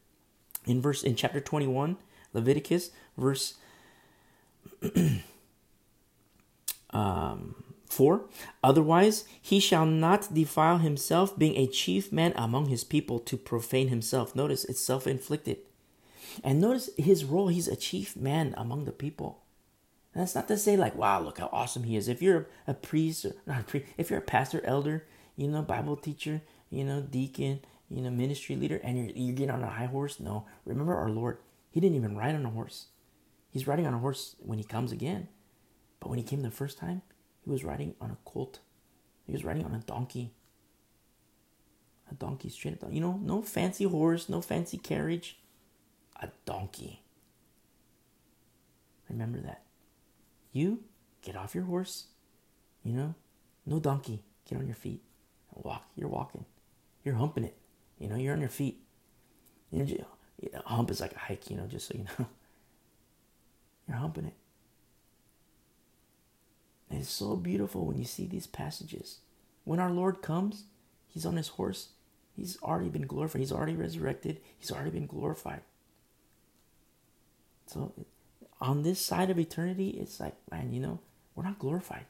In 0.67 0.81
verse 0.81 1.03
in 1.03 1.15
chapter 1.17 1.41
21, 1.41 1.97
Leviticus, 2.33 2.91
verse 3.17 3.55
um, 6.91 7.55
4 7.87 8.23
Otherwise, 8.63 9.25
he 9.41 9.59
shall 9.61 9.87
not 9.87 10.33
defile 10.33 10.79
himself, 10.79 11.39
being 11.39 11.57
a 11.57 11.67
chief 11.67 12.13
man 12.13 12.33
among 12.37 12.67
his 12.67 12.85
people, 12.85 13.19
to 13.21 13.37
profane 13.37 13.89
himself. 13.89 14.37
Notice 14.37 14.65
it's 14.65 14.81
self 14.81 15.07
inflicted. 15.07 15.59
And 16.45 16.61
notice 16.61 16.91
his 16.97 17.25
role, 17.25 17.49
he's 17.49 17.69
a 17.69 17.77
chief 17.77 18.17
man 18.17 18.55
among 18.57 18.85
the 18.85 18.93
people. 18.93 19.43
That's 20.15 20.35
not 20.35 20.49
to 20.49 20.57
say, 20.57 20.77
like, 20.77 20.97
wow, 20.97 21.21
look 21.21 21.39
how 21.39 21.49
awesome 21.53 21.85
he 21.85 21.97
is. 21.97 22.09
If 22.09 22.21
you're 22.23 22.49
a, 22.67 22.73
a 22.73 22.75
priest, 22.75 23.25
or 23.25 23.35
not 23.47 23.61
a 23.61 23.65
priest, 23.65 23.87
if 23.97 24.11
you're 24.11 24.19
a 24.19 24.23
pastor, 24.23 24.61
elder, 24.65 25.07
you 25.37 25.49
know, 25.49 25.63
Bible 25.63 25.97
teacher, 25.97 26.43
you 26.69 26.85
know, 26.85 27.01
deacon, 27.01 27.61
you 27.91 28.03
know, 28.03 28.11
ministry 28.11 28.57
leader, 28.57 28.81
and 28.83 28.97
you're, 28.97 29.17
you 29.17 29.33
get 29.33 29.51
on 29.51 29.63
a 29.63 29.69
high 29.71 29.87
horse, 29.87 30.21
no. 30.21 30.47
Remember 30.65 30.95
our 30.95 31.11
Lord, 31.11 31.39
he 31.71 31.81
didn't 31.81 31.97
even 31.97 32.17
ride 32.17 32.35
on 32.35 32.47
a 32.47 32.51
horse. 32.51 32.87
He's 33.51 33.67
riding 33.67 33.87
on 33.87 33.95
a 33.95 33.99
horse 33.99 34.37
when 34.39 34.59
he 34.59 34.65
comes 34.65 34.93
again. 34.93 35.29
But 35.99 36.09
when 36.09 36.19
he 36.19 36.25
came 36.25 36.43
the 36.43 36.51
first 36.51 36.79
time, 36.79 37.03
he 37.45 37.51
was 37.51 37.65
riding 37.65 37.95
on 38.01 38.11
a 38.11 38.19
colt. 38.25 38.61
He 39.27 39.33
was 39.33 39.45
riding 39.45 39.65
on 39.65 39.75
a 39.75 39.81
donkey. 39.81 40.33
A 42.11 42.15
donkey 42.15 42.49
straight 42.49 42.83
up. 42.83 42.93
You 42.93 43.01
know, 43.01 43.21
no 43.23 43.43
fancy 43.43 43.85
horse, 43.85 44.29
no 44.29 44.41
fancy 44.41 44.79
carriage. 44.79 45.39
A 46.23 46.29
donkey. 46.45 47.03
Remember 49.09 49.39
that. 49.41 49.63
You 50.53 50.85
get 51.23 51.37
off 51.37 51.55
your 51.55 51.65
horse. 51.65 52.07
You 52.85 52.95
know, 52.95 53.15
no 53.67 53.81
donkey. 53.81 54.23
Get 54.49 54.59
on 54.59 54.67
your 54.67 54.77
feet 54.77 55.03
and 55.55 55.65
walk. 55.65 55.85
You're 55.97 56.09
walking. 56.09 56.45
You're 57.05 57.17
humping 57.17 57.45
it. 57.45 57.57
You 58.01 58.09
know, 58.09 58.17
you're 58.17 58.33
on 58.33 58.41
your 58.41 58.49
feet. 58.49 58.81
You 59.71 59.85
know, 59.85 60.07
a 60.55 60.69
hump 60.69 60.91
is 60.91 61.01
like 61.01 61.13
a 61.13 61.19
hike, 61.19 61.49
you 61.51 61.57
know, 61.57 61.67
just 61.67 61.87
so 61.87 61.95
you 61.97 62.05
know. 62.19 62.27
You're 63.89 63.99
humping 63.99 64.25
it. 64.27 64.35
And 66.89 67.01
it's 67.01 67.11
so 67.11 67.37
beautiful 67.37 67.87
when 67.87 67.99
you 67.99 68.05
see 68.05 68.27
these 68.27 68.47
passages. 68.47 69.19
When 69.65 69.79
our 69.79 69.91
Lord 69.91 70.23
comes, 70.23 70.65
He's 71.09 71.27
on 71.27 71.37
His 71.37 71.49
horse. 71.49 71.91
He's 72.37 72.57
already 72.63 72.89
been 72.89 73.07
glorified. 73.07 73.41
He's 73.41 73.53
already 73.53 73.75
resurrected. 73.75 74.41
He's 74.59 74.73
already 74.73 74.91
been 74.91 75.07
glorified. 75.07 75.63
So, 77.67 77.93
on 78.61 78.83
this 78.83 79.01
side 79.01 79.31
of 79.31 79.39
eternity, 79.39 79.91
it's 79.91 80.21
like, 80.21 80.35
man, 80.51 80.73
you 80.73 80.81
know, 80.81 81.01
we're 81.35 81.45
not 81.45 81.59
glorified. 81.59 82.07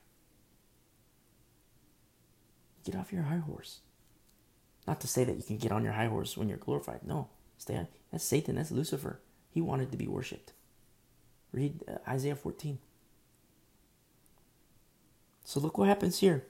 Get 2.85 2.95
off 2.97 3.13
your 3.13 3.23
high 3.23 3.39
horse. 3.39 3.81
Not 4.91 5.01
to 5.03 5.07
say 5.07 5.23
that 5.23 5.37
you 5.37 5.45
can 5.45 5.57
get 5.57 5.71
on 5.71 5.85
your 5.85 5.93
high 5.93 6.09
horse 6.09 6.37
when 6.37 6.49
you're 6.49 6.59
glorified. 6.59 7.05
No, 7.05 7.29
stay. 7.59 7.87
That's 8.11 8.25
Satan. 8.25 8.57
That's 8.57 8.73
Lucifer. 8.73 9.21
He 9.49 9.61
wanted 9.61 9.93
to 9.93 9.97
be 9.97 10.09
worshipped. 10.09 10.53
Read 11.53 11.85
uh, 11.87 11.99
Isaiah 12.09 12.35
14. 12.35 12.77
So 15.45 15.61
look 15.61 15.79
what 15.79 15.87
happens 15.87 16.19
here. 16.19 16.43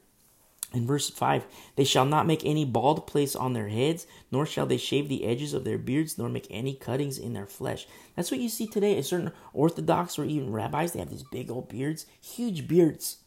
In 0.73 0.87
verse 0.87 1.11
5, 1.11 1.45
they 1.77 1.85
shall 1.85 2.07
not 2.07 2.27
make 2.27 2.43
any 2.43 2.65
bald 2.65 3.07
place 3.07 3.37
on 3.37 3.53
their 3.53 3.69
heads, 3.69 4.07
nor 4.33 4.47
shall 4.47 4.65
they 4.65 4.79
shave 4.79 5.11
the 5.11 5.27
edges 5.27 5.53
of 5.53 5.65
their 5.65 5.77
beards, 5.77 6.17
nor 6.17 6.31
make 6.31 6.47
any 6.49 6.73
cuttings 6.73 7.19
in 7.19 7.35
their 7.35 7.47
flesh. 7.47 7.87
That's 8.17 8.31
what 8.31 8.41
you 8.41 8.49
see 8.49 8.67
today. 8.67 8.97
A 8.97 9.03
certain 9.03 9.33
Orthodox 9.53 10.19
or 10.19 10.25
even 10.25 10.51
rabbis, 10.51 10.93
they 10.93 11.01
have 11.01 11.11
these 11.11 11.25
big 11.25 11.51
old 11.51 11.69
beards, 11.69 12.07
huge 12.23 12.67
beards. 12.67 13.19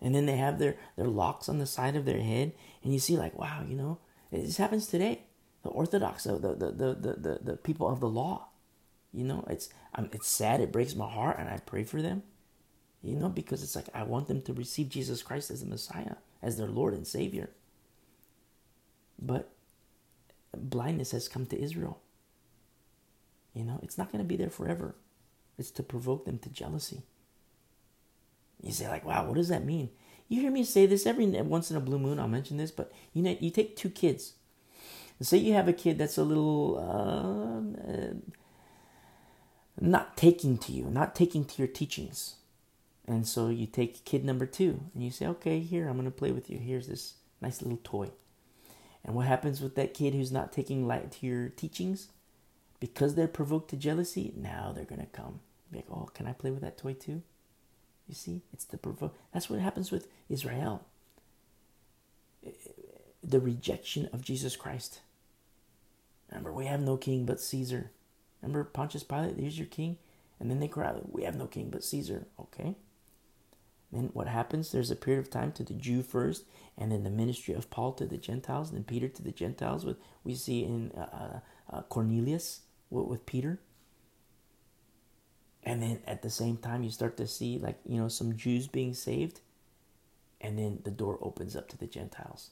And 0.00 0.12
then 0.12 0.26
they 0.26 0.38
have 0.38 0.58
their, 0.58 0.74
their 0.96 1.06
locks 1.06 1.48
on 1.48 1.60
the 1.60 1.66
side 1.66 1.94
of 1.94 2.04
their 2.04 2.20
head. 2.20 2.50
And 2.82 2.92
you 2.92 2.98
see, 2.98 3.16
like, 3.16 3.38
wow, 3.38 3.64
you 3.64 3.76
know, 3.76 3.98
this 4.30 4.56
happens 4.56 4.86
today. 4.86 5.22
The 5.62 5.70
Orthodox, 5.70 6.24
the, 6.24 6.38
the, 6.38 6.54
the, 6.54 6.94
the, 6.94 7.14
the, 7.14 7.38
the 7.42 7.56
people 7.56 7.88
of 7.88 8.00
the 8.00 8.08
law. 8.08 8.48
You 9.12 9.24
know, 9.24 9.44
it's 9.48 9.68
um, 9.94 10.10
it's 10.12 10.28
sad. 10.28 10.60
It 10.60 10.72
breaks 10.72 10.94
my 10.94 11.10
heart, 11.10 11.38
and 11.38 11.48
I 11.48 11.58
pray 11.64 11.84
for 11.84 12.02
them. 12.02 12.22
You 13.02 13.16
know, 13.16 13.28
because 13.28 13.62
it's 13.62 13.76
like 13.76 13.88
I 13.94 14.02
want 14.02 14.28
them 14.28 14.42
to 14.42 14.52
receive 14.52 14.88
Jesus 14.88 15.22
Christ 15.22 15.50
as 15.50 15.60
the 15.60 15.66
Messiah, 15.68 16.16
as 16.42 16.56
their 16.56 16.66
Lord 16.66 16.92
and 16.94 17.06
Savior. 17.06 17.50
But 19.18 19.50
blindness 20.56 21.12
has 21.12 21.28
come 21.28 21.46
to 21.46 21.60
Israel. 21.60 22.00
You 23.54 23.64
know, 23.64 23.80
it's 23.82 23.96
not 23.96 24.12
going 24.12 24.22
to 24.22 24.28
be 24.28 24.36
there 24.36 24.50
forever. 24.50 24.96
It's 25.58 25.70
to 25.72 25.82
provoke 25.82 26.26
them 26.26 26.38
to 26.40 26.50
jealousy. 26.50 27.02
You 28.62 28.72
say, 28.72 28.88
like, 28.88 29.04
wow, 29.04 29.26
what 29.26 29.36
does 29.36 29.48
that 29.48 29.64
mean? 29.64 29.90
You 30.28 30.40
hear 30.40 30.50
me 30.50 30.64
say 30.64 30.86
this 30.86 31.06
every 31.06 31.26
once 31.26 31.70
in 31.70 31.76
a 31.76 31.80
blue 31.80 31.98
moon. 31.98 32.18
I'll 32.18 32.28
mention 32.28 32.56
this, 32.56 32.70
but 32.70 32.92
you 33.12 33.22
know, 33.22 33.36
you 33.40 33.50
take 33.50 33.76
two 33.76 33.90
kids. 33.90 34.34
Say 35.20 35.38
you 35.38 35.54
have 35.54 35.68
a 35.68 35.72
kid 35.72 35.96
that's 35.96 36.18
a 36.18 36.24
little 36.24 36.76
uh, 36.78 37.90
uh, 37.90 38.14
not 39.80 40.16
taking 40.16 40.58
to 40.58 40.72
you, 40.72 40.84
not 40.84 41.14
taking 41.14 41.44
to 41.44 41.58
your 41.58 41.68
teachings. 41.68 42.36
And 43.06 43.26
so 43.26 43.48
you 43.48 43.66
take 43.66 44.04
kid 44.04 44.24
number 44.24 44.46
two 44.46 44.80
and 44.94 45.02
you 45.02 45.10
say, 45.10 45.26
okay, 45.26 45.60
here, 45.60 45.88
I'm 45.88 45.94
going 45.94 46.04
to 46.04 46.10
play 46.10 46.32
with 46.32 46.50
you. 46.50 46.58
Here's 46.58 46.88
this 46.88 47.14
nice 47.40 47.62
little 47.62 47.80
toy. 47.82 48.10
And 49.04 49.14
what 49.14 49.26
happens 49.26 49.60
with 49.60 49.76
that 49.76 49.94
kid 49.94 50.14
who's 50.14 50.32
not 50.32 50.52
taking 50.52 50.86
light 50.86 51.12
to 51.12 51.26
your 51.26 51.48
teachings? 51.48 52.08
Because 52.80 53.14
they're 53.14 53.28
provoked 53.28 53.70
to 53.70 53.76
jealousy, 53.76 54.34
now 54.36 54.72
they're 54.74 54.84
going 54.84 55.00
to 55.00 55.06
come. 55.06 55.40
Be 55.70 55.78
like, 55.78 55.86
oh, 55.90 56.08
can 56.12 56.26
I 56.26 56.32
play 56.32 56.50
with 56.50 56.62
that 56.62 56.76
toy 56.76 56.92
too? 56.92 57.22
You 58.08 58.14
see, 58.14 58.42
it's 58.52 58.64
the 58.64 58.78
provoke. 58.78 59.16
That's 59.32 59.50
what 59.50 59.60
happens 59.60 59.90
with 59.90 60.08
Israel. 60.28 60.84
The 63.22 63.40
rejection 63.40 64.08
of 64.12 64.22
Jesus 64.22 64.56
Christ. 64.56 65.00
Remember, 66.30 66.52
we 66.52 66.66
have 66.66 66.80
no 66.80 66.96
king 66.96 67.24
but 67.24 67.40
Caesar. 67.40 67.90
Remember 68.40 68.64
Pontius 68.64 69.02
Pilate, 69.02 69.36
here's 69.36 69.58
your 69.58 69.66
king. 69.66 69.98
And 70.38 70.50
then 70.50 70.60
they 70.60 70.68
cry, 70.68 70.94
We 71.06 71.24
have 71.24 71.36
no 71.36 71.46
king 71.46 71.70
but 71.70 71.84
Caesar. 71.84 72.26
Okay. 72.38 72.76
Then 73.92 74.10
what 74.12 74.28
happens? 74.28 74.70
There's 74.70 74.90
a 74.90 74.96
period 74.96 75.20
of 75.20 75.30
time 75.30 75.52
to 75.52 75.64
the 75.64 75.72
Jew 75.72 76.02
first, 76.02 76.44
and 76.76 76.90
then 76.90 77.04
the 77.04 77.10
ministry 77.10 77.54
of 77.54 77.70
Paul 77.70 77.92
to 77.94 78.04
the 78.04 78.18
Gentiles, 78.18 78.68
and 78.68 78.78
then 78.78 78.84
Peter 78.84 79.08
to 79.08 79.22
the 79.22 79.32
Gentiles. 79.32 79.84
With 79.84 79.96
we 80.24 80.34
see 80.34 80.64
in 80.64 80.92
uh, 80.96 81.00
uh, 81.00 81.74
uh 81.76 81.82
Cornelius 81.82 82.60
with, 82.90 83.06
with 83.06 83.26
Peter. 83.26 83.60
And 85.66 85.82
then 85.82 85.98
at 86.06 86.22
the 86.22 86.30
same 86.30 86.56
time, 86.56 86.82
you 86.82 86.90
start 86.90 87.18
to 87.18 87.26
see 87.26 87.58
like 87.58 87.78
you 87.84 88.00
know 88.00 88.08
some 88.08 88.36
Jews 88.36 88.66
being 88.66 88.94
saved, 88.94 89.40
and 90.40 90.58
then 90.58 90.78
the 90.84 90.90
door 90.90 91.18
opens 91.20 91.54
up 91.54 91.68
to 91.68 91.76
the 91.76 91.86
Gentiles. 91.86 92.50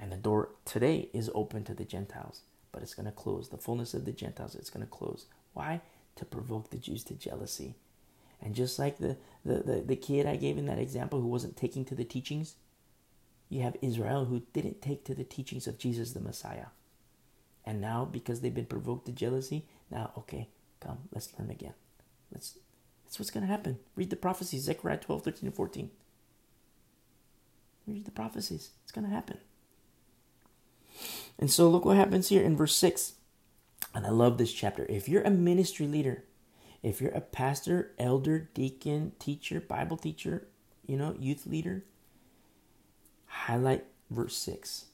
And 0.00 0.10
the 0.10 0.16
door 0.16 0.48
today 0.64 1.10
is 1.12 1.30
open 1.34 1.62
to 1.64 1.74
the 1.74 1.84
Gentiles 1.84 2.40
but 2.72 2.82
it's 2.82 2.94
going 2.94 3.06
to 3.06 3.12
close. 3.12 3.48
The 3.48 3.58
fullness 3.58 3.94
of 3.94 4.04
the 4.04 4.12
Gentiles, 4.12 4.54
it's 4.54 4.70
going 4.70 4.84
to 4.84 4.90
close. 4.90 5.26
Why? 5.52 5.80
To 6.16 6.24
provoke 6.24 6.70
the 6.70 6.78
Jews 6.78 7.04
to 7.04 7.14
jealousy. 7.14 7.74
And 8.40 8.54
just 8.54 8.78
like 8.78 8.98
the, 8.98 9.16
the, 9.44 9.56
the, 9.56 9.80
the 9.80 9.96
kid 9.96 10.26
I 10.26 10.36
gave 10.36 10.56
in 10.56 10.66
that 10.66 10.78
example 10.78 11.20
who 11.20 11.28
wasn't 11.28 11.56
taking 11.56 11.84
to 11.86 11.94
the 11.94 12.04
teachings, 12.04 12.54
you 13.48 13.62
have 13.62 13.76
Israel 13.82 14.26
who 14.26 14.42
didn't 14.52 14.80
take 14.80 15.04
to 15.04 15.14
the 15.14 15.24
teachings 15.24 15.66
of 15.66 15.78
Jesus 15.78 16.12
the 16.12 16.20
Messiah. 16.20 16.66
And 17.64 17.80
now, 17.80 18.04
because 18.04 18.40
they've 18.40 18.54
been 18.54 18.66
provoked 18.66 19.06
to 19.06 19.12
jealousy, 19.12 19.66
now, 19.90 20.12
okay, 20.16 20.48
come, 20.80 20.98
let's 21.12 21.28
learn 21.38 21.50
again. 21.50 21.74
Let's, 22.32 22.58
that's 23.04 23.18
what's 23.18 23.30
going 23.30 23.46
to 23.46 23.52
happen. 23.52 23.78
Read 23.96 24.10
the 24.10 24.16
prophecies, 24.16 24.64
Zechariah 24.64 24.98
12, 24.98 25.22
13, 25.22 25.46
and 25.46 25.54
14. 25.54 25.90
Read 27.86 28.04
the 28.04 28.10
prophecies. 28.10 28.70
It's 28.82 28.92
going 28.92 29.06
to 29.06 29.12
happen. 29.12 29.38
And 31.38 31.50
so 31.50 31.68
look 31.68 31.84
what 31.84 31.96
happens 31.96 32.28
here 32.28 32.42
in 32.42 32.56
verse 32.56 32.76
6. 32.76 33.14
And 33.94 34.06
I 34.06 34.10
love 34.10 34.38
this 34.38 34.52
chapter. 34.52 34.86
If 34.88 35.08
you're 35.08 35.22
a 35.22 35.30
ministry 35.30 35.86
leader, 35.86 36.24
if 36.82 37.00
you're 37.00 37.10
a 37.12 37.20
pastor, 37.20 37.92
elder, 37.98 38.50
deacon, 38.54 39.12
teacher, 39.18 39.60
Bible 39.60 39.96
teacher, 39.96 40.48
you 40.86 40.96
know, 40.96 41.14
youth 41.18 41.46
leader, 41.46 41.84
highlight 43.26 43.84
verse 44.10 44.36
6. 44.36 44.86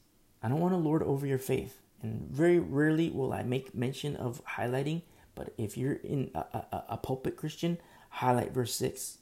I 0.42 0.48
don't 0.48 0.60
want 0.60 0.74
to 0.74 0.78
lord 0.78 1.02
over 1.02 1.26
your 1.26 1.38
faith. 1.38 1.80
And 2.02 2.28
very 2.30 2.58
rarely 2.58 3.10
will 3.10 3.32
I 3.32 3.42
make 3.42 3.74
mention 3.74 4.16
of 4.16 4.42
highlighting, 4.44 5.02
but 5.36 5.54
if 5.56 5.76
you're 5.76 5.92
in 5.92 6.32
a, 6.34 6.40
a, 6.40 6.84
a 6.90 6.96
pulpit 6.96 7.36
Christian, 7.36 7.78
highlight 8.08 8.52
verse 8.52 8.74
6. 8.74 9.18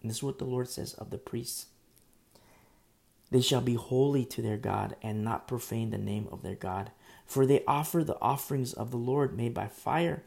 And 0.00 0.10
this 0.10 0.18
is 0.18 0.22
what 0.22 0.38
the 0.38 0.46
Lord 0.46 0.68
says 0.68 0.94
of 0.94 1.10
the 1.10 1.18
priests. 1.18 1.66
They 3.30 3.42
shall 3.42 3.60
be 3.60 3.74
holy 3.74 4.24
to 4.24 4.40
their 4.40 4.56
God 4.56 4.96
and 5.02 5.22
not 5.22 5.48
profane 5.48 5.90
the 5.90 5.98
name 5.98 6.28
of 6.32 6.42
their 6.42 6.54
God. 6.54 6.92
For 7.26 7.44
they 7.44 7.62
offer 7.66 8.02
the 8.02 8.18
offerings 8.22 8.72
of 8.72 8.90
the 8.90 8.96
Lord 8.96 9.36
made 9.36 9.52
by 9.52 9.66
fire 9.66 10.22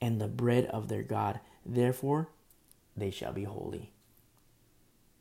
and 0.00 0.18
the 0.18 0.28
bread 0.28 0.64
of 0.66 0.88
their 0.88 1.02
God. 1.02 1.40
Therefore, 1.66 2.28
they 2.96 3.10
shall 3.10 3.32
be 3.32 3.44
holy. 3.44 3.92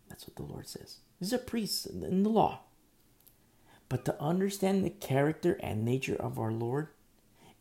That's 0.08 0.28
what 0.28 0.38
the 0.38 0.44
Lord 0.44 0.68
says. 0.68 1.00
These 1.20 1.34
are 1.34 1.40
priests 1.40 1.86
in 1.86 2.24
the 2.24 2.30
law. 2.30 2.60
But 3.90 4.06
to 4.06 4.22
understand 4.22 4.86
the 4.86 4.90
character 4.90 5.58
and 5.60 5.84
nature 5.84 6.16
of 6.16 6.40
our 6.40 6.52
Lord 6.52 6.88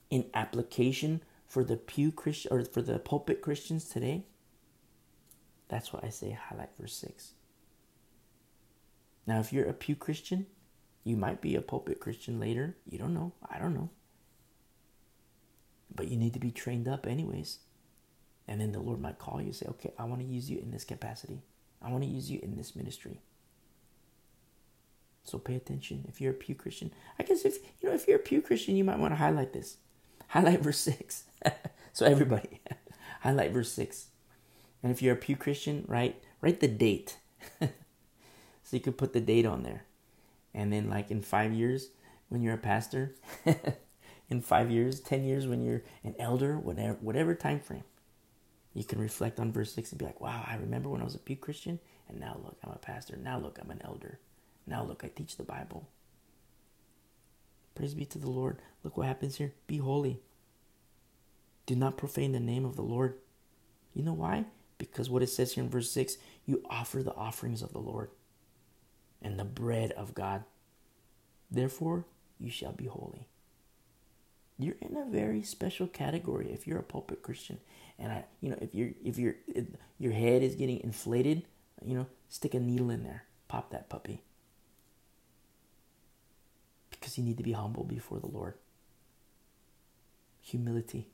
in 0.09 0.27
application 0.35 1.23
for 1.55 1.63
the 1.63 1.77
pew 1.77 2.11
Christian 2.11 2.53
or 2.53 2.65
for 2.65 2.83
the 2.83 2.99
pulpit 2.99 3.41
Christians 3.41 3.89
today, 3.89 4.27
That's 5.69 5.93
why 5.93 6.01
I 6.03 6.09
say 6.09 6.31
highlight 6.33 6.71
verse 6.79 6.97
6. 6.97 7.33
Now, 9.25 9.39
if 9.39 9.53
you're 9.53 9.69
a 9.69 9.73
pew 9.73 9.95
Christian, 9.97 10.47
you 11.05 11.17
might 11.17 11.41
be 11.41 11.55
a 11.55 11.63
pulpit 11.63 12.01
Christian 12.01 12.41
later. 12.41 12.77
You 12.89 12.99
don't 12.99 13.15
know. 13.15 13.33
I 13.49 13.59
don't 13.59 13.75
know. 13.75 13.89
But 15.95 16.09
you 16.09 16.17
need 16.17 16.35
to 16.35 16.41
be 16.41 16.51
trained 16.51 16.89
up, 16.89 17.07
anyways. 17.07 17.61
And 18.49 18.61
then 18.61 18.73
the 18.73 18.81
Lord 18.81 19.01
might 19.01 19.19
call 19.19 19.41
you 19.41 19.47
and 19.47 19.57
say, 19.57 19.67
okay, 19.71 19.93
I 19.99 20.05
want 20.05 20.21
to 20.21 20.27
use 20.27 20.51
you 20.51 20.59
in 20.59 20.73
this 20.73 20.85
capacity. 20.85 21.41
I 21.81 21.91
want 21.91 22.03
to 22.03 22.11
use 22.11 22.31
you 22.31 22.41
in 22.43 22.57
this 22.57 22.75
ministry. 22.75 23.21
So 25.23 25.39
pay 25.39 25.55
attention. 25.55 26.05
If 26.09 26.21
you're 26.21 26.33
a 26.33 26.35
pew 26.35 26.57
Christian, 26.57 26.93
I 27.19 27.23
guess 27.23 27.45
if 27.45 27.59
you 27.81 27.89
know 27.89 27.95
if 27.95 28.07
you're 28.07 28.19
a 28.19 28.21
pew 28.23 28.43
Christian, 28.43 28.77
you 28.77 28.85
might 28.85 28.99
want 28.99 29.13
to 29.13 29.19
highlight 29.19 29.55
this. 29.55 29.79
Highlight 30.29 30.61
verse 30.61 30.79
six. 30.79 31.25
so 31.93 32.07
everybody, 32.07 32.61
highlight 33.21 33.53
verse 33.53 33.71
six. 33.71 34.07
And 34.83 34.93
if 34.93 35.01
you're 35.03 35.15
a 35.15 35.19
pew 35.19 35.37
Christian, 35.37 35.85
write 35.87 36.23
write 36.41 36.61
the 36.61 36.69
date. 36.69 37.19
so 37.61 37.69
you 38.71 38.81
could 38.81 38.99
put 38.99 39.13
the 39.13 39.21
date 39.21 39.47
on 39.47 39.63
there. 39.63 39.85
And 40.53 40.73
then 40.73 40.89
like 40.89 41.11
in 41.11 41.23
five 41.23 41.53
years, 41.53 41.89
when 42.29 42.43
you're 42.43 42.55
a 42.55 42.59
pastor, 42.59 43.15
in 44.31 44.41
five 44.41 44.71
years, 44.71 45.01
ten 45.01 45.25
years 45.25 45.47
when 45.47 45.63
you're 45.63 45.83
an 46.03 46.15
elder, 46.19 46.59
whatever 46.59 46.99
whatever 47.01 47.35
time 47.35 47.61
frame, 47.61 47.85
you 48.73 48.85
can 48.85 48.99
reflect 49.01 49.39
on 49.39 49.53
verse 49.53 49.73
six 49.73 49.91
and 49.93 49.99
be 49.99 50.05
like, 50.05 50.21
Wow, 50.21 50.45
I 50.47 50.57
remember 50.57 50.89
when 50.89 51.01
I 51.01 51.05
was 51.05 51.15
a 51.15 51.19
pew 51.19 51.37
Christian, 51.37 51.79
and 52.09 52.21
now 52.21 52.39
look, 52.43 52.57
I'm 52.65 52.73
a 52.73 52.79
pastor. 52.79 53.17
Now 53.17 53.39
look, 53.39 53.59
I'm 53.61 53.71
an 53.71 53.83
elder. 53.85 54.19
Now 54.67 54.85
look, 54.85 55.05
I 55.05 55.09
teach 55.09 55.37
the 55.37 55.43
Bible. 55.43 55.89
Praise 57.75 57.95
be 57.95 58.05
to 58.07 58.19
the 58.19 58.31
Lord. 58.31 58.61
Look 58.83 58.97
what 58.97 59.07
happens 59.07 59.37
here. 59.37 59.55
Be 59.67 59.79
holy. 59.79 60.21
Do 61.67 61.75
not 61.75 61.97
profane 61.97 62.33
the 62.33 62.41
name 62.41 62.65
of 62.65 62.77
the 62.77 62.83
Lord. 62.83 63.15
You 63.95 64.03
know 64.03 64.13
why? 64.13 64.47
Because 64.79 65.09
what 65.09 65.23
it 65.23 65.29
says 65.29 65.53
here 65.53 65.65
in 65.65 65.71
verse 65.71 65.91
6 65.91 66.17
you 66.47 66.63
offer 66.69 67.03
the 67.03 67.15
offerings 67.15 67.63
of 67.63 67.73
the 67.73 67.79
Lord 67.79 68.11
and 69.23 69.39
the 69.39 69.45
bread 69.45 69.93
of 69.93 70.15
God. 70.15 70.45
Therefore, 71.51 72.05
you 72.39 72.51
shall 72.51 72.73
be 72.73 72.87
holy. 72.87 73.27
You're 74.59 74.77
in 74.81 74.97
a 74.97 75.07
very 75.11 75.43
special 75.43 75.87
category 75.87 76.53
if 76.53 76.67
you're 76.67 76.79
a 76.79 76.83
pulpit 76.83 77.23
Christian. 77.23 77.59
And 77.99 78.13
I, 78.13 78.25
you 78.41 78.51
know, 78.51 78.59
if 78.61 78.75
you're 78.75 78.91
if 79.05 79.19
your 79.19 79.37
your 79.99 80.13
head 80.13 80.43
is 80.43 80.55
getting 80.55 80.81
inflated, 80.81 81.45
you 81.85 81.95
know, 81.95 82.07
stick 82.29 82.55
a 82.55 82.61
needle 82.61 82.91
in 82.91 83.03
there, 83.03 83.25
pop 83.49 83.71
that 83.71 83.89
puppy 83.89 84.23
because 87.05 87.19
you 87.19 87.25
need 87.25 87.37
to 87.37 87.43
be 87.43 87.53
humble 87.53 87.85
before 87.85 88.19
the 88.19 88.27
Lord. 88.27 88.55
Humility. 90.41 91.09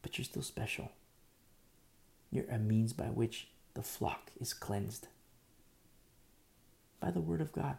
But 0.00 0.16
you're 0.16 0.24
still 0.24 0.40
special. 0.40 0.92
You're 2.32 2.48
a 2.50 2.58
means 2.58 2.94
by 2.94 3.08
which 3.08 3.48
the 3.74 3.82
flock 3.82 4.30
is 4.40 4.54
cleansed 4.54 5.08
by 6.98 7.10
the 7.10 7.20
word 7.20 7.42
of 7.42 7.52
God. 7.52 7.76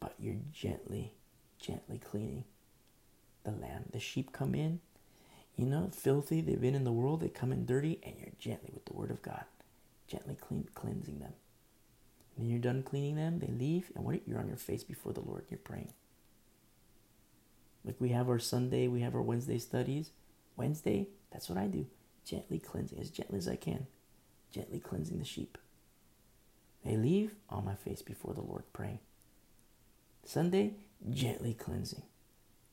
But 0.00 0.14
you're 0.18 0.34
gently, 0.52 1.12
gently 1.60 1.98
cleaning 1.98 2.42
the 3.44 3.52
lamb. 3.52 3.84
The 3.92 4.00
sheep 4.00 4.32
come 4.32 4.56
in, 4.56 4.80
you 5.54 5.66
know, 5.66 5.88
filthy. 5.94 6.40
They've 6.40 6.60
been 6.60 6.74
in 6.74 6.82
the 6.82 6.90
world. 6.90 7.20
They 7.20 7.28
come 7.28 7.52
in 7.52 7.64
dirty, 7.64 8.00
and 8.02 8.16
you're 8.18 8.34
gently 8.40 8.70
with 8.74 8.86
the 8.86 8.94
word 8.94 9.12
of 9.12 9.22
God, 9.22 9.44
gently 10.08 10.34
clean, 10.34 10.68
cleansing 10.74 11.20
them. 11.20 11.34
When 12.38 12.48
you're 12.48 12.60
done 12.60 12.84
cleaning 12.84 13.16
them, 13.16 13.40
they 13.40 13.48
leave, 13.48 13.90
and 13.96 14.04
what 14.04 14.20
you're 14.24 14.38
on 14.38 14.46
your 14.46 14.56
face 14.56 14.84
before 14.84 15.12
the 15.12 15.20
Lord. 15.20 15.46
You're 15.50 15.58
praying. 15.58 15.92
Like 17.84 17.96
we 17.98 18.10
have 18.10 18.28
our 18.28 18.38
Sunday, 18.38 18.86
we 18.86 19.00
have 19.00 19.16
our 19.16 19.22
Wednesday 19.22 19.58
studies. 19.58 20.12
Wednesday, 20.56 21.08
that's 21.32 21.48
what 21.48 21.58
I 21.58 21.66
do. 21.66 21.86
Gently 22.24 22.60
cleansing, 22.60 23.00
as 23.00 23.10
gently 23.10 23.38
as 23.38 23.48
I 23.48 23.56
can. 23.56 23.88
Gently 24.52 24.78
cleansing 24.78 25.18
the 25.18 25.24
sheep. 25.24 25.58
They 26.84 26.96
leave 26.96 27.34
on 27.50 27.64
my 27.64 27.74
face 27.74 28.02
before 28.02 28.34
the 28.34 28.40
Lord, 28.40 28.62
praying. 28.72 29.00
Sunday, 30.24 30.74
gently 31.10 31.54
cleansing. 31.54 32.02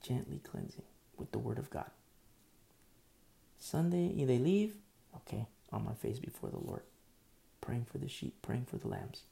Gently 0.03 0.41
cleansing 0.43 0.83
with 1.17 1.31
the 1.31 1.39
Word 1.39 1.57
of 1.57 1.71
God. 1.71 1.89
Sunday, 3.57 4.13
they 4.25 4.37
leave, 4.37 4.75
okay, 5.15 5.47
on 5.73 5.85
my 5.85 5.93
face 5.93 6.19
before 6.19 6.51
the 6.51 6.59
Lord, 6.59 6.83
praying 7.61 7.87
for 7.91 7.97
the 7.97 8.07
sheep, 8.07 8.35
praying 8.43 8.65
for 8.65 8.77
the 8.77 8.87
lambs. 8.87 9.23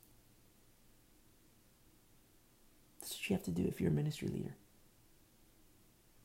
That's 3.04 3.16
what 3.16 3.30
you 3.30 3.36
have 3.36 3.44
to 3.44 3.52
do 3.52 3.66
if 3.68 3.82
you're 3.82 3.92
a 3.92 3.94
ministry 3.94 4.30
leader. 4.30 4.56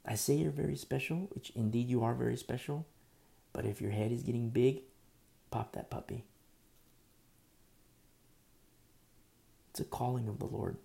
I 0.07 0.15
say 0.15 0.35
you're 0.35 0.53
very 0.53 0.77
special, 0.77 1.29
which 1.35 1.51
indeed 1.57 1.89
you 1.89 2.05
are 2.05 2.15
very 2.15 2.37
special, 2.37 2.87
but 3.53 3.65
if 3.65 3.81
your 3.81 3.91
head 3.91 4.13
is 4.13 4.23
getting 4.23 4.51
big, 4.51 4.83
pop 5.51 5.73
that 5.73 5.91
puppy. 5.91 6.25
It's 9.71 9.81
a 9.81 9.85
calling 9.85 10.29
of 10.29 10.39
the 10.39 10.47
Lord. 10.47 10.77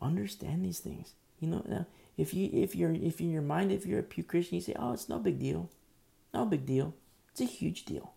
Understand 0.00 0.64
these 0.64 0.80
things. 0.80 1.12
You 1.40 1.48
know, 1.48 1.84
if 2.16 2.32
you 2.32 2.48
if 2.54 2.74
you're 2.74 2.94
if 2.94 3.20
in 3.20 3.30
your 3.30 3.42
mind 3.42 3.70
if 3.70 3.84
you're 3.84 4.00
a 4.00 4.02
pew 4.02 4.24
Christian, 4.24 4.54
you 4.54 4.62
say, 4.62 4.74
"Oh, 4.78 4.94
it's 4.94 5.10
no 5.10 5.18
big 5.18 5.38
deal, 5.38 5.68
no 6.32 6.46
big 6.46 6.64
deal." 6.64 6.94
It's 7.32 7.42
a 7.42 7.44
huge 7.44 7.84
deal. 7.84 8.14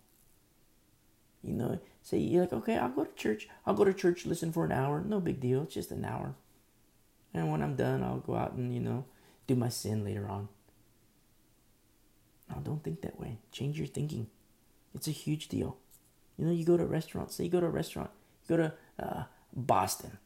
You 1.42 1.52
know, 1.52 1.78
say 2.02 2.18
you're 2.18 2.42
like, 2.42 2.52
okay, 2.52 2.76
I'll 2.76 2.90
go 2.90 3.04
to 3.04 3.14
church. 3.14 3.48
I'll 3.66 3.74
go 3.74 3.84
to 3.84 3.94
church, 3.94 4.26
listen 4.26 4.52
for 4.52 4.64
an 4.64 4.72
hour. 4.72 5.02
No 5.02 5.20
big 5.20 5.40
deal. 5.40 5.62
It's 5.62 5.74
just 5.74 5.90
an 5.90 6.04
hour. 6.04 6.34
And 7.34 7.50
when 7.50 7.62
I'm 7.62 7.76
done, 7.76 8.02
I'll 8.02 8.18
go 8.18 8.34
out 8.34 8.52
and, 8.52 8.74
you 8.74 8.80
know, 8.80 9.04
do 9.46 9.54
my 9.54 9.68
sin 9.68 10.04
later 10.04 10.28
on. 10.28 10.48
No, 12.50 12.60
don't 12.62 12.84
think 12.84 13.00
that 13.02 13.18
way. 13.18 13.38
Change 13.50 13.78
your 13.78 13.86
thinking. 13.86 14.26
It's 14.94 15.08
a 15.08 15.12
huge 15.12 15.48
deal. 15.48 15.78
You 16.36 16.46
know, 16.46 16.52
you 16.52 16.64
go 16.64 16.76
to 16.76 16.82
a 16.82 16.86
restaurant. 16.86 17.32
Say 17.32 17.44
you 17.44 17.50
go 17.50 17.60
to 17.60 17.66
a 17.66 17.70
restaurant. 17.70 18.10
You 18.46 18.56
go 18.56 18.62
to 18.62 18.74
uh, 19.02 19.22
Boston. 19.54 20.18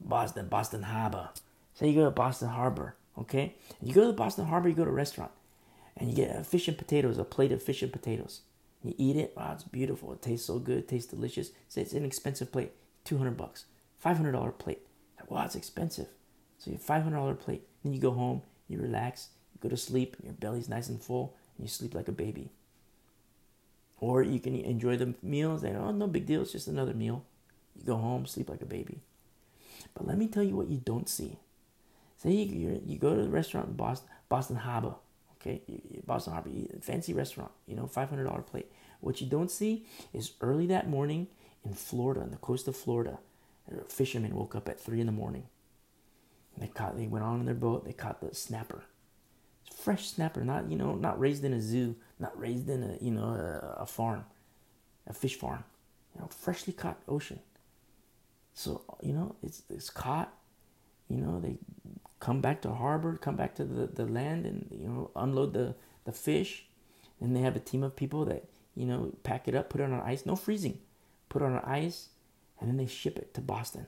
Boston, 0.00 0.48
Boston 0.48 0.84
Harbor. 0.84 1.30
Say 1.74 1.88
you 1.88 1.94
go 1.94 2.04
to 2.04 2.10
Boston 2.10 2.48
Harbor, 2.48 2.96
okay? 3.18 3.54
You 3.82 3.92
go 3.94 4.06
to 4.06 4.12
Boston 4.12 4.46
Harbor, 4.46 4.68
you 4.68 4.74
go 4.74 4.84
to 4.84 4.90
a 4.90 4.94
restaurant. 4.94 5.30
And 5.96 6.08
you 6.10 6.16
get 6.16 6.36
a 6.36 6.44
fish 6.44 6.68
and 6.68 6.78
potatoes, 6.78 7.18
a 7.18 7.24
plate 7.24 7.52
of 7.52 7.62
fish 7.62 7.82
and 7.82 7.92
potatoes. 7.92 8.40
You 8.82 8.94
eat 8.96 9.16
it, 9.16 9.34
wow, 9.36 9.52
it's 9.54 9.64
beautiful. 9.64 10.12
It 10.12 10.22
tastes 10.22 10.46
so 10.46 10.58
good, 10.58 10.78
it 10.78 10.88
tastes 10.88 11.10
delicious. 11.10 11.50
Say 11.68 11.82
it's 11.82 11.92
an 11.92 12.04
expensive 12.04 12.52
plate, 12.52 12.72
200 13.04 13.36
bucks, 13.36 13.64
$500 14.04 14.58
plate. 14.58 14.86
Wow, 15.28 15.44
it's 15.44 15.56
expensive. 15.56 16.06
So 16.58 16.70
you 16.70 16.78
have 16.78 17.04
$500 17.04 17.38
plate. 17.38 17.62
Then 17.82 17.92
you 17.92 18.00
go 18.00 18.12
home, 18.12 18.42
you 18.68 18.78
relax, 18.78 19.28
you 19.52 19.60
go 19.60 19.68
to 19.68 19.76
sleep, 19.76 20.16
your 20.22 20.32
belly's 20.32 20.68
nice 20.68 20.88
and 20.88 21.02
full, 21.02 21.34
and 21.56 21.66
you 21.66 21.68
sleep 21.68 21.94
like 21.94 22.08
a 22.08 22.12
baby. 22.12 22.50
Or 24.00 24.22
you 24.22 24.38
can 24.40 24.54
enjoy 24.54 24.96
the 24.96 25.14
meals 25.22 25.64
and, 25.64 25.76
oh, 25.76 25.90
no 25.90 26.06
big 26.06 26.26
deal, 26.26 26.42
it's 26.42 26.52
just 26.52 26.68
another 26.68 26.94
meal. 26.94 27.24
You 27.76 27.84
go 27.84 27.96
home, 27.96 28.26
sleep 28.26 28.48
like 28.48 28.62
a 28.62 28.66
baby. 28.66 29.00
But 29.94 30.06
let 30.06 30.18
me 30.18 30.28
tell 30.28 30.42
you 30.42 30.56
what 30.56 30.68
you 30.68 30.78
don't 30.78 31.08
see. 31.08 31.38
Say 32.16 32.30
you, 32.30 32.80
you 32.84 32.98
go 32.98 33.14
to 33.14 33.22
the 33.22 33.28
restaurant 33.28 33.68
in 33.68 33.74
Boston, 33.74 34.08
Boston 34.28 34.56
Harbor, 34.56 34.94
Okay, 35.40 35.62
Boston 36.04 36.32
Harbor, 36.32 36.50
fancy 36.80 37.12
restaurant, 37.12 37.52
you 37.66 37.76
know, 37.76 37.84
$500 37.84 38.46
plate. 38.46 38.70
What 39.00 39.20
you 39.20 39.26
don't 39.28 39.50
see 39.50 39.86
is 40.12 40.32
early 40.40 40.66
that 40.66 40.88
morning 40.88 41.28
in 41.64 41.74
Florida, 41.74 42.22
on 42.22 42.30
the 42.30 42.36
coast 42.38 42.66
of 42.66 42.76
Florida, 42.76 43.18
fishermen 43.88 44.34
woke 44.34 44.56
up 44.56 44.68
at 44.68 44.80
3 44.80 45.00
in 45.00 45.06
the 45.06 45.12
morning. 45.12 45.44
They 46.56 46.66
caught, 46.66 46.96
they 46.96 47.06
went 47.06 47.24
on 47.24 47.38
in 47.40 47.46
their 47.46 47.54
boat, 47.54 47.84
they 47.84 47.92
caught 47.92 48.20
the 48.20 48.34
snapper. 48.34 48.82
Fresh 49.76 50.08
snapper, 50.08 50.44
not, 50.44 50.68
you 50.68 50.76
know, 50.76 50.96
not 50.96 51.20
raised 51.20 51.44
in 51.44 51.52
a 51.52 51.60
zoo, 51.60 51.94
not 52.18 52.38
raised 52.38 52.68
in 52.68 52.82
a, 52.82 52.96
you 53.00 53.12
know, 53.12 53.22
a, 53.22 53.82
a 53.82 53.86
farm, 53.86 54.24
a 55.06 55.12
fish 55.12 55.36
farm. 55.36 55.62
You 56.14 56.22
know, 56.22 56.28
freshly 56.28 56.72
caught 56.72 57.00
ocean. 57.06 57.38
So, 58.54 58.82
you 59.02 59.12
know, 59.12 59.36
it's, 59.42 59.62
it's 59.70 59.88
caught, 59.88 60.32
you 61.08 61.18
know, 61.18 61.38
they 61.38 61.58
come 62.20 62.40
back 62.40 62.62
to 62.62 62.72
harbor, 62.72 63.16
come 63.16 63.36
back 63.36 63.54
to 63.56 63.64
the, 63.64 63.86
the 63.86 64.06
land 64.06 64.46
and, 64.46 64.66
you 64.70 64.86
know, 64.86 65.10
unload 65.14 65.52
the, 65.52 65.74
the 66.04 66.12
fish. 66.12 66.66
And 67.20 67.34
they 67.34 67.40
have 67.40 67.56
a 67.56 67.60
team 67.60 67.82
of 67.82 67.96
people 67.96 68.24
that, 68.26 68.44
you 68.74 68.86
know, 68.86 69.12
pack 69.22 69.48
it 69.48 69.54
up, 69.54 69.70
put 69.70 69.80
it 69.80 69.84
on 69.84 69.92
ice, 70.00 70.26
no 70.26 70.36
freezing, 70.36 70.78
put 71.28 71.42
it 71.42 71.46
on 71.46 71.58
ice, 71.58 72.10
and 72.60 72.68
then 72.68 72.76
they 72.76 72.86
ship 72.86 73.18
it 73.18 73.34
to 73.34 73.40
Boston. 73.40 73.86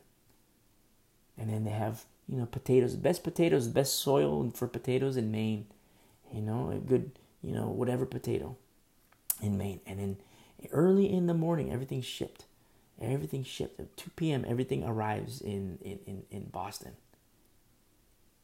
And 1.39 1.49
then 1.49 1.65
they 1.65 1.71
have, 1.71 2.05
you 2.29 2.37
know, 2.37 2.47
potatoes, 2.47 2.97
best 2.97 3.25
potatoes, 3.25 3.69
best 3.69 3.97
soil 3.97 4.51
for 4.55 4.67
potatoes 4.67 5.17
in 5.17 5.31
Maine. 5.31 5.67
You 6.33 6.43
know, 6.43 6.71
a 6.71 6.77
good, 6.77 7.13
you 7.43 7.53
know, 7.53 7.69
whatever 7.69 8.07
potato 8.07 8.57
in 9.43 9.59
Maine. 9.59 9.81
And 9.87 9.99
then 9.99 10.17
early 10.71 11.11
in 11.11 11.27
the 11.27 11.35
morning, 11.35 11.73
everything's 11.73 12.05
shipped. 12.05 12.45
Everything 13.01 13.43
shipped. 13.43 13.81
At 13.81 13.97
2 13.97 14.11
p.m., 14.15 14.45
everything 14.47 14.85
arrives 14.85 15.41
in, 15.41 15.79
in, 15.83 15.99
in, 16.07 16.23
in 16.31 16.45
Boston 16.45 16.93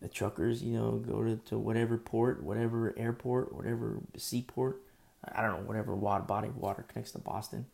the 0.01 0.09
truckers, 0.09 0.63
you 0.63 0.73
know, 0.73 0.93
go 0.93 1.23
to, 1.23 1.37
to 1.47 1.59
whatever 1.59 1.97
port, 1.97 2.43
whatever 2.43 2.95
airport, 2.97 3.55
whatever 3.55 4.01
seaport, 4.17 4.83
I 5.25 5.43
don't 5.43 5.53
know, 5.53 5.67
whatever 5.67 5.95
water, 5.95 6.23
body 6.23 6.49
of 6.49 6.57
water 6.57 6.85
connects 6.87 7.13
to 7.13 7.19
Boston. 7.19 7.67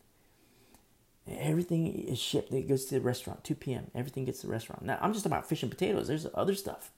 Everything 1.27 1.87
is 1.87 2.19
shipped. 2.19 2.51
It 2.53 2.67
goes 2.67 2.85
to 2.85 2.95
the 2.95 3.01
restaurant. 3.01 3.43
2 3.43 3.55
p.m. 3.55 3.91
Everything 3.95 4.25
gets 4.25 4.41
to 4.41 4.47
the 4.47 4.51
restaurant. 4.51 4.83
Now, 4.83 4.97
I'm 5.01 5.13
just 5.13 5.25
about 5.25 5.47
fish 5.47 5.63
and 5.63 5.71
potatoes. 5.71 6.07
There's 6.07 6.27
other 6.33 6.55
stuff. 6.55 6.91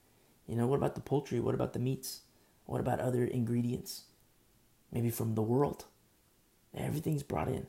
You 0.48 0.56
know, 0.56 0.66
what 0.66 0.78
about 0.78 0.96
the 0.96 1.02
poultry? 1.02 1.40
What 1.40 1.54
about 1.54 1.74
the 1.74 1.80
meats? 1.80 2.22
What 2.66 2.82
about 2.82 3.00
other 3.00 3.24
ingredients? 3.24 4.06
maybe 4.96 5.10
from 5.10 5.36
the 5.36 5.42
world. 5.42 5.86
Everything's 6.76 7.22
brought 7.22 7.50
in. 7.50 7.68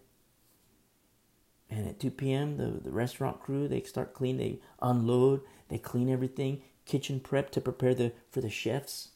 And 1.69 1.89
at 1.89 1.99
2 1.99 2.12
p.m., 2.12 2.57
the, 2.57 2.66
the 2.66 2.93
restaurant 2.93 3.41
crew, 3.41 3.66
they 3.66 3.83
start 3.83 4.15
clean, 4.15 4.37
they 4.37 4.61
unload, 4.81 5.41
they 5.69 5.78
clean 5.78 6.09
everything, 6.09 6.62
kitchen 6.87 7.21
prep 7.21 7.51
to 7.51 7.61
prepare 7.61 7.95
the 7.95 8.13
for 8.31 8.41
the 8.41 8.51
chefs, 8.51 9.11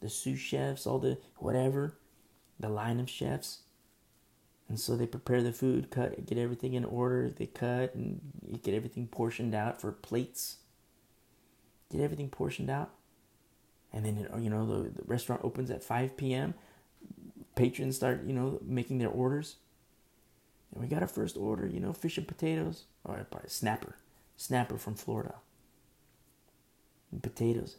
the 0.00 0.08
sous 0.08 0.38
chefs, 0.38 0.86
all 0.86 0.98
the 0.98 1.18
whatever, 1.36 1.98
the 2.58 2.68
line 2.68 3.00
of 3.00 3.10
chefs. 3.10 3.60
And 4.68 4.78
so 4.78 4.96
they 4.96 5.06
prepare 5.06 5.42
the 5.42 5.52
food, 5.52 5.90
cut, 5.90 6.26
get 6.26 6.38
everything 6.38 6.74
in 6.74 6.84
order. 6.84 7.28
They 7.28 7.46
cut 7.46 7.94
and 7.96 8.20
get 8.62 8.72
everything 8.72 9.08
portioned 9.08 9.52
out 9.52 9.80
for 9.80 9.90
plates. 9.90 10.58
Get 11.90 12.00
everything 12.00 12.28
portioned 12.28 12.70
out. 12.70 12.90
And 13.92 14.06
then, 14.06 14.28
you 14.38 14.48
know, 14.48 14.64
the, 14.64 14.90
the 14.90 15.02
restaurant 15.06 15.40
opens 15.42 15.72
at 15.72 15.82
5 15.82 16.16
p.m. 16.16 16.54
Patrons 17.56 17.96
start, 17.96 18.22
you 18.24 18.32
know, 18.32 18.60
making 18.62 18.98
their 18.98 19.08
orders. 19.08 19.56
And 20.72 20.80
we 20.80 20.88
got 20.88 21.02
our 21.02 21.08
first 21.08 21.36
order, 21.36 21.66
you 21.66 21.80
know, 21.80 21.92
fish 21.92 22.16
and 22.16 22.28
potatoes. 22.28 22.84
Or 23.04 23.26
uh, 23.32 23.38
snapper. 23.48 23.96
Snapper 24.36 24.78
from 24.78 24.94
Florida. 24.94 25.34
Potatoes. 27.22 27.76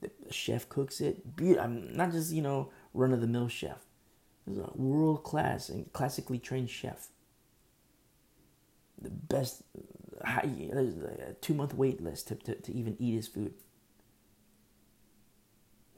The 0.00 0.10
chef 0.30 0.68
cooks 0.68 1.00
it. 1.00 1.22
I'm 1.60 1.94
not 1.94 2.12
just, 2.12 2.32
you 2.32 2.40
know, 2.40 2.70
run 2.94 3.12
of 3.12 3.20
the 3.20 3.26
mill 3.26 3.48
chef. 3.48 3.78
This 4.46 4.56
is 4.56 4.62
a 4.62 4.70
world 4.74 5.22
class 5.22 5.68
and 5.68 5.92
classically 5.92 6.38
trained 6.38 6.70
chef. 6.70 7.08
The 9.00 9.10
best, 9.10 9.62
high, 10.24 10.50
a 10.72 11.34
two 11.40 11.54
month 11.54 11.74
wait 11.74 12.02
list 12.02 12.28
to, 12.28 12.34
to, 12.36 12.54
to 12.54 12.74
even 12.74 12.96
eat 12.98 13.14
his 13.14 13.28
food. 13.28 13.52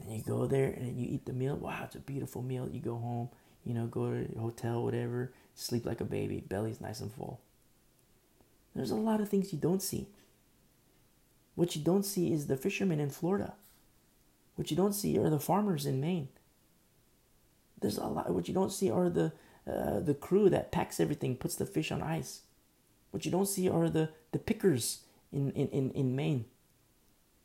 And 0.00 0.16
you 0.16 0.22
go 0.22 0.46
there 0.46 0.70
and 0.70 0.98
you 0.98 1.06
eat 1.08 1.26
the 1.26 1.32
meal. 1.32 1.56
Wow, 1.56 1.82
it's 1.84 1.94
a 1.94 2.00
beautiful 2.00 2.42
meal. 2.42 2.68
You 2.68 2.80
go 2.80 2.96
home, 2.96 3.28
you 3.64 3.74
know, 3.74 3.86
go 3.86 4.10
to 4.10 4.38
hotel, 4.38 4.82
whatever, 4.82 5.32
sleep 5.54 5.86
like 5.86 6.00
a 6.00 6.04
baby, 6.04 6.40
belly's 6.40 6.80
nice 6.80 7.00
and 7.00 7.12
full. 7.12 7.40
There's 8.74 8.90
a 8.90 8.96
lot 8.96 9.20
of 9.20 9.28
things 9.28 9.52
you 9.52 9.58
don't 9.58 9.82
see. 9.82 10.08
What 11.54 11.76
you 11.76 11.82
don't 11.82 12.04
see 12.04 12.32
is 12.32 12.46
the 12.46 12.56
fishermen 12.56 13.00
in 13.00 13.10
Florida. 13.10 13.54
What 14.56 14.70
you 14.70 14.76
don't 14.76 14.94
see 14.94 15.18
are 15.18 15.30
the 15.30 15.40
farmers 15.40 15.86
in 15.86 16.00
Maine. 16.00 16.28
There's 17.80 17.98
a 17.98 18.06
lot. 18.06 18.32
What 18.32 18.48
you 18.48 18.54
don't 18.54 18.72
see 18.72 18.90
are 18.90 19.10
the 19.10 19.32
uh, 19.66 20.00
the 20.00 20.14
crew 20.14 20.48
that 20.50 20.72
packs 20.72 20.98
everything, 20.98 21.36
puts 21.36 21.54
the 21.54 21.66
fish 21.66 21.92
on 21.92 22.02
ice. 22.02 22.40
What 23.10 23.24
you 23.24 23.30
don't 23.30 23.48
see 23.48 23.68
are 23.68 23.88
the 23.88 24.10
the 24.32 24.38
pickers 24.38 25.02
in 25.32 25.50
in 25.52 25.68
in, 25.68 25.90
in 25.90 26.16
Maine. 26.16 26.46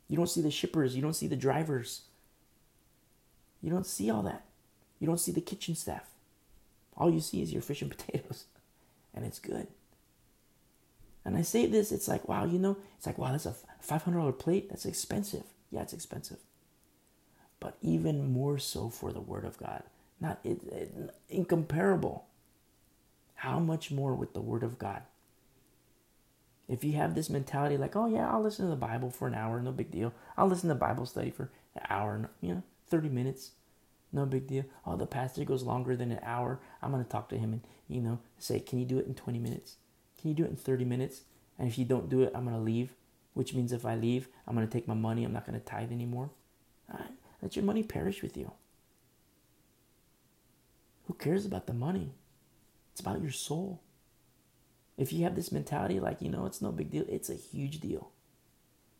You 0.08 0.16
don't 0.16 0.30
see 0.30 0.40
the 0.40 0.50
shippers. 0.50 0.96
You 0.96 1.02
don't 1.02 1.14
see 1.14 1.26
the 1.26 1.36
drivers. 1.36 2.02
You 3.60 3.70
don't 3.70 3.86
see 3.86 4.10
all 4.10 4.22
that. 4.22 4.44
You 5.00 5.06
don't 5.06 5.20
see 5.20 5.32
the 5.32 5.40
kitchen 5.40 5.74
staff. 5.74 6.10
All 6.96 7.10
you 7.10 7.20
see 7.20 7.42
is 7.42 7.52
your 7.52 7.62
fish 7.62 7.82
and 7.82 7.90
potatoes, 7.90 8.44
and 9.14 9.24
it's 9.24 9.38
good. 9.38 9.68
And 11.24 11.36
I 11.36 11.42
say 11.42 11.66
this, 11.66 11.92
it's 11.92 12.08
like, 12.08 12.28
wow, 12.28 12.44
you 12.44 12.58
know, 12.58 12.76
it's 12.96 13.06
like, 13.06 13.18
wow, 13.18 13.32
that's 13.32 13.46
a 13.46 13.54
$500 13.86 14.38
plate. 14.38 14.68
That's 14.70 14.86
expensive. 14.86 15.44
Yeah, 15.70 15.82
it's 15.82 15.92
expensive. 15.92 16.38
But 17.60 17.76
even 17.82 18.32
more 18.32 18.58
so 18.58 18.88
for 18.88 19.12
the 19.12 19.20
Word 19.20 19.44
of 19.44 19.58
God. 19.58 19.82
Not 20.20 20.38
it, 20.44 20.60
it, 20.72 21.14
incomparable. 21.28 22.26
How 23.34 23.58
much 23.58 23.90
more 23.90 24.14
with 24.14 24.32
the 24.32 24.40
Word 24.40 24.62
of 24.62 24.78
God? 24.78 25.02
If 26.68 26.84
you 26.84 26.92
have 26.94 27.14
this 27.14 27.30
mentality 27.30 27.76
like, 27.76 27.96
oh 27.96 28.06
yeah, 28.06 28.30
I'll 28.30 28.42
listen 28.42 28.66
to 28.66 28.70
the 28.70 28.76
Bible 28.76 29.10
for 29.10 29.26
an 29.26 29.34
hour, 29.34 29.60
no 29.60 29.72
big 29.72 29.90
deal. 29.90 30.12
I'll 30.36 30.48
listen 30.48 30.68
to 30.68 30.74
Bible 30.74 31.06
study 31.06 31.30
for 31.30 31.50
an 31.74 31.82
hour, 31.88 32.30
you 32.40 32.54
know, 32.54 32.62
30 32.88 33.08
minutes, 33.08 33.52
no 34.12 34.26
big 34.26 34.46
deal. 34.46 34.64
Oh, 34.86 34.96
the 34.96 35.06
pastor 35.06 35.44
goes 35.44 35.62
longer 35.62 35.96
than 35.96 36.12
an 36.12 36.20
hour. 36.22 36.60
I'm 36.82 36.90
going 36.90 37.02
to 37.02 37.08
talk 37.08 37.28
to 37.30 37.38
him 37.38 37.52
and, 37.52 37.62
you 37.88 38.00
know, 38.00 38.18
say, 38.38 38.60
can 38.60 38.78
you 38.78 38.84
do 38.84 38.98
it 38.98 39.06
in 39.06 39.14
20 39.14 39.38
minutes? 39.38 39.76
Can 40.20 40.30
you 40.30 40.34
do 40.34 40.44
it 40.44 40.50
in 40.50 40.56
30 40.56 40.84
minutes? 40.84 41.22
And 41.58 41.68
if 41.68 41.78
you 41.78 41.84
don't 41.84 42.08
do 42.08 42.22
it, 42.22 42.32
I'm 42.34 42.44
going 42.44 42.56
to 42.56 42.62
leave, 42.62 42.94
which 43.34 43.54
means 43.54 43.72
if 43.72 43.84
I 43.84 43.94
leave, 43.94 44.28
I'm 44.46 44.54
going 44.54 44.66
to 44.66 44.72
take 44.72 44.88
my 44.88 44.94
money. 44.94 45.24
I'm 45.24 45.32
not 45.32 45.46
going 45.46 45.58
to 45.58 45.64
tithe 45.64 45.92
anymore. 45.92 46.30
Right, 46.92 47.10
let 47.42 47.56
your 47.56 47.64
money 47.64 47.82
perish 47.82 48.22
with 48.22 48.36
you. 48.36 48.52
Who 51.06 51.14
cares 51.14 51.46
about 51.46 51.66
the 51.66 51.72
money? 51.72 52.12
It's 52.92 53.00
about 53.00 53.22
your 53.22 53.32
soul. 53.32 53.80
If 54.96 55.12
you 55.12 55.22
have 55.24 55.36
this 55.36 55.52
mentality, 55.52 56.00
like, 56.00 56.20
you 56.20 56.28
know, 56.28 56.46
it's 56.46 56.60
no 56.60 56.72
big 56.72 56.90
deal, 56.90 57.04
it's 57.08 57.30
a 57.30 57.34
huge 57.34 57.80
deal. 57.80 58.10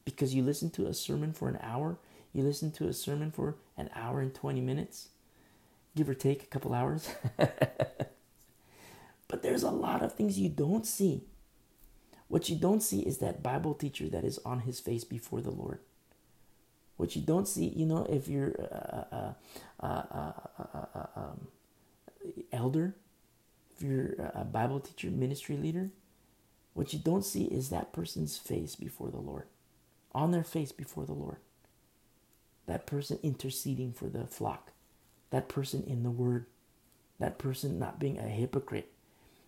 Because 0.05 0.35
you 0.35 0.43
listen 0.43 0.71
to 0.71 0.87
a 0.87 0.95
sermon 0.95 1.33
for 1.33 1.49
an 1.49 1.59
hour, 1.61 1.99
you 2.33 2.43
listen 2.45 2.71
to 2.73 2.89
a 2.89 2.93
sermon 2.93 3.31
for 3.31 3.57
an 3.77 3.91
hour 3.95 4.21
and 4.21 4.35
20 4.35 4.61
minutes, 4.61 5.09
give 5.97 6.09
or 6.09 6.15
take 6.15 6.43
a 6.43 6.47
couple 6.47 6.73
hours. 6.73 7.11
but 9.29 9.43
there's 9.43 9.63
a 9.63 9.71
lot 9.71 10.03
of 10.03 10.15
things 10.15 10.39
you 10.39 10.49
don't 10.49 10.87
see. 10.87 11.23
What 12.29 12.49
you 12.49 12.57
don't 12.57 12.83
see 12.83 13.01
is 13.01 13.19
that 13.19 13.43
Bible 13.43 13.75
teacher 13.75 14.09
that 14.09 14.25
is 14.25 14.39
on 14.45 14.61
his 14.61 14.81
face 14.81 15.05
before 15.05 15.41
the 15.41 15.51
Lord. 15.51 15.81
What 16.97 17.15
you 17.15 17.23
don't 17.23 17.47
see, 17.47 17.67
you 17.69 17.87
know, 17.87 18.05
if 18.11 18.27
you're 18.29 18.55
uh, 18.61 19.33
um, 19.81 21.49
elder, 22.53 22.97
if 23.75 23.83
you're 23.83 24.15
a 24.35 24.45
Bible 24.45 24.81
teacher, 24.81 25.09
ministry 25.09 25.57
leader, 25.57 25.91
what 26.75 26.93
you 26.93 26.99
don't 26.99 27.25
see 27.25 27.45
is 27.45 27.71
that 27.71 27.93
person's 27.93 28.37
face 28.37 28.75
before 28.75 29.11
the 29.11 29.21
Lord, 29.21 29.47
on 30.13 30.33
their 30.33 30.45
face 30.45 30.73
before 30.73 31.07
the 31.07 31.13
Lord. 31.13 31.39
That 32.67 32.87
person 32.87 33.19
interceding 33.23 33.93
for 33.93 34.09
the 34.09 34.27
flock, 34.27 34.73
that 35.31 35.49
person 35.49 35.85
in 35.87 36.03
the 36.03 36.11
Word, 36.11 36.47
that 37.19 37.39
person 37.39 37.79
not 37.79 37.99
being 37.99 38.19
a 38.19 38.23
hypocrite, 38.23 38.93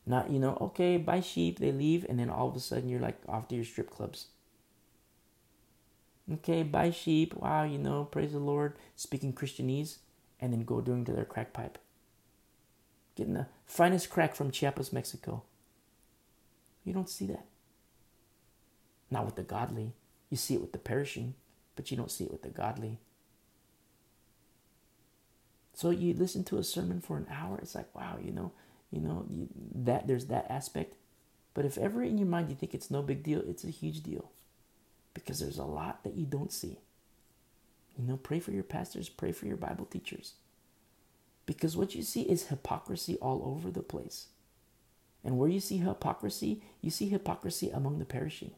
not, 0.07 0.31
you 0.31 0.39
know, 0.39 0.57
okay, 0.61 0.97
bye 0.97 1.21
sheep, 1.21 1.59
they 1.59 1.73
leave, 1.73 2.07
and 2.09 2.19
then 2.19 2.31
all 2.31 2.49
of 2.49 2.57
a 2.57 2.61
sudden 2.61 2.89
you're 2.89 3.01
like 3.01 3.19
off 3.29 3.49
to 3.49 3.55
your 3.55 3.65
strip 3.65 3.91
clubs. 3.91 4.27
Okay, 6.33 6.63
bye 6.63 6.91
sheep, 6.91 7.35
wow, 7.35 7.65
you 7.65 7.79
know, 7.79 8.05
praise 8.05 8.33
the 8.33 8.39
Lord, 8.39 8.77
speaking 8.97 9.33
Christianese, 9.33 9.99
and 10.41 10.53
then 10.53 10.65
go 10.65 10.81
doing 10.81 11.05
to 11.05 11.13
their 11.13 11.25
crack 11.25 11.53
pipe 11.53 11.79
getting 13.21 13.35
the 13.35 13.47
finest 13.67 14.09
crack 14.09 14.35
from 14.35 14.51
Chiapas, 14.51 14.95
Mexico. 14.95 15.43
You 16.85 16.95
don't 16.95 17.09
see 17.09 17.27
that. 17.27 17.45
Not 19.11 19.27
with 19.27 19.37
the 19.37 19.43
godly. 19.43 19.93
You 20.31 20.39
see 20.39 20.55
it 20.55 20.61
with 20.63 20.73
the 20.73 20.79
perishing, 20.79 21.35
but 21.77 21.91
you 21.91 21.99
don't 21.99 22.11
see 22.11 22.25
it 22.25 22.31
with 22.31 22.43
the 22.43 22.49
godly. 22.49 22.99
So 25.75 25.91
you 25.91 26.15
listen 26.15 26.45
to 26.45 26.57
a 26.57 26.65
sermon 26.65 27.03
for 27.03 27.19
an 27.19 27.27
hour, 27.31 27.59
it's 27.59 27.75
like, 27.75 27.95
wow, 27.95 28.19
you 28.23 28.33
know, 28.33 28.53
you 28.91 29.01
know, 29.01 29.27
that 29.75 30.07
there's 30.07 30.27
that 30.27 30.51
aspect. 30.51 30.95
But 31.55 31.65
if 31.65 31.79
ever 31.79 32.03
in 32.03 32.19
your 32.19 32.27
mind 32.27 32.49
you 32.49 32.57
think 32.57 32.75
it's 32.75 32.91
no 32.91 33.03
big 33.03 33.23
deal, 33.23 33.43
it's 33.47 33.65
a 33.65 33.71
huge 33.71 34.03
deal. 34.03 34.31
Because 35.15 35.41
there's 35.41 35.59
a 35.59 35.65
lot 35.65 36.05
that 36.05 36.15
you 36.15 36.27
don't 36.27 36.53
see. 36.53 36.79
You 37.99 38.07
know, 38.07 38.17
pray 38.17 38.41
for 38.41 38.53
your 38.53 38.63
pastors, 38.63 39.09
pray 39.09 39.33
for 39.33 39.47
your 39.47 39.57
Bible 39.57 39.85
teachers. 39.85 40.35
Because 41.47 41.77
what 41.77 41.95
you 41.95 42.03
see 42.03 42.23
is 42.23 42.47
hypocrisy 42.47 43.17
all 43.17 43.43
over 43.45 43.71
the 43.71 43.83
place. 43.83 44.29
And 45.25 45.37
where 45.37 45.49
you 45.49 45.61
see 45.61 45.79
hypocrisy, 45.79 46.63
you 46.81 46.91
see 46.91 47.09
hypocrisy 47.09 47.71
among 47.71 47.99
the 47.99 48.05
perishing. 48.05 48.53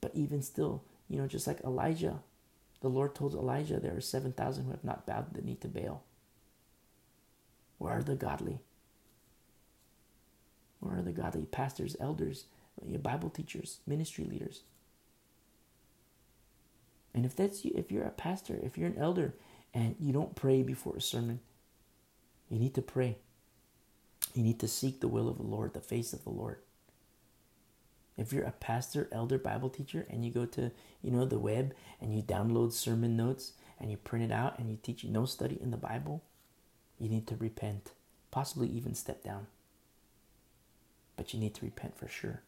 But 0.00 0.12
even 0.14 0.42
still, 0.42 0.82
you 1.08 1.18
know, 1.18 1.26
just 1.26 1.46
like 1.46 1.60
Elijah, 1.62 2.20
the 2.80 2.88
Lord 2.88 3.14
told 3.14 3.34
Elijah 3.34 3.78
there 3.78 3.96
are 3.96 4.00
7,000 4.00 4.64
who 4.64 4.70
have 4.70 4.84
not 4.84 5.06
bowed 5.06 5.34
the 5.34 5.42
knee 5.42 5.56
to 5.56 5.68
Baal. 5.68 6.02
Where 7.78 7.94
are 7.94 8.02
the 8.02 8.14
godly? 8.14 8.60
Where 10.80 10.98
are 10.98 11.02
the 11.02 11.12
godly 11.12 11.46
pastors, 11.46 11.96
elders, 11.98 12.44
Bible 13.02 13.30
teachers, 13.30 13.78
ministry 13.86 14.24
leaders? 14.24 14.62
And 17.14 17.24
if 17.24 17.34
that's 17.34 17.64
you, 17.64 17.72
if 17.74 17.90
you're 17.90 18.04
a 18.04 18.10
pastor, 18.10 18.58
if 18.62 18.76
you're 18.76 18.88
an 18.88 18.98
elder, 18.98 19.34
and 19.74 19.96
you 20.00 20.12
don't 20.12 20.34
pray 20.34 20.62
before 20.62 20.96
a 20.96 21.00
sermon. 21.00 21.40
You 22.48 22.58
need 22.58 22.74
to 22.74 22.82
pray. 22.82 23.18
You 24.34 24.42
need 24.42 24.60
to 24.60 24.68
seek 24.68 25.00
the 25.00 25.08
will 25.08 25.28
of 25.28 25.36
the 25.36 25.42
Lord, 25.44 25.74
the 25.74 25.80
face 25.80 26.12
of 26.12 26.24
the 26.24 26.30
Lord. 26.30 26.58
If 28.16 28.32
you're 28.32 28.44
a 28.44 28.52
pastor, 28.52 29.08
elder, 29.12 29.38
Bible 29.38 29.70
teacher, 29.70 30.06
and 30.10 30.24
you 30.24 30.30
go 30.32 30.44
to, 30.46 30.72
you 31.02 31.10
know, 31.10 31.24
the 31.24 31.38
web 31.38 31.74
and 32.00 32.14
you 32.14 32.22
download 32.22 32.72
sermon 32.72 33.16
notes 33.16 33.52
and 33.78 33.90
you 33.90 33.96
print 33.96 34.24
it 34.24 34.34
out 34.34 34.58
and 34.58 34.70
you 34.70 34.78
teach 34.82 35.04
no 35.04 35.24
study 35.24 35.58
in 35.62 35.70
the 35.70 35.76
Bible, 35.76 36.24
you 36.98 37.08
need 37.08 37.26
to 37.28 37.36
repent. 37.36 37.92
Possibly 38.30 38.68
even 38.68 38.94
step 38.94 39.22
down. 39.22 39.46
But 41.16 41.32
you 41.32 41.40
need 41.40 41.54
to 41.54 41.64
repent 41.64 41.96
for 41.96 42.08
sure. 42.08 42.42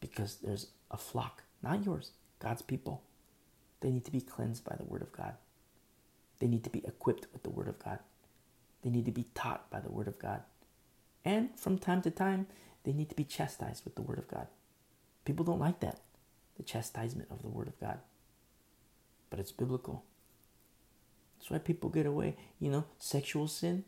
Because 0.00 0.36
there's 0.36 0.68
a 0.90 0.96
flock, 0.96 1.42
not 1.62 1.84
yours, 1.84 2.10
God's 2.38 2.62
people. 2.62 3.02
They 3.80 3.90
need 3.90 4.04
to 4.04 4.12
be 4.12 4.20
cleansed 4.20 4.64
by 4.64 4.76
the 4.76 4.84
word 4.84 5.02
of 5.02 5.12
God. 5.12 5.34
They 6.38 6.46
need 6.46 6.64
to 6.64 6.70
be 6.70 6.84
equipped 6.86 7.26
with 7.32 7.42
the 7.42 7.50
Word 7.50 7.68
of 7.68 7.78
God. 7.82 7.98
They 8.82 8.90
need 8.90 9.06
to 9.06 9.10
be 9.10 9.26
taught 9.34 9.70
by 9.70 9.80
the 9.80 9.90
Word 9.90 10.08
of 10.08 10.18
God. 10.18 10.42
And 11.24 11.58
from 11.58 11.78
time 11.78 12.02
to 12.02 12.10
time, 12.10 12.46
they 12.84 12.92
need 12.92 13.08
to 13.08 13.14
be 13.14 13.24
chastised 13.24 13.84
with 13.84 13.96
the 13.96 14.02
Word 14.02 14.18
of 14.18 14.28
God. 14.28 14.46
People 15.24 15.44
don't 15.44 15.58
like 15.58 15.80
that, 15.80 16.00
the 16.56 16.62
chastisement 16.62 17.30
of 17.30 17.42
the 17.42 17.48
Word 17.48 17.68
of 17.68 17.80
God. 17.80 17.98
But 19.30 19.40
it's 19.40 19.52
biblical. 19.52 20.04
That's 21.38 21.50
why 21.50 21.58
people 21.58 21.90
get 21.90 22.06
away. 22.06 22.36
You 22.58 22.70
know, 22.70 22.84
sexual 22.98 23.48
sin, 23.48 23.84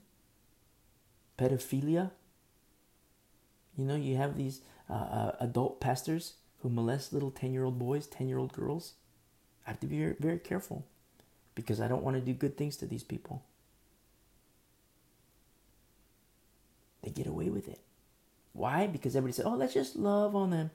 pedophilia. 1.38 2.10
You 3.76 3.84
know, 3.84 3.96
you 3.96 4.16
have 4.16 4.36
these 4.36 4.60
uh, 4.90 4.94
uh, 4.94 5.36
adult 5.40 5.80
pastors 5.80 6.34
who 6.60 6.68
molest 6.68 7.12
little 7.12 7.30
10 7.30 7.52
year 7.52 7.64
old 7.64 7.78
boys, 7.78 8.06
10 8.06 8.28
year 8.28 8.38
old 8.38 8.52
girls. 8.52 8.94
I 9.66 9.70
have 9.70 9.80
to 9.80 9.86
be 9.86 9.98
very, 9.98 10.16
very 10.18 10.38
careful 10.38 10.84
because 11.54 11.80
I 11.80 11.88
don't 11.88 12.02
want 12.02 12.16
to 12.16 12.20
do 12.20 12.32
good 12.32 12.56
things 12.56 12.76
to 12.78 12.86
these 12.86 13.04
people. 13.04 13.42
They 17.02 17.10
get 17.10 17.26
away 17.26 17.48
with 17.48 17.68
it. 17.68 17.80
Why? 18.52 18.86
Because 18.86 19.14
everybody 19.14 19.34
said, 19.34 19.46
oh, 19.46 19.54
let's 19.54 19.74
just 19.74 19.96
love 19.96 20.34
on 20.34 20.50
them. 20.50 20.70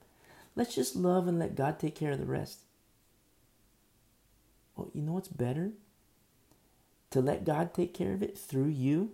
Let's 0.55 0.75
just 0.75 0.95
love 0.95 1.27
and 1.27 1.39
let 1.39 1.55
God 1.55 1.79
take 1.79 1.95
care 1.95 2.11
of 2.11 2.19
the 2.19 2.25
rest. 2.25 2.59
Well, 4.75 4.89
you 4.93 5.01
know 5.01 5.13
what's 5.13 5.27
better? 5.27 5.71
To 7.13 7.21
let 7.21 7.45
God 7.45 7.75
take 7.75 7.93
care 7.93 8.11
of 8.13 8.23
it 8.23 8.35
through 8.35 8.69
you. 8.69 9.11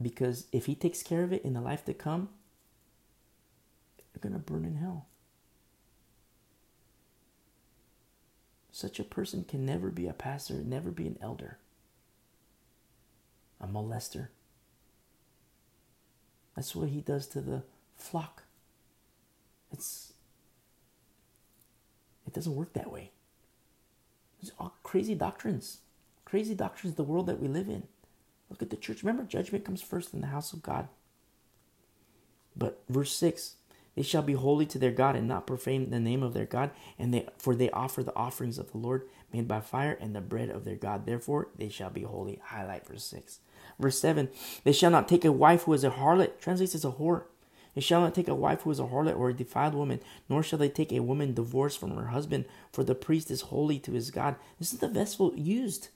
Because 0.00 0.46
if 0.52 0.64
He 0.64 0.74
takes 0.74 1.02
care 1.02 1.22
of 1.22 1.34
it 1.34 1.44
in 1.44 1.52
the 1.52 1.60
life 1.60 1.84
to 1.84 1.92
come, 1.92 2.30
you're 3.98 4.22
going 4.22 4.32
to 4.32 4.38
burn 4.38 4.64
in 4.64 4.76
hell. 4.76 5.04
Such 8.72 8.98
a 8.98 9.04
person 9.04 9.44
can 9.44 9.66
never 9.66 9.90
be 9.90 10.06
a 10.06 10.14
pastor, 10.14 10.54
never 10.54 10.90
be 10.90 11.06
an 11.06 11.18
elder, 11.20 11.58
a 13.60 13.66
molester. 13.66 14.28
That's 16.56 16.74
what 16.74 16.88
he 16.88 17.02
does 17.02 17.26
to 17.28 17.42
the 17.42 17.64
flock. 17.98 18.44
It's 19.70 20.14
it 22.26 22.32
doesn't 22.32 22.56
work 22.56 22.72
that 22.72 22.90
way. 22.90 23.10
It's 24.40 24.52
all 24.58 24.74
crazy 24.82 25.14
doctrines. 25.14 25.80
Crazy 26.34 26.56
doctrines 26.56 26.96
the 26.96 27.04
world 27.04 27.26
that 27.26 27.38
we 27.38 27.46
live 27.46 27.68
in. 27.68 27.84
Look 28.50 28.60
at 28.60 28.70
the 28.70 28.76
church. 28.76 29.04
Remember, 29.04 29.22
judgment 29.22 29.64
comes 29.64 29.80
first 29.80 30.12
in 30.12 30.20
the 30.20 30.26
house 30.26 30.52
of 30.52 30.64
God. 30.64 30.88
But 32.56 32.82
verse 32.88 33.12
6 33.12 33.54
they 33.94 34.02
shall 34.02 34.22
be 34.22 34.32
holy 34.32 34.66
to 34.66 34.78
their 34.80 34.90
God 34.90 35.14
and 35.14 35.28
not 35.28 35.46
profane 35.46 35.90
the 35.90 36.00
name 36.00 36.24
of 36.24 36.34
their 36.34 36.44
God, 36.44 36.72
and 36.98 37.14
they 37.14 37.28
for 37.38 37.54
they 37.54 37.70
offer 37.70 38.02
the 38.02 38.16
offerings 38.16 38.58
of 38.58 38.72
the 38.72 38.78
Lord 38.78 39.02
made 39.32 39.46
by 39.46 39.60
fire 39.60 39.96
and 40.00 40.12
the 40.12 40.20
bread 40.20 40.48
of 40.48 40.64
their 40.64 40.74
God. 40.74 41.06
Therefore 41.06 41.50
they 41.56 41.68
shall 41.68 41.90
be 41.90 42.02
holy. 42.02 42.40
Highlight 42.42 42.84
verse 42.84 43.04
6. 43.04 43.38
Verse 43.78 44.00
7 44.00 44.28
They 44.64 44.72
shall 44.72 44.90
not 44.90 45.06
take 45.06 45.24
a 45.24 45.30
wife 45.30 45.62
who 45.62 45.72
is 45.72 45.84
a 45.84 45.90
harlot, 45.90 46.40
translates 46.40 46.74
as 46.74 46.84
a 46.84 46.90
whore. 46.90 47.26
They 47.76 47.80
shall 47.80 48.00
not 48.00 48.12
take 48.12 48.26
a 48.26 48.34
wife 48.34 48.62
who 48.62 48.72
is 48.72 48.80
a 48.80 48.86
harlot 48.86 49.16
or 49.16 49.28
a 49.28 49.34
defiled 49.34 49.76
woman, 49.76 50.00
nor 50.28 50.42
shall 50.42 50.58
they 50.58 50.68
take 50.68 50.90
a 50.90 50.98
woman 50.98 51.32
divorced 51.32 51.78
from 51.78 51.96
her 51.96 52.06
husband, 52.06 52.46
for 52.72 52.82
the 52.82 52.96
priest 52.96 53.30
is 53.30 53.42
holy 53.42 53.78
to 53.78 53.92
his 53.92 54.10
God. 54.10 54.34
This 54.58 54.72
is 54.72 54.80
the 54.80 54.88
vessel 54.88 55.32
used 55.36 55.90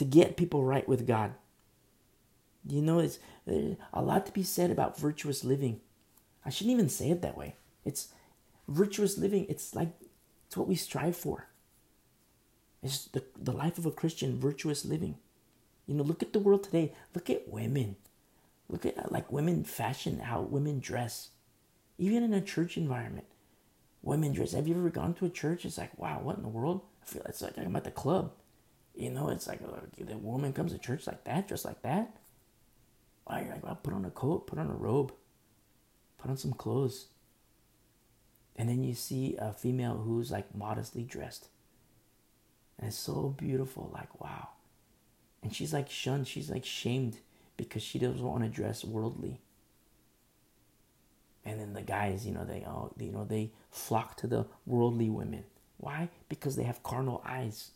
to 0.00 0.04
get 0.06 0.38
people 0.38 0.64
right 0.64 0.88
with 0.88 1.06
God. 1.06 1.34
You 2.66 2.80
know, 2.80 3.00
it's 3.00 3.18
a 3.46 4.00
lot 4.00 4.24
to 4.24 4.32
be 4.32 4.42
said 4.42 4.70
about 4.70 4.98
virtuous 4.98 5.44
living. 5.44 5.82
I 6.42 6.48
shouldn't 6.48 6.72
even 6.72 6.88
say 6.88 7.10
it 7.10 7.20
that 7.20 7.36
way. 7.36 7.56
It's 7.84 8.08
virtuous 8.66 9.18
living. 9.18 9.44
It's 9.50 9.74
like 9.74 9.90
it's 10.46 10.56
what 10.56 10.68
we 10.68 10.74
strive 10.74 11.18
for. 11.18 11.48
It's 12.82 13.08
the, 13.08 13.22
the 13.38 13.52
life 13.52 13.76
of 13.76 13.84
a 13.84 13.90
Christian, 13.90 14.40
virtuous 14.40 14.86
living. 14.86 15.16
You 15.86 15.96
know, 15.96 16.02
look 16.02 16.22
at 16.22 16.32
the 16.32 16.38
world 16.38 16.64
today. 16.64 16.94
Look 17.14 17.28
at 17.28 17.46
women. 17.46 17.96
Look 18.70 18.86
at 18.86 19.12
like 19.12 19.30
women 19.30 19.64
fashion, 19.64 20.20
how 20.20 20.40
women 20.40 20.80
dress. 20.80 21.28
Even 21.98 22.22
in 22.22 22.32
a 22.32 22.40
church 22.40 22.78
environment, 22.78 23.26
women 24.00 24.32
dress. 24.32 24.52
Have 24.52 24.66
you 24.66 24.76
ever 24.76 24.88
gone 24.88 25.12
to 25.12 25.26
a 25.26 25.30
church? 25.30 25.66
It's 25.66 25.76
like, 25.76 25.98
wow, 25.98 26.20
what 26.22 26.38
in 26.38 26.42
the 26.42 26.48
world? 26.48 26.80
I 27.02 27.04
feel 27.04 27.22
it's 27.26 27.42
like 27.42 27.58
I'm 27.58 27.76
at 27.76 27.84
the 27.84 27.90
club. 27.90 28.32
You 29.00 29.08
know, 29.08 29.30
it's 29.30 29.46
like 29.46 29.60
uh, 29.62 29.80
the 29.98 30.18
woman 30.18 30.52
comes 30.52 30.72
to 30.72 30.78
church 30.78 31.06
like 31.06 31.24
that, 31.24 31.48
dressed 31.48 31.64
like 31.64 31.80
that. 31.80 32.14
Why? 33.24 33.40
you're 33.40 33.54
Like, 33.54 33.64
well, 33.64 33.78
put 33.82 33.94
on 33.94 34.04
a 34.04 34.10
coat, 34.10 34.46
put 34.46 34.58
on 34.58 34.68
a 34.68 34.74
robe, 34.74 35.14
put 36.18 36.30
on 36.30 36.36
some 36.36 36.52
clothes. 36.52 37.06
And 38.56 38.68
then 38.68 38.84
you 38.84 38.92
see 38.92 39.36
a 39.38 39.54
female 39.54 39.96
who's 39.96 40.30
like 40.30 40.54
modestly 40.54 41.02
dressed. 41.02 41.48
And 42.78 42.88
it's 42.88 42.98
so 42.98 43.34
beautiful, 43.38 43.90
like, 43.90 44.20
wow. 44.20 44.48
And 45.42 45.54
she's 45.54 45.72
like 45.72 45.88
shunned, 45.88 46.28
she's 46.28 46.50
like 46.50 46.66
shamed 46.66 47.20
because 47.56 47.82
she 47.82 47.98
doesn't 47.98 48.22
want 48.22 48.42
to 48.42 48.50
dress 48.50 48.84
worldly. 48.84 49.40
And 51.42 51.58
then 51.58 51.72
the 51.72 51.80
guys, 51.80 52.26
you 52.26 52.34
know, 52.34 52.44
they 52.44 52.64
all, 52.64 52.92
you 52.98 53.12
know, 53.12 53.24
they 53.24 53.52
flock 53.70 54.18
to 54.18 54.26
the 54.26 54.44
worldly 54.66 55.08
women. 55.08 55.44
Why? 55.78 56.10
Because 56.28 56.56
they 56.56 56.64
have 56.64 56.82
carnal 56.82 57.22
eyes. 57.24 57.70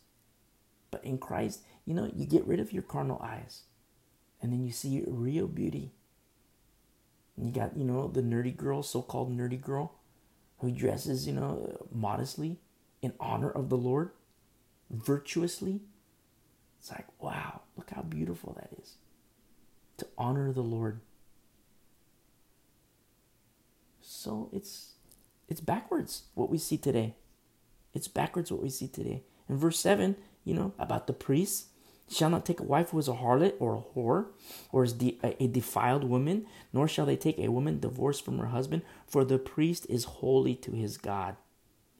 But 0.95 1.03
in 1.03 1.17
Christ, 1.17 1.59
you 1.85 1.93
know, 1.93 2.09
you 2.15 2.25
get 2.25 2.47
rid 2.47 2.61
of 2.61 2.71
your 2.71 2.83
carnal 2.83 3.21
eyes. 3.21 3.63
And 4.41 4.53
then 4.53 4.63
you 4.63 4.71
see 4.71 5.03
real 5.05 5.45
beauty. 5.45 5.91
And 7.35 7.45
you 7.45 7.51
got, 7.51 7.75
you 7.75 7.83
know, 7.83 8.07
the 8.07 8.21
nerdy 8.21 8.55
girl, 8.55 8.81
so-called 8.81 9.37
nerdy 9.37 9.59
girl, 9.59 9.95
who 10.59 10.71
dresses, 10.71 11.27
you 11.27 11.33
know, 11.33 11.85
modestly 11.91 12.61
in 13.01 13.11
honor 13.19 13.51
of 13.51 13.67
the 13.67 13.75
Lord, 13.75 14.11
virtuously, 14.89 15.81
it's 16.79 16.91
like, 16.91 17.07
wow, 17.21 17.63
look 17.75 17.89
how 17.93 18.01
beautiful 18.01 18.53
that 18.53 18.69
is. 18.81 18.93
To 19.97 20.07
honor 20.17 20.53
the 20.53 20.61
Lord. 20.61 21.01
So 24.01 24.49
it's 24.53 24.93
it's 25.49 25.59
backwards 25.59 26.23
what 26.35 26.49
we 26.49 26.57
see 26.57 26.77
today. 26.77 27.15
It's 27.93 28.07
backwards 28.07 28.49
what 28.49 28.63
we 28.63 28.69
see 28.69 28.87
today. 28.87 29.23
In 29.49 29.57
verse 29.57 29.77
7, 29.79 30.15
you 30.45 30.53
know, 30.53 30.73
about 30.79 31.07
the 31.07 31.13
priests, 31.13 31.65
shall 32.09 32.29
not 32.29 32.45
take 32.45 32.59
a 32.59 32.63
wife 32.63 32.91
who 32.91 32.99
is 32.99 33.07
a 33.07 33.13
harlot 33.13 33.55
or 33.59 33.75
a 33.75 33.97
whore 33.97 34.27
or 34.71 34.83
is 34.83 34.93
de- 34.93 35.19
a 35.23 35.47
defiled 35.47 36.03
woman, 36.03 36.45
nor 36.71 36.87
shall 36.87 37.05
they 37.05 37.17
take 37.17 37.39
a 37.39 37.49
woman 37.49 37.79
divorced 37.79 38.23
from 38.23 38.37
her 38.37 38.47
husband, 38.47 38.83
for 39.07 39.25
the 39.25 39.39
priest 39.39 39.85
is 39.89 40.05
holy 40.05 40.55
to 40.55 40.71
his 40.71 40.97
God. 40.97 41.35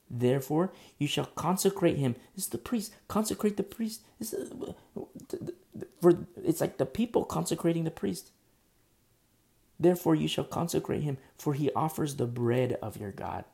Therefore, 0.09 0.71
you 0.99 1.07
shall 1.07 1.25
consecrate 1.25 1.97
him. 1.97 2.15
This 2.35 2.45
is 2.45 2.51
the 2.51 2.59
priest. 2.59 2.93
Consecrate 3.07 3.57
the 3.57 3.63
priest. 3.63 4.01
This 4.19 4.33
is, 4.33 4.51
uh, 4.51 4.73
for 5.99 6.19
it's 6.43 6.61
like 6.61 6.77
the 6.77 6.85
people 6.85 7.25
consecrating 7.25 7.83
the 7.83 7.91
priest. 7.91 8.29
Therefore, 9.79 10.13
you 10.15 10.27
shall 10.27 10.43
consecrate 10.43 11.01
him, 11.01 11.17
for 11.37 11.53
he 11.53 11.71
offers 11.71 12.15
the 12.15 12.27
bread 12.27 12.77
of 12.81 12.97
your 12.97 13.11
God. 13.11 13.45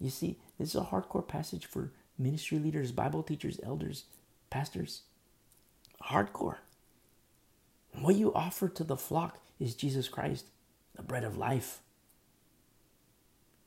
You 0.00 0.10
see, 0.10 0.38
this 0.58 0.70
is 0.70 0.76
a 0.76 0.86
hardcore 0.86 1.26
passage 1.26 1.66
for 1.66 1.92
ministry 2.18 2.58
leaders, 2.58 2.92
Bible 2.92 3.22
teachers, 3.22 3.60
elders, 3.62 4.04
pastors. 4.50 5.02
Hardcore. 6.10 6.56
What 8.00 8.16
you 8.16 8.32
offer 8.34 8.68
to 8.68 8.84
the 8.84 8.96
flock 8.96 9.38
is 9.60 9.74
Jesus 9.74 10.08
Christ, 10.08 10.46
the 10.96 11.02
bread 11.02 11.24
of 11.24 11.36
life. 11.36 11.80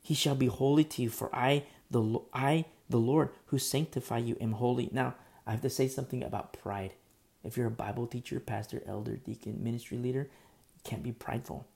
He 0.02 0.14
shall 0.14 0.36
be 0.36 0.48
holy 0.48 0.84
to 0.84 1.02
you, 1.04 1.10
for 1.10 1.34
I 1.34 1.64
the 1.90 2.20
I, 2.34 2.66
the 2.90 2.98
Lord, 3.00 3.30
who 3.48 3.58
sanctify 3.58 4.20
you, 4.20 4.38
am 4.42 4.54
holy. 4.54 4.90
Now, 4.92 5.16
I 5.48 5.52
have 5.52 5.62
to 5.62 5.70
say 5.70 5.88
something 5.88 6.24
about 6.24 6.54
pride. 6.54 6.94
If 7.44 7.58
you're 7.58 7.68
a 7.68 7.72
Bible 7.72 8.08
teacher, 8.08 8.40
pastor, 8.40 8.82
elder, 8.86 9.16
deacon, 9.16 9.64
ministry 9.64 9.98
leader, 9.98 10.30
you 10.76 10.82
can't 10.84 11.04
be 11.04 11.12
prideful. 11.12 11.68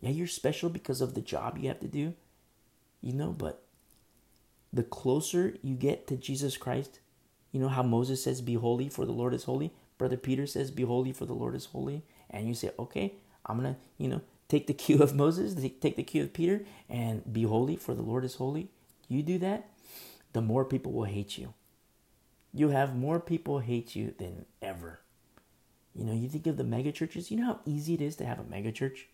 Yeah, 0.00 0.10
you're 0.10 0.26
special 0.26 0.68
because 0.68 1.00
of 1.00 1.14
the 1.14 1.22
job 1.22 1.58
you 1.58 1.68
have 1.68 1.80
to 1.80 1.88
do, 1.88 2.14
you 3.00 3.12
know, 3.12 3.32
but 3.32 3.62
the 4.76 4.84
closer 4.84 5.56
you 5.62 5.74
get 5.74 6.06
to 6.08 6.16
Jesus 6.16 6.56
Christ, 6.56 7.00
you 7.52 7.60
know 7.60 7.68
how 7.68 7.82
Moses 7.82 8.22
says, 8.22 8.40
Be 8.40 8.54
holy, 8.54 8.88
for 8.88 9.06
the 9.06 9.12
Lord 9.12 9.34
is 9.34 9.44
holy. 9.44 9.72
Brother 9.98 10.16
Peter 10.16 10.46
says, 10.46 10.70
Be 10.70 10.84
holy, 10.84 11.12
for 11.12 11.26
the 11.26 11.34
Lord 11.34 11.54
is 11.54 11.66
holy. 11.66 12.02
And 12.30 12.46
you 12.48 12.54
say, 12.54 12.70
Okay, 12.78 13.14
I'm 13.46 13.60
going 13.60 13.74
to, 13.74 13.80
you 13.98 14.08
know, 14.08 14.20
take 14.48 14.66
the 14.66 14.74
cue 14.84 15.02
of 15.02 15.14
Moses, 15.14 15.54
take 15.80 15.96
the 15.96 16.02
cue 16.02 16.22
of 16.22 16.32
Peter, 16.32 16.64
and 16.88 17.32
be 17.32 17.44
holy, 17.44 17.76
for 17.76 17.94
the 17.94 18.02
Lord 18.02 18.24
is 18.24 18.36
holy 18.36 18.70
you 19.08 19.22
do 19.22 19.38
that, 19.38 19.68
the 20.32 20.40
more 20.40 20.64
people 20.64 20.92
will 20.92 21.04
hate 21.04 21.38
you. 21.38 21.54
You 22.52 22.70
have 22.70 22.96
more 22.96 23.20
people 23.20 23.60
hate 23.60 23.94
you 23.94 24.14
than 24.18 24.46
ever. 24.62 25.00
You 25.94 26.04
know, 26.04 26.12
you 26.12 26.28
think 26.28 26.46
of 26.46 26.56
the 26.56 26.64
mega 26.64 26.92
churches, 26.92 27.30
you 27.30 27.38
know 27.38 27.46
how 27.46 27.60
easy 27.64 27.94
it 27.94 28.00
is 28.00 28.16
to 28.16 28.26
have 28.26 28.38
a 28.38 28.44
mega 28.44 28.72
church? 28.72 29.08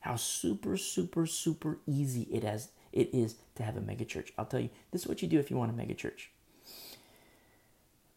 How 0.00 0.16
super, 0.16 0.76
super, 0.76 1.26
super 1.26 1.78
easy 1.86 2.22
it 2.22 2.42
has 2.42 2.70
it 2.92 3.10
is 3.12 3.36
to 3.56 3.62
have 3.62 3.76
a 3.76 3.80
mega 3.80 4.04
church. 4.04 4.32
I'll 4.38 4.46
tell 4.46 4.60
you, 4.60 4.70
this 4.90 5.02
is 5.02 5.08
what 5.08 5.22
you 5.22 5.28
do 5.28 5.38
if 5.38 5.50
you 5.50 5.56
want 5.56 5.70
a 5.70 5.74
mega 5.74 5.94
church. 5.94 6.30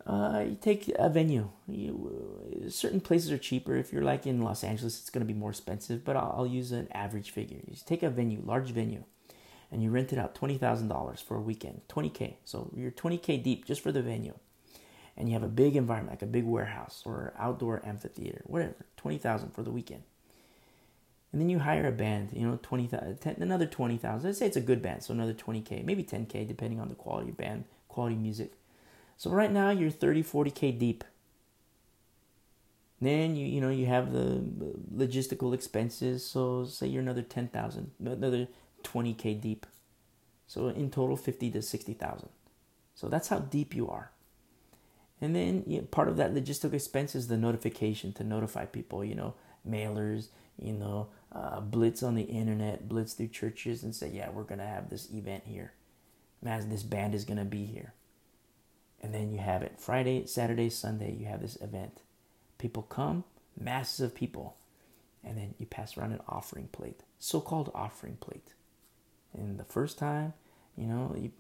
Uh, 0.06 0.44
you 0.50 0.58
take 0.62 0.92
a 1.00 1.10
venue. 1.10 1.50
You, 1.68 2.68
certain 2.70 3.02
places 3.02 3.32
are 3.32 3.40
cheaper. 3.40 3.76
If 3.76 3.92
you're 3.92 4.04
like 4.04 4.28
in 4.28 4.42
Los 4.42 4.64
Angeles, 4.64 5.00
it's 5.00 5.10
going 5.10 5.26
to 5.26 5.34
be 5.34 5.38
more 5.38 5.50
expensive, 5.50 6.06
but 6.06 6.16
I'll, 6.16 6.36
I'll 6.38 6.48
use 6.48 6.72
an 6.72 6.88
average 6.92 7.32
figure. 7.32 7.60
You 7.68 7.76
take 7.86 8.04
a 8.04 8.10
venue, 8.10 8.42
large 8.46 8.70
venue 8.70 9.04
and 9.72 9.82
you 9.82 9.90
rent 9.90 10.14
it 10.14 10.20
out 10.20 10.36
$20,000 10.36 11.24
for 11.24 11.38
a 11.38 11.42
weekend, 11.42 11.82
20K. 11.90 12.36
So 12.46 12.72
you're 12.76 12.92
20K 12.92 13.44
deep 13.44 13.66
just 13.66 13.82
for 13.82 13.92
the 13.92 14.02
venue. 14.02 14.34
And 15.18 15.28
you 15.28 15.34
have 15.34 15.44
a 15.44 15.48
big 15.48 15.76
environment, 15.76 16.12
like 16.12 16.22
a 16.22 16.32
big 16.32 16.46
warehouse 16.46 17.04
or 17.06 17.34
outdoor 17.38 17.86
amphitheater, 17.86 18.42
whatever, 18.46 18.86
20,000 18.98 19.52
for 19.52 19.64
the 19.64 19.72
weekend. 19.72 20.04
And 21.36 21.42
then 21.42 21.50
you 21.50 21.60
hire 21.60 21.86
a 21.86 21.92
band, 21.92 22.30
you 22.32 22.48
know, 22.48 22.58
20,000, 22.64 23.20
another 23.42 23.66
20,000. 23.66 24.26
Let's 24.26 24.40
say 24.40 24.46
it's 24.46 24.56
a 24.56 24.62
good 24.62 24.82
band, 24.82 25.04
so 25.04 25.14
another 25.14 25.34
20K, 25.34 25.84
maybe 25.84 26.02
10K, 26.02 26.48
depending 26.48 26.80
on 26.80 26.88
the 26.88 26.96
quality 26.96 27.32
of 27.32 27.36
band, 27.36 27.66
quality 27.90 28.16
music. 28.16 28.54
So 29.18 29.30
right 29.30 29.52
now 29.52 29.70
you're 29.72 29.90
30, 29.90 30.24
40k 30.24 30.80
deep. 30.80 31.04
Then 33.02 33.36
you 33.36 33.46
you 33.48 33.60
know 33.60 33.70
you 33.70 33.86
have 33.88 34.14
the 34.14 34.46
logistical 34.96 35.54
expenses. 35.54 36.26
So 36.26 36.64
say 36.64 36.88
you're 36.88 37.02
another 37.02 37.22
10,000, 37.22 37.92
another 38.00 38.48
20k 38.84 39.42
deep. 39.42 39.66
So 40.48 40.70
in 40.70 40.90
total 40.90 41.18
50 41.18 41.52
to 41.52 41.62
60,000. 41.62 42.30
So 42.94 43.10
that's 43.10 43.28
how 43.28 43.40
deep 43.40 43.76
you 43.76 43.90
are. 43.90 44.12
And 45.20 45.36
then 45.36 45.66
you 45.68 45.80
know, 45.80 45.88
part 45.88 46.08
of 46.08 46.16
that 46.16 46.34
logistical 46.34 46.76
expense 46.76 47.14
is 47.14 47.28
the 47.28 47.36
notification 47.36 48.14
to 48.14 48.24
notify 48.24 48.66
people, 48.66 49.04
you 49.04 49.16
know, 49.16 49.34
mailers, 49.70 50.30
you 50.58 50.72
know, 50.72 51.10
uh, 51.36 51.60
blitz 51.60 52.02
on 52.02 52.16
the 52.16 52.24
internet, 52.24 52.88
blitz 52.88 53.14
through 53.14 53.28
churches 53.28 53.84
and 53.84 53.94
say, 53.94 54.10
yeah, 54.10 54.30
we're 54.30 54.44
going 54.44 54.60
to 54.60 54.66
have 54.66 54.90
this 54.90 55.12
event 55.12 55.44
here. 55.46 55.74
Man, 56.42 56.70
this 56.70 56.84
band 56.84 57.14
is 57.14 57.26
going 57.26 57.40
to 57.40 57.46
be 57.46 57.66
here. 57.66 57.94
And 59.02 59.14
then 59.14 59.32
you 59.32 59.40
have 59.40 59.62
it 59.62 59.80
Friday, 59.80 60.26
Saturday, 60.26 60.70
Sunday, 60.70 61.14
you 61.14 61.26
have 61.26 61.42
this 61.42 61.58
event. 61.58 62.02
People 62.58 62.84
come, 62.84 63.26
masses 63.60 64.00
of 64.00 64.16
people, 64.16 64.56
and 65.24 65.38
then 65.38 65.54
you 65.60 65.66
pass 65.66 65.98
around 65.98 66.14
an 66.14 66.22
offering 66.28 66.70
plate, 66.72 67.02
so 67.20 67.42
called 67.42 67.72
offering 67.76 68.16
plate. 68.16 68.54
And 69.34 69.60
the 69.60 69.66
first 69.66 69.98
time, 70.00 70.34
you 70.78 70.88
know, 70.88 71.14
you, 71.18 71.32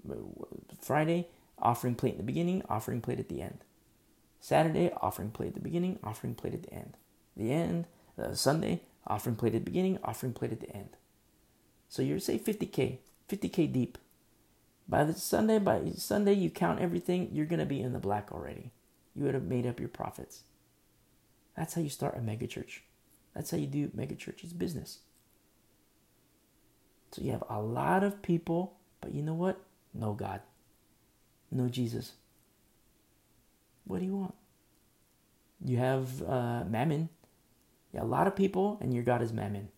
Friday, 0.81 1.27
offering 1.57 1.95
plate 1.95 2.13
in 2.13 2.17
the 2.17 2.23
beginning, 2.23 2.63
offering 2.67 3.01
plate 3.01 3.19
at 3.19 3.29
the 3.29 3.41
end. 3.41 3.59
Saturday, 4.39 4.91
offering 5.01 5.31
plate 5.31 5.49
at 5.49 5.53
the 5.55 5.61
beginning, 5.61 5.99
offering 6.03 6.35
plate 6.35 6.53
at 6.53 6.63
the 6.63 6.73
end. 6.73 6.97
The 7.37 7.51
end, 7.51 7.85
uh, 8.21 8.33
Sunday, 8.33 8.81
offering 9.07 9.35
plate 9.35 9.55
at 9.55 9.65
the 9.65 9.71
beginning, 9.71 9.99
offering 10.03 10.33
plate 10.33 10.51
at 10.51 10.59
the 10.59 10.75
end. 10.75 10.89
So 11.89 12.01
you're 12.01 12.19
say 12.19 12.37
50k, 12.37 12.97
50k 13.29 13.71
deep. 13.71 13.97
By 14.87 15.03
the 15.03 15.13
Sunday, 15.13 15.59
by 15.59 15.81
Sunday, 15.95 16.33
you 16.33 16.49
count 16.49 16.79
everything, 16.79 17.29
you're 17.31 17.45
gonna 17.45 17.65
be 17.65 17.81
in 17.81 17.93
the 17.93 17.99
black 17.99 18.31
already. 18.31 18.71
You 19.15 19.23
would 19.23 19.33
have 19.33 19.43
made 19.43 19.65
up 19.65 19.79
your 19.79 19.89
profits. 19.89 20.43
That's 21.55 21.73
how 21.73 21.81
you 21.81 21.89
start 21.89 22.17
a 22.17 22.19
megachurch. 22.19 22.79
That's 23.33 23.51
how 23.51 23.57
you 23.57 23.67
do 23.67 23.87
megachurch's 23.89 24.53
business. 24.53 24.99
So 27.11 27.21
you 27.21 27.31
have 27.31 27.43
a 27.49 27.61
lot 27.61 28.03
of 28.03 28.21
people, 28.21 28.77
but 29.01 29.13
you 29.13 29.21
know 29.21 29.33
what? 29.33 29.61
No 29.93 30.13
God. 30.13 30.41
No 31.51 31.69
Jesus. 31.69 32.13
What 33.85 33.99
do 33.99 34.05
you 34.05 34.15
want? 34.15 34.35
You 35.63 35.77
have 35.77 36.21
uh, 36.23 36.63
mammon. 36.67 37.09
Yeah, 37.95 38.03
a 38.03 38.03
lot 38.03 38.27
of 38.27 38.35
people, 38.35 38.77
and 38.81 38.93
your 38.93 39.03
God 39.03 39.21
is 39.21 39.31
mammon. 39.31 39.69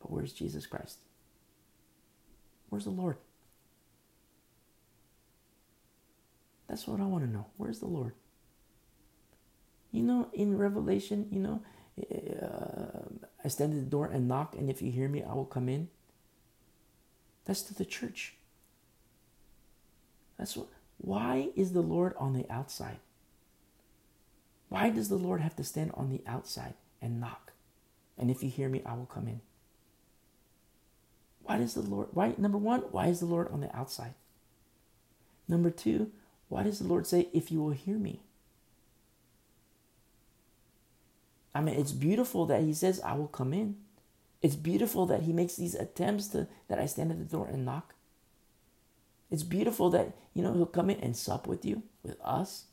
But 0.00 0.10
where's 0.10 0.32
Jesus 0.32 0.66
Christ? 0.66 0.98
Where's 2.68 2.82
the 2.82 2.90
Lord? 2.90 3.18
That's 6.68 6.88
what 6.88 7.00
I 7.00 7.04
want 7.04 7.22
to 7.22 7.30
know. 7.30 7.46
Where's 7.56 7.78
the 7.78 7.86
Lord? 7.86 8.14
You 9.92 10.02
know, 10.02 10.28
in 10.32 10.58
Revelation, 10.58 11.28
you 11.30 11.38
know, 11.38 11.62
uh, 12.42 13.14
I 13.44 13.48
stand 13.48 13.74
at 13.74 13.78
the 13.78 13.86
door 13.88 14.06
and 14.06 14.26
knock, 14.26 14.56
and 14.58 14.68
if 14.68 14.82
you 14.82 14.90
hear 14.90 15.08
me, 15.08 15.22
I 15.22 15.34
will 15.34 15.44
come 15.44 15.68
in. 15.68 15.88
That's 17.44 17.62
to 17.62 17.74
the 17.74 17.84
church. 17.84 18.34
That's 20.36 20.56
what. 20.56 20.66
Why 20.96 21.50
is 21.54 21.74
the 21.74 21.80
Lord 21.80 22.14
on 22.18 22.32
the 22.32 22.44
outside? 22.50 22.98
Why 24.68 24.90
does 24.90 25.08
the 25.08 25.16
Lord 25.16 25.40
have 25.40 25.56
to 25.56 25.64
stand 25.64 25.92
on 25.94 26.10
the 26.10 26.22
outside 26.26 26.74
and 27.00 27.20
knock? 27.20 27.52
And 28.18 28.30
if 28.30 28.42
you 28.42 28.50
hear 28.50 28.68
me, 28.68 28.82
I 28.84 28.94
will 28.94 29.06
come 29.06 29.28
in. 29.28 29.40
Why 31.42 31.56
does 31.56 31.74
the 31.74 31.80
Lord, 31.80 32.08
why, 32.12 32.34
number 32.36 32.58
one, 32.58 32.80
why 32.90 33.06
is 33.06 33.20
the 33.20 33.26
Lord 33.26 33.48
on 33.50 33.60
the 33.60 33.74
outside? 33.74 34.14
Number 35.48 35.70
two, 35.70 36.10
why 36.48 36.62
does 36.62 36.78
the 36.78 36.86
Lord 36.86 37.06
say, 37.06 37.28
if 37.32 37.50
you 37.50 37.62
will 37.62 37.70
hear 37.70 37.96
me? 37.96 38.20
I 41.54 41.62
mean, 41.62 41.74
it's 41.74 41.92
beautiful 41.92 42.44
that 42.46 42.62
He 42.62 42.74
says, 42.74 43.00
I 43.00 43.14
will 43.14 43.28
come 43.28 43.54
in. 43.54 43.76
It's 44.42 44.56
beautiful 44.56 45.06
that 45.06 45.22
He 45.22 45.32
makes 45.32 45.56
these 45.56 45.74
attempts 45.74 46.28
to, 46.28 46.46
that 46.68 46.78
I 46.78 46.86
stand 46.86 47.10
at 47.10 47.18
the 47.18 47.24
door 47.24 47.48
and 47.48 47.64
knock. 47.64 47.94
It's 49.30 49.42
beautiful 49.42 49.88
that, 49.90 50.12
you 50.34 50.42
know, 50.42 50.52
He'll 50.52 50.66
come 50.66 50.90
in 50.90 51.00
and 51.00 51.16
sup 51.16 51.46
with 51.46 51.64
you, 51.64 51.82
with 52.02 52.16
us. 52.22 52.64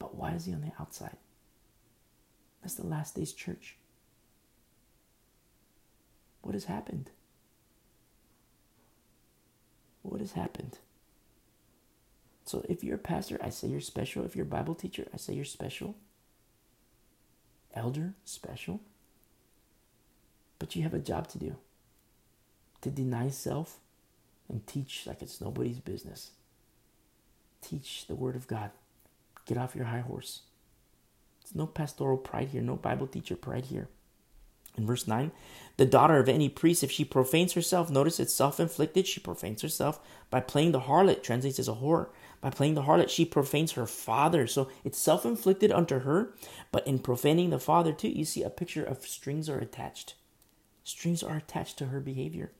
But 0.00 0.16
why 0.16 0.32
is 0.32 0.46
He 0.46 0.52
on 0.52 0.62
the 0.62 0.72
outside? 0.80 1.16
That's 2.60 2.74
the 2.74 2.86
last 2.86 3.14
day's 3.14 3.32
church. 3.32 3.76
What 6.42 6.54
has 6.54 6.64
happened? 6.64 7.10
What 10.02 10.20
has 10.20 10.32
happened? 10.32 10.78
So 12.44 12.64
if 12.68 12.82
you're 12.82 12.96
a 12.96 12.98
pastor, 12.98 13.38
I 13.40 13.50
say 13.50 13.68
you're 13.68 13.80
special. 13.80 14.24
If 14.24 14.34
you're 14.34 14.46
a 14.46 14.48
Bible 14.48 14.74
teacher, 14.74 15.06
I 15.14 15.18
say 15.18 15.34
you're 15.34 15.44
special. 15.44 15.94
Elder, 17.74 18.14
special. 18.24 18.80
But 20.58 20.74
you 20.74 20.82
have 20.82 20.94
a 20.94 20.98
job 20.98 21.28
to 21.28 21.38
do. 21.38 21.56
To 22.80 22.90
deny 22.90 23.28
self 23.28 23.78
and 24.48 24.66
teach 24.66 25.06
like 25.06 25.22
it's 25.22 25.40
nobody's 25.40 25.78
business. 25.78 26.32
Teach 27.62 28.06
the 28.08 28.16
word 28.16 28.34
of 28.34 28.48
God. 28.48 28.70
Get 29.46 29.58
off 29.58 29.74
your 29.74 29.86
high 29.86 30.00
horse. 30.00 30.42
There's 31.42 31.54
no 31.54 31.66
pastoral 31.66 32.16
pride 32.16 32.48
here, 32.48 32.62
no 32.62 32.76
Bible 32.76 33.06
teacher 33.06 33.36
pride 33.36 33.66
here. 33.66 33.88
In 34.76 34.86
verse 34.86 35.08
9, 35.08 35.32
the 35.78 35.84
daughter 35.84 36.18
of 36.18 36.28
any 36.28 36.48
priest, 36.48 36.84
if 36.84 36.92
she 36.92 37.04
profanes 37.04 37.54
herself, 37.54 37.90
notice 37.90 38.20
it's 38.20 38.32
self 38.32 38.60
inflicted, 38.60 39.06
she 39.06 39.18
profanes 39.18 39.62
herself 39.62 39.98
by 40.30 40.40
playing 40.40 40.72
the 40.72 40.82
harlot, 40.82 41.22
translates 41.22 41.58
as 41.58 41.68
a 41.68 41.74
whore. 41.74 42.08
By 42.40 42.50
playing 42.50 42.74
the 42.74 42.82
harlot, 42.82 43.10
she 43.10 43.24
profanes 43.24 43.72
her 43.72 43.86
father. 43.86 44.46
So 44.46 44.70
it's 44.84 44.98
self 44.98 45.26
inflicted 45.26 45.72
unto 45.72 46.00
her, 46.00 46.32
but 46.70 46.86
in 46.86 47.00
profaning 47.00 47.50
the 47.50 47.58
father 47.58 47.92
too, 47.92 48.08
you 48.08 48.24
see 48.24 48.42
a 48.42 48.50
picture 48.50 48.84
of 48.84 49.04
strings 49.04 49.48
are 49.48 49.58
attached. 49.58 50.14
Strings 50.84 51.22
are 51.22 51.36
attached 51.36 51.76
to 51.78 51.86
her 51.86 52.00
behavior, 52.00 52.52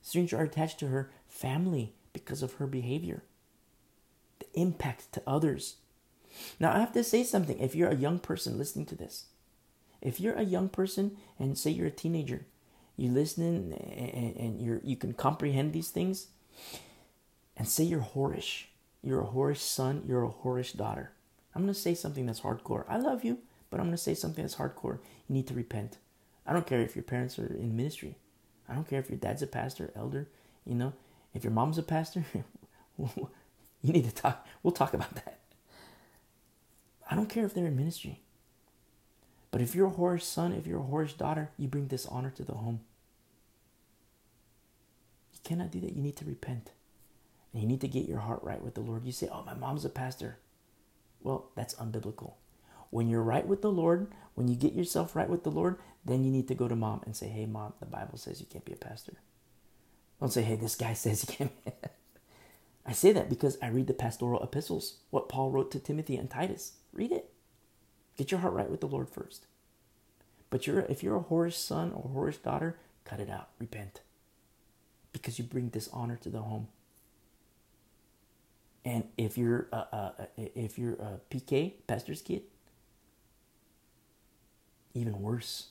strings 0.00 0.32
are 0.32 0.42
attached 0.42 0.78
to 0.80 0.88
her 0.88 1.10
family 1.26 1.92
because 2.12 2.42
of 2.42 2.54
her 2.54 2.66
behavior, 2.66 3.24
the 4.38 4.46
impact 4.54 5.12
to 5.12 5.22
others. 5.26 5.76
Now, 6.60 6.72
I 6.72 6.78
have 6.78 6.92
to 6.92 7.04
say 7.04 7.24
something. 7.24 7.58
If 7.58 7.74
you're 7.74 7.90
a 7.90 7.96
young 7.96 8.18
person 8.18 8.58
listening 8.58 8.86
to 8.86 8.94
this, 8.94 9.26
if 10.00 10.20
you're 10.20 10.34
a 10.34 10.44
young 10.44 10.68
person 10.68 11.16
and 11.38 11.58
say 11.58 11.70
you're 11.70 11.86
a 11.88 11.90
teenager, 11.90 12.46
you 12.96 13.10
listen 13.10 13.72
and, 13.72 14.36
and 14.36 14.60
you're, 14.60 14.80
you 14.82 14.96
can 14.96 15.12
comprehend 15.12 15.72
these 15.72 15.90
things, 15.90 16.28
and 17.56 17.68
say 17.68 17.84
you're 17.84 18.08
whorish, 18.14 18.64
you're 19.02 19.20
a 19.20 19.26
whorish 19.26 19.58
son, 19.58 20.04
you're 20.06 20.24
a 20.24 20.30
whorish 20.30 20.76
daughter. 20.76 21.12
I'm 21.54 21.62
going 21.62 21.74
to 21.74 21.80
say 21.80 21.94
something 21.94 22.26
that's 22.26 22.40
hardcore. 22.40 22.84
I 22.88 22.98
love 22.98 23.24
you, 23.24 23.38
but 23.70 23.80
I'm 23.80 23.86
going 23.86 23.96
to 23.96 24.02
say 24.02 24.14
something 24.14 24.44
that's 24.44 24.56
hardcore. 24.56 24.98
You 25.28 25.34
need 25.34 25.46
to 25.48 25.54
repent. 25.54 25.98
I 26.46 26.52
don't 26.52 26.66
care 26.66 26.80
if 26.80 26.94
your 26.94 27.02
parents 27.02 27.38
are 27.38 27.46
in 27.46 27.76
ministry. 27.76 28.16
I 28.68 28.74
don't 28.74 28.88
care 28.88 29.00
if 29.00 29.10
your 29.10 29.18
dad's 29.18 29.42
a 29.42 29.46
pastor, 29.46 29.92
elder, 29.96 30.28
you 30.64 30.74
know. 30.74 30.92
If 31.34 31.44
your 31.44 31.52
mom's 31.52 31.78
a 31.78 31.82
pastor, 31.82 32.24
you 32.98 33.28
need 33.82 34.04
to 34.04 34.14
talk. 34.14 34.46
We'll 34.62 34.72
talk 34.72 34.94
about 34.94 35.14
that. 35.16 35.37
I 37.08 37.14
don't 37.14 37.28
care 37.28 37.44
if 37.44 37.54
they're 37.54 37.66
in 37.66 37.76
ministry. 37.76 38.20
But 39.50 39.62
if 39.62 39.74
you're 39.74 39.88
a 39.88 39.92
whorish 39.92 40.22
son, 40.22 40.52
if 40.52 40.66
you're 40.66 40.80
a 40.80 40.84
whorish 40.84 41.16
daughter, 41.16 41.50
you 41.56 41.68
bring 41.68 41.86
dishonor 41.86 42.30
to 42.30 42.44
the 42.44 42.54
home. 42.54 42.80
You 45.32 45.40
cannot 45.42 45.70
do 45.70 45.80
that. 45.80 45.96
You 45.96 46.02
need 46.02 46.16
to 46.16 46.24
repent. 46.24 46.72
And 47.52 47.62
you 47.62 47.68
need 47.68 47.80
to 47.80 47.88
get 47.88 48.08
your 48.08 48.18
heart 48.18 48.40
right 48.42 48.62
with 48.62 48.74
the 48.74 48.82
Lord. 48.82 49.04
You 49.04 49.12
say, 49.12 49.28
Oh, 49.32 49.42
my 49.44 49.54
mom's 49.54 49.84
a 49.84 49.88
pastor. 49.88 50.38
Well, 51.22 51.50
that's 51.56 51.74
unbiblical. 51.76 52.34
When 52.90 53.08
you're 53.08 53.22
right 53.22 53.46
with 53.46 53.62
the 53.62 53.70
Lord, 53.70 54.08
when 54.34 54.48
you 54.48 54.54
get 54.54 54.74
yourself 54.74 55.16
right 55.16 55.28
with 55.28 55.44
the 55.44 55.50
Lord, 55.50 55.78
then 56.04 56.24
you 56.24 56.30
need 56.30 56.48
to 56.48 56.54
go 56.54 56.68
to 56.68 56.76
mom 56.76 57.02
and 57.04 57.16
say, 57.16 57.28
Hey, 57.28 57.46
mom, 57.46 57.72
the 57.80 57.86
Bible 57.86 58.18
says 58.18 58.40
you 58.40 58.46
can't 58.46 58.64
be 58.64 58.74
a 58.74 58.76
pastor. 58.76 59.14
Don't 60.20 60.32
say, 60.32 60.42
Hey, 60.42 60.56
this 60.56 60.74
guy 60.74 60.92
says 60.94 61.24
you 61.26 61.34
can't. 61.34 61.52
I 62.84 62.92
say 62.92 63.12
that 63.12 63.28
because 63.28 63.58
I 63.62 63.68
read 63.68 63.86
the 63.86 63.94
pastoral 63.94 64.42
epistles, 64.42 64.96
what 65.10 65.28
Paul 65.28 65.50
wrote 65.50 65.70
to 65.72 65.78
Timothy 65.78 66.16
and 66.16 66.30
Titus. 66.30 66.72
Read 66.92 67.12
it. 67.12 67.30
Get 68.16 68.30
your 68.30 68.40
heart 68.40 68.54
right 68.54 68.70
with 68.70 68.80
the 68.80 68.86
Lord 68.86 69.08
first. 69.08 69.46
But 70.50 70.66
you're, 70.66 70.80
if 70.80 71.02
you're 71.02 71.16
a 71.16 71.22
whorish 71.22 71.54
son 71.54 71.92
or 71.92 72.10
whorish 72.10 72.42
daughter, 72.42 72.76
cut 73.04 73.20
it 73.20 73.30
out. 73.30 73.48
Repent. 73.58 74.00
Because 75.12 75.38
you 75.38 75.44
bring 75.44 75.68
dishonor 75.68 76.16
to 76.16 76.28
the 76.28 76.40
home. 76.40 76.68
And 78.84 79.04
if 79.18 79.36
you're 79.36 79.68
a, 79.72 79.76
a, 79.76 80.28
a, 80.38 80.50
if 80.54 80.78
you're 80.78 80.94
a 80.94 81.20
PK, 81.30 81.74
pastor's 81.86 82.22
kid, 82.22 82.42
even 84.94 85.20
worse. 85.20 85.68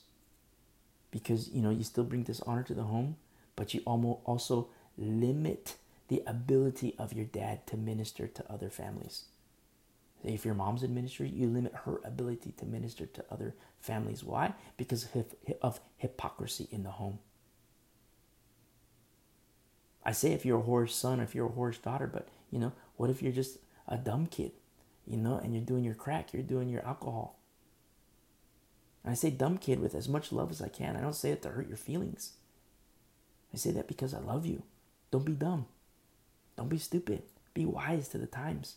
Because 1.10 1.48
you 1.48 1.62
know 1.62 1.70
you 1.70 1.84
still 1.84 2.04
bring 2.04 2.22
dishonor 2.22 2.62
to 2.64 2.74
the 2.74 2.84
home, 2.84 3.16
but 3.56 3.74
you 3.74 3.80
almost 3.86 4.20
also 4.24 4.68
limit 4.96 5.76
the 6.08 6.22
ability 6.26 6.94
of 6.98 7.12
your 7.12 7.24
dad 7.24 7.66
to 7.66 7.76
minister 7.76 8.26
to 8.26 8.52
other 8.52 8.70
families. 8.70 9.24
If 10.24 10.44
your 10.44 10.54
mom's 10.54 10.82
in 10.82 10.94
ministry, 10.94 11.28
you 11.28 11.46
limit 11.46 11.72
her 11.84 12.00
ability 12.04 12.52
to 12.58 12.66
minister 12.66 13.06
to 13.06 13.24
other 13.30 13.54
families. 13.78 14.24
Why? 14.24 14.54
Because 14.76 15.06
of 15.62 15.80
hypocrisy 15.96 16.68
in 16.70 16.82
the 16.82 16.90
home. 16.90 17.20
I 20.04 20.12
say 20.12 20.32
if 20.32 20.44
you're 20.44 20.60
a 20.60 20.62
whore's 20.62 20.94
son, 20.94 21.20
if 21.20 21.34
you're 21.34 21.46
a 21.46 21.50
whore's 21.50 21.78
daughter, 21.78 22.06
but 22.06 22.28
you 22.50 22.58
know, 22.58 22.72
what 22.96 23.10
if 23.10 23.22
you're 23.22 23.32
just 23.32 23.58
a 23.86 23.96
dumb 23.96 24.26
kid, 24.26 24.52
you 25.06 25.16
know, 25.16 25.36
and 25.36 25.54
you're 25.54 25.64
doing 25.64 25.84
your 25.84 25.94
crack, 25.94 26.32
you're 26.32 26.42
doing 26.42 26.68
your 26.68 26.84
alcohol. 26.84 27.38
And 29.04 29.12
I 29.12 29.14
say 29.14 29.30
dumb 29.30 29.58
kid 29.58 29.80
with 29.80 29.94
as 29.94 30.08
much 30.08 30.32
love 30.32 30.50
as 30.50 30.60
I 30.60 30.68
can. 30.68 30.96
I 30.96 31.00
don't 31.00 31.14
say 31.14 31.30
it 31.30 31.42
to 31.42 31.50
hurt 31.50 31.68
your 31.68 31.76
feelings. 31.76 32.32
I 33.54 33.56
say 33.56 33.70
that 33.70 33.86
because 33.86 34.12
I 34.12 34.18
love 34.18 34.44
you. 34.44 34.62
Don't 35.10 35.24
be 35.24 35.32
dumb. 35.32 35.66
Don't 36.56 36.68
be 36.68 36.78
stupid. 36.78 37.22
Be 37.54 37.64
wise 37.64 38.08
to 38.08 38.18
the 38.18 38.26
times. 38.26 38.76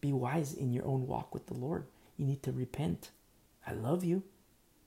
Be 0.00 0.12
wise 0.12 0.54
in 0.54 0.72
your 0.72 0.86
own 0.86 1.06
walk 1.06 1.34
with 1.34 1.46
the 1.46 1.54
Lord. 1.54 1.86
You 2.16 2.26
need 2.26 2.42
to 2.44 2.52
repent. 2.52 3.10
I 3.66 3.72
love 3.72 4.04
you. 4.04 4.22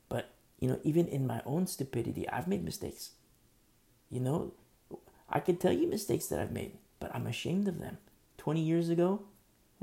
But, 0.10 0.34
you 0.60 0.70
know, 0.70 0.80
even 0.84 1.08
in 1.08 1.28
my 1.28 1.42
own 1.46 1.68
stupidity, 1.68 2.28
I've 2.30 2.48
made 2.48 2.64
mistakes. 2.64 3.12
You 4.10 4.20
know, 4.20 4.54
I 5.30 5.40
could 5.40 5.60
tell 5.60 5.72
you 5.72 5.88
mistakes 5.88 6.28
that 6.28 6.40
I've 6.40 6.52
made, 6.52 6.78
but 7.00 7.14
I'm 7.16 7.28
ashamed 7.28 7.68
of 7.68 7.80
them. 7.80 7.98
20 8.38 8.62
years 8.62 8.90
ago, 8.90 9.22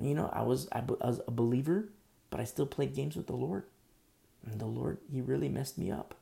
you 0.00 0.14
know, 0.14 0.30
I 0.32 0.42
was, 0.42 0.68
I, 0.72 0.80
I 0.80 1.06
was 1.06 1.20
a 1.26 1.30
believer, 1.30 1.88
but 2.30 2.40
I 2.40 2.44
still 2.44 2.66
played 2.66 2.94
games 2.94 3.16
with 3.16 3.26
the 3.26 3.36
Lord. 3.36 3.64
And 4.44 4.60
the 4.60 4.66
Lord, 4.66 4.98
He 5.10 5.20
really 5.20 5.48
messed 5.48 5.78
me 5.78 5.90
up. 5.90 6.14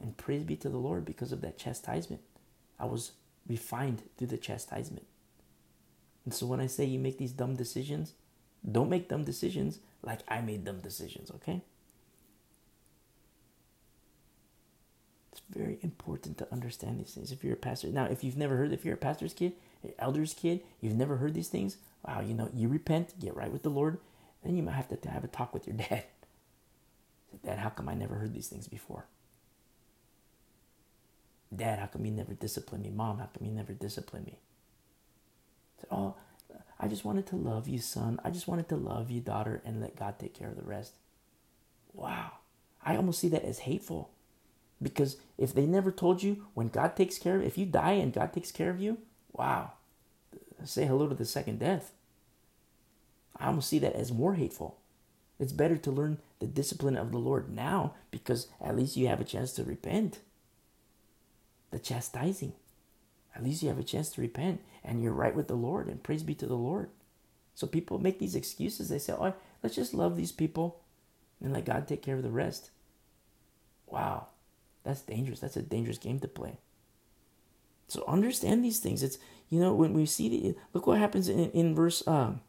And 0.00 0.16
praise 0.16 0.42
be 0.42 0.56
to 0.56 0.68
the 0.68 0.78
Lord 0.78 1.04
because 1.04 1.32
of 1.32 1.40
that 1.40 1.58
chastisement. 1.58 2.22
I 2.78 2.86
was 2.86 3.12
refined 3.48 4.02
through 4.16 4.28
the 4.28 4.36
chastisement. 4.36 5.06
And 6.24 6.32
so 6.32 6.46
when 6.46 6.60
I 6.60 6.66
say 6.66 6.84
you 6.84 6.98
make 6.98 7.18
these 7.18 7.32
dumb 7.32 7.56
decisions, 7.56 8.12
don't 8.70 8.88
make 8.88 9.08
dumb 9.08 9.24
decisions 9.24 9.78
like 10.02 10.20
I 10.28 10.40
made 10.40 10.64
dumb 10.64 10.80
decisions, 10.80 11.30
okay? 11.30 11.62
It's 15.32 15.42
very 15.50 15.78
important 15.82 16.38
to 16.38 16.52
understand 16.52 16.98
these 17.00 17.12
things 17.12 17.32
if 17.32 17.44
you're 17.44 17.54
a 17.54 17.56
pastor. 17.56 17.88
Now, 17.88 18.04
if 18.04 18.24
you've 18.24 18.36
never 18.36 18.56
heard, 18.56 18.72
if 18.72 18.84
you're 18.84 18.94
a 18.94 18.98
pastor's 18.98 19.34
kid, 19.34 19.52
elder's 19.98 20.32
kid, 20.32 20.60
you've 20.80 20.94
never 20.94 21.16
heard 21.16 21.34
these 21.34 21.48
things, 21.48 21.76
wow, 22.06 22.20
you 22.20 22.34
know, 22.34 22.48
you 22.54 22.68
repent, 22.68 23.18
get 23.20 23.36
right 23.36 23.52
with 23.52 23.62
the 23.62 23.70
Lord, 23.70 23.98
then 24.44 24.56
you 24.56 24.62
might 24.62 24.72
have 24.74 24.88
to 24.88 25.10
have 25.10 25.24
a 25.24 25.28
talk 25.28 25.52
with 25.52 25.66
your 25.66 25.76
dad. 25.88 26.04
Dad, 27.44 27.58
how 27.58 27.68
come 27.70 27.88
I 27.88 27.94
never 27.94 28.14
heard 28.14 28.32
these 28.32 28.48
things 28.48 28.68
before? 28.68 29.06
Dad, 31.54 31.78
how 31.78 31.86
come 31.86 32.04
you 32.04 32.12
never 32.12 32.32
disciplined 32.32 32.84
me? 32.84 32.90
Mom, 32.90 33.18
how 33.18 33.26
come 33.26 33.46
you 33.46 33.52
never 33.52 33.72
disciplined 33.72 34.26
me? 34.26 34.38
Said, 35.84 35.96
oh, 35.96 36.14
I 36.78 36.88
just 36.88 37.04
wanted 37.04 37.26
to 37.28 37.36
love 37.36 37.68
you, 37.68 37.78
son. 37.78 38.20
I 38.24 38.30
just 38.30 38.48
wanted 38.48 38.68
to 38.68 38.76
love 38.76 39.10
you, 39.10 39.20
daughter, 39.20 39.62
and 39.64 39.80
let 39.80 39.96
God 39.96 40.18
take 40.18 40.34
care 40.34 40.48
of 40.48 40.56
the 40.56 40.62
rest. 40.62 40.92
Wow. 41.92 42.32
I 42.84 42.96
almost 42.96 43.20
see 43.20 43.28
that 43.28 43.44
as 43.44 43.60
hateful. 43.60 44.10
Because 44.82 45.16
if 45.38 45.54
they 45.54 45.66
never 45.66 45.90
told 45.90 46.22
you 46.22 46.46
when 46.54 46.68
God 46.68 46.96
takes 46.96 47.18
care 47.18 47.36
of 47.36 47.42
if 47.42 47.56
you 47.56 47.64
die 47.64 47.92
and 47.92 48.12
God 48.12 48.32
takes 48.32 48.50
care 48.50 48.70
of 48.70 48.80
you, 48.80 48.98
wow. 49.32 49.72
Say 50.64 50.84
hello 50.84 51.08
to 51.08 51.14
the 51.14 51.24
second 51.24 51.58
death. 51.58 51.92
I 53.38 53.46
almost 53.46 53.68
see 53.68 53.78
that 53.80 53.94
as 53.94 54.12
more 54.12 54.34
hateful. 54.34 54.78
It's 55.38 55.52
better 55.52 55.76
to 55.76 55.90
learn 55.90 56.18
the 56.38 56.46
discipline 56.46 56.96
of 56.96 57.12
the 57.12 57.18
Lord 57.18 57.50
now 57.54 57.94
because 58.10 58.48
at 58.60 58.76
least 58.76 58.96
you 58.96 59.08
have 59.08 59.20
a 59.20 59.24
chance 59.24 59.52
to 59.52 59.64
repent. 59.64 60.20
The 61.70 61.78
chastising. 61.78 62.52
At 63.34 63.42
least 63.42 63.62
you 63.62 63.68
have 63.68 63.78
a 63.78 63.84
chance 63.84 64.10
to 64.10 64.20
repent 64.20 64.60
and 64.84 65.02
you're 65.02 65.12
right 65.12 65.34
with 65.34 65.48
the 65.48 65.54
Lord 65.54 65.88
and 65.88 66.02
praise 66.02 66.22
be 66.22 66.34
to 66.36 66.46
the 66.46 66.54
Lord. 66.54 66.90
So 67.54 67.66
people 67.66 67.98
make 67.98 68.18
these 68.18 68.34
excuses. 68.34 68.88
They 68.88 68.98
say, 68.98 69.12
oh, 69.14 69.34
let's 69.62 69.76
just 69.76 69.94
love 69.94 70.16
these 70.16 70.32
people 70.32 70.80
and 71.40 71.52
let 71.52 71.64
God 71.64 71.86
take 71.86 72.02
care 72.02 72.16
of 72.16 72.22
the 72.22 72.30
rest. 72.30 72.70
Wow. 73.86 74.28
That's 74.82 75.00
dangerous. 75.02 75.40
That's 75.40 75.56
a 75.56 75.62
dangerous 75.62 75.98
game 75.98 76.20
to 76.20 76.28
play. 76.28 76.58
So 77.88 78.04
understand 78.06 78.64
these 78.64 78.78
things. 78.80 79.02
It's 79.02 79.18
you 79.50 79.60
know 79.60 79.72
when 79.74 79.92
we 79.92 80.06
see 80.06 80.28
the 80.28 80.56
look 80.72 80.86
what 80.86 80.98
happens 80.98 81.28
in 81.28 81.50
in 81.50 81.74
verse 81.74 82.06
um 82.08 82.40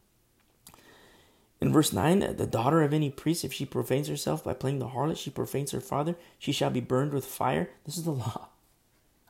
in 1.61 1.71
verse 1.71 1.93
9, 1.93 2.35
the 2.35 2.45
daughter 2.45 2.83
of 2.83 2.93
any 2.93 3.09
priest, 3.09 3.45
if 3.45 3.53
she 3.53 3.65
profanes 3.65 4.07
herself 4.07 4.43
by 4.43 4.53
playing 4.53 4.79
the 4.79 4.89
harlot, 4.89 5.17
she 5.17 5.29
profanes 5.29 5.71
her 5.71 5.79
father, 5.79 6.15
she 6.37 6.51
shall 6.51 6.69
be 6.69 6.81
burned 6.81 7.13
with 7.13 7.25
fire. 7.25 7.69
This 7.85 7.97
is 7.97 8.03
the 8.03 8.11
law. 8.25 8.49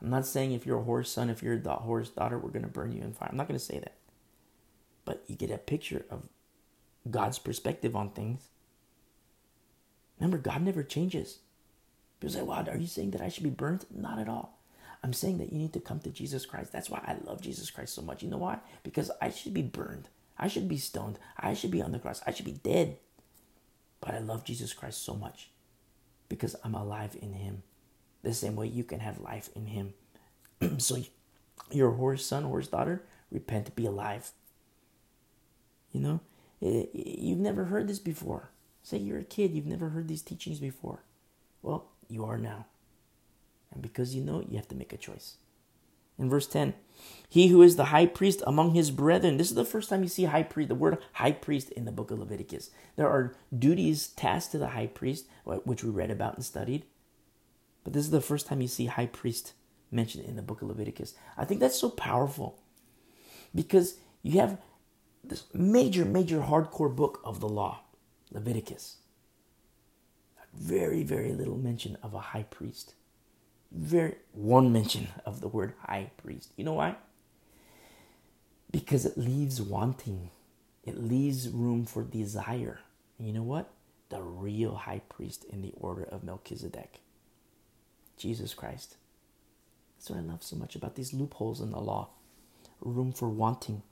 I'm 0.00 0.10
not 0.10 0.26
saying 0.26 0.52
if 0.52 0.66
you're 0.66 0.80
a 0.80 0.84
horse 0.84 1.10
son, 1.10 1.30
if 1.30 1.42
you're 1.42 1.54
a 1.54 1.58
whore's 1.58 2.10
daughter, 2.10 2.38
we're 2.38 2.50
going 2.50 2.62
to 2.62 2.68
burn 2.68 2.92
you 2.92 3.02
in 3.02 3.12
fire. 3.12 3.28
I'm 3.30 3.36
not 3.36 3.48
going 3.48 3.58
to 3.58 3.64
say 3.64 3.78
that. 3.78 3.96
But 5.04 5.24
you 5.26 5.36
get 5.36 5.50
a 5.50 5.58
picture 5.58 6.04
of 6.10 6.28
God's 7.10 7.38
perspective 7.38 7.96
on 7.96 8.10
things. 8.10 8.48
Remember, 10.18 10.38
God 10.38 10.62
never 10.62 10.82
changes. 10.82 11.38
People 12.20 12.34
say, 12.34 12.42
wow, 12.42 12.64
are 12.68 12.76
you 12.76 12.86
saying 12.86 13.12
that 13.12 13.20
I 13.20 13.28
should 13.28 13.44
be 13.44 13.50
burnt? 13.50 13.84
Not 13.94 14.18
at 14.18 14.28
all. 14.28 14.58
I'm 15.02 15.12
saying 15.12 15.38
that 15.38 15.52
you 15.52 15.58
need 15.58 15.72
to 15.74 15.80
come 15.80 16.00
to 16.00 16.10
Jesus 16.10 16.46
Christ. 16.46 16.72
That's 16.72 16.90
why 16.90 17.02
I 17.06 17.16
love 17.24 17.40
Jesus 17.40 17.70
Christ 17.70 17.94
so 17.94 18.02
much. 18.02 18.22
You 18.22 18.30
know 18.30 18.38
why? 18.38 18.58
Because 18.82 19.10
I 19.20 19.30
should 19.30 19.54
be 19.54 19.62
burned. 19.62 20.08
I 20.38 20.48
should 20.48 20.68
be 20.68 20.78
stoned. 20.78 21.18
I 21.38 21.54
should 21.54 21.70
be 21.70 21.82
on 21.82 21.92
the 21.92 21.98
cross. 21.98 22.22
I 22.26 22.32
should 22.32 22.44
be 22.44 22.52
dead. 22.52 22.98
But 24.00 24.14
I 24.14 24.18
love 24.18 24.44
Jesus 24.44 24.72
Christ 24.72 25.04
so 25.04 25.14
much 25.14 25.50
because 26.28 26.56
I'm 26.64 26.74
alive 26.74 27.16
in 27.20 27.34
Him. 27.34 27.62
The 28.26 28.34
same 28.34 28.56
way 28.56 28.66
you 28.66 28.82
can 28.82 28.98
have 28.98 29.20
life 29.20 29.50
in 29.54 29.66
Him. 29.66 29.94
so 30.78 30.98
you're 31.70 31.92
a 31.92 31.96
horse 31.96 32.26
son, 32.26 32.42
horse 32.42 32.66
daughter, 32.66 33.04
repent, 33.30 33.66
to 33.66 33.72
be 33.72 33.86
alive. 33.86 34.32
You 35.92 36.00
know, 36.00 36.20
you've 36.60 37.38
never 37.38 37.66
heard 37.66 37.86
this 37.86 38.00
before. 38.00 38.50
Say 38.82 38.98
you're 38.98 39.20
a 39.20 39.24
kid, 39.24 39.52
you've 39.52 39.64
never 39.64 39.90
heard 39.90 40.08
these 40.08 40.22
teachings 40.22 40.58
before. 40.58 41.04
Well, 41.62 41.86
you 42.08 42.24
are 42.24 42.36
now. 42.36 42.66
And 43.72 43.80
because 43.80 44.12
you 44.12 44.22
know, 44.22 44.44
you 44.50 44.56
have 44.56 44.68
to 44.68 44.74
make 44.74 44.92
a 44.92 44.96
choice. 44.96 45.36
In 46.18 46.28
verse 46.28 46.48
10, 46.48 46.74
he 47.28 47.46
who 47.46 47.62
is 47.62 47.76
the 47.76 47.86
high 47.86 48.06
priest 48.06 48.42
among 48.44 48.74
his 48.74 48.90
brethren. 48.90 49.36
This 49.36 49.50
is 49.50 49.54
the 49.54 49.64
first 49.64 49.88
time 49.88 50.02
you 50.02 50.08
see 50.08 50.24
high 50.24 50.42
priest, 50.42 50.70
the 50.70 50.74
word 50.74 50.98
high 51.12 51.30
priest 51.30 51.70
in 51.70 51.84
the 51.84 51.92
book 51.92 52.10
of 52.10 52.18
Leviticus. 52.18 52.70
There 52.96 53.08
are 53.08 53.36
duties 53.56 54.08
tasked 54.08 54.50
to 54.50 54.58
the 54.58 54.70
high 54.70 54.88
priest, 54.88 55.26
which 55.44 55.84
we 55.84 55.90
read 55.90 56.10
about 56.10 56.34
and 56.34 56.44
studied. 56.44 56.86
But 57.86 57.92
this 57.92 58.04
is 58.04 58.10
the 58.10 58.20
first 58.20 58.48
time 58.48 58.60
you 58.60 58.66
see 58.66 58.86
high 58.86 59.06
priest 59.06 59.52
mentioned 59.92 60.24
in 60.24 60.34
the 60.34 60.42
book 60.42 60.60
of 60.60 60.66
Leviticus. 60.66 61.14
I 61.38 61.44
think 61.44 61.60
that's 61.60 61.78
so 61.78 61.88
powerful 61.88 62.58
because 63.54 63.98
you 64.24 64.40
have 64.40 64.58
this 65.22 65.44
major, 65.54 66.04
major 66.04 66.40
hardcore 66.40 66.92
book 66.92 67.20
of 67.24 67.38
the 67.38 67.48
law, 67.48 67.82
Leviticus. 68.32 68.96
Very, 70.52 71.04
very 71.04 71.32
little 71.32 71.56
mention 71.56 71.96
of 72.02 72.12
a 72.12 72.18
high 72.18 72.42
priest. 72.42 72.94
Very 73.70 74.16
one 74.32 74.72
mention 74.72 75.06
of 75.24 75.40
the 75.40 75.46
word 75.46 75.74
high 75.86 76.10
priest. 76.16 76.50
You 76.56 76.64
know 76.64 76.72
why? 76.72 76.96
Because 78.72 79.06
it 79.06 79.16
leaves 79.16 79.62
wanting. 79.62 80.30
It 80.82 81.00
leaves 81.00 81.48
room 81.48 81.84
for 81.84 82.02
desire. 82.02 82.80
And 83.16 83.28
you 83.28 83.32
know 83.32 83.44
what? 83.44 83.70
The 84.08 84.22
real 84.22 84.74
high 84.74 85.02
priest 85.08 85.44
in 85.44 85.62
the 85.62 85.72
order 85.76 86.02
of 86.02 86.24
Melchizedek. 86.24 87.02
Jesus 88.16 88.54
Christ. 88.54 88.96
That's 89.96 90.10
what 90.10 90.18
I 90.18 90.22
love 90.22 90.42
so 90.42 90.56
much 90.56 90.76
about 90.76 90.94
these 90.94 91.12
loopholes 91.12 91.60
in 91.60 91.70
the 91.70 91.80
law. 91.80 92.08
Room 92.80 93.12
for 93.12 93.28
wanting. 93.28 93.82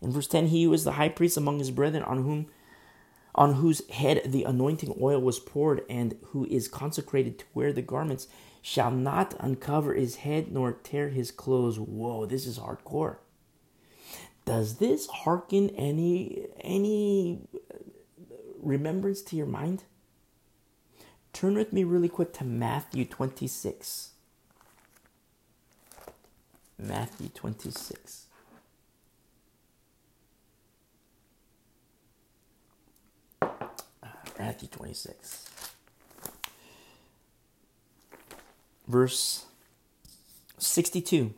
In 0.00 0.12
verse 0.12 0.26
10, 0.26 0.48
he 0.48 0.64
who 0.64 0.72
is 0.72 0.84
the 0.84 0.92
high 0.92 1.08
priest 1.08 1.36
among 1.36 1.58
his 1.58 1.70
brethren, 1.70 2.02
on 2.02 2.22
whom 2.22 2.46
on 3.34 3.54
whose 3.54 3.86
head 3.90 4.22
the 4.24 4.44
anointing 4.44 4.96
oil 5.00 5.20
was 5.20 5.38
poured, 5.38 5.82
and 5.90 6.16
who 6.28 6.46
is 6.46 6.68
consecrated 6.68 7.38
to 7.38 7.44
wear 7.52 7.72
the 7.72 7.82
garments, 7.82 8.28
shall 8.62 8.90
not 8.90 9.34
uncover 9.38 9.94
his 9.94 10.16
head 10.16 10.50
nor 10.50 10.72
tear 10.72 11.10
his 11.10 11.30
clothes. 11.30 11.78
Whoa, 11.78 12.24
this 12.24 12.46
is 12.46 12.58
hardcore. 12.58 13.18
Does 14.46 14.76
this 14.76 15.06
hearken 15.08 15.70
any 15.70 16.46
any 16.60 17.40
remembrance 18.60 19.20
to 19.22 19.36
your 19.36 19.46
mind? 19.46 19.84
Turn 21.36 21.54
with 21.54 21.70
me 21.70 21.84
really 21.84 22.08
quick 22.08 22.32
to 22.32 22.44
Matthew 22.44 23.04
26. 23.04 24.12
Matthew 26.78 27.28
26. 27.28 28.24
Uh, 33.42 33.48
Matthew 34.38 34.68
26. 34.68 35.50
Verse 38.88 39.44
62. 40.56 41.34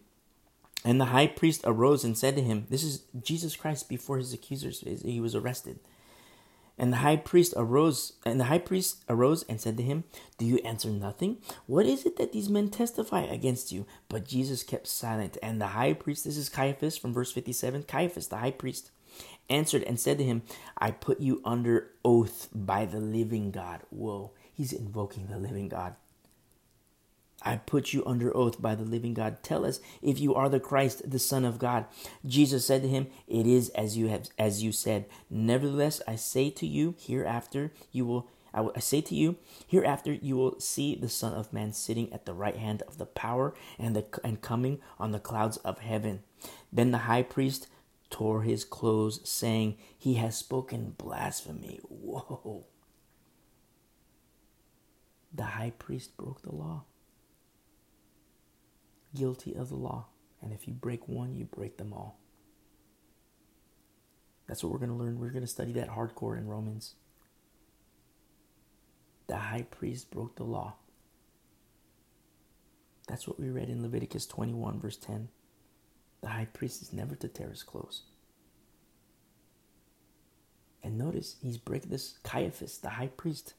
And 0.84 1.00
the 1.00 1.06
high 1.06 1.26
priest 1.26 1.62
arose 1.64 2.04
and 2.04 2.16
said 2.16 2.36
to 2.36 2.42
him, 2.42 2.68
This 2.70 2.84
is 2.84 3.02
Jesus 3.20 3.56
Christ 3.56 3.88
before 3.88 4.18
his 4.18 4.32
accusers. 4.32 4.84
He 5.04 5.18
was 5.18 5.34
arrested. 5.34 5.80
And 6.78 6.92
the 6.92 6.98
high 6.98 7.16
priest 7.16 7.54
arose, 7.56 8.12
and 8.24 8.38
the 8.38 8.44
high 8.44 8.58
priest 8.58 9.04
arose 9.08 9.42
and 9.44 9.60
said 9.60 9.76
to 9.78 9.82
him, 9.82 10.04
Do 10.38 10.44
you 10.44 10.58
answer 10.58 10.90
nothing? 10.90 11.38
What 11.66 11.86
is 11.86 12.06
it 12.06 12.16
that 12.16 12.32
these 12.32 12.48
men 12.48 12.70
testify 12.70 13.22
against 13.22 13.72
you? 13.72 13.84
But 14.08 14.28
Jesus 14.28 14.62
kept 14.62 14.86
silent. 14.86 15.36
And 15.42 15.60
the 15.60 15.68
high 15.68 15.92
priest, 15.94 16.24
this 16.24 16.36
is 16.36 16.48
Caiaphas 16.48 16.96
from 16.96 17.12
verse 17.12 17.32
57, 17.32 17.82
Caiaphas, 17.82 18.28
the 18.28 18.36
high 18.36 18.52
priest, 18.52 18.90
answered 19.50 19.82
and 19.82 19.98
said 19.98 20.18
to 20.18 20.24
him, 20.24 20.42
I 20.76 20.92
put 20.92 21.20
you 21.20 21.40
under 21.44 21.90
oath 22.04 22.48
by 22.54 22.86
the 22.86 23.00
living 23.00 23.50
God. 23.50 23.80
Whoa, 23.90 24.32
he's 24.52 24.72
invoking 24.72 25.26
the 25.26 25.38
living 25.38 25.68
God. 25.68 25.96
I 27.42 27.56
put 27.56 27.92
you 27.92 28.04
under 28.04 28.36
oath 28.36 28.60
by 28.60 28.74
the 28.74 28.84
living 28.84 29.14
God. 29.14 29.42
Tell 29.42 29.64
us 29.64 29.80
if 30.02 30.18
you 30.18 30.34
are 30.34 30.48
the 30.48 30.60
Christ, 30.60 31.08
the 31.08 31.18
Son 31.18 31.44
of 31.44 31.58
God. 31.58 31.86
Jesus 32.26 32.66
said 32.66 32.82
to 32.82 32.88
him, 32.88 33.06
It 33.28 33.46
is 33.46 33.68
as 33.70 33.96
you 33.96 34.08
have 34.08 34.28
as 34.38 34.62
you 34.62 34.72
said. 34.72 35.06
Nevertheless, 35.30 36.02
I 36.06 36.16
say 36.16 36.50
to 36.50 36.66
you, 36.66 36.94
hereafter 36.98 37.72
you 37.92 38.06
will 38.06 38.28
I, 38.52 38.66
I 38.74 38.80
say 38.80 39.00
to 39.02 39.14
you, 39.14 39.36
hereafter 39.66 40.14
you 40.14 40.36
will 40.36 40.58
see 40.58 40.94
the 40.96 41.08
Son 41.08 41.32
of 41.32 41.52
Man 41.52 41.72
sitting 41.72 42.12
at 42.12 42.26
the 42.26 42.34
right 42.34 42.56
hand 42.56 42.82
of 42.88 42.98
the 42.98 43.06
power 43.06 43.54
and 43.78 43.94
the 43.94 44.04
and 44.24 44.42
coming 44.42 44.80
on 44.98 45.12
the 45.12 45.20
clouds 45.20 45.58
of 45.58 45.78
heaven. 45.78 46.22
Then 46.72 46.90
the 46.90 46.98
high 46.98 47.22
priest 47.22 47.68
tore 48.10 48.42
his 48.42 48.64
clothes, 48.64 49.20
saying, 49.28 49.76
He 49.96 50.14
has 50.14 50.36
spoken 50.36 50.94
blasphemy. 50.98 51.80
Whoa. 51.88 52.64
The 55.32 55.44
high 55.44 55.72
priest 55.78 56.16
broke 56.16 56.42
the 56.42 56.54
law 56.54 56.84
guilty 59.18 59.54
of 59.54 59.68
the 59.68 59.76
law. 59.76 60.06
And 60.40 60.52
if 60.52 60.68
you 60.68 60.74
break 60.74 61.08
one, 61.08 61.34
you 61.34 61.44
break 61.44 61.76
them 61.76 61.92
all. 61.92 62.18
That's 64.46 64.62
what 64.62 64.72
we're 64.72 64.78
going 64.78 64.90
to 64.90 64.96
learn. 64.96 65.18
We're 65.18 65.30
going 65.30 65.42
to 65.42 65.48
study 65.48 65.72
that 65.72 65.90
hardcore 65.90 66.38
in 66.38 66.46
Romans. 66.46 66.94
The 69.26 69.36
high 69.36 69.66
priest 69.70 70.10
broke 70.10 70.36
the 70.36 70.44
law. 70.44 70.74
That's 73.08 73.26
what 73.26 73.40
we 73.40 73.48
read 73.48 73.68
in 73.68 73.82
Leviticus 73.82 74.26
21, 74.26 74.80
verse 74.80 74.96
10. 74.96 75.28
The 76.22 76.28
high 76.28 76.48
priest 76.52 76.82
is 76.82 76.92
never 76.92 77.14
to 77.16 77.28
tear 77.28 77.50
his 77.50 77.62
clothes. 77.62 78.02
And 80.82 80.96
notice, 80.96 81.36
he's 81.42 81.58
breaking 81.58 81.90
this 81.90 82.18
Caiaphas, 82.22 82.78
the 82.78 82.90
high 82.90 83.08
priest. 83.08 83.54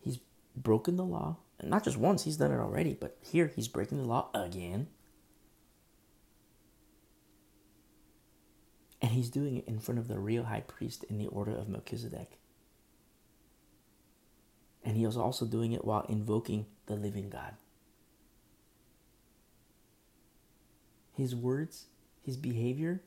He's 0.00 0.18
broken 0.54 0.96
the 0.96 1.04
law 1.04 1.38
not 1.68 1.84
just 1.84 1.96
once, 1.96 2.24
he's 2.24 2.36
done 2.36 2.52
it 2.52 2.58
already, 2.58 2.94
but 2.94 3.16
here 3.20 3.50
he's 3.54 3.68
breaking 3.68 3.98
the 3.98 4.04
law 4.04 4.28
again. 4.34 4.88
And 9.00 9.12
he's 9.12 9.28
doing 9.28 9.56
it 9.56 9.68
in 9.68 9.78
front 9.78 9.98
of 9.98 10.08
the 10.08 10.18
real 10.18 10.44
high 10.44 10.62
priest 10.62 11.04
in 11.10 11.18
the 11.18 11.26
order 11.26 11.54
of 11.54 11.68
Melchizedek. 11.68 12.38
And 14.82 14.96
he 14.96 15.06
was 15.06 15.16
also 15.16 15.46
doing 15.46 15.72
it 15.72 15.84
while 15.84 16.06
invoking 16.08 16.66
the 16.86 16.96
living 16.96 17.30
God. 17.30 17.54
His 21.16 21.34
words, 21.34 21.86
his 22.22 22.36
behavior 22.36 23.02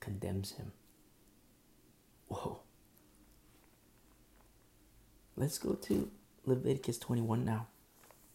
condemns 0.00 0.52
him. 0.52 0.72
Whoa. 2.28 2.60
Let's 5.36 5.58
go 5.58 5.74
to 5.74 6.10
Leviticus 6.44 6.98
21 6.98 7.44
now. 7.44 7.66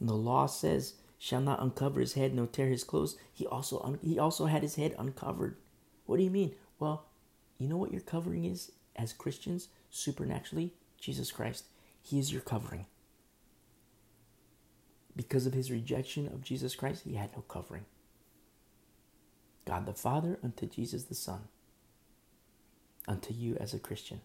And 0.06 0.10
the 0.12 0.18
law 0.18 0.46
says, 0.46 0.94
"Shall 1.18 1.42
not 1.42 1.64
uncover 1.64 2.00
his 2.00 2.14
head 2.14 2.36
nor 2.36 2.46
tear 2.46 2.70
his 2.70 2.84
clothes." 2.84 3.18
He 3.34 3.48
also 3.48 3.80
un- 3.80 3.98
he 4.04 4.20
also 4.20 4.46
had 4.46 4.62
his 4.62 4.76
head 4.76 4.94
uncovered. 5.00 5.58
What 6.06 6.18
do 6.18 6.24
you 6.24 6.30
mean? 6.30 6.54
Well, 6.78 7.08
you 7.58 7.68
know 7.68 7.78
what 7.78 7.92
your 7.92 8.02
covering 8.02 8.46
is 8.46 8.72
as 8.96 9.14
Christians 9.14 9.70
supernaturally, 9.90 10.76
Jesus 11.00 11.32
Christ. 11.32 11.64
He 12.04 12.20
is 12.20 12.32
your 12.32 12.44
covering. 12.44 12.86
Because 15.16 15.48
of 15.48 15.54
his 15.54 15.72
rejection 15.72 16.28
of 16.28 16.44
Jesus 16.44 16.76
Christ, 16.76 17.02
he 17.04 17.16
had 17.16 17.36
no 17.36 17.42
covering. 17.42 17.88
God 19.66 19.88
the 19.88 19.94
Father 19.94 20.38
unto 20.44 20.68
Jesus 20.68 21.06
the 21.06 21.16
Son. 21.16 21.48
Unto 23.08 23.34
you 23.34 23.56
as 23.56 23.74
a 23.74 23.80
Christian. 23.80 24.22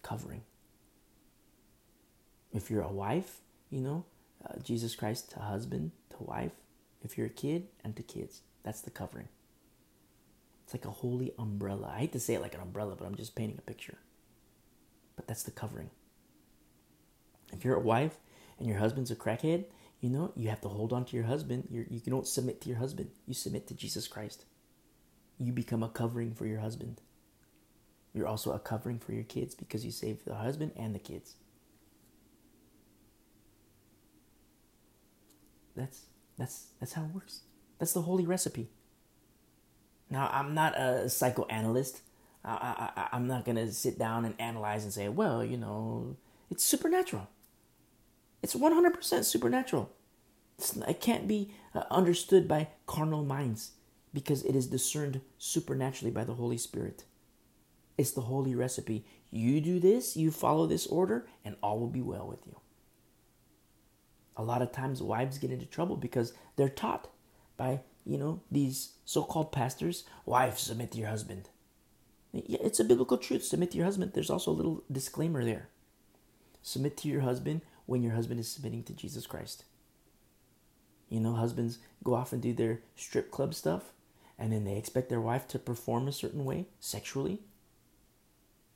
Covering. 0.00 0.44
If 2.50 2.70
you're 2.70 2.80
a 2.80 2.90
wife, 2.90 3.42
you 3.68 3.82
know, 3.82 4.06
uh, 4.44 4.58
Jesus 4.62 4.94
Christ 4.94 5.30
to 5.32 5.40
husband, 5.40 5.92
to 6.10 6.16
wife, 6.20 6.52
if 7.02 7.16
you're 7.16 7.26
a 7.26 7.30
kid, 7.30 7.68
and 7.84 7.96
to 7.96 8.02
kids. 8.02 8.42
That's 8.62 8.80
the 8.80 8.90
covering. 8.90 9.28
It's 10.64 10.74
like 10.74 10.84
a 10.84 10.90
holy 10.90 11.32
umbrella. 11.38 11.92
I 11.94 12.00
hate 12.00 12.12
to 12.12 12.20
say 12.20 12.34
it 12.34 12.42
like 12.42 12.54
an 12.54 12.60
umbrella, 12.60 12.94
but 12.96 13.06
I'm 13.06 13.16
just 13.16 13.34
painting 13.34 13.58
a 13.58 13.62
picture. 13.62 13.98
But 15.16 15.26
that's 15.26 15.42
the 15.42 15.50
covering. 15.50 15.90
If 17.52 17.64
you're 17.64 17.76
a 17.76 17.80
wife 17.80 18.18
and 18.58 18.68
your 18.68 18.78
husband's 18.78 19.10
a 19.10 19.16
crackhead, 19.16 19.64
you 20.00 20.08
know, 20.08 20.32
you 20.36 20.48
have 20.48 20.60
to 20.62 20.68
hold 20.68 20.92
on 20.92 21.04
to 21.06 21.16
your 21.16 21.26
husband. 21.26 21.68
You're, 21.70 21.86
you 21.90 22.00
don't 22.00 22.26
submit 22.26 22.60
to 22.62 22.68
your 22.68 22.78
husband, 22.78 23.10
you 23.26 23.34
submit 23.34 23.66
to 23.68 23.74
Jesus 23.74 24.08
Christ. 24.08 24.44
You 25.38 25.52
become 25.52 25.82
a 25.82 25.88
covering 25.88 26.34
for 26.34 26.46
your 26.46 26.60
husband. 26.60 27.00
You're 28.12 28.26
also 28.26 28.52
a 28.52 28.58
covering 28.58 28.98
for 28.98 29.12
your 29.12 29.24
kids 29.24 29.54
because 29.54 29.84
you 29.84 29.90
save 29.90 30.24
the 30.24 30.34
husband 30.34 30.72
and 30.76 30.94
the 30.94 30.98
kids. 30.98 31.34
That's 35.76 36.02
that's 36.38 36.66
that's 36.78 36.92
how 36.94 37.02
it 37.04 37.14
works. 37.14 37.40
That's 37.78 37.92
the 37.92 38.02
holy 38.02 38.26
recipe. 38.26 38.68
Now, 40.10 40.28
I'm 40.32 40.54
not 40.54 40.76
a 40.76 41.08
psychoanalyst. 41.08 42.02
I, 42.44 42.90
I, 42.96 43.08
I'm 43.12 43.26
not 43.26 43.44
gonna 43.44 43.70
sit 43.72 43.98
down 43.98 44.24
and 44.24 44.34
analyze 44.38 44.84
and 44.84 44.92
say, 44.92 45.08
well, 45.08 45.44
you 45.44 45.56
know, 45.56 46.16
it's 46.50 46.64
supernatural. 46.64 47.28
It's 48.42 48.54
100% 48.54 49.24
supernatural. 49.24 49.90
It's, 50.58 50.76
it 50.76 51.00
can't 51.00 51.28
be 51.28 51.52
uh, 51.74 51.84
understood 51.90 52.48
by 52.48 52.68
carnal 52.86 53.22
minds 53.22 53.72
because 54.12 54.42
it 54.42 54.56
is 54.56 54.66
discerned 54.66 55.20
supernaturally 55.38 56.10
by 56.10 56.24
the 56.24 56.34
Holy 56.34 56.58
Spirit. 56.58 57.04
It's 57.96 58.10
the 58.10 58.22
holy 58.22 58.54
recipe. 58.54 59.04
You 59.30 59.60
do 59.60 59.78
this, 59.78 60.16
you 60.16 60.30
follow 60.30 60.66
this 60.66 60.86
order, 60.86 61.28
and 61.44 61.56
all 61.62 61.78
will 61.78 61.88
be 61.88 62.00
well 62.00 62.26
with 62.26 62.46
you 62.46 62.56
a 64.40 64.42
lot 64.42 64.62
of 64.62 64.72
times 64.72 65.02
wives 65.02 65.36
get 65.36 65.50
into 65.50 65.66
trouble 65.66 65.96
because 65.96 66.32
they're 66.56 66.70
taught 66.70 67.08
by 67.58 67.80
you 68.06 68.16
know 68.16 68.40
these 68.50 68.94
so-called 69.04 69.52
pastors 69.52 70.04
wife 70.24 70.58
submit 70.58 70.92
to 70.92 70.98
your 70.98 71.08
husband. 71.08 71.50
Yeah, 72.32 72.58
it's 72.62 72.80
a 72.80 72.84
biblical 72.84 73.18
truth. 73.18 73.44
Submit 73.44 73.72
to 73.72 73.76
your 73.76 73.84
husband. 73.84 74.12
There's 74.14 74.30
also 74.30 74.50
a 74.50 74.52
little 74.52 74.82
disclaimer 74.90 75.44
there. 75.44 75.68
Submit 76.62 76.96
to 76.98 77.08
your 77.08 77.20
husband 77.20 77.60
when 77.86 78.02
your 78.02 78.14
husband 78.14 78.40
is 78.40 78.48
submitting 78.48 78.82
to 78.84 78.94
jesus 78.94 79.26
christ. 79.26 79.64
You 81.10 81.20
know 81.20 81.34
husbands 81.34 81.78
go 82.02 82.14
off 82.14 82.32
and 82.32 82.40
do 82.40 82.54
their 82.54 82.80
strip 82.96 83.30
club 83.30 83.54
stuff 83.54 83.92
and 84.38 84.52
then 84.52 84.64
they 84.64 84.76
expect 84.76 85.10
their 85.10 85.20
wife 85.20 85.46
to 85.48 85.58
perform 85.58 86.08
a 86.08 86.12
certain 86.12 86.46
way 86.46 86.66
sexually. 86.78 87.40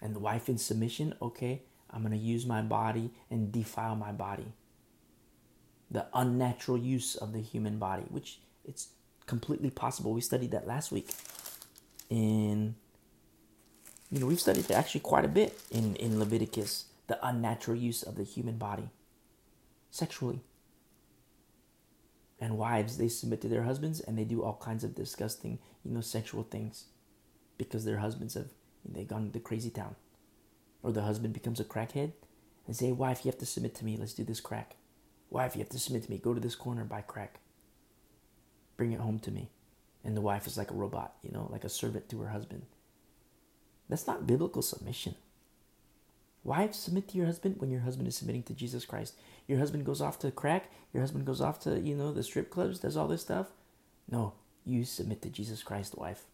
And 0.03 0.15
the 0.15 0.21
wife 0.21 0.51
in 0.51 0.59
submission 0.59 1.15
okay 1.23 1.63
i'm 1.91 2.03
going 2.03 2.13
to 2.13 2.19
use 2.19 2.45
my 2.45 2.61
body 2.61 3.11
and 3.31 3.51
defile 3.53 3.97
my 3.97 4.13
body 4.13 4.53
the 5.95 6.07
unnatural 6.13 6.77
use 6.77 7.15
of 7.15 7.33
the 7.33 7.41
human 7.41 7.79
body, 7.79 8.03
which 8.09 8.41
it's 8.65 8.89
completely 9.27 9.71
possible. 9.71 10.13
We 10.13 10.21
studied 10.21 10.51
that 10.51 10.67
last 10.67 10.91
week. 10.91 11.09
In 12.11 12.75
you 14.11 14.19
know, 14.19 14.27
we've 14.27 14.41
studied 14.41 14.65
that 14.65 14.77
actually 14.77 15.01
quite 15.01 15.25
a 15.25 15.29
bit 15.29 15.59
in, 15.71 15.95
in 15.97 16.19
Leviticus, 16.19 16.87
the 17.07 17.25
unnatural 17.27 17.77
use 17.77 18.03
of 18.03 18.17
the 18.17 18.25
human 18.25 18.59
body 18.59 18.91
sexually. 19.91 20.41
And 22.41 22.59
wives, 22.59 22.99
they 22.99 23.09
submit 23.09 23.41
to 23.43 23.49
their 23.49 23.63
husbands 23.63 24.01
and 24.01 24.19
they 24.19 24.25
do 24.25 24.43
all 24.43 24.59
kinds 24.61 24.83
of 24.83 24.97
disgusting, 24.97 25.61
you 25.85 25.93
know, 25.93 26.01
sexual 26.01 26.43
things 26.43 26.87
because 27.57 27.85
their 27.85 27.99
husbands 27.99 28.35
have 28.35 28.49
they 28.85 29.05
gone 29.05 29.31
to 29.31 29.41
crazy 29.41 29.71
town. 29.71 29.95
Or 30.83 30.91
the 30.91 31.03
husband 31.03 31.35
becomes 31.35 31.61
a 31.61 31.65
crackhead 31.65 32.13
and 32.67 32.75
say, 32.77 32.91
Wife, 32.91 33.25
you 33.25 33.31
have 33.31 33.39
to 33.39 33.47
submit 33.47 33.77
to 33.77 33.85
me, 33.85 33.97
let's 33.97 34.13
do 34.13 34.25
this 34.25 34.41
crack. 34.41 34.75
Wife, 35.35 35.57
you 35.57 35.59
have 35.63 35.69
to 35.71 35.81
submit 35.81 36.05
to 36.05 36.11
me. 36.13 36.19
Go 36.19 36.33
to 36.33 36.39
this 36.39 36.55
corner, 36.55 36.83
and 36.83 36.89
buy 36.89 37.01
crack. 37.01 37.41
Bring 38.77 38.93
it 38.93 39.01
home 39.01 39.19
to 39.19 39.33
me. 39.33 39.51
And 40.05 40.17
the 40.17 40.21
wife 40.21 40.47
is 40.47 40.57
like 40.57 40.71
a 40.71 40.75
robot, 40.75 41.17
you 41.25 41.33
know, 41.33 41.49
like 41.51 41.65
a 41.65 41.69
servant 41.69 42.09
to 42.11 42.21
her 42.21 42.29
husband. 42.29 42.63
That's 43.89 44.07
not 44.07 44.29
biblical 44.29 44.63
submission. 44.63 45.17
Wives, 46.45 46.79
submit 46.79 47.09
to 47.09 47.17
your 47.17 47.27
husband 47.27 47.57
when 47.59 47.73
your 47.73 47.81
husband 47.81 48.07
is 48.07 48.15
submitting 48.15 48.45
to 48.45 48.55
Jesus 48.55 48.85
Christ. 48.85 49.15
Your 49.49 49.59
husband 49.59 49.85
goes 49.85 50.01
off 50.01 50.21
to 50.21 50.31
crack, 50.31 50.71
your 50.93 51.01
husband 51.01 51.27
goes 51.27 51.41
off 51.41 51.59
to, 51.61 51.81
you 51.81 51.97
know, 51.97 52.13
the 52.13 52.23
strip 52.23 52.49
clubs, 52.49 52.79
does 52.79 52.97
all 52.97 53.09
this 53.09 53.23
stuff. 53.23 53.49
No, 54.09 54.35
you 54.65 54.85
submit 54.85 55.21
to 55.23 55.31
Jesus 55.31 55.65
Christ, 55.65 55.99
wife. 55.99 56.27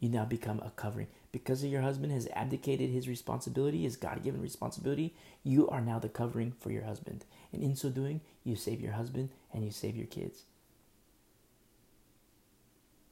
You 0.00 0.08
now 0.08 0.24
become 0.24 0.60
a 0.60 0.70
covering. 0.70 1.06
Because 1.32 1.64
your 1.64 1.82
husband 1.82 2.12
has 2.12 2.28
abdicated 2.32 2.90
his 2.90 3.08
responsibility, 3.08 3.82
his 3.82 3.96
God 3.96 4.22
given 4.22 4.40
responsibility, 4.40 5.14
you 5.42 5.68
are 5.68 5.80
now 5.80 5.98
the 5.98 6.08
covering 6.08 6.52
for 6.58 6.70
your 6.70 6.84
husband. 6.84 7.24
And 7.52 7.62
in 7.62 7.76
so 7.76 7.90
doing, 7.90 8.20
you 8.44 8.56
save 8.56 8.80
your 8.80 8.92
husband 8.92 9.30
and 9.52 9.64
you 9.64 9.70
save 9.70 9.96
your 9.96 10.06
kids. 10.06 10.44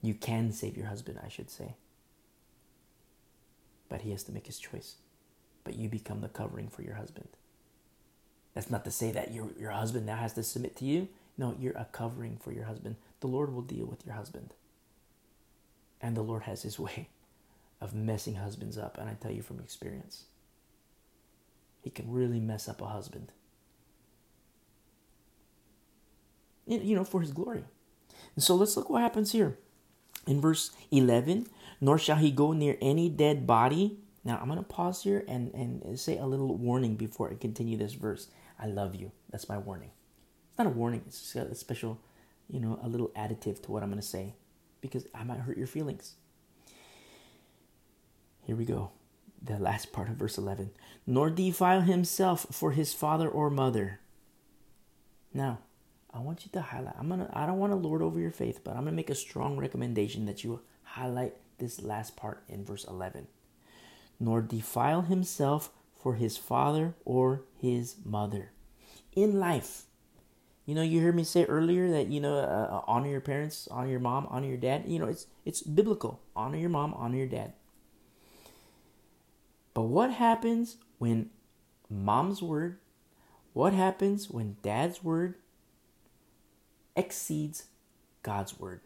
You 0.03 0.15
can 0.15 0.53
save 0.53 0.77
your 0.77 0.87
husband, 0.87 1.19
I 1.25 1.29
should 1.29 1.51
say. 1.51 1.75
But 3.89 4.03
he 4.03 4.11
has 4.11 4.23
to 4.25 4.33
make 4.33 4.47
his 4.47 4.59
choice. 4.59 4.97
But 5.65 5.77
you 5.77 5.89
become 5.89 6.21
the 6.21 6.29
covering 6.29 6.69
for 6.69 6.83
your 6.83 6.97
husband. 6.97 7.29
That's 8.55 8.71
not 8.71 8.85
to 8.85 8.91
say 8.91 9.11
that 9.13 9.33
your, 9.33 9.49
your 9.59 9.71
husband 9.71 10.07
now 10.07 10.17
has 10.17 10.35
to 10.35 10.43
submit 10.43 10.77
to 10.77 10.85
you. 10.85 11.09
No, 11.37 11.57
you're 11.59 11.77
a 11.77 11.87
covering 11.91 12.39
for 12.41 12.53
your 12.53 12.65
husband. 12.65 12.97
The 13.21 13.27
Lord 13.27 13.53
will 13.53 13.63
deal 13.63 13.87
with 13.87 14.05
your 14.07 14.15
husband. 14.15 14.53
And 16.05 16.15
the 16.15 16.23
Lord 16.23 16.43
has 16.43 16.61
his 16.61 16.79
way 16.79 17.09
of 17.81 17.95
messing 17.95 18.35
husbands 18.35 18.77
up. 18.77 18.99
And 18.99 19.09
I 19.09 19.15
tell 19.15 19.33
you 19.33 19.41
from 19.41 19.59
experience, 19.59 20.27
he 21.81 21.89
can 21.89 22.13
really 22.13 22.41
mess 22.41 22.69
up 22.69 22.83
a 22.83 22.87
husband. 22.87 23.33
you 26.67 26.97
know, 26.97 27.05
for 27.05 27.21
his 27.21 27.31
glory. 27.31 27.63
And 28.35 28.43
so 28.43 28.55
let's 28.55 28.75
look 28.75 28.89
what 28.89 29.03
happens 29.03 29.33
here. 29.33 29.59
In 30.27 30.41
verse 30.41 30.71
11, 30.91 31.47
nor 31.79 31.99
shall 31.99 32.17
he 32.17 32.31
go 32.31 32.53
near 32.53 32.79
any 32.81 33.11
dead 33.11 33.47
body. 33.47 33.99
Now 34.25 34.39
I'm 34.41 34.49
going 34.49 34.59
to 34.59 34.65
pause 34.65 35.03
here 35.03 35.25
and, 35.29 35.53
and 35.53 36.01
say 36.01 36.17
a 36.17 36.25
little 36.25 36.57
warning 36.57 36.97
before 36.97 37.31
I 37.31 37.35
continue 37.35 37.77
this 37.77 37.93
verse. 37.93 38.29
I 38.59 38.67
love 38.67 38.95
you. 38.95 39.13
That's 39.31 39.47
my 39.47 39.59
warning. 39.59 39.91
It's 40.49 40.59
not 40.59 40.67
a 40.67 40.71
warning, 40.71 41.03
it's 41.07 41.37
a 41.37 41.55
special, 41.55 42.01
you 42.49 42.61
know, 42.61 42.79
a 42.83 42.89
little 42.89 43.09
additive 43.09 43.63
to 43.65 43.71
what 43.71 43.83
I'm 43.83 43.91
going 43.91 44.01
to 44.01 44.07
say 44.07 44.35
because 44.85 45.07
I 45.15 45.25
might 45.25 45.39
hurt 45.39 45.57
your 45.57 45.67
feelings. 45.67 46.17
Here 48.43 48.55
we 48.55 48.67
go. 48.67 48.91
The 49.43 49.59
last 49.59 49.93
part 49.93 50.11
of 50.11 50.17
verse 50.17 50.37
11. 50.37 50.73
Nor 51.07 51.31
defile 51.31 51.81
himself 51.81 52.47
for 52.51 52.73
his 52.73 52.93
father 52.93 53.27
or 53.27 53.49
mother. 53.49 54.01
Now, 55.33 55.61
I 56.13 56.19
want 56.19 56.45
you 56.45 56.51
to 56.53 56.61
highlight. 56.61 56.97
I'm 56.99 57.09
gonna. 57.09 57.31
I 57.33 57.47
don't 57.47 57.59
want 57.59 57.73
to 57.73 57.77
lord 57.77 58.03
over 58.03 58.21
your 58.21 58.31
faith, 58.31 58.61
but 58.63 58.73
I'm 58.73 58.85
gonna 58.85 58.93
make 58.93 59.09
a 59.09 59.15
strong 59.15 59.57
recommendation 59.57 60.27
that 60.27 60.45
you 60.45 60.61
highlight 60.83 61.33
this 61.57 61.83
last 61.83 62.15
part 62.15 62.43
in 62.47 62.63
verse 62.63 62.85
11. 62.85 63.27
Nor 64.21 64.43
defile 64.43 65.01
himself 65.01 65.71
for 65.97 66.17
his 66.17 66.37
father 66.37 66.93
or 67.07 67.45
his 67.59 67.97
mother. 68.05 68.53
In 69.17 69.41
life, 69.41 69.85
you 70.67 70.75
know, 70.75 70.83
you 70.83 71.01
heard 71.01 71.15
me 71.15 71.25
say 71.25 71.45
earlier 71.45 71.91
that 71.91 72.09
you 72.09 72.21
know, 72.21 72.37
uh, 72.37 72.69
uh, 72.77 72.81
honor 72.87 73.09
your 73.09 73.21
parents, 73.21 73.69
honor 73.71 73.89
your 73.91 74.01
mom, 74.01 74.27
honor 74.31 74.47
your 74.47 74.57
dad. 74.57 74.85
You 74.87 74.99
know, 74.99 75.07
it's 75.07 75.27
it's 75.45 75.63
biblical. 75.63 76.21
Honor 76.35 76.59
your 76.59 76.71
mom, 76.71 76.95
honor 76.95 77.17
your 77.17 77.27
dad. 77.27 77.53
But 79.75 79.83
what 79.83 80.13
happens 80.13 80.77
when 80.99 81.31
mom's 81.91 82.43
word? 82.43 82.79
What 83.53 83.73
happens 83.73 84.31
when 84.31 84.57
dad's 84.63 85.05
word 85.05 85.35
exceeds 86.97 87.67
God's 88.23 88.59
word. 88.59 88.81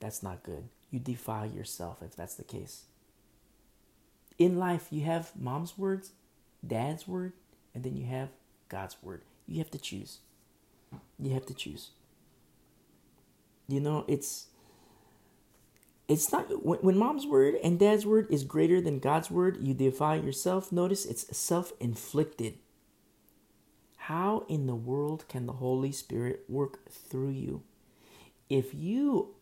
That's 0.00 0.22
not 0.22 0.42
good. 0.42 0.68
You 0.90 0.98
defile 0.98 1.46
yourself 1.46 2.02
if 2.02 2.14
that's 2.14 2.34
the 2.34 2.44
case. 2.44 2.84
In 4.38 4.58
life, 4.58 4.88
you 4.90 5.04
have 5.04 5.32
mom's 5.34 5.78
words, 5.78 6.12
dad's 6.66 7.08
word, 7.08 7.32
and 7.74 7.82
then 7.82 7.96
you 7.96 8.06
have 8.06 8.28
God's 8.68 8.96
word. 9.02 9.22
You 9.46 9.58
have 9.58 9.70
to 9.70 9.78
choose. 9.78 10.18
You 11.18 11.32
have 11.32 11.46
to 11.46 11.54
choose. 11.54 11.90
You 13.68 13.80
know, 13.80 14.04
it's 14.06 14.46
it's 16.08 16.30
not 16.30 16.64
when, 16.64 16.78
when 16.80 16.98
mom's 16.98 17.26
word 17.26 17.56
and 17.62 17.78
dad's 17.78 18.06
word 18.06 18.28
is 18.30 18.44
greater 18.44 18.80
than 18.80 19.00
God's 19.00 19.30
word, 19.30 19.58
you 19.60 19.74
defile 19.74 20.22
yourself. 20.22 20.70
Notice 20.70 21.04
it's 21.04 21.36
self-inflicted. 21.36 22.58
How 23.96 24.44
in 24.48 24.66
the 24.66 24.76
world 24.76 25.24
can 25.28 25.46
the 25.46 25.54
Holy 25.54 25.90
Spirit 25.90 26.44
work 26.48 26.88
through 26.90 27.30
you 27.30 27.62
if 28.48 28.72
you 28.72 29.34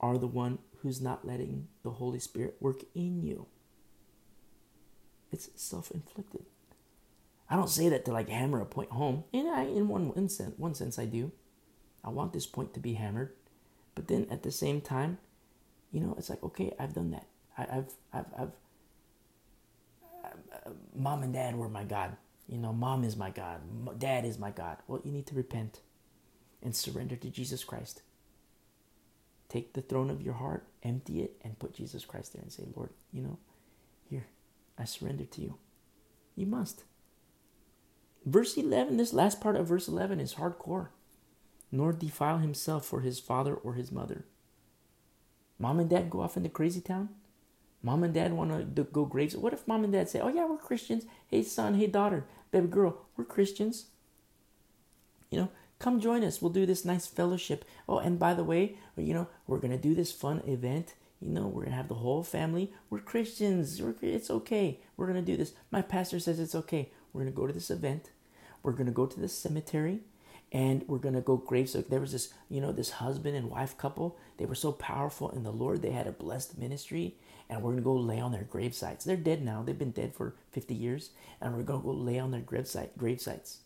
are 0.00 0.18
the 0.18 0.26
one 0.26 0.58
who's 0.78 1.00
not 1.00 1.24
letting 1.24 1.68
the 1.84 1.90
Holy 1.90 2.18
Spirit 2.18 2.56
work 2.58 2.82
in 2.96 3.22
you? 3.22 3.46
It's 5.30 5.50
self 5.54 5.92
inflicted. 5.92 6.46
I 7.52 7.56
don't 7.56 7.68
say 7.68 7.90
that 7.90 8.06
to 8.06 8.12
like 8.12 8.30
hammer 8.30 8.62
a 8.62 8.64
point 8.64 8.90
home. 8.90 9.24
And 9.34 9.46
I, 9.46 9.64
in 9.64 9.86
one, 9.86 10.26
sense, 10.30 10.54
one 10.56 10.74
sense, 10.74 10.98
I 10.98 11.04
do. 11.04 11.32
I 12.02 12.08
want 12.08 12.32
this 12.32 12.46
point 12.46 12.72
to 12.72 12.80
be 12.80 12.94
hammered, 12.94 13.34
but 13.94 14.08
then 14.08 14.26
at 14.30 14.42
the 14.42 14.50
same 14.50 14.80
time, 14.80 15.18
you 15.92 16.00
know, 16.00 16.14
it's 16.16 16.30
like 16.30 16.42
okay, 16.42 16.72
I've 16.80 16.94
done 16.94 17.10
that. 17.10 17.26
I, 17.58 17.62
have 17.74 17.92
I've, 18.10 18.26
I've, 18.38 18.52
uh, 20.24 20.70
mom 20.96 21.22
and 21.22 21.34
dad 21.34 21.54
were 21.54 21.68
my 21.68 21.84
God. 21.84 22.16
You 22.48 22.56
know, 22.56 22.72
mom 22.72 23.04
is 23.04 23.18
my 23.18 23.28
God, 23.28 23.60
dad 23.98 24.24
is 24.24 24.38
my 24.38 24.50
God. 24.50 24.78
Well, 24.88 25.02
you 25.04 25.12
need 25.12 25.26
to 25.26 25.34
repent 25.34 25.80
and 26.62 26.74
surrender 26.74 27.16
to 27.16 27.28
Jesus 27.28 27.64
Christ. 27.64 28.00
Take 29.50 29.74
the 29.74 29.82
throne 29.82 30.08
of 30.08 30.22
your 30.22 30.34
heart, 30.34 30.66
empty 30.82 31.20
it, 31.20 31.36
and 31.44 31.58
put 31.58 31.74
Jesus 31.74 32.06
Christ 32.06 32.32
there 32.32 32.42
and 32.42 32.50
say, 32.50 32.64
Lord, 32.74 32.90
you 33.12 33.20
know, 33.20 33.38
here, 34.08 34.26
I 34.78 34.86
surrender 34.86 35.24
to 35.24 35.40
you. 35.42 35.58
You 36.34 36.46
must. 36.46 36.84
Verse 38.24 38.56
11, 38.56 38.96
this 38.96 39.12
last 39.12 39.40
part 39.40 39.56
of 39.56 39.66
verse 39.66 39.88
11 39.88 40.20
is 40.20 40.34
hardcore. 40.34 40.88
Nor 41.70 41.92
defile 41.92 42.38
himself 42.38 42.84
for 42.84 43.00
his 43.00 43.18
father 43.18 43.54
or 43.54 43.74
his 43.74 43.90
mother. 43.90 44.24
Mom 45.58 45.80
and 45.80 45.88
dad 45.88 46.10
go 46.10 46.20
off 46.20 46.36
into 46.36 46.48
crazy 46.48 46.80
town. 46.80 47.08
Mom 47.82 48.04
and 48.04 48.14
dad 48.14 48.32
want 48.32 48.76
to 48.76 48.84
go 48.84 49.04
graves. 49.04 49.36
What 49.36 49.52
if 49.52 49.66
mom 49.66 49.84
and 49.84 49.92
dad 49.92 50.08
say, 50.08 50.20
"Oh 50.20 50.28
yeah, 50.28 50.46
we're 50.46 50.56
Christians. 50.56 51.04
Hey 51.28 51.42
son, 51.42 51.74
hey 51.74 51.86
daughter, 51.88 52.24
baby 52.50 52.68
girl, 52.68 53.06
we're 53.16 53.24
Christians. 53.24 53.86
You 55.30 55.40
know, 55.40 55.48
come 55.78 56.00
join 56.00 56.22
us. 56.22 56.40
We'll 56.40 56.52
do 56.52 56.66
this 56.66 56.84
nice 56.84 57.06
fellowship. 57.06 57.64
Oh, 57.88 57.98
and 57.98 58.18
by 58.18 58.34
the 58.34 58.44
way, 58.44 58.76
you 58.96 59.14
know, 59.14 59.28
we're 59.46 59.58
gonna 59.58 59.78
do 59.78 59.94
this 59.94 60.12
fun 60.12 60.42
event. 60.46 60.94
You 61.20 61.30
know, 61.30 61.46
we're 61.48 61.64
gonna 61.64 61.76
have 61.76 61.88
the 61.88 61.94
whole 61.94 62.22
family. 62.22 62.72
We're 62.88 63.00
Christians. 63.00 63.80
We're, 63.82 63.94
it's 64.00 64.30
okay. 64.30 64.80
We're 64.96 65.06
gonna 65.08 65.22
do 65.22 65.36
this. 65.36 65.52
My 65.70 65.82
pastor 65.82 66.20
says 66.20 66.38
it's 66.38 66.54
okay. 66.54 66.90
We're 67.12 67.22
gonna 67.22 67.32
go 67.32 67.46
to 67.46 67.52
this 67.52 67.70
event. 67.70 68.10
We're 68.62 68.72
gonna 68.72 68.90
go 68.90 69.06
to 69.06 69.20
the 69.20 69.28
cemetery 69.28 70.00
and 70.50 70.84
we're 70.86 70.98
gonna 70.98 71.20
go 71.20 71.36
grave 71.36 71.68
so 71.68 71.80
there 71.80 72.00
was 72.00 72.12
this 72.12 72.34
you 72.50 72.60
know 72.60 72.72
this 72.72 72.90
husband 72.90 73.34
and 73.34 73.48
wife 73.48 73.78
couple 73.78 74.18
they 74.36 74.44
were 74.44 74.54
so 74.54 74.70
powerful 74.70 75.30
in 75.30 75.44
the 75.44 75.50
lord 75.50 75.80
they 75.80 75.92
had 75.92 76.06
a 76.06 76.12
blessed 76.12 76.58
ministry 76.58 77.16
and 77.52 77.62
we're 77.62 77.72
going 77.72 77.82
to 77.82 77.84
go 77.84 77.94
lay 77.94 78.18
on 78.18 78.32
their 78.32 78.44
grave 78.44 78.74
sites. 78.74 79.04
They're 79.04 79.14
dead 79.14 79.44
now. 79.44 79.62
They've 79.62 79.78
been 79.78 79.90
dead 79.90 80.14
for 80.14 80.34
50 80.52 80.74
years, 80.74 81.10
and 81.38 81.54
we're 81.54 81.64
going 81.64 81.80
to 81.80 81.86
go 81.86 81.92
lay 81.92 82.18
on 82.18 82.30
their 82.30 82.40
grave, 82.40 82.66
site, 82.66 82.96
grave 82.96 83.20
sites. 83.20 83.58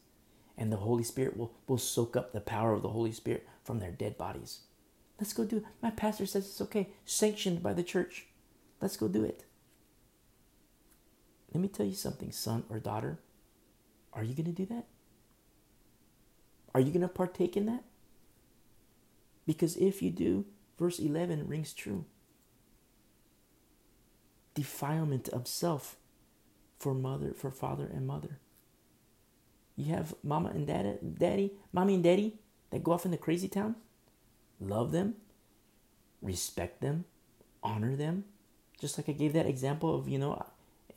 And 0.58 0.72
the 0.72 0.78
Holy 0.78 1.04
Spirit 1.04 1.36
will, 1.36 1.52
will 1.68 1.78
soak 1.78 2.16
up 2.16 2.32
the 2.32 2.40
power 2.40 2.72
of 2.72 2.82
the 2.82 2.88
Holy 2.88 3.12
Spirit 3.12 3.46
from 3.62 3.78
their 3.78 3.92
dead 3.92 4.18
bodies. 4.18 4.62
Let's 5.20 5.32
go 5.32 5.44
do 5.44 5.58
it. 5.58 5.64
My 5.80 5.90
pastor 5.90 6.26
says 6.26 6.46
it's 6.46 6.60
okay, 6.62 6.88
sanctioned 7.04 7.62
by 7.62 7.74
the 7.74 7.84
church. 7.84 8.26
Let's 8.80 8.96
go 8.96 9.06
do 9.06 9.22
it. 9.22 9.44
Let 11.54 11.62
me 11.62 11.68
tell 11.68 11.86
you 11.86 11.94
something, 11.94 12.32
son 12.32 12.64
or 12.68 12.80
daughter. 12.80 13.20
Are 14.16 14.24
you 14.24 14.34
going 14.34 14.46
to 14.46 14.52
do 14.52 14.66
that? 14.66 14.86
Are 16.74 16.80
you 16.80 16.90
going 16.90 17.02
to 17.02 17.08
partake 17.08 17.56
in 17.56 17.66
that? 17.66 17.84
Because 19.46 19.76
if 19.76 20.02
you 20.02 20.10
do, 20.10 20.46
verse 20.78 20.98
11 20.98 21.46
rings 21.46 21.72
true 21.72 22.06
defilement 24.56 25.28
of 25.28 25.46
self 25.46 25.96
for 26.78 26.94
mother, 26.94 27.32
for 27.36 27.50
father 27.50 27.88
and 27.94 28.06
mother. 28.06 28.38
You 29.76 29.94
have 29.94 30.14
mama 30.24 30.48
and 30.48 30.66
daddy, 30.66 30.94
daddy, 31.18 31.52
mommy 31.72 31.94
and 31.94 32.02
daddy 32.02 32.38
that 32.70 32.82
go 32.82 32.92
off 32.92 33.04
in 33.04 33.10
the 33.10 33.18
crazy 33.18 33.48
town. 33.48 33.76
Love 34.58 34.90
them, 34.90 35.16
respect 36.22 36.80
them, 36.80 37.04
honor 37.62 37.94
them. 37.94 38.24
Just 38.80 38.98
like 38.98 39.08
I 39.08 39.12
gave 39.12 39.34
that 39.34 39.46
example 39.46 39.94
of, 39.94 40.08
you 40.08 40.18
know, 40.18 40.42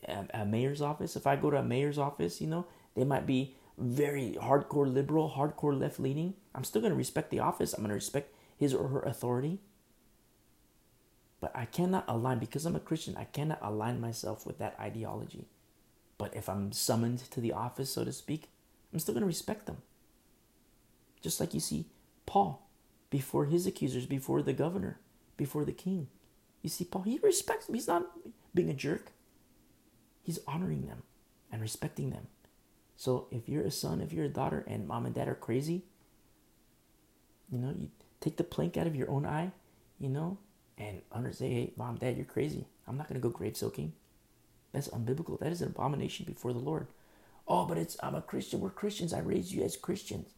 a, 0.07 0.25
a 0.33 0.45
mayor's 0.45 0.81
office. 0.81 1.17
If 1.17 1.27
I 1.27 1.35
go 1.35 1.51
to 1.51 1.57
a 1.57 1.63
mayor's 1.63 1.97
office, 1.97 2.39
you 2.39 2.47
know, 2.47 2.65
they 2.99 3.05
might 3.05 3.25
be 3.25 3.55
very 3.77 4.37
hardcore 4.41 4.91
liberal, 4.93 5.33
hardcore 5.37 5.79
left 5.79 6.01
leaning. 6.01 6.33
I'm 6.53 6.65
still 6.65 6.81
going 6.81 6.91
to 6.91 6.97
respect 6.97 7.31
the 7.31 7.39
office. 7.39 7.73
I'm 7.73 7.79
going 7.79 7.89
to 7.89 7.95
respect 7.95 8.35
his 8.57 8.73
or 8.73 8.89
her 8.89 8.99
authority. 8.99 9.59
But 11.39 11.55
I 11.55 11.63
cannot 11.63 12.03
align, 12.09 12.39
because 12.39 12.65
I'm 12.65 12.75
a 12.75 12.81
Christian, 12.81 13.15
I 13.15 13.23
cannot 13.23 13.59
align 13.61 14.01
myself 14.01 14.45
with 14.45 14.57
that 14.59 14.75
ideology. 14.77 15.47
But 16.17 16.35
if 16.35 16.49
I'm 16.49 16.73
summoned 16.73 17.19
to 17.31 17.39
the 17.39 17.53
office, 17.53 17.93
so 17.93 18.03
to 18.03 18.11
speak, 18.11 18.49
I'm 18.91 18.99
still 18.99 19.13
going 19.13 19.21
to 19.21 19.27
respect 19.27 19.65
them. 19.65 19.77
Just 21.21 21.39
like 21.39 21.53
you 21.53 21.61
see 21.61 21.85
Paul 22.25 22.67
before 23.09 23.45
his 23.45 23.65
accusers, 23.65 24.05
before 24.05 24.41
the 24.41 24.51
governor, 24.51 24.99
before 25.37 25.63
the 25.63 25.71
king. 25.71 26.07
You 26.61 26.69
see, 26.69 26.83
Paul, 26.83 27.03
he 27.03 27.19
respects 27.23 27.67
them. 27.67 27.75
He's 27.75 27.87
not 27.87 28.07
being 28.53 28.69
a 28.69 28.73
jerk, 28.73 29.13
he's 30.21 30.39
honoring 30.45 30.85
them 30.85 31.03
and 31.49 31.61
respecting 31.61 32.09
them. 32.09 32.27
So 32.99 33.27
if 33.31 33.47
you're 33.47 33.63
a 33.63 33.71
son, 33.71 34.01
if 34.01 34.11
you're 34.11 34.25
a 34.25 34.29
daughter, 34.29 34.65
and 34.67 34.85
mom 34.85 35.05
and 35.05 35.15
dad 35.15 35.29
are 35.29 35.33
crazy, 35.33 35.83
you 37.49 37.57
know, 37.57 37.69
you 37.69 37.87
take 38.19 38.35
the 38.35 38.43
plank 38.43 38.75
out 38.75 38.87
of 38.87 38.95
your 38.95 39.09
own 39.09 39.25
eye, 39.25 39.53
you 40.01 40.09
know, 40.09 40.37
and 40.77 41.01
say, 41.31 41.49
hey, 41.49 41.71
mom, 41.77 41.95
dad, 41.95 42.17
you're 42.17 42.25
crazy. 42.25 42.65
I'm 42.85 42.97
not 42.97 43.07
to 43.07 43.21
go 43.21 43.29
grave 43.29 43.55
soaking. 43.55 43.93
That's 44.73 44.89
unbiblical. 44.89 45.39
That 45.39 45.53
is 45.53 45.61
an 45.61 45.69
abomination 45.69 46.25
before 46.25 46.51
the 46.51 46.59
Lord. 46.59 46.87
Oh, 47.47 47.65
but 47.65 47.77
it's, 47.77 47.95
I'm 48.03 48.15
a 48.15 48.21
Christian. 48.21 48.59
We're 48.59 48.69
Christians. 48.69 49.13
I 49.13 49.19
raised 49.19 49.53
you 49.53 49.63
as 49.63 49.77
Christians. 49.77 50.33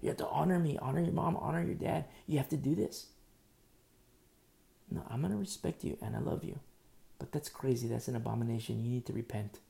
You 0.00 0.08
have 0.08 0.18
to 0.18 0.26
honor 0.26 0.58
me, 0.58 0.76
honor 0.82 1.02
your 1.02 1.12
mom, 1.12 1.36
honor 1.36 1.62
your 1.62 1.76
dad. 1.76 2.06
You 2.26 2.38
have 2.38 2.48
to 2.48 2.56
do 2.56 2.74
this. 2.74 3.06
No, 4.90 5.04
I'm 5.08 5.22
to 5.22 5.36
respect 5.36 5.84
you 5.84 5.96
and 6.02 6.16
I 6.16 6.18
love 6.18 6.42
you. 6.42 6.58
But 7.20 7.30
that's 7.30 7.48
crazy. 7.48 7.86
That's 7.86 8.08
an 8.08 8.16
abomination. 8.16 8.84
You 8.84 8.90
need 8.90 9.06
to 9.06 9.12
repent. 9.12 9.60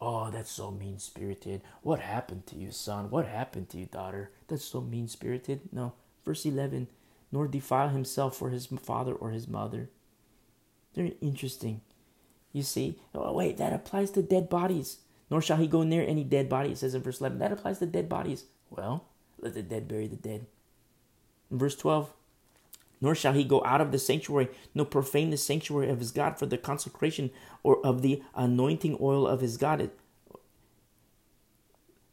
Oh, 0.00 0.30
that's 0.30 0.50
so 0.50 0.70
mean 0.70 0.98
spirited. 0.98 1.62
What 1.82 2.00
happened 2.00 2.46
to 2.46 2.56
you, 2.56 2.70
son? 2.70 3.10
What 3.10 3.26
happened 3.26 3.68
to 3.70 3.78
you, 3.78 3.86
daughter? 3.86 4.30
That's 4.46 4.64
so 4.64 4.80
mean 4.80 5.08
spirited. 5.08 5.72
No. 5.72 5.94
Verse 6.24 6.46
11 6.46 6.88
nor 7.30 7.46
defile 7.46 7.90
himself 7.90 8.36
for 8.36 8.50
his 8.50 8.66
father 8.66 9.12
or 9.12 9.30
his 9.30 9.48
mother. 9.48 9.90
Very 10.94 11.16
interesting. 11.20 11.82
You 12.52 12.62
see, 12.62 12.98
oh, 13.14 13.32
wait, 13.32 13.58
that 13.58 13.72
applies 13.72 14.10
to 14.12 14.22
dead 14.22 14.48
bodies. 14.48 14.98
Nor 15.30 15.42
shall 15.42 15.58
he 15.58 15.66
go 15.66 15.82
near 15.82 16.02
any 16.06 16.24
dead 16.24 16.48
body, 16.48 16.70
it 16.70 16.78
says 16.78 16.94
in 16.94 17.02
verse 17.02 17.20
11. 17.20 17.38
That 17.38 17.52
applies 17.52 17.78
to 17.80 17.86
dead 17.86 18.08
bodies. 18.08 18.44
Well, 18.70 19.04
let 19.38 19.54
the 19.54 19.62
dead 19.62 19.86
bury 19.86 20.06
the 20.06 20.16
dead. 20.16 20.46
In 21.50 21.58
verse 21.58 21.76
12, 21.76 22.10
nor 23.00 23.14
shall 23.14 23.32
he 23.32 23.44
go 23.44 23.62
out 23.64 23.80
of 23.80 23.92
the 23.92 23.98
sanctuary, 23.98 24.48
nor 24.74 24.86
profane 24.86 25.30
the 25.30 25.36
sanctuary 25.36 25.88
of 25.88 25.98
his 25.98 26.10
God 26.10 26.38
for 26.38 26.46
the 26.46 26.58
consecration 26.58 27.30
or 27.62 27.84
of 27.84 28.02
the 28.02 28.22
anointing 28.34 28.96
oil 29.00 29.26
of 29.26 29.40
his 29.40 29.56
God. 29.56 29.90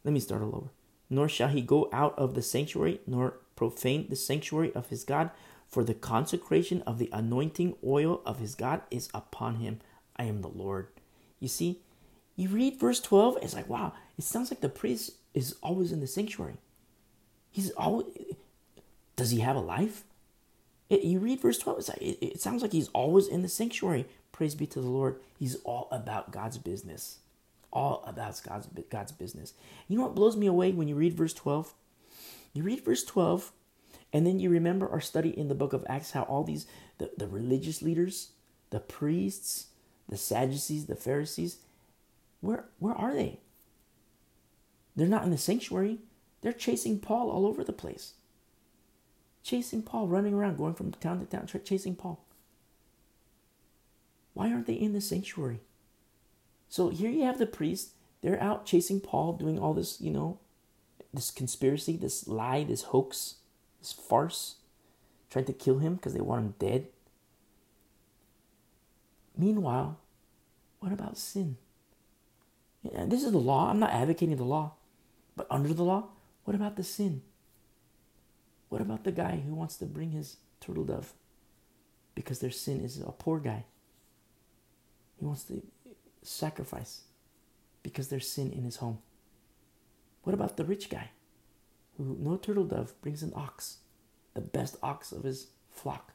Let 0.04 0.12
me 0.12 0.20
start 0.20 0.42
all 0.42 0.54
over. 0.54 0.70
Nor 1.10 1.28
shall 1.28 1.48
he 1.48 1.60
go 1.60 1.88
out 1.92 2.18
of 2.18 2.34
the 2.34 2.42
sanctuary, 2.42 3.00
nor 3.06 3.38
profane 3.56 4.06
the 4.08 4.16
sanctuary 4.16 4.72
of 4.74 4.88
his 4.88 5.04
God, 5.04 5.30
for 5.68 5.82
the 5.82 5.94
consecration 5.94 6.82
of 6.82 6.98
the 6.98 7.10
anointing 7.12 7.74
oil 7.84 8.22
of 8.24 8.38
his 8.38 8.54
God 8.54 8.82
is 8.90 9.08
upon 9.12 9.56
him. 9.56 9.80
I 10.16 10.24
am 10.24 10.42
the 10.42 10.48
Lord. 10.48 10.88
You 11.40 11.48
see, 11.48 11.80
you 12.36 12.48
read 12.48 12.78
verse 12.78 13.00
12, 13.00 13.38
it's 13.42 13.54
like, 13.54 13.68
wow, 13.68 13.92
it 14.16 14.24
sounds 14.24 14.50
like 14.50 14.60
the 14.60 14.68
priest 14.68 15.12
is 15.34 15.56
always 15.62 15.92
in 15.92 16.00
the 16.00 16.06
sanctuary. 16.06 16.54
He's 17.50 17.70
always, 17.72 18.06
does 19.16 19.30
he 19.30 19.40
have 19.40 19.56
a 19.56 19.60
life? 19.60 20.04
It, 20.88 21.02
you 21.02 21.18
read 21.18 21.40
verse 21.40 21.58
12, 21.58 21.90
it, 22.00 22.18
it 22.22 22.40
sounds 22.40 22.62
like 22.62 22.72
he's 22.72 22.88
always 22.88 23.26
in 23.26 23.42
the 23.42 23.48
sanctuary. 23.48 24.06
Praise 24.32 24.54
be 24.54 24.66
to 24.68 24.80
the 24.80 24.88
Lord. 24.88 25.18
He's 25.38 25.56
all 25.64 25.88
about 25.90 26.30
God's 26.30 26.58
business. 26.58 27.18
All 27.72 28.04
about 28.06 28.40
God's, 28.46 28.68
God's 28.90 29.12
business. 29.12 29.54
You 29.88 29.96
know 29.96 30.04
what 30.04 30.14
blows 30.14 30.36
me 30.36 30.46
away 30.46 30.72
when 30.72 30.88
you 30.88 30.94
read 30.94 31.14
verse 31.14 31.34
12? 31.34 31.74
You 32.52 32.62
read 32.62 32.84
verse 32.84 33.04
12, 33.04 33.52
and 34.12 34.26
then 34.26 34.38
you 34.38 34.48
remember 34.48 34.88
our 34.88 35.00
study 35.00 35.28
in 35.28 35.48
the 35.48 35.54
book 35.54 35.72
of 35.72 35.84
Acts 35.88 36.12
how 36.12 36.22
all 36.22 36.44
these, 36.44 36.66
the, 36.98 37.10
the 37.18 37.26
religious 37.26 37.82
leaders, 37.82 38.30
the 38.70 38.80
priests, 38.80 39.66
the 40.08 40.16
Sadducees, 40.16 40.86
the 40.86 40.96
Pharisees, 40.96 41.58
where, 42.40 42.66
where 42.78 42.94
are 42.94 43.12
they? 43.12 43.40
They're 44.94 45.06
not 45.06 45.24
in 45.24 45.30
the 45.30 45.38
sanctuary. 45.38 45.98
They're 46.40 46.52
chasing 46.52 46.98
Paul 47.00 47.30
all 47.30 47.46
over 47.46 47.64
the 47.64 47.72
place. 47.72 48.14
Chasing 49.46 49.82
Paul, 49.82 50.08
running 50.08 50.34
around, 50.34 50.56
going 50.56 50.74
from 50.74 50.90
town 50.90 51.20
to 51.20 51.24
town, 51.24 51.46
chasing 51.64 51.94
Paul. 51.94 52.18
Why 54.34 54.50
aren't 54.50 54.66
they 54.66 54.72
in 54.74 54.92
the 54.92 55.00
sanctuary? 55.00 55.60
So 56.68 56.88
here 56.88 57.10
you 57.10 57.22
have 57.22 57.38
the 57.38 57.46
priests. 57.46 57.92
They're 58.22 58.42
out 58.42 58.66
chasing 58.66 59.00
Paul, 59.00 59.34
doing 59.34 59.56
all 59.56 59.72
this, 59.72 60.00
you 60.00 60.10
know, 60.10 60.40
this 61.14 61.30
conspiracy, 61.30 61.96
this 61.96 62.26
lie, 62.26 62.64
this 62.64 62.82
hoax, 62.82 63.36
this 63.78 63.92
farce, 63.92 64.56
trying 65.30 65.44
to 65.44 65.52
kill 65.52 65.78
him 65.78 65.94
because 65.94 66.12
they 66.12 66.20
want 66.20 66.44
him 66.44 66.54
dead. 66.58 66.88
Meanwhile, 69.38 69.96
what 70.80 70.90
about 70.90 71.18
sin? 71.18 71.56
This 72.82 73.22
is 73.22 73.30
the 73.30 73.38
law. 73.38 73.70
I'm 73.70 73.78
not 73.78 73.92
advocating 73.92 74.36
the 74.36 74.42
law. 74.42 74.72
But 75.36 75.46
under 75.50 75.72
the 75.72 75.84
law, 75.84 76.08
what 76.42 76.56
about 76.56 76.74
the 76.74 76.82
sin? 76.82 77.22
What 78.68 78.80
about 78.80 79.04
the 79.04 79.12
guy 79.12 79.42
who 79.46 79.54
wants 79.54 79.76
to 79.76 79.86
bring 79.86 80.10
his 80.10 80.36
turtle 80.60 80.84
dove 80.84 81.12
because 82.14 82.40
their 82.40 82.50
sin 82.50 82.80
is 82.80 83.00
a 83.00 83.12
poor 83.12 83.38
guy? 83.38 83.64
He 85.18 85.24
wants 85.24 85.44
to 85.44 85.62
sacrifice 86.22 87.02
because 87.82 88.08
there's 88.08 88.28
sin 88.28 88.52
in 88.52 88.64
his 88.64 88.76
home. 88.76 88.98
What 90.22 90.34
about 90.34 90.56
the 90.56 90.64
rich 90.64 90.90
guy 90.90 91.10
who, 91.96 92.16
no 92.18 92.36
turtle 92.36 92.64
dove, 92.64 93.00
brings 93.00 93.22
an 93.22 93.32
ox, 93.34 93.78
the 94.34 94.40
best 94.40 94.76
ox 94.82 95.12
of 95.12 95.22
his 95.22 95.48
flock? 95.70 96.12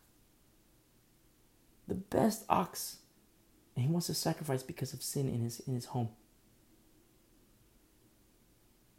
The 1.88 1.95
best 1.95 2.44
ox. 2.49 2.98
And 3.76 3.86
he 3.86 3.91
wants 3.91 4.07
to 4.07 4.14
sacrifice 4.14 4.64
because 4.64 4.94
of 4.94 5.02
sin 5.02 5.30
in 5.30 5.41
his, 5.41 5.61
in 5.61 5.73
his 5.73 5.86
home. 5.86 6.10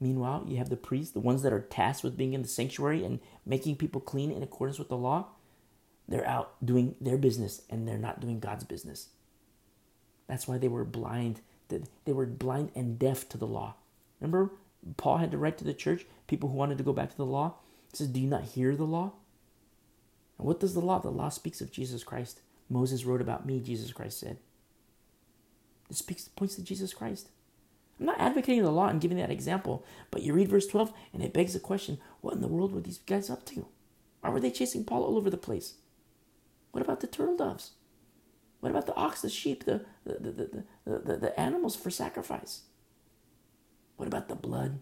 Meanwhile, 0.03 0.47
you 0.49 0.57
have 0.57 0.69
the 0.69 0.77
priests, 0.77 1.13
the 1.13 1.21
ones 1.21 1.43
that 1.43 1.53
are 1.53 1.61
tasked 1.61 2.03
with 2.03 2.17
being 2.17 2.33
in 2.33 2.43
the 2.43 2.49
sanctuary 2.49 3.05
and 3.05 3.21
making 3.47 3.77
people 3.77 4.01
clean 4.01 4.33
in 4.33 4.43
accordance 4.43 4.77
with 4.77 4.89
the 4.89 4.97
law. 4.97 5.27
They're 6.09 6.27
out 6.27 6.55
doing 6.65 6.97
their 7.01 7.17
business 7.17 7.63
and 7.71 7.87
they're 7.87 7.99
not 7.99 8.19
doing 8.19 8.41
God's 8.41 8.65
business. 8.65 9.11
That's 10.27 10.49
why 10.49 10.59
they 10.59 10.67
were 10.67 10.85
blind. 10.85 11.41
They 11.69 12.13
were 12.13 12.27
blind 12.27 12.73
and 12.75 12.99
deaf 12.99 13.29
to 13.29 13.39
the 13.39 13.47
law. 13.47 13.75
Remember 14.21 14.51
Paul 14.97 15.19
had 15.19 15.31
to 15.31 15.39
write 15.39 15.57
to 15.59 15.65
the 15.65 15.73
church, 15.73 16.05
people 16.27 16.49
who 16.49 16.57
wanted 16.57 16.79
to 16.79 16.85
go 16.85 16.93
back 16.93 17.11
to 17.11 17.17
the 17.17 17.25
law. 17.25 17.55
He 17.93 17.99
says, 17.99 18.09
Do 18.09 18.21
you 18.21 18.27
not 18.27 18.43
hear 18.43 18.75
the 18.75 18.83
law? 18.83 19.13
And 20.37 20.49
what 20.49 20.59
does 20.59 20.75
the 20.75 20.81
law? 20.81 20.99
The 20.99 21.11
law 21.11 21.29
speaks 21.29 21.61
of 21.61 21.71
Jesus 21.71 22.03
Christ. 22.03 22.41
Moses 22.69 23.05
wrote 23.05 23.21
about 23.21 23.47
me, 23.47 23.61
Jesus 23.61 23.93
Christ 23.93 24.19
said. 24.19 24.39
It 25.89 25.95
speaks 25.95 26.27
points 26.27 26.57
to 26.57 26.65
Jesus 26.65 26.93
Christ. 26.93 27.29
I'm 28.03 28.07
not 28.07 28.21
advocating 28.21 28.65
the 28.65 28.73
law 28.73 28.89
and 28.89 29.01
giving 29.01 29.19
that 29.19 29.31
example, 29.31 29.85
but 30.11 30.23
you 30.23 30.33
read 30.35 30.49
verse 30.49 30.67
12 30.67 30.93
and 31.13 31.23
it 31.23 31.33
begs 31.33 31.53
the 31.53 31.61
question 31.61 31.99
what 32.21 32.35
in 32.35 32.41
the 32.41 32.49
world 32.49 32.73
were 32.73 32.81
these 32.81 32.99
guys 32.99 33.31
up 33.31 33.45
to? 33.47 33.69
Why 34.21 34.31
were 34.31 34.41
they 34.41 34.51
chasing 34.51 34.85
Paul 34.85 35.05
all 35.05 35.17
over 35.17 35.31
the 35.31 35.37
place? 35.37 35.75
What 36.73 36.83
about 36.83 36.99
the 36.99 37.07
turtle 37.07 37.37
doves? 37.37 37.71
What 38.59 38.71
about 38.71 38.87
the 38.87 38.95
ox, 38.97 39.23
the 39.23 39.31
sheep, 39.31 39.67
the, 39.67 39.85
the, 40.05 40.15
the, 40.15 40.65
the, 40.85 40.99
the, 40.99 41.17
the 41.17 41.41
animals 41.41 41.77
for 41.77 41.91
sacrifice? 41.91 42.63
What 43.99 44.09
about 44.09 44.29
the 44.29 44.35
blood 44.35 44.81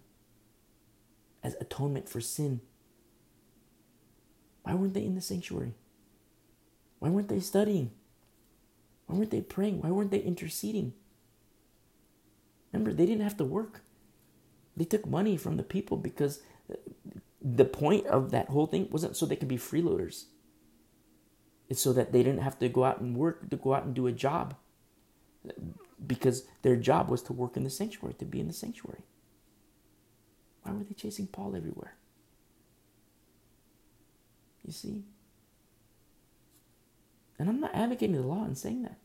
as 1.42 1.56
atonement 1.60 2.08
for 2.08 2.22
sin? 2.22 2.62
Why 4.62 4.72
weren't 4.72 4.94
they 4.94 5.04
in 5.04 5.14
the 5.14 5.20
sanctuary? 5.20 5.74
Why 7.00 7.10
weren't 7.10 7.28
they 7.28 7.40
studying? 7.40 7.90
Why 9.04 9.18
weren't 9.18 9.30
they 9.30 9.42
praying? 9.42 9.82
Why 9.82 9.90
weren't 9.90 10.10
they 10.10 10.20
interceding? 10.20 10.94
Remember, 12.72 12.92
they 12.92 13.06
didn't 13.06 13.22
have 13.22 13.36
to 13.38 13.44
work. 13.44 13.82
They 14.76 14.84
took 14.84 15.06
money 15.06 15.36
from 15.36 15.56
the 15.56 15.62
people 15.62 15.96
because 15.96 16.40
uh, 16.70 16.76
the 17.42 17.64
point 17.64 18.06
of 18.06 18.30
that 18.30 18.48
whole 18.48 18.66
thing 18.66 18.88
wasn't 18.90 19.16
so 19.16 19.26
they 19.26 19.36
could 19.36 19.48
be 19.48 19.58
freeloaders. 19.58 20.24
It's 21.68 21.82
so 21.82 21.92
that 21.92 22.12
they 22.12 22.22
didn't 22.22 22.42
have 22.42 22.58
to 22.58 22.68
go 22.68 22.84
out 22.84 23.00
and 23.00 23.16
work, 23.16 23.48
to 23.50 23.56
go 23.56 23.74
out 23.74 23.84
and 23.84 23.94
do 23.94 24.06
a 24.06 24.12
job. 24.12 24.54
Because 26.06 26.44
their 26.62 26.76
job 26.76 27.10
was 27.10 27.22
to 27.22 27.32
work 27.32 27.56
in 27.56 27.64
the 27.64 27.70
sanctuary, 27.70 28.14
to 28.14 28.24
be 28.24 28.40
in 28.40 28.46
the 28.46 28.52
sanctuary. 28.52 29.02
Why 30.62 30.72
were 30.72 30.84
they 30.84 30.94
chasing 30.94 31.26
Paul 31.26 31.56
everywhere? 31.56 31.96
You 34.64 34.72
see? 34.72 35.04
And 37.38 37.48
I'm 37.48 37.60
not 37.60 37.74
advocating 37.74 38.16
the 38.16 38.22
law 38.22 38.44
and 38.44 38.56
saying 38.56 38.82
that. 38.82 38.98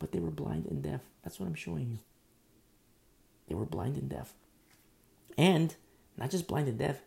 But 0.00 0.12
they 0.12 0.20
were 0.20 0.32
blind 0.32 0.66
and 0.66 0.82
deaf. 0.82 1.02
That's 1.22 1.40
what 1.40 1.46
I'm 1.46 1.54
showing 1.54 1.92
you. 1.92 2.00
They 3.48 3.54
were 3.54 3.66
blind 3.66 3.96
and 3.96 4.10
deaf. 4.10 4.34
And 5.38 5.76
not 6.18 6.30
just 6.30 6.48
blind 6.48 6.68
and 6.68 6.78
deaf, 6.78 7.02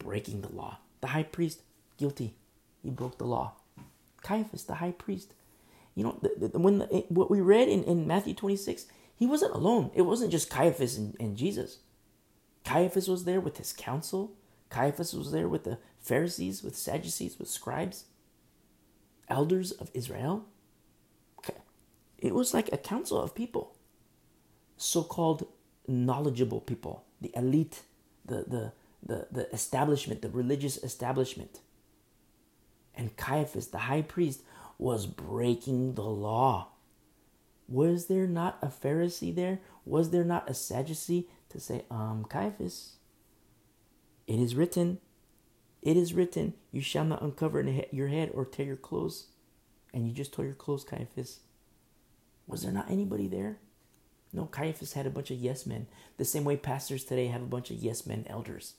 breaking 0.00 0.42
the 0.42 0.52
law. 0.52 0.78
The 1.00 1.08
high 1.08 1.24
priest, 1.24 1.62
guilty. 1.98 2.34
He 2.82 2.90
broke 2.90 3.18
the 3.18 3.26
law. 3.26 3.52
Caiaphas, 4.22 4.64
the 4.64 4.76
high 4.76 4.92
priest. 4.92 5.34
You 5.94 6.04
know, 6.04 6.18
the, 6.22 6.48
the, 6.48 6.58
when 6.58 6.78
the, 6.78 6.86
what 7.08 7.30
we 7.30 7.40
read 7.40 7.68
in, 7.68 7.84
in 7.84 8.06
Matthew 8.06 8.34
26, 8.34 8.86
he 9.16 9.26
wasn't 9.26 9.54
alone. 9.54 9.90
It 9.94 10.02
wasn't 10.02 10.32
just 10.32 10.50
Caiaphas 10.50 10.96
and, 10.96 11.16
and 11.20 11.36
Jesus. 11.36 11.78
Caiaphas 12.64 13.08
was 13.08 13.24
there 13.24 13.40
with 13.40 13.58
his 13.58 13.72
council. 13.72 14.32
Caiaphas 14.70 15.14
was 15.14 15.32
there 15.32 15.48
with 15.48 15.64
the 15.64 15.78
Pharisees, 16.00 16.62
with 16.62 16.76
Sadducees, 16.76 17.38
with 17.38 17.48
scribes, 17.48 18.04
elders 19.28 19.72
of 19.72 19.90
Israel. 19.94 20.46
It 22.18 22.34
was 22.34 22.52
like 22.52 22.68
a 22.72 22.78
council 22.78 23.20
of 23.20 23.34
people, 23.34 23.76
so 24.76 25.02
called 25.02 25.46
knowledgeable 25.86 26.60
people, 26.60 27.04
the 27.20 27.30
elite, 27.34 27.82
the, 28.24 28.44
the, 28.46 28.72
the, 29.02 29.28
the 29.30 29.52
establishment, 29.52 30.22
the 30.22 30.28
religious 30.28 30.82
establishment. 30.82 31.60
And 32.94 33.16
Caiaphas, 33.16 33.68
the 33.68 33.78
high 33.78 34.02
priest, 34.02 34.42
was 34.78 35.06
breaking 35.06 35.94
the 35.94 36.02
law. 36.02 36.68
Was 37.68 38.06
there 38.06 38.26
not 38.26 38.58
a 38.62 38.66
Pharisee 38.66 39.34
there? 39.34 39.60
Was 39.84 40.10
there 40.10 40.24
not 40.24 40.50
a 40.50 40.54
Sadducee 40.54 41.28
to 41.50 41.60
say, 41.60 41.84
um, 41.90 42.26
Caiaphas, 42.28 42.94
it 44.26 44.40
is 44.40 44.54
written, 44.54 44.98
it 45.80 45.96
is 45.96 46.12
written, 46.12 46.54
you 46.72 46.80
shall 46.80 47.04
not 47.04 47.22
uncover 47.22 47.62
your 47.92 48.08
head 48.08 48.30
or 48.34 48.44
tear 48.44 48.66
your 48.66 48.76
clothes. 48.76 49.26
And 49.94 50.06
you 50.06 50.12
just 50.12 50.32
tore 50.32 50.44
your 50.44 50.54
clothes, 50.54 50.84
Caiaphas. 50.84 51.40
Was 52.48 52.62
there 52.62 52.72
not 52.72 52.90
anybody 52.90 53.28
there? 53.28 53.58
No, 54.32 54.46
Caiaphas 54.46 54.94
had 54.94 55.06
a 55.06 55.10
bunch 55.10 55.30
of 55.30 55.38
yes 55.38 55.66
men. 55.66 55.86
The 56.16 56.24
same 56.24 56.44
way 56.44 56.56
pastors 56.56 57.04
today 57.04 57.28
have 57.28 57.42
a 57.42 57.46
bunch 57.46 57.70
of 57.70 57.76
yes 57.76 58.06
men 58.06 58.26
elders. 58.28 58.74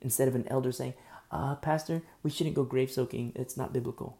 Instead 0.00 0.26
of 0.26 0.34
an 0.34 0.48
elder 0.48 0.72
saying, 0.72 0.94
uh, 1.30 1.54
Pastor, 1.56 2.02
we 2.22 2.30
shouldn't 2.30 2.56
go 2.56 2.64
grave 2.64 2.90
soaking. 2.90 3.32
It's 3.36 3.56
not 3.56 3.72
biblical. 3.72 4.18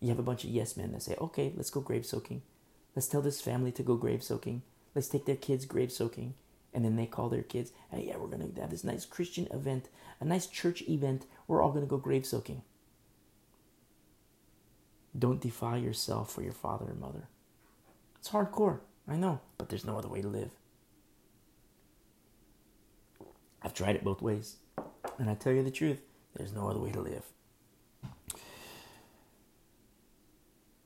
You 0.00 0.08
have 0.08 0.18
a 0.18 0.22
bunch 0.22 0.44
of 0.44 0.50
yes 0.50 0.76
men 0.76 0.92
that 0.92 1.02
say, 1.02 1.16
okay, 1.18 1.52
let's 1.56 1.70
go 1.70 1.80
grave 1.80 2.04
soaking. 2.04 2.42
Let's 2.94 3.08
tell 3.08 3.22
this 3.22 3.40
family 3.40 3.72
to 3.72 3.82
go 3.82 3.96
grave 3.96 4.22
soaking. 4.22 4.62
Let's 4.94 5.08
take 5.08 5.24
their 5.24 5.36
kids 5.36 5.64
grave 5.64 5.90
soaking 5.90 6.34
and 6.72 6.84
then 6.84 6.96
they 6.96 7.06
call 7.06 7.28
their 7.28 7.42
kids, 7.42 7.72
hey, 7.90 8.04
yeah, 8.08 8.16
we're 8.16 8.28
going 8.28 8.52
to 8.52 8.60
have 8.60 8.70
this 8.70 8.84
nice 8.84 9.04
Christian 9.04 9.48
event, 9.52 9.88
a 10.20 10.24
nice 10.24 10.46
church 10.46 10.82
event. 10.88 11.26
We're 11.46 11.62
all 11.62 11.70
going 11.70 11.84
to 11.84 11.90
go 11.90 11.96
grave 11.96 12.26
soaking. 12.26 12.62
Don't 15.18 15.40
defile 15.40 15.78
yourself 15.78 16.32
for 16.32 16.42
your 16.42 16.52
father 16.52 16.90
and 16.90 17.00
mother. 17.00 17.28
It's 18.18 18.30
hardcore, 18.30 18.80
I 19.06 19.16
know, 19.16 19.40
but 19.56 19.68
there's 19.68 19.84
no 19.84 19.96
other 19.96 20.08
way 20.08 20.22
to 20.22 20.28
live. 20.28 20.50
I've 23.62 23.74
tried 23.74 23.96
it 23.96 24.04
both 24.04 24.22
ways. 24.22 24.56
And 25.18 25.28
I 25.28 25.34
tell 25.34 25.52
you 25.52 25.62
the 25.62 25.70
truth, 25.70 26.00
there's 26.34 26.52
no 26.52 26.68
other 26.68 26.78
way 26.78 26.90
to 26.92 27.00
live. 27.00 27.24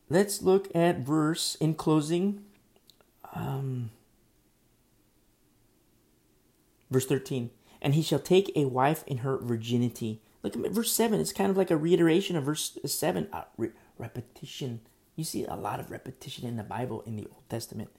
Let's 0.08 0.42
look 0.42 0.68
at 0.74 0.98
verse 0.98 1.54
in 1.56 1.74
closing. 1.74 2.44
Um, 3.34 3.90
verse 6.90 7.06
13. 7.06 7.50
And 7.80 7.94
he 7.94 8.02
shall 8.02 8.18
take 8.18 8.52
a 8.54 8.66
wife 8.66 9.04
in 9.06 9.18
her 9.18 9.38
virginity. 9.38 10.20
Look 10.42 10.56
at 10.56 10.70
verse 10.70 10.92
7. 10.92 11.20
It's 11.20 11.32
kind 11.32 11.50
of 11.50 11.56
like 11.56 11.70
a 11.70 11.76
reiteration 11.76 12.36
of 12.36 12.44
verse 12.44 12.78
7. 12.84 13.28
Uh, 13.32 13.44
re- 13.56 13.70
repetition. 13.98 14.80
You 15.16 15.24
see 15.24 15.44
a 15.44 15.54
lot 15.54 15.80
of 15.80 15.90
repetition 15.90 16.46
in 16.46 16.56
the 16.56 16.62
Bible 16.62 17.02
in 17.06 17.16
the 17.16 17.26
Old 17.26 17.48
Testament. 17.48 17.90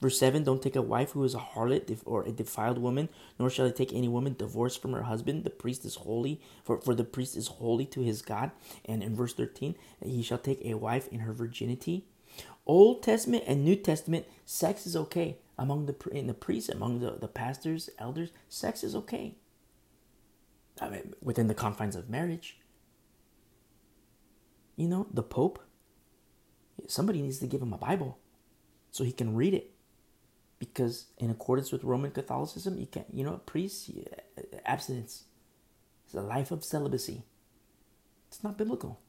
Verse 0.00 0.18
7 0.18 0.42
Don't 0.42 0.60
take 0.60 0.74
a 0.74 0.82
wife 0.82 1.12
who 1.12 1.22
is 1.22 1.34
a 1.34 1.38
harlot 1.38 2.00
or 2.04 2.24
a 2.24 2.32
defiled 2.32 2.78
woman, 2.78 3.08
nor 3.38 3.48
shall 3.48 3.66
I 3.66 3.70
take 3.70 3.92
any 3.92 4.08
woman 4.08 4.34
divorced 4.36 4.82
from 4.82 4.92
her 4.92 5.04
husband. 5.04 5.44
The 5.44 5.50
priest 5.50 5.84
is 5.84 5.94
holy, 5.94 6.40
for, 6.64 6.80
for 6.80 6.94
the 6.94 7.04
priest 7.04 7.36
is 7.36 7.46
holy 7.46 7.86
to 7.86 8.00
his 8.00 8.20
God. 8.20 8.50
And 8.84 9.02
in 9.02 9.14
verse 9.14 9.34
13, 9.34 9.76
he 10.04 10.22
shall 10.22 10.38
take 10.38 10.64
a 10.64 10.74
wife 10.74 11.06
in 11.08 11.20
her 11.20 11.32
virginity. 11.32 12.06
Old 12.66 13.02
Testament 13.02 13.44
and 13.46 13.64
New 13.64 13.76
Testament, 13.76 14.26
sex 14.44 14.86
is 14.86 14.96
okay. 14.96 15.38
Among 15.58 15.86
the 15.86 15.94
in 16.10 16.26
the 16.26 16.34
priests, 16.34 16.68
among 16.68 16.98
the, 16.98 17.12
the 17.20 17.28
pastors, 17.28 17.90
elders, 17.98 18.30
sex 18.48 18.82
is 18.82 18.96
okay. 18.96 19.36
I 20.80 20.88
mean, 20.88 21.14
within 21.22 21.46
the 21.46 21.54
confines 21.54 21.94
of 21.94 22.10
marriage. 22.10 22.58
You 24.74 24.88
know, 24.88 25.06
the 25.12 25.22
Pope, 25.22 25.60
somebody 26.86 27.22
needs 27.22 27.38
to 27.38 27.46
give 27.46 27.62
him 27.62 27.72
a 27.72 27.78
Bible 27.78 28.18
so 28.90 29.04
he 29.04 29.12
can 29.12 29.34
read 29.36 29.54
it 29.54 29.72
because 30.58 31.06
in 31.18 31.30
accordance 31.30 31.72
with 31.72 31.82
Roman 31.82 32.12
Catholicism, 32.12 32.78
you 32.78 32.86
can't, 32.86 33.06
you 33.12 33.24
know, 33.24 33.40
priests, 33.46 33.90
abstinence. 34.64 35.24
It's 36.04 36.14
a 36.14 36.20
life 36.20 36.52
of 36.52 36.62
celibacy. 36.62 37.24
It's 38.28 38.44
not 38.44 38.56
biblical. 38.56 39.00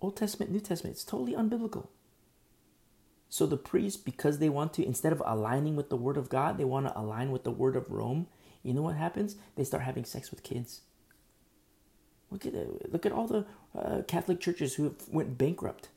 Old 0.00 0.16
Testament, 0.16 0.50
New 0.50 0.60
Testament, 0.60 0.96
it's 0.96 1.04
totally 1.04 1.34
unbiblical. 1.34 1.88
So 3.28 3.46
the 3.46 3.56
priests, 3.56 4.00
because 4.00 4.38
they 4.38 4.48
want 4.48 4.74
to, 4.74 4.84
instead 4.84 5.12
of 5.12 5.22
aligning 5.24 5.76
with 5.76 5.88
the 5.88 5.96
Word 5.96 6.16
of 6.16 6.28
God, 6.28 6.58
they 6.58 6.64
want 6.64 6.86
to 6.86 6.98
align 6.98 7.30
with 7.30 7.44
the 7.44 7.50
Word 7.50 7.76
of 7.76 7.90
Rome. 7.90 8.26
You 8.62 8.74
know 8.74 8.82
what 8.82 8.96
happens? 8.96 9.36
They 9.56 9.64
start 9.64 9.84
having 9.84 10.04
sex 10.04 10.30
with 10.30 10.42
kids. 10.42 10.80
Look 12.30 12.44
at. 12.44 12.92
Look 12.92 13.06
at 13.06 13.12
all 13.12 13.26
the 13.26 13.46
uh, 13.78 14.02
Catholic 14.08 14.40
churches 14.40 14.74
who 14.74 14.96
went 15.08 15.38
bankrupt. 15.38 15.90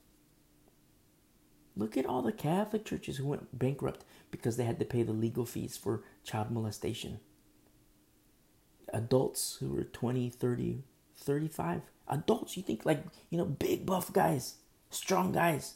Look 1.75 1.95
at 1.97 2.05
all 2.05 2.21
the 2.21 2.31
Catholic 2.31 2.85
churches 2.85 3.17
who 3.17 3.27
went 3.27 3.57
bankrupt 3.57 4.03
because 4.31 4.57
they 4.57 4.65
had 4.65 4.79
to 4.79 4.85
pay 4.85 5.03
the 5.03 5.13
legal 5.13 5.45
fees 5.45 5.77
for 5.77 6.03
child 6.23 6.51
molestation. 6.51 7.19
Adults 8.93 9.57
who 9.59 9.69
were 9.69 9.83
20, 9.83 10.29
30, 10.29 10.83
35. 11.15 11.81
Adults, 12.07 12.57
you 12.57 12.63
think 12.63 12.85
like, 12.85 13.03
you 13.29 13.37
know, 13.37 13.45
big 13.45 13.85
buff 13.85 14.11
guys, 14.11 14.55
strong 14.89 15.31
guys. 15.31 15.75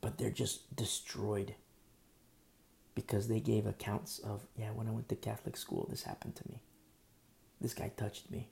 But 0.00 0.18
they're 0.18 0.30
just 0.30 0.74
destroyed 0.76 1.54
because 2.94 3.28
they 3.28 3.40
gave 3.40 3.66
accounts 3.66 4.18
of, 4.20 4.46
yeah, 4.56 4.70
when 4.70 4.88
I 4.88 4.92
went 4.92 5.08
to 5.10 5.16
Catholic 5.16 5.56
school, 5.56 5.86
this 5.90 6.04
happened 6.04 6.36
to 6.36 6.48
me. 6.48 6.60
This 7.60 7.74
guy 7.74 7.92
touched 7.96 8.30
me. 8.30 8.48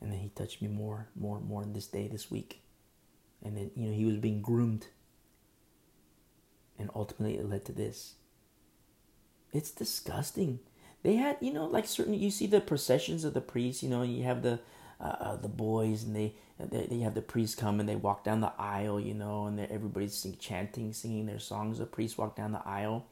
And 0.00 0.12
then 0.12 0.18
he 0.18 0.28
touched 0.28 0.60
me 0.60 0.68
more, 0.68 1.08
more, 1.14 1.40
more 1.40 1.64
this 1.64 1.86
day, 1.86 2.08
this 2.08 2.30
week. 2.30 2.63
And 3.44 3.56
then, 3.56 3.70
you 3.76 3.88
know, 3.88 3.94
he 3.94 4.04
was 4.06 4.16
being 4.16 4.40
groomed 4.40 4.86
and 6.78 6.90
ultimately 6.94 7.36
it 7.36 7.48
led 7.48 7.64
to 7.66 7.72
this. 7.72 8.14
It's 9.52 9.70
disgusting. 9.70 10.60
They 11.02 11.16
had, 11.16 11.36
you 11.40 11.52
know, 11.52 11.66
like 11.66 11.86
certain. 11.86 12.14
You 12.14 12.30
see 12.30 12.46
the 12.46 12.60
processions 12.60 13.24
of 13.24 13.34
the 13.34 13.40
priests. 13.40 13.82
You 13.82 13.90
know, 13.90 14.02
you 14.02 14.24
have 14.24 14.42
the 14.42 14.58
uh, 15.00 15.16
uh, 15.20 15.36
the 15.36 15.48
boys, 15.48 16.02
and 16.02 16.16
they, 16.16 16.34
they 16.58 16.86
they 16.86 16.98
have 17.00 17.14
the 17.14 17.22
priests 17.22 17.54
come 17.54 17.78
and 17.78 17.88
they 17.88 17.96
walk 17.96 18.24
down 18.24 18.40
the 18.40 18.52
aisle. 18.58 18.98
You 18.98 19.14
know, 19.14 19.46
and 19.46 19.60
everybody's 19.60 20.14
sing, 20.14 20.36
chanting, 20.40 20.92
singing 20.92 21.26
their 21.26 21.38
songs. 21.38 21.78
The 21.78 21.86
priests 21.86 22.18
walk 22.18 22.36
down 22.36 22.52
the 22.52 22.66
aisle, 22.66 23.06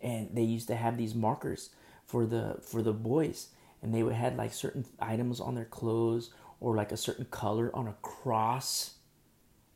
and 0.00 0.30
they 0.32 0.42
used 0.42 0.68
to 0.68 0.76
have 0.76 0.96
these 0.96 1.14
markers 1.14 1.70
for 2.06 2.24
the 2.26 2.58
for 2.62 2.80
the 2.80 2.92
boys, 2.92 3.48
and 3.82 3.92
they 3.94 4.02
would 4.02 4.14
had 4.14 4.36
like 4.36 4.52
certain 4.54 4.86
items 5.00 5.40
on 5.40 5.54
their 5.54 5.64
clothes 5.64 6.30
or 6.60 6.76
like 6.76 6.92
a 6.92 6.96
certain 6.96 7.24
color 7.26 7.74
on 7.74 7.88
a 7.88 7.94
cross, 8.02 8.94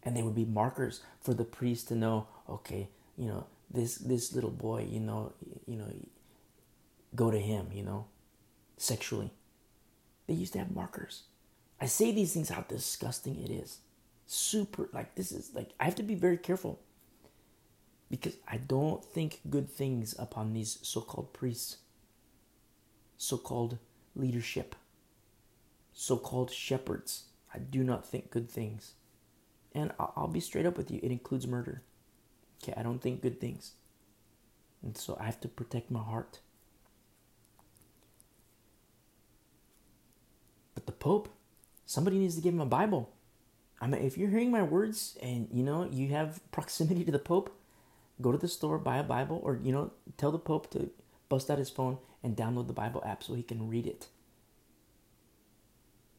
and 0.07 0.17
they 0.17 0.23
would 0.23 0.35
be 0.35 0.47
markers 0.47 1.03
for 1.21 1.35
the 1.35 1.45
priest 1.45 1.89
to 1.89 1.95
know. 1.95 2.29
Okay, 2.49 2.89
you 3.19 3.27
know 3.27 3.47
this 3.71 3.97
this 3.97 4.33
little 4.33 4.51
boy 4.51 4.87
you 4.89 5.01
know 5.01 5.33
you 5.67 5.77
know 5.77 5.93
go 7.15 7.31
to 7.31 7.39
him 7.39 7.67
you 7.73 7.83
know 7.83 8.07
sexually. 8.79 9.31
They 10.27 10.35
used 10.35 10.55
to 10.55 10.61
have 10.61 10.75
markers. 10.75 11.25
I 11.81 11.87
say 11.87 12.13
these 12.13 12.33
things 12.33 12.49
how 12.49 12.63
disgusting 12.63 13.43
it 13.43 13.51
is. 13.51 13.81
Super 14.27 14.89
like 14.93 15.15
this 15.15 15.31
is 15.31 15.55
like 15.55 15.71
i 15.79 15.85
have 15.85 15.95
to 15.95 16.03
be 16.03 16.17
very 16.17 16.37
careful 16.37 16.81
because 18.11 18.35
i 18.49 18.57
don't 18.57 19.05
think 19.05 19.41
good 19.49 19.71
things 19.71 20.17
upon 20.19 20.53
these 20.53 20.81
so-called 20.83 21.33
priests 21.33 21.77
so-called 23.17 23.79
leadership 24.17 24.75
so-called 25.97 26.51
shepherds. 26.51 27.25
I 27.53 27.59
do 27.59 27.83
not 27.83 28.07
think 28.07 28.31
good 28.31 28.51
things 28.51 28.93
and 29.77 29.93
i'll 30.01 30.27
be 30.27 30.41
straight 30.41 30.67
up 30.67 30.77
with 30.77 30.91
you 30.91 30.99
it 31.03 31.13
includes 31.13 31.47
murder 31.47 31.83
Okay, 32.63 32.75
I 32.77 32.83
don't 32.83 33.01
think 33.01 33.23
good 33.23 33.41
things. 33.41 33.73
And 34.83 34.97
so 34.97 35.17
I 35.21 35.25
have 35.25 35.41
to 35.41 35.49
protect 35.49 35.91
my 35.91 36.03
heart. 36.03 36.41
But 40.75 40.87
the 40.87 40.93
Pope, 40.93 41.29
somebody 41.85 42.19
needs 42.19 42.37
to 42.37 42.41
give 42.41 42.55
him 42.55 42.61
a 42.61 42.67
Bible. 42.67 43.11
I 43.81 43.87
mean, 43.87 44.03
if 44.03 44.17
you're 44.17 44.31
hearing 44.31 44.51
my 44.51 44.63
words 44.63 45.19
and 45.23 45.49
you 45.53 45.63
know 45.63 45.89
you 45.91 46.09
have 46.09 46.41
proximity 46.51 47.05
to 47.05 47.13
the 47.13 47.19
Pope, 47.19 47.57
go 48.21 48.33
to 48.33 48.39
the 48.39 48.49
store, 48.49 48.79
buy 48.79 48.99
a 48.99 49.03
Bible, 49.03 49.41
or 49.43 49.59
you 49.63 49.73
know, 49.73 49.93
tell 50.17 50.33
the 50.33 50.39
Pope 50.39 50.71
to 50.73 50.91
bust 51.29 51.51
out 51.51 51.59
his 51.59 51.71
phone 51.71 51.99
and 52.23 52.37
download 52.37 52.67
the 52.67 52.73
Bible 52.73 53.03
app 53.05 53.23
so 53.23 53.35
he 53.35 53.43
can 53.43 53.69
read 53.69 53.87
it. 53.87 54.09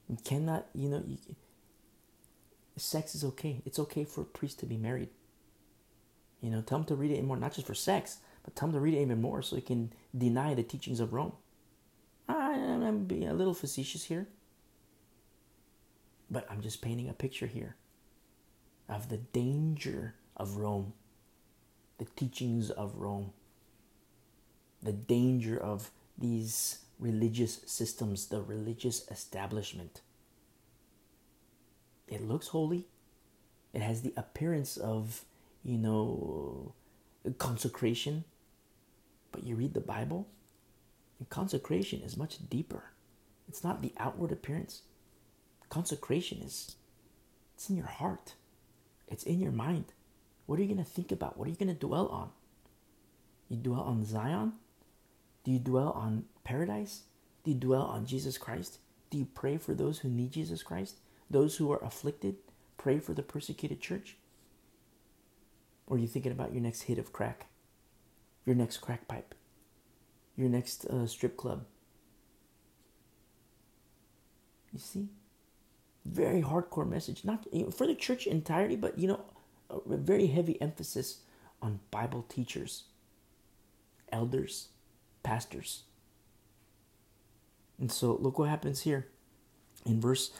You 0.09 0.17
cannot, 0.23 0.67
you 0.73 0.89
know, 0.89 1.03
you, 1.05 1.17
sex 2.77 3.15
is 3.15 3.23
okay. 3.23 3.61
It's 3.65 3.79
okay 3.79 4.03
for 4.03 4.21
a 4.21 4.25
priest 4.25 4.59
to 4.59 4.65
be 4.65 4.77
married. 4.77 5.09
You 6.41 6.51
know, 6.51 6.61
tell 6.61 6.79
him 6.79 6.85
to 6.85 6.95
read 6.95 7.11
it 7.11 7.23
more, 7.23 7.37
not 7.37 7.53
just 7.53 7.67
for 7.67 7.73
sex, 7.73 8.19
but 8.43 8.55
tell 8.55 8.67
him 8.67 8.73
to 8.73 8.79
read 8.79 8.93
it 8.93 9.01
even 9.01 9.21
more 9.21 9.41
so 9.41 9.55
he 9.55 9.61
can 9.61 9.91
deny 10.15 10.53
the 10.53 10.63
teachings 10.63 10.99
of 10.99 11.13
Rome. 11.13 11.33
I, 12.29 12.53
I'm 12.53 13.05
being 13.05 13.27
a 13.27 13.33
little 13.33 13.53
facetious 13.53 14.05
here, 14.05 14.27
but 16.29 16.45
I'm 16.49 16.61
just 16.61 16.81
painting 16.81 17.09
a 17.09 17.13
picture 17.13 17.47
here 17.47 17.75
of 18.87 19.09
the 19.09 19.17
danger 19.17 20.15
of 20.35 20.57
Rome, 20.57 20.93
the 21.97 22.05
teachings 22.15 22.69
of 22.69 22.95
Rome, 22.95 23.31
the 24.81 24.93
danger 24.93 25.57
of 25.57 25.91
these 26.17 26.79
religious 26.99 27.61
systems, 27.65 28.27
the 28.27 28.41
religious 28.41 29.09
establishment. 29.09 30.01
It 32.07 32.27
looks 32.27 32.47
holy. 32.47 32.87
It 33.73 33.81
has 33.81 34.01
the 34.01 34.13
appearance 34.15 34.77
of 34.77 35.25
you 35.67 35.77
know, 35.77 36.73
consecration. 37.37 38.23
But 39.31 39.43
you 39.43 39.55
read 39.55 39.73
the 39.73 39.81
Bible, 39.81 40.27
and 41.19 41.29
consecration 41.29 42.01
is 42.01 42.15
much 42.15 42.49
deeper. 42.49 42.91
It's 43.49 43.63
not 43.63 43.81
the 43.81 43.93
outward 43.97 44.31
appearance. 44.31 44.83
Consecration 45.69 46.39
is 46.41 46.77
it's 47.53 47.69
in 47.69 47.75
your 47.75 47.87
heart. 47.87 48.33
It's 49.07 49.23
in 49.23 49.41
your 49.41 49.51
mind. 49.51 49.85
What 50.45 50.57
are 50.57 50.61
you 50.61 50.73
going 50.73 50.83
to 50.83 50.89
think 50.89 51.11
about? 51.11 51.37
What 51.37 51.47
are 51.47 51.51
you 51.51 51.57
going 51.57 51.67
to 51.67 51.73
dwell 51.73 52.07
on? 52.07 52.29
You 53.49 53.57
dwell 53.57 53.81
on 53.81 54.05
Zion? 54.05 54.53
Do 55.43 55.51
you 55.51 55.59
dwell 55.59 55.91
on 55.91 56.25
paradise? 56.45 57.03
Do 57.43 57.51
you 57.51 57.57
dwell 57.57 57.83
on 57.83 58.05
Jesus 58.05 58.37
Christ? 58.37 58.79
Do 59.09 59.17
you 59.17 59.25
pray 59.25 59.57
for 59.57 59.73
those 59.73 59.99
who 59.99 60.09
need 60.09 60.31
Jesus 60.31 60.63
Christ? 60.63 60.95
Those 61.29 61.57
who 61.57 61.71
are 61.71 61.83
afflicted? 61.83 62.35
Pray 62.77 62.99
for 62.99 63.13
the 63.13 63.23
persecuted 63.23 63.81
church? 63.81 64.17
Or 65.87 65.97
are 65.97 65.99
you 65.99 66.07
thinking 66.07 66.31
about 66.31 66.53
your 66.53 66.61
next 66.61 66.83
hit 66.83 66.99
of 66.99 67.13
crack? 67.13 67.47
Your 68.45 68.55
next 68.55 68.77
crack 68.77 69.07
pipe? 69.07 69.35
Your 70.35 70.49
next 70.49 70.85
uh, 70.85 71.07
strip 71.07 71.37
club? 71.37 71.65
You 74.71 74.79
see? 74.79 75.07
Very 76.05 76.41
hardcore 76.41 76.87
message. 76.87 77.25
Not 77.25 77.45
you 77.51 77.63
know, 77.63 77.71
for 77.71 77.87
the 77.87 77.95
church 77.95 78.27
entirety, 78.27 78.75
but 78.75 78.97
you 78.97 79.07
know, 79.07 79.21
a 79.69 79.97
very 79.97 80.27
heavy 80.27 80.61
emphasis 80.61 81.19
on 81.61 81.79
Bible 81.91 82.25
teachers, 82.29 82.83
elders, 84.11 84.69
pastors. 85.23 85.83
And 87.79 87.91
so 87.91 88.17
look 88.21 88.39
what 88.39 88.49
happens 88.49 88.81
here 88.81 89.07
in 89.85 89.99
verse 89.99 90.31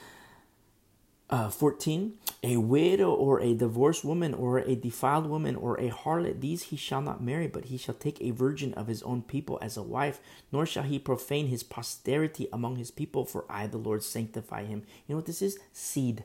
Uh, 1.30 1.49
14 1.49 2.14
a 2.41 2.56
widow 2.56 3.12
or 3.12 3.41
a 3.41 3.54
divorced 3.54 4.06
woman 4.06 4.34
or 4.34 4.60
a 4.60 4.76
defiled 4.76 5.26
woman 5.26 5.58
or 5.58 5.78
a 5.78 5.90
harlot 5.90 6.40
these 6.40 6.64
he 6.64 6.78
shall 6.78 7.02
not 7.02 7.22
marry 7.22 7.48
but 7.48 7.66
he 7.66 7.76
shall 7.76 7.95
take 7.95 8.22
a 8.22 8.32
virgin 8.32 8.74
of 8.76 8.88
his 8.88 9.04
own 9.04 9.22
people 9.22 9.60
as 9.62 9.76
a 9.76 9.84
wife 9.84 10.22
nor 10.54 10.66
shall 10.66 10.84
he 10.84 10.98
profane 10.98 11.48
his 11.48 11.64
posterity 11.64 12.48
among 12.54 12.78
his 12.78 12.91
people 12.91 13.26
for 13.26 13.44
i 13.49 13.68
the 13.68 13.78
lord 13.78 14.02
sanctify 14.02 14.64
him. 14.64 14.84
You 15.06 15.14
know 15.14 15.16
what 15.18 15.26
this 15.26 15.41
is? 15.41 15.60
Seed. 15.74 16.24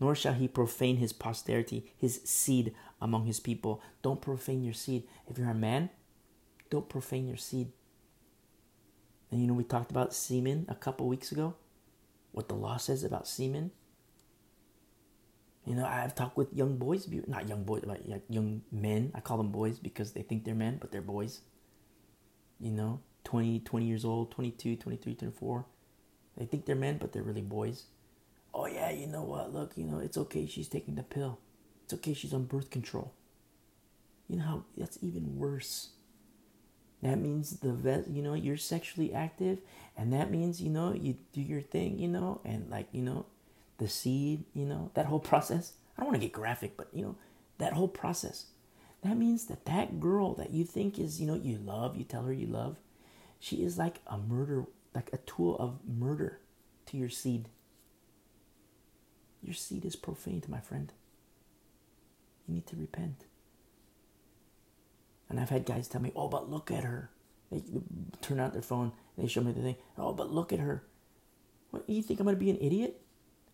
Nor 0.00 0.14
shall 0.14 0.32
he 0.32 0.48
profane 0.48 0.96
his 0.96 1.12
posterity 1.12 1.92
his 1.98 2.22
seed 2.24 2.74
among 3.02 3.26
his 3.26 3.40
people. 3.40 3.82
Don't 4.00 4.22
profane 4.22 4.64
your 4.64 4.72
seed. 4.72 5.02
If 5.28 5.36
you're 5.36 5.50
a 5.50 5.54
man 5.54 5.90
don't 6.70 6.88
profane 6.88 7.28
your 7.28 7.36
seed. 7.36 7.68
And 9.30 9.40
you 9.40 9.46
know 9.46 9.54
we 9.54 9.64
talked 9.64 9.90
about 9.90 10.14
semen 10.14 10.64
a 10.68 10.74
couple 10.74 11.06
weeks 11.06 11.30
ago 11.30 11.54
what 12.32 12.48
the 12.48 12.54
law 12.54 12.78
says 12.78 13.04
about 13.04 13.28
semen 13.28 13.70
you 15.64 15.74
know, 15.74 15.86
I've 15.86 16.14
talked 16.14 16.36
with 16.36 16.52
young 16.52 16.76
boys, 16.76 17.08
not 17.26 17.48
young 17.48 17.64
boys, 17.64 17.82
but 17.86 18.02
young 18.28 18.62
men. 18.70 19.12
I 19.14 19.20
call 19.20 19.38
them 19.38 19.50
boys 19.50 19.78
because 19.78 20.12
they 20.12 20.22
think 20.22 20.44
they're 20.44 20.54
men, 20.54 20.78
but 20.80 20.92
they're 20.92 21.00
boys. 21.00 21.40
You 22.60 22.72
know, 22.72 23.00
20, 23.24 23.60
20 23.60 23.86
years 23.86 24.04
old, 24.04 24.30
22, 24.30 24.76
23, 24.76 25.14
24. 25.14 25.66
They 26.36 26.44
think 26.44 26.66
they're 26.66 26.76
men, 26.76 26.98
but 26.98 27.12
they're 27.12 27.22
really 27.22 27.42
boys. 27.42 27.84
Oh, 28.52 28.66
yeah, 28.66 28.90
you 28.90 29.06
know 29.06 29.22
what? 29.22 29.52
Look, 29.52 29.72
you 29.76 29.84
know, 29.84 29.98
it's 29.98 30.18
okay. 30.18 30.46
She's 30.46 30.68
taking 30.68 30.94
the 30.94 31.02
pill. 31.02 31.38
It's 31.84 31.94
okay. 31.94 32.14
She's 32.14 32.34
on 32.34 32.44
birth 32.44 32.70
control. 32.70 33.12
You 34.28 34.36
know 34.36 34.44
how 34.44 34.64
that's 34.76 34.98
even 35.02 35.36
worse. 35.36 35.90
That 37.02 37.18
means 37.18 37.58
the 37.60 37.72
vet, 37.72 38.08
you 38.08 38.22
know, 38.22 38.32
you're 38.32 38.56
sexually 38.56 39.12
active, 39.12 39.58
and 39.96 40.12
that 40.14 40.30
means, 40.30 40.62
you 40.62 40.70
know, 40.70 40.94
you 40.94 41.16
do 41.34 41.42
your 41.42 41.60
thing, 41.60 41.98
you 41.98 42.08
know, 42.08 42.40
and 42.46 42.70
like, 42.70 42.88
you 42.92 43.02
know, 43.02 43.26
the 43.78 43.88
seed, 43.88 44.44
you 44.54 44.64
know, 44.64 44.90
that 44.94 45.06
whole 45.06 45.20
process. 45.20 45.74
I 45.96 46.00
don't 46.00 46.10
want 46.10 46.20
to 46.20 46.26
get 46.26 46.32
graphic, 46.32 46.76
but 46.76 46.88
you 46.92 47.02
know, 47.02 47.16
that 47.58 47.72
whole 47.72 47.88
process. 47.88 48.46
That 49.02 49.16
means 49.16 49.46
that 49.46 49.66
that 49.66 50.00
girl 50.00 50.34
that 50.34 50.52
you 50.52 50.64
think 50.64 50.98
is, 50.98 51.20
you 51.20 51.26
know, 51.26 51.34
you 51.34 51.58
love, 51.58 51.96
you 51.96 52.04
tell 52.04 52.24
her 52.24 52.32
you 52.32 52.46
love, 52.46 52.76
she 53.38 53.56
is 53.56 53.76
like 53.76 54.00
a 54.06 54.16
murder, 54.16 54.64
like 54.94 55.10
a 55.12 55.18
tool 55.18 55.56
of 55.58 55.78
murder 55.86 56.40
to 56.86 56.96
your 56.96 57.10
seed. 57.10 57.48
Your 59.42 59.54
seed 59.54 59.84
is 59.84 59.96
profaned, 59.96 60.48
my 60.48 60.60
friend. 60.60 60.90
You 62.48 62.54
need 62.54 62.66
to 62.68 62.76
repent. 62.76 63.24
And 65.28 65.38
I've 65.38 65.50
had 65.50 65.66
guys 65.66 65.88
tell 65.88 66.00
me, 66.00 66.12
oh, 66.16 66.28
but 66.28 66.50
look 66.50 66.70
at 66.70 66.84
her. 66.84 67.10
They 67.50 67.62
turn 68.22 68.40
out 68.40 68.52
their 68.52 68.62
phone, 68.62 68.92
they 69.18 69.26
show 69.26 69.42
me 69.42 69.52
the 69.52 69.60
thing. 69.60 69.76
Oh, 69.98 70.12
but 70.12 70.32
look 70.32 70.52
at 70.52 70.60
her. 70.60 70.84
What, 71.70 71.88
you 71.88 72.02
think 72.02 72.20
I'm 72.20 72.24
going 72.24 72.36
to 72.36 72.40
be 72.40 72.50
an 72.50 72.58
idiot? 72.60 73.00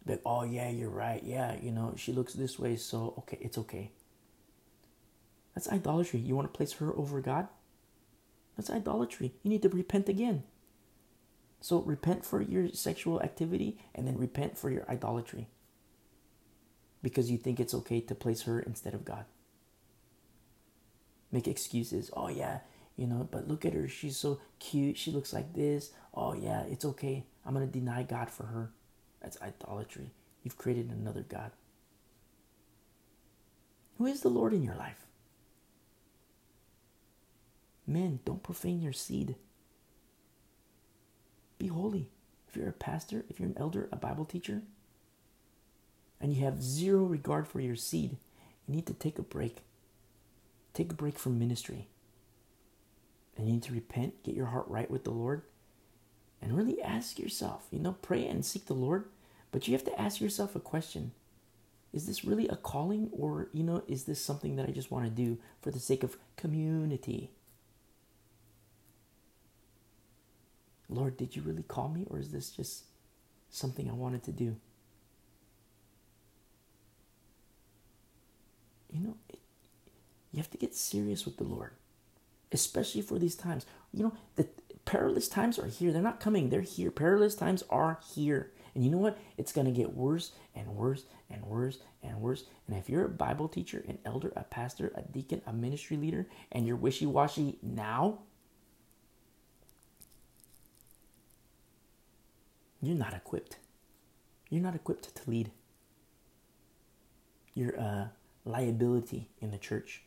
Like, 0.06 0.20
oh 0.24 0.44
yeah, 0.44 0.70
you're 0.70 0.90
right. 0.90 1.22
Yeah, 1.22 1.56
you 1.60 1.72
know, 1.72 1.94
she 1.97 2.12
looks 2.12 2.32
this 2.32 2.59
way, 2.59 2.77
so 2.77 3.14
okay, 3.18 3.39
it's 3.40 3.59
okay. 3.59 3.90
That's 5.55 5.68
idolatry. 5.68 6.20
You 6.20 6.36
want 6.36 6.52
to 6.52 6.56
place 6.56 6.72
her 6.74 6.97
over 6.97 7.20
God? 7.20 7.48
That's 8.56 8.70
idolatry. 8.70 9.35
You 9.43 9.51
need 9.51 9.62
to 9.62 9.68
repent 9.68 10.09
again. 10.09 10.44
So 11.60 11.81
repent 11.81 12.24
for 12.24 12.40
your 12.40 12.68
sexual 12.72 13.20
activity 13.20 13.78
and 13.94 14.06
then 14.06 14.16
repent 14.16 14.56
for 14.56 14.70
your 14.70 14.90
idolatry. 14.90 15.48
Because 17.02 17.31
you 17.31 17.39
think 17.39 17.60
it's 17.60 17.74
okay 17.74 18.01
to 18.01 18.14
place 18.14 18.43
her 18.43 18.60
instead 18.60 18.94
of 18.94 19.05
God. 19.05 19.24
Make 21.32 21.48
excuses. 21.48 22.10
Oh 22.14 22.28
yeah, 22.28 22.60
you 22.97 23.06
know, 23.06 23.28
but 23.31 23.48
look 23.48 23.64
at 23.64 23.72
her. 23.72 23.89
She's 23.89 24.16
so 24.16 24.40
cute. 24.59 24.98
She 24.98 25.10
looks 25.10 25.32
like 25.32 25.55
this. 25.55 25.90
Oh 26.14 26.35
yeah, 26.35 26.62
it's 26.62 26.85
okay. 26.85 27.24
I'm 27.44 27.55
to 27.55 27.66
deny 27.66 28.02
God 28.02 28.31
for 28.31 28.44
her. 28.44 28.72
That's 29.22 29.40
idolatry. 29.42 30.12
You've 30.42 30.59
created 30.59 30.90
another 30.90 31.22
God. 31.22 31.52
Who 33.98 34.06
is 34.06 34.22
the 34.22 34.30
Lord 34.30 34.55
in 34.55 34.62
your 34.62 34.76
life? 34.76 35.06
Men, 37.86 38.20
don't 38.24 38.42
profane 38.42 38.80
your 38.80 38.92
seed. 38.92 39.34
Be 41.59 41.66
holy. 41.66 42.09
If 42.48 42.56
you're 42.56 42.68
a 42.68 42.72
pastor, 42.72 43.24
if 43.28 43.38
you're 43.38 43.48
an 43.48 43.59
elder, 43.59 43.88
a 43.92 43.97
Bible 43.97 44.24
teacher, 44.24 44.62
and 46.20 46.32
you 46.32 46.44
have 46.44 46.62
zero 46.62 47.05
regard 47.05 47.47
for 47.47 47.60
your 47.60 47.76
seed, 47.76 48.16
you 48.66 48.74
need 48.74 48.86
to 48.86 48.94
take 48.94 49.18
a 49.18 49.22
break. 49.22 49.59
Take 50.72 50.92
a 50.92 50.97
break 50.97 51.18
from 51.18 51.38
ministry. 51.38 51.88
And 53.36 53.47
you 53.47 53.55
need 53.55 53.62
to 53.64 53.72
repent, 53.72 54.22
get 54.22 54.34
your 54.34 54.47
heart 54.47 54.66
right 54.68 54.90
with 54.90 55.05
the 55.05 55.10
Lord, 55.10 55.42
and 56.42 56.56
really 56.56 56.80
ask 56.82 57.18
yourself, 57.18 57.66
you 57.70 57.78
know, 57.78 57.96
pray 58.02 58.26
and 58.26 58.44
seek 58.44 58.66
the 58.66 58.74
Lord, 58.74 59.04
but 59.52 59.66
you 59.66 59.74
have 59.74 59.84
to 59.84 60.00
ask 60.00 60.20
yourself 60.20 60.56
a 60.56 60.60
question. 60.60 61.12
Is 61.92 62.06
this 62.06 62.24
really 62.24 62.48
a 62.48 62.56
calling 62.56 63.10
or, 63.12 63.48
you 63.52 63.62
know, 63.62 63.82
is 63.88 64.04
this 64.04 64.22
something 64.22 64.56
that 64.56 64.68
I 64.68 64.72
just 64.72 64.90
want 64.90 65.04
to 65.04 65.10
do 65.10 65.38
for 65.60 65.70
the 65.70 65.80
sake 65.80 66.02
of 66.02 66.16
community? 66.36 67.30
Lord, 70.88 71.16
did 71.16 71.36
you 71.36 71.42
really 71.42 71.62
call 71.62 71.88
me 71.88 72.06
or 72.08 72.18
is 72.18 72.30
this 72.30 72.50
just 72.50 72.84
something 73.50 73.88
I 73.88 73.94
wanted 73.94 74.22
to 74.24 74.32
do? 74.32 74.56
You 78.92 79.00
know, 79.00 79.16
it, 79.28 79.38
you 80.32 80.38
have 80.38 80.50
to 80.50 80.58
get 80.58 80.74
serious 80.74 81.24
with 81.24 81.36
the 81.36 81.44
Lord, 81.44 81.72
especially 82.50 83.02
for 83.02 83.18
these 83.18 83.36
times. 83.36 83.66
You 83.92 84.04
know, 84.04 84.12
the 84.36 84.48
perilous 84.90 85.28
times 85.28 85.56
are 85.56 85.68
here. 85.68 85.92
They're 85.92 86.02
not 86.02 86.18
coming, 86.18 86.50
they're 86.50 86.62
here. 86.62 86.90
Perilous 86.90 87.36
times 87.36 87.62
are 87.70 88.00
here. 88.12 88.50
And 88.74 88.84
you 88.84 88.90
know 88.90 88.98
what? 88.98 89.18
It's 89.38 89.52
going 89.52 89.66
to 89.66 89.72
get 89.72 89.94
worse 89.94 90.32
and 90.52 90.66
worse 90.74 91.04
and 91.30 91.44
worse 91.44 91.78
and 92.02 92.20
worse. 92.20 92.42
And 92.66 92.76
if 92.76 92.90
you're 92.90 93.04
a 93.04 93.08
Bible 93.08 93.46
teacher, 93.46 93.84
an 93.86 93.98
elder, 94.04 94.32
a 94.34 94.42
pastor, 94.42 94.90
a 94.96 95.02
deacon, 95.02 95.42
a 95.46 95.52
ministry 95.52 95.96
leader, 95.96 96.26
and 96.50 96.66
you're 96.66 96.74
wishy 96.74 97.06
washy 97.06 97.56
now, 97.62 98.18
you're 102.82 102.96
not 102.96 103.14
equipped. 103.14 103.58
You're 104.48 104.62
not 104.62 104.74
equipped 104.74 105.14
to 105.14 105.30
lead. 105.30 105.52
You're 107.54 107.76
a 107.76 108.10
liability 108.44 109.28
in 109.40 109.52
the 109.52 109.58
church. 109.58 110.02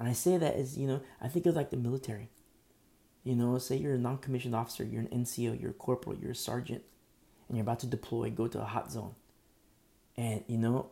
And 0.00 0.08
I 0.08 0.12
say 0.12 0.38
that 0.38 0.56
as, 0.56 0.76
you 0.76 0.88
know, 0.88 1.02
I 1.20 1.28
think 1.28 1.46
of 1.46 1.54
like 1.54 1.70
the 1.70 1.76
military. 1.76 2.30
You 3.26 3.34
know, 3.34 3.58
say 3.58 3.76
you're 3.76 3.94
a 3.94 3.98
non 3.98 4.18
commissioned 4.18 4.54
officer, 4.54 4.84
you're 4.84 5.00
an 5.00 5.08
NCO, 5.08 5.60
you're 5.60 5.72
a 5.72 5.74
corporal, 5.74 6.16
you're 6.16 6.30
a 6.30 6.36
sergeant, 6.36 6.82
and 7.48 7.56
you're 7.56 7.64
about 7.64 7.80
to 7.80 7.88
deploy, 7.88 8.30
go 8.30 8.46
to 8.46 8.60
a 8.60 8.64
hot 8.64 8.92
zone. 8.92 9.16
And, 10.16 10.44
you 10.46 10.56
know, 10.56 10.90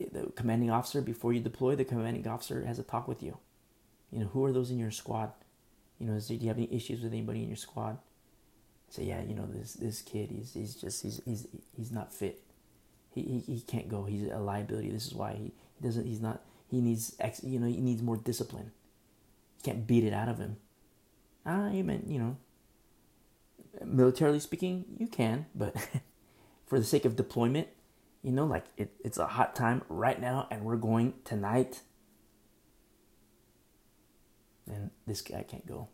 the 0.00 0.32
commanding 0.34 0.70
officer, 0.70 1.02
before 1.02 1.34
you 1.34 1.40
deploy, 1.40 1.76
the 1.76 1.84
commanding 1.84 2.26
officer 2.26 2.64
has 2.64 2.78
a 2.78 2.82
talk 2.82 3.06
with 3.06 3.22
you. 3.22 3.36
You 4.10 4.20
know, 4.20 4.26
who 4.28 4.42
are 4.46 4.52
those 4.52 4.70
in 4.70 4.78
your 4.78 4.90
squad? 4.90 5.32
You 5.98 6.06
know, 6.06 6.18
do 6.18 6.34
you 6.34 6.48
have 6.48 6.56
any 6.56 6.72
issues 6.72 7.02
with 7.02 7.12
anybody 7.12 7.42
in 7.42 7.48
your 7.48 7.58
squad? 7.58 7.98
Say, 8.88 9.04
yeah, 9.04 9.20
you 9.22 9.34
know, 9.34 9.44
this 9.44 9.74
this 9.74 10.00
kid, 10.00 10.30
he's 10.30 10.54
he's 10.54 10.76
just 10.76 11.02
he's 11.02 11.20
he's 11.26 11.46
he's 11.76 11.92
not 11.92 12.10
fit. 12.10 12.40
He 13.14 13.20
he, 13.22 13.54
he 13.54 13.60
can't 13.60 13.90
go. 13.90 14.04
He's 14.04 14.30
a 14.30 14.38
liability. 14.38 14.90
This 14.90 15.06
is 15.06 15.14
why 15.14 15.32
he, 15.34 15.52
he 15.74 15.86
doesn't. 15.86 16.06
He's 16.06 16.22
not. 16.22 16.40
He 16.70 16.80
needs 16.80 17.14
ex. 17.20 17.44
You 17.44 17.58
know, 17.58 17.66
he 17.66 17.82
needs 17.82 18.00
more 18.00 18.16
discipline. 18.16 18.70
You 19.58 19.62
can't 19.62 19.86
beat 19.86 20.04
it 20.04 20.14
out 20.14 20.30
of 20.30 20.38
him. 20.38 20.56
I 21.48 21.82
meant, 21.82 22.08
you 22.08 22.18
know, 22.18 22.36
militarily 23.84 24.40
speaking, 24.40 24.84
you 24.98 25.06
can, 25.06 25.46
but 25.54 25.74
for 26.66 26.78
the 26.78 26.84
sake 26.84 27.04
of 27.04 27.16
deployment, 27.16 27.68
you 28.22 28.32
know, 28.32 28.44
like 28.44 28.66
it, 28.76 28.92
it's 29.04 29.18
a 29.18 29.26
hot 29.26 29.56
time 29.56 29.82
right 29.88 30.20
now 30.20 30.46
and 30.50 30.64
we're 30.64 30.76
going 30.76 31.14
tonight. 31.24 31.82
And 34.66 34.90
this 35.06 35.22
guy 35.22 35.44
can't 35.48 35.66
go. 35.66 35.88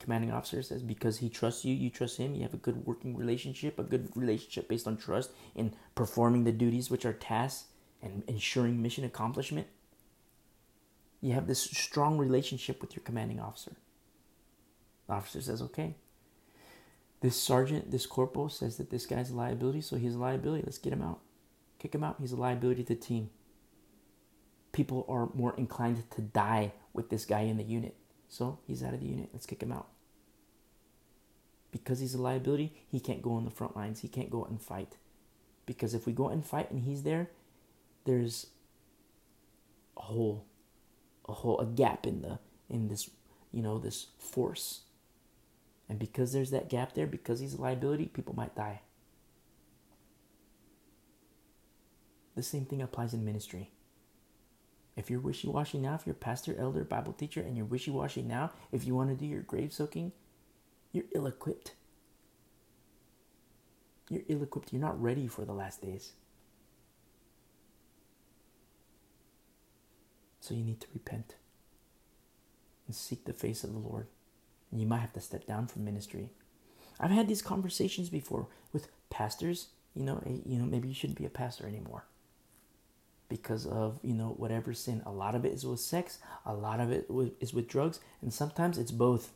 Commanding 0.00 0.32
officer 0.32 0.62
says 0.62 0.82
because 0.82 1.18
he 1.18 1.28
trusts 1.28 1.64
you, 1.64 1.74
you 1.74 1.88
trust 1.88 2.16
him, 2.16 2.34
you 2.34 2.42
have 2.42 2.54
a 2.54 2.58
good 2.58 2.84
working 2.86 3.16
relationship, 3.16 3.78
a 3.78 3.84
good 3.84 4.10
relationship 4.16 4.68
based 4.68 4.86
on 4.86 4.96
trust 4.96 5.30
in 5.54 5.72
performing 5.94 6.44
the 6.44 6.52
duties 6.52 6.90
which 6.90 7.04
are 7.04 7.12
tasks 7.12 7.68
and 8.02 8.24
ensuring 8.26 8.82
mission 8.82 9.04
accomplishment. 9.04 9.68
You 11.20 11.32
have 11.32 11.46
this 11.46 11.62
strong 11.62 12.18
relationship 12.18 12.80
with 12.80 12.94
your 12.94 13.02
commanding 13.02 13.40
officer. 13.40 13.72
The 15.06 15.14
officer 15.14 15.40
says, 15.40 15.62
okay. 15.62 15.94
This 17.20 17.40
sergeant, 17.40 17.90
this 17.90 18.06
corporal 18.06 18.48
says 18.48 18.76
that 18.76 18.90
this 18.90 19.06
guy's 19.06 19.30
a 19.30 19.34
liability, 19.34 19.80
so 19.80 19.96
he's 19.96 20.14
a 20.14 20.18
liability. 20.18 20.62
Let's 20.64 20.78
get 20.78 20.92
him 20.92 21.02
out. 21.02 21.20
Kick 21.78 21.94
him 21.94 22.04
out. 22.04 22.16
He's 22.20 22.32
a 22.32 22.36
liability 22.36 22.82
to 22.84 22.94
the 22.94 23.00
team. 23.00 23.30
People 24.72 25.06
are 25.08 25.30
more 25.34 25.54
inclined 25.56 26.08
to 26.10 26.20
die 26.20 26.72
with 26.92 27.08
this 27.08 27.24
guy 27.24 27.40
in 27.40 27.56
the 27.56 27.64
unit. 27.64 27.96
So 28.28 28.58
he's 28.66 28.82
out 28.82 28.94
of 28.94 29.00
the 29.00 29.06
unit. 29.06 29.30
Let's 29.32 29.46
kick 29.46 29.62
him 29.62 29.72
out. 29.72 29.88
Because 31.70 32.00
he's 32.00 32.14
a 32.14 32.20
liability, 32.20 32.74
he 32.88 33.00
can't 33.00 33.22
go 33.22 33.32
on 33.32 33.44
the 33.44 33.50
front 33.50 33.76
lines. 33.76 34.00
He 34.00 34.08
can't 34.08 34.30
go 34.30 34.42
out 34.42 34.50
and 34.50 34.60
fight. 34.60 34.96
Because 35.64 35.94
if 35.94 36.06
we 36.06 36.12
go 36.12 36.26
out 36.26 36.32
and 36.32 36.46
fight 36.46 36.70
and 36.70 36.82
he's 36.82 37.02
there, 37.02 37.30
there's 38.04 38.48
a 39.96 40.02
hole 40.02 40.44
a 41.28 41.32
hole, 41.32 41.58
a 41.60 41.66
gap 41.66 42.06
in 42.06 42.22
the 42.22 42.38
in 42.68 42.88
this, 42.88 43.10
you 43.52 43.62
know, 43.62 43.78
this 43.78 44.08
force. 44.18 44.82
And 45.88 45.98
because 45.98 46.32
there's 46.32 46.50
that 46.50 46.68
gap 46.68 46.94
there, 46.94 47.06
because 47.06 47.40
he's 47.40 47.54
a 47.54 47.60
liability, 47.60 48.06
people 48.06 48.34
might 48.34 48.56
die. 48.56 48.80
The 52.34 52.42
same 52.42 52.66
thing 52.66 52.82
applies 52.82 53.14
in 53.14 53.24
ministry. 53.24 53.70
If 54.96 55.10
you're 55.10 55.20
wishy 55.20 55.46
washy 55.46 55.78
now, 55.78 55.94
if 55.94 56.06
you're 56.06 56.14
pastor, 56.14 56.56
elder, 56.58 56.82
Bible 56.82 57.12
teacher, 57.12 57.40
and 57.40 57.56
you're 57.56 57.66
wishy 57.66 57.90
washy 57.90 58.22
now, 58.22 58.50
if 58.72 58.86
you 58.86 58.94
want 58.94 59.10
to 59.10 59.16
do 59.16 59.26
your 59.26 59.42
grave 59.42 59.72
soaking, 59.72 60.12
you're 60.92 61.04
ill 61.14 61.26
equipped. 61.26 61.74
You're 64.08 64.22
ill 64.28 64.42
equipped. 64.42 64.72
You're 64.72 64.82
not 64.82 65.00
ready 65.00 65.28
for 65.28 65.44
the 65.44 65.52
last 65.52 65.82
days. 65.82 66.12
So 70.46 70.54
you 70.54 70.62
need 70.62 70.80
to 70.82 70.86
repent 70.94 71.34
and 72.86 72.94
seek 72.94 73.24
the 73.24 73.32
face 73.32 73.64
of 73.64 73.72
the 73.72 73.80
Lord. 73.80 74.06
And 74.70 74.80
you 74.80 74.86
might 74.86 75.00
have 75.00 75.12
to 75.14 75.20
step 75.20 75.44
down 75.44 75.66
from 75.66 75.84
ministry. 75.84 76.30
I've 77.00 77.10
had 77.10 77.26
these 77.26 77.42
conversations 77.42 78.10
before 78.10 78.46
with 78.72 78.86
pastors. 79.10 79.70
You 79.96 80.04
know, 80.04 80.22
eh, 80.24 80.38
you 80.46 80.58
know, 80.58 80.64
maybe 80.64 80.86
you 80.86 80.94
shouldn't 80.94 81.18
be 81.18 81.26
a 81.26 81.30
pastor 81.30 81.66
anymore 81.66 82.04
because 83.28 83.66
of 83.66 83.98
you 84.04 84.14
know 84.14 84.34
whatever 84.36 84.72
sin. 84.72 85.02
A 85.04 85.10
lot 85.10 85.34
of 85.34 85.44
it 85.44 85.52
is 85.52 85.66
with 85.66 85.80
sex. 85.80 86.18
A 86.44 86.54
lot 86.54 86.78
of 86.78 86.92
it 86.92 87.10
is 87.40 87.52
with 87.52 87.66
drugs, 87.66 87.98
and 88.22 88.32
sometimes 88.32 88.78
it's 88.78 88.92
both, 88.92 89.32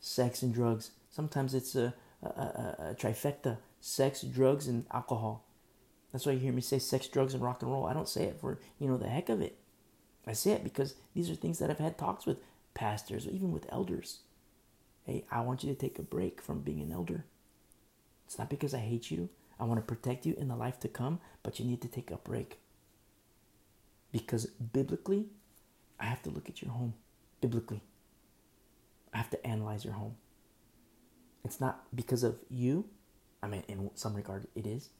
sex 0.00 0.40
and 0.40 0.54
drugs. 0.54 0.92
Sometimes 1.10 1.52
it's 1.52 1.74
a, 1.76 1.92
a, 2.22 2.26
a, 2.26 2.76
a 2.78 2.94
trifecta: 2.94 3.58
sex, 3.82 4.22
drugs, 4.22 4.66
and 4.66 4.86
alcohol. 4.94 5.44
That's 6.10 6.24
why 6.24 6.32
you 6.32 6.38
hear 6.38 6.54
me 6.54 6.62
say 6.62 6.78
sex, 6.78 7.06
drugs, 7.06 7.34
and 7.34 7.42
rock 7.42 7.60
and 7.60 7.70
roll. 7.70 7.84
I 7.84 7.92
don't 7.92 8.08
say 8.08 8.24
it 8.24 8.40
for 8.40 8.58
you 8.78 8.88
know 8.88 8.96
the 8.96 9.08
heck 9.10 9.28
of 9.28 9.42
it. 9.42 9.58
I 10.28 10.34
say 10.34 10.52
it 10.52 10.64
because 10.64 10.94
these 11.14 11.30
are 11.30 11.34
things 11.34 11.58
that 11.58 11.70
I've 11.70 11.78
had 11.78 11.96
talks 11.96 12.26
with 12.26 12.38
pastors, 12.74 13.26
or 13.26 13.30
even 13.30 13.52
with 13.52 13.66
elders. 13.72 14.18
Hey, 15.04 15.24
I 15.30 15.40
want 15.40 15.64
you 15.64 15.72
to 15.72 15.78
take 15.78 15.98
a 15.98 16.02
break 16.02 16.42
from 16.42 16.60
being 16.60 16.80
an 16.80 16.92
elder. 16.92 17.24
It's 18.26 18.38
not 18.38 18.50
because 18.50 18.74
I 18.74 18.78
hate 18.78 19.10
you. 19.10 19.30
I 19.58 19.64
want 19.64 19.78
to 19.78 19.94
protect 19.94 20.26
you 20.26 20.34
in 20.34 20.48
the 20.48 20.56
life 20.56 20.78
to 20.80 20.88
come, 20.88 21.20
but 21.42 21.58
you 21.58 21.64
need 21.64 21.80
to 21.80 21.88
take 21.88 22.10
a 22.10 22.18
break. 22.18 22.58
Because 24.12 24.46
biblically, 24.46 25.26
I 25.98 26.04
have 26.04 26.22
to 26.24 26.30
look 26.30 26.48
at 26.48 26.62
your 26.62 26.70
home. 26.72 26.94
Biblically, 27.40 27.80
I 29.14 29.16
have 29.16 29.30
to 29.30 29.46
analyze 29.46 29.84
your 29.84 29.94
home. 29.94 30.16
It's 31.44 31.60
not 31.60 31.84
because 31.94 32.22
of 32.22 32.38
you. 32.50 32.84
I 33.42 33.46
mean, 33.46 33.62
in 33.66 33.90
some 33.94 34.14
regard, 34.14 34.46
it 34.54 34.66
is. 34.66 34.90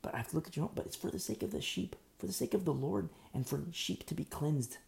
But 0.00 0.14
I 0.14 0.18
have 0.18 0.28
to 0.28 0.36
look 0.36 0.46
at 0.46 0.56
your 0.56 0.64
home. 0.64 0.72
But 0.74 0.86
it's 0.86 0.96
for 0.96 1.10
the 1.10 1.18
sake 1.18 1.42
of 1.42 1.50
the 1.50 1.60
sheep 1.60 1.94
for 2.18 2.26
the 2.26 2.32
sake 2.32 2.54
of 2.54 2.64
the 2.64 2.72
Lord 2.72 3.08
and 3.34 3.46
for 3.46 3.62
sheep 3.72 4.06
to 4.06 4.14
be 4.14 4.24
cleansed. 4.24 4.78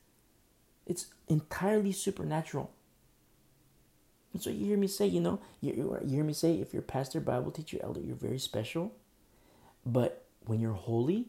It's 0.86 1.06
entirely 1.28 1.92
supernatural. 1.92 2.72
And 4.32 4.42
so 4.42 4.50
you 4.50 4.66
hear 4.66 4.78
me 4.78 4.86
say, 4.86 5.06
you 5.06 5.20
know, 5.20 5.40
you, 5.60 5.98
you 6.04 6.16
hear 6.16 6.24
me 6.24 6.32
say, 6.32 6.54
if 6.54 6.72
you're 6.72 6.82
pastor, 6.82 7.20
Bible 7.20 7.50
teacher, 7.50 7.78
elder, 7.82 8.00
you're 8.00 8.16
very 8.16 8.38
special. 8.38 8.92
But 9.84 10.24
when 10.46 10.60
you're 10.60 10.72
holy, 10.74 11.26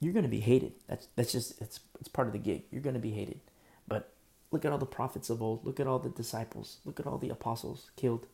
you're 0.00 0.12
going 0.12 0.24
to 0.24 0.28
be 0.28 0.40
hated. 0.40 0.72
That's 0.88 1.08
that's 1.16 1.32
just 1.32 1.60
it's 1.60 1.80
it's 1.98 2.08
part 2.08 2.28
of 2.28 2.32
the 2.32 2.38
gig. 2.38 2.64
You're 2.70 2.82
going 2.82 2.94
to 2.94 3.00
be 3.00 3.12
hated. 3.12 3.40
But 3.88 4.12
look 4.50 4.64
at 4.64 4.72
all 4.72 4.78
the 4.78 4.86
prophets 4.86 5.30
of 5.30 5.42
old. 5.42 5.64
Look 5.64 5.80
at 5.80 5.86
all 5.86 5.98
the 5.98 6.10
disciples. 6.10 6.78
Look 6.84 7.00
at 7.00 7.06
all 7.06 7.18
the 7.18 7.30
apostles 7.30 7.90
killed. 7.96 8.26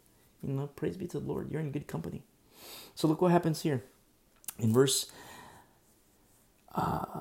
You 0.43 0.53
know, 0.55 0.67
praise 0.69 0.97
be 0.97 1.07
to 1.09 1.21
the 1.21 1.27
Lord. 1.27 1.51
You're 1.51 1.61
in 1.61 1.71
good 1.71 1.87
company. 1.87 2.23
So 2.95 3.09
look 3.09 3.23
what 3.23 3.31
happens 3.31 3.63
here 3.63 3.83
in 4.59 4.73
verse 4.73 5.11
uh, 6.75 7.21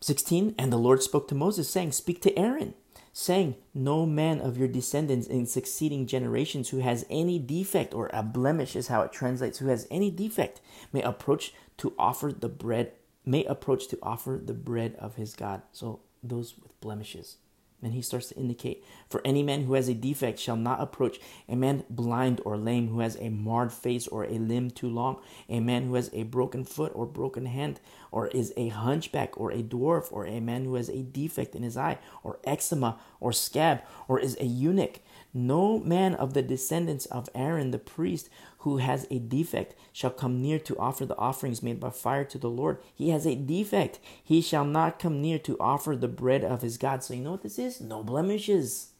16 0.00 0.54
And 0.58 0.72
the 0.72 0.76
Lord 0.76 1.02
spoke 1.02 1.28
to 1.28 1.34
Moses, 1.34 1.68
saying, 1.68 1.92
Speak 1.92 2.20
to 2.22 2.38
Aaron, 2.38 2.74
saying, 3.12 3.56
No 3.72 4.04
man 4.04 4.40
of 4.40 4.58
your 4.58 4.68
descendants 4.68 5.26
in 5.26 5.46
succeeding 5.46 6.06
generations 6.06 6.68
who 6.68 6.78
has 6.78 7.06
any 7.08 7.38
defect, 7.38 7.94
or 7.94 8.10
a 8.12 8.22
blemish 8.22 8.76
is 8.76 8.88
how 8.88 9.02
it 9.02 9.12
translates, 9.12 9.58
who 9.58 9.68
has 9.68 9.86
any 9.90 10.10
defect, 10.10 10.60
may 10.92 11.00
approach 11.02 11.54
to 11.78 11.94
offer 11.98 12.32
the 12.38 12.50
bread, 12.50 12.92
may 13.24 13.44
approach 13.44 13.88
to 13.88 13.98
offer 14.02 14.40
the 14.44 14.52
bread 14.52 14.94
of 14.98 15.14
his 15.14 15.34
God. 15.34 15.62
So 15.72 16.00
those 16.22 16.54
with 16.62 16.78
blemishes. 16.80 17.38
And 17.84 17.92
he 17.92 18.02
starts 18.02 18.28
to 18.28 18.36
indicate, 18.36 18.82
For 19.08 19.20
any 19.24 19.42
man 19.42 19.64
who 19.64 19.74
has 19.74 19.88
a 19.88 19.94
defect 19.94 20.38
shall 20.38 20.56
not 20.56 20.80
approach, 20.80 21.20
a 21.48 21.54
man 21.54 21.84
blind 21.90 22.40
or 22.44 22.56
lame 22.56 22.88
who 22.88 23.00
has 23.00 23.16
a 23.20 23.28
marred 23.28 23.72
face 23.72 24.08
or 24.08 24.24
a 24.24 24.38
limb 24.38 24.70
too 24.70 24.88
long, 24.88 25.20
a 25.48 25.60
man 25.60 25.84
who 25.86 25.94
has 25.94 26.10
a 26.14 26.22
broken 26.22 26.64
foot 26.64 26.92
or 26.94 27.04
broken 27.04 27.46
hand, 27.46 27.80
or 28.10 28.28
is 28.28 28.52
a 28.56 28.68
hunchback 28.68 29.38
or 29.38 29.52
a 29.52 29.62
dwarf, 29.62 30.10
or 30.10 30.26
a 30.26 30.40
man 30.40 30.64
who 30.64 30.74
has 30.76 30.88
a 30.88 31.02
defect 31.02 31.54
in 31.54 31.62
his 31.62 31.76
eye, 31.76 31.98
or 32.22 32.38
eczema 32.44 32.98
or 33.20 33.32
scab, 33.32 33.82
or 34.08 34.18
is 34.18 34.36
a 34.40 34.46
eunuch. 34.46 35.00
No 35.36 35.80
man 35.80 36.14
of 36.14 36.32
the 36.32 36.42
descendants 36.42 37.06
of 37.06 37.28
Aaron 37.34 37.72
the 37.72 37.78
priest 37.78 38.30
who 38.58 38.76
has 38.76 39.04
a 39.10 39.18
defect 39.18 39.74
shall 39.92 40.10
come 40.10 40.40
near 40.40 40.60
to 40.60 40.78
offer 40.78 41.04
the 41.04 41.18
offerings 41.18 41.60
made 41.60 41.80
by 41.80 41.90
fire 41.90 42.24
to 42.24 42.38
the 42.38 42.48
Lord. 42.48 42.78
He 42.94 43.10
has 43.10 43.26
a 43.26 43.34
defect. 43.34 43.98
He 44.22 44.40
shall 44.40 44.64
not 44.64 45.00
come 45.00 45.20
near 45.20 45.40
to 45.40 45.58
offer 45.58 45.96
the 45.96 46.06
bread 46.06 46.44
of 46.44 46.62
his 46.62 46.78
God. 46.78 47.02
So, 47.02 47.14
you 47.14 47.22
know 47.22 47.32
what 47.32 47.42
this 47.42 47.58
is? 47.58 47.80
No 47.80 48.04
blemishes. 48.04 48.92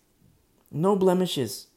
No 0.73 0.97
blemishes. 0.97 1.69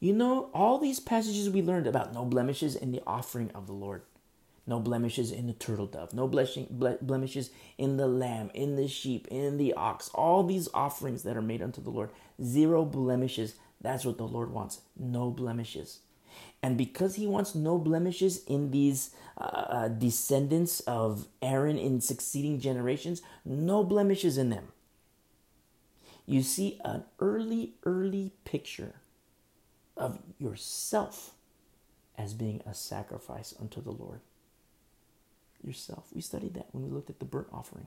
You 0.00 0.14
know, 0.14 0.50
all 0.52 0.78
these 0.78 0.98
passages 0.98 1.48
we 1.48 1.62
learned 1.62 1.86
about 1.86 2.12
no 2.12 2.24
blemishes 2.24 2.74
in 2.74 2.90
the 2.90 3.02
offering 3.06 3.52
of 3.54 3.68
the 3.68 3.72
Lord. 3.72 4.02
No 4.66 4.78
blemishes 4.78 5.32
in 5.32 5.46
the 5.46 5.52
turtle 5.52 5.86
dove. 5.86 6.14
No 6.14 6.28
blemishes 6.28 7.50
in 7.78 7.96
the 7.96 8.06
lamb, 8.06 8.50
in 8.54 8.76
the 8.76 8.88
sheep, 8.88 9.26
in 9.28 9.56
the 9.56 9.72
ox. 9.74 10.10
All 10.14 10.44
these 10.44 10.68
offerings 10.74 11.22
that 11.24 11.36
are 11.36 11.42
made 11.42 11.62
unto 11.62 11.82
the 11.82 11.90
Lord. 11.90 12.10
Zero 12.42 12.84
blemishes. 12.84 13.56
That's 13.80 14.04
what 14.04 14.18
the 14.18 14.28
Lord 14.28 14.52
wants. 14.52 14.80
No 14.96 15.30
blemishes. 15.30 16.00
And 16.62 16.76
because 16.76 17.16
he 17.16 17.26
wants 17.26 17.54
no 17.54 17.78
blemishes 17.78 18.44
in 18.44 18.70
these 18.70 19.10
uh, 19.38 19.44
uh, 19.44 19.88
descendants 19.88 20.80
of 20.80 21.26
Aaron 21.40 21.78
in 21.78 22.00
succeeding 22.00 22.60
generations, 22.60 23.22
no 23.44 23.82
blemishes 23.82 24.36
in 24.36 24.50
them, 24.50 24.68
you 26.26 26.42
see 26.42 26.78
an 26.84 27.04
early, 27.18 27.74
early 27.84 28.32
picture 28.44 28.96
of 29.96 30.18
yourself 30.38 31.32
as 32.16 32.34
being 32.34 32.60
a 32.66 32.74
sacrifice 32.74 33.54
unto 33.58 33.82
the 33.82 33.90
Lord. 33.90 34.20
Yourself. 35.62 36.06
We 36.14 36.20
studied 36.20 36.54
that 36.54 36.68
when 36.72 36.84
we 36.84 36.90
looked 36.90 37.10
at 37.10 37.18
the 37.18 37.24
burnt 37.24 37.48
offering. 37.52 37.86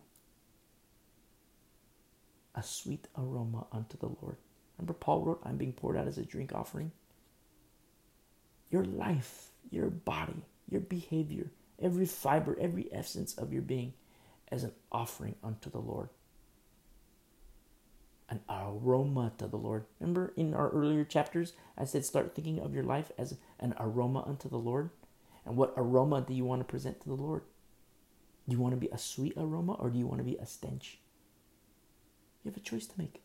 A 2.55 2.63
sweet 2.63 3.07
aroma 3.17 3.65
unto 3.71 3.97
the 3.97 4.09
Lord. 4.21 4.37
Remember, 4.77 4.93
Paul 4.93 5.21
wrote, 5.21 5.41
I'm 5.43 5.57
being 5.57 5.73
poured 5.73 5.97
out 5.97 6.07
as 6.07 6.17
a 6.17 6.25
drink 6.25 6.51
offering 6.53 6.91
your 8.73 8.83
life, 8.83 9.51
your 9.69 9.89
body, 9.89 10.41
your 10.67 10.81
behavior, 10.81 11.51
every 11.79 12.07
fiber, 12.07 12.57
every 12.59 12.89
essence 12.91 13.35
of 13.37 13.53
your 13.53 13.61
being 13.61 13.93
as 14.51 14.63
an 14.63 14.71
offering 14.91 15.35
unto 15.43 15.69
the 15.69 15.79
Lord. 15.79 16.09
An 18.29 18.39
aroma 18.49 19.31
to 19.37 19.47
the 19.47 19.57
Lord. 19.57 19.85
Remember 19.99 20.33
in 20.35 20.55
our 20.55 20.69
earlier 20.69 21.03
chapters, 21.03 21.53
I 21.77 21.85
said 21.85 22.03
start 22.03 22.33
thinking 22.33 22.59
of 22.59 22.73
your 22.73 22.83
life 22.83 23.11
as 23.17 23.37
an 23.59 23.75
aroma 23.79 24.23
unto 24.25 24.49
the 24.49 24.57
Lord. 24.57 24.89
And 25.45 25.55
what 25.55 25.73
aroma 25.77 26.21
do 26.21 26.33
you 26.33 26.45
want 26.45 26.61
to 26.61 26.65
present 26.65 26.99
to 27.01 27.09
the 27.09 27.15
Lord? 27.15 27.43
Do 28.47 28.55
you 28.55 28.61
want 28.61 28.73
to 28.73 28.79
be 28.79 28.89
a 28.91 28.97
sweet 28.97 29.33
aroma 29.37 29.73
or 29.73 29.89
do 29.89 29.97
you 29.97 30.05
want 30.05 30.19
to 30.19 30.23
be 30.23 30.35
a 30.37 30.45
stench? 30.45 30.99
You 32.43 32.51
have 32.51 32.57
a 32.57 32.61
choice 32.61 32.85
to 32.87 32.93
make. 32.97 33.21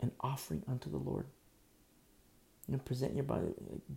an 0.00 0.12
offering 0.20 0.62
unto 0.68 0.88
the 0.88 0.96
Lord. 0.96 1.26
You 2.68 2.74
know, 2.74 2.80
present 2.84 3.16
your 3.16 3.24
body. 3.24 3.48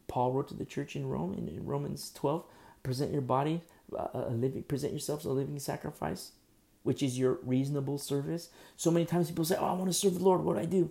Paul 0.07 0.31
wrote 0.31 0.47
to 0.47 0.55
the 0.55 0.65
church 0.65 0.95
in 0.95 1.07
Rome 1.07 1.35
in 1.35 1.63
Romans 1.63 2.11
12 2.15 2.43
present 2.83 3.11
your 3.11 3.21
body 3.21 3.61
uh, 3.97 4.07
a 4.13 4.31
living 4.31 4.63
present 4.63 4.93
yourselves 4.93 5.25
a 5.25 5.29
living 5.29 5.59
sacrifice 5.59 6.31
which 6.83 7.03
is 7.03 7.17
your 7.17 7.39
reasonable 7.43 7.97
service 7.97 8.49
so 8.75 8.89
many 8.89 9.05
times 9.05 9.29
people 9.29 9.45
say 9.45 9.55
oh 9.59 9.65
i 9.65 9.73
want 9.73 9.87
to 9.87 9.93
serve 9.93 10.15
the 10.15 10.23
lord 10.23 10.41
what 10.41 10.55
do 10.55 10.61
i 10.61 10.65
do 10.65 10.89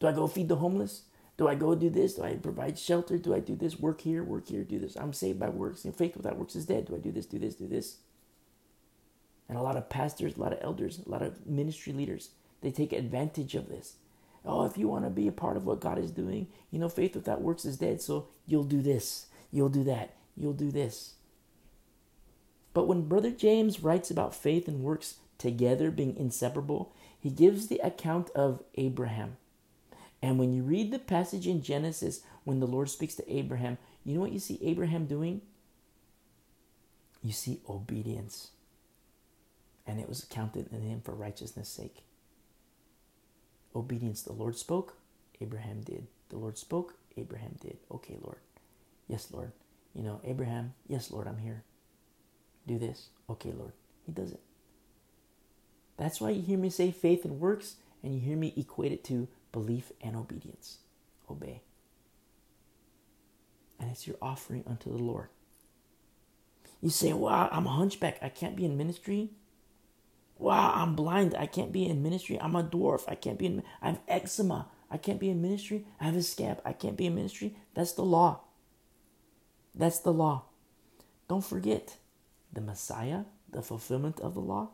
do 0.00 0.06
i 0.06 0.12
go 0.12 0.26
feed 0.26 0.48
the 0.48 0.56
homeless 0.56 1.02
do 1.36 1.48
i 1.48 1.54
go 1.54 1.74
do 1.74 1.90
this? 1.90 2.14
Do 2.14 2.22
i 2.22 2.34
provide 2.34 2.78
shelter? 2.78 3.18
Do 3.18 3.34
i 3.34 3.40
do 3.40 3.56
this? 3.56 3.78
Work 3.78 4.02
here 4.02 4.22
work 4.22 4.48
here 4.48 4.64
do 4.64 4.78
this. 4.78 4.96
I'm 4.96 5.12
saved 5.12 5.40
by 5.40 5.48
works. 5.48 5.84
And 5.84 5.94
faith 5.94 6.16
without 6.16 6.36
works 6.36 6.56
is 6.56 6.66
dead. 6.66 6.86
Do 6.86 6.94
i 6.94 6.98
do 6.98 7.12
this 7.12 7.26
do 7.26 7.38
this 7.38 7.54
do 7.54 7.66
this? 7.66 7.98
And 9.48 9.58
a 9.58 9.62
lot 9.62 9.76
of 9.76 9.88
pastors 9.88 10.36
a 10.36 10.40
lot 10.40 10.52
of 10.52 10.58
elders 10.62 11.00
a 11.04 11.08
lot 11.08 11.22
of 11.22 11.46
ministry 11.46 11.92
leaders 11.92 12.30
they 12.64 12.70
take 12.70 12.94
advantage 12.94 13.54
of 13.54 13.68
this. 13.68 13.96
Oh, 14.44 14.64
if 14.64 14.78
you 14.78 14.88
want 14.88 15.04
to 15.04 15.10
be 15.10 15.28
a 15.28 15.32
part 15.32 15.56
of 15.56 15.66
what 15.66 15.80
God 15.80 15.98
is 15.98 16.10
doing, 16.10 16.48
you 16.70 16.78
know, 16.78 16.88
faith 16.88 17.14
without 17.14 17.42
works 17.42 17.64
is 17.64 17.76
dead. 17.76 18.00
So 18.00 18.28
you'll 18.46 18.64
do 18.64 18.80
this, 18.80 19.26
you'll 19.52 19.68
do 19.68 19.84
that, 19.84 20.14
you'll 20.34 20.54
do 20.54 20.70
this. 20.70 21.14
But 22.72 22.88
when 22.88 23.08
Brother 23.08 23.30
James 23.30 23.80
writes 23.80 24.10
about 24.10 24.34
faith 24.34 24.66
and 24.66 24.82
works 24.82 25.16
together 25.38 25.90
being 25.90 26.16
inseparable, 26.16 26.92
he 27.20 27.30
gives 27.30 27.68
the 27.68 27.78
account 27.78 28.30
of 28.30 28.62
Abraham. 28.76 29.36
And 30.24 30.38
when 30.38 30.54
you 30.54 30.62
read 30.62 30.90
the 30.90 30.98
passage 30.98 31.46
in 31.46 31.60
Genesis, 31.60 32.22
when 32.44 32.58
the 32.58 32.66
Lord 32.66 32.88
speaks 32.88 33.14
to 33.16 33.30
Abraham, 33.30 33.76
you 34.06 34.14
know 34.14 34.22
what 34.22 34.32
you 34.32 34.38
see 34.38 34.58
Abraham 34.62 35.04
doing? 35.04 35.42
You 37.22 37.30
see 37.30 37.60
obedience. 37.68 38.48
And 39.86 40.00
it 40.00 40.08
was 40.08 40.24
counted 40.24 40.72
in 40.72 40.80
him 40.80 41.02
for 41.04 41.12
righteousness' 41.12 41.68
sake 41.68 42.04
obedience. 43.76 44.22
The 44.22 44.32
Lord 44.32 44.56
spoke, 44.56 44.96
Abraham 45.42 45.82
did. 45.82 46.06
The 46.30 46.38
Lord 46.38 46.56
spoke, 46.56 46.94
Abraham 47.18 47.56
did. 47.60 47.76
Okay, 47.92 48.16
Lord. 48.22 48.38
Yes, 49.06 49.28
Lord. 49.30 49.52
You 49.94 50.04
know, 50.04 50.22
Abraham, 50.24 50.72
yes, 50.88 51.10
Lord, 51.10 51.28
I'm 51.28 51.36
here. 51.36 51.64
Do 52.66 52.78
this. 52.78 53.08
Okay, 53.28 53.52
Lord. 53.52 53.72
He 54.06 54.12
does 54.12 54.32
it. 54.32 54.40
That's 55.98 56.18
why 56.18 56.30
you 56.30 56.40
hear 56.40 56.56
me 56.56 56.70
say 56.70 56.92
faith 56.92 57.26
and 57.26 57.38
works, 57.38 57.76
and 58.02 58.14
you 58.14 58.20
hear 58.20 58.38
me 58.38 58.54
equate 58.56 58.92
it 58.92 59.04
to 59.04 59.28
belief 59.54 59.92
and 60.02 60.16
obedience. 60.16 60.78
Obey. 61.30 61.62
And 63.78 63.88
it's 63.90 64.06
your 64.06 64.16
offering 64.20 64.64
unto 64.66 64.90
the 64.90 65.02
Lord. 65.02 65.28
You 66.82 66.90
say, 66.90 67.12
Wow, 67.12 67.48
I'm 67.50 67.66
a 67.66 67.70
hunchback. 67.70 68.18
I 68.20 68.28
can't 68.28 68.56
be 68.56 68.64
in 68.64 68.76
ministry. 68.76 69.30
Wow, 70.36 70.72
I'm 70.74 70.96
blind. 70.96 71.36
I 71.38 71.46
can't 71.46 71.72
be 71.72 71.86
in 71.86 72.02
ministry. 72.02 72.38
I'm 72.40 72.56
a 72.56 72.64
dwarf. 72.64 73.04
I 73.06 73.14
can't 73.14 73.38
be 73.38 73.46
in. 73.46 73.62
I 73.80 73.90
have 73.90 74.00
eczema. 74.08 74.66
I 74.90 74.98
can't 74.98 75.20
be 75.20 75.30
in 75.30 75.40
ministry. 75.40 75.86
I 76.00 76.04
have 76.06 76.16
a 76.16 76.22
scab. 76.22 76.60
I 76.64 76.72
can't 76.72 76.96
be 76.96 77.06
in 77.06 77.14
ministry. 77.14 77.56
That's 77.74 77.92
the 77.92 78.02
law. 78.02 78.40
That's 79.74 80.00
the 80.00 80.12
law. 80.12 80.46
Don't 81.28 81.44
forget 81.44 81.96
the 82.52 82.60
Messiah, 82.60 83.22
the 83.50 83.62
fulfillment 83.62 84.20
of 84.20 84.34
the 84.34 84.40
law. 84.40 84.70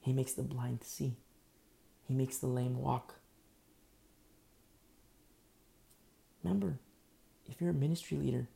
He 0.00 0.12
makes 0.12 0.32
the 0.32 0.42
blind 0.42 0.82
see, 0.82 1.16
He 2.02 2.14
makes 2.14 2.38
the 2.38 2.46
lame 2.48 2.78
walk. 2.78 3.19
Remember, 6.42 6.78
if 7.46 7.60
you're 7.60 7.70
a 7.70 7.74
ministry 7.74 8.16
leader, 8.16 8.48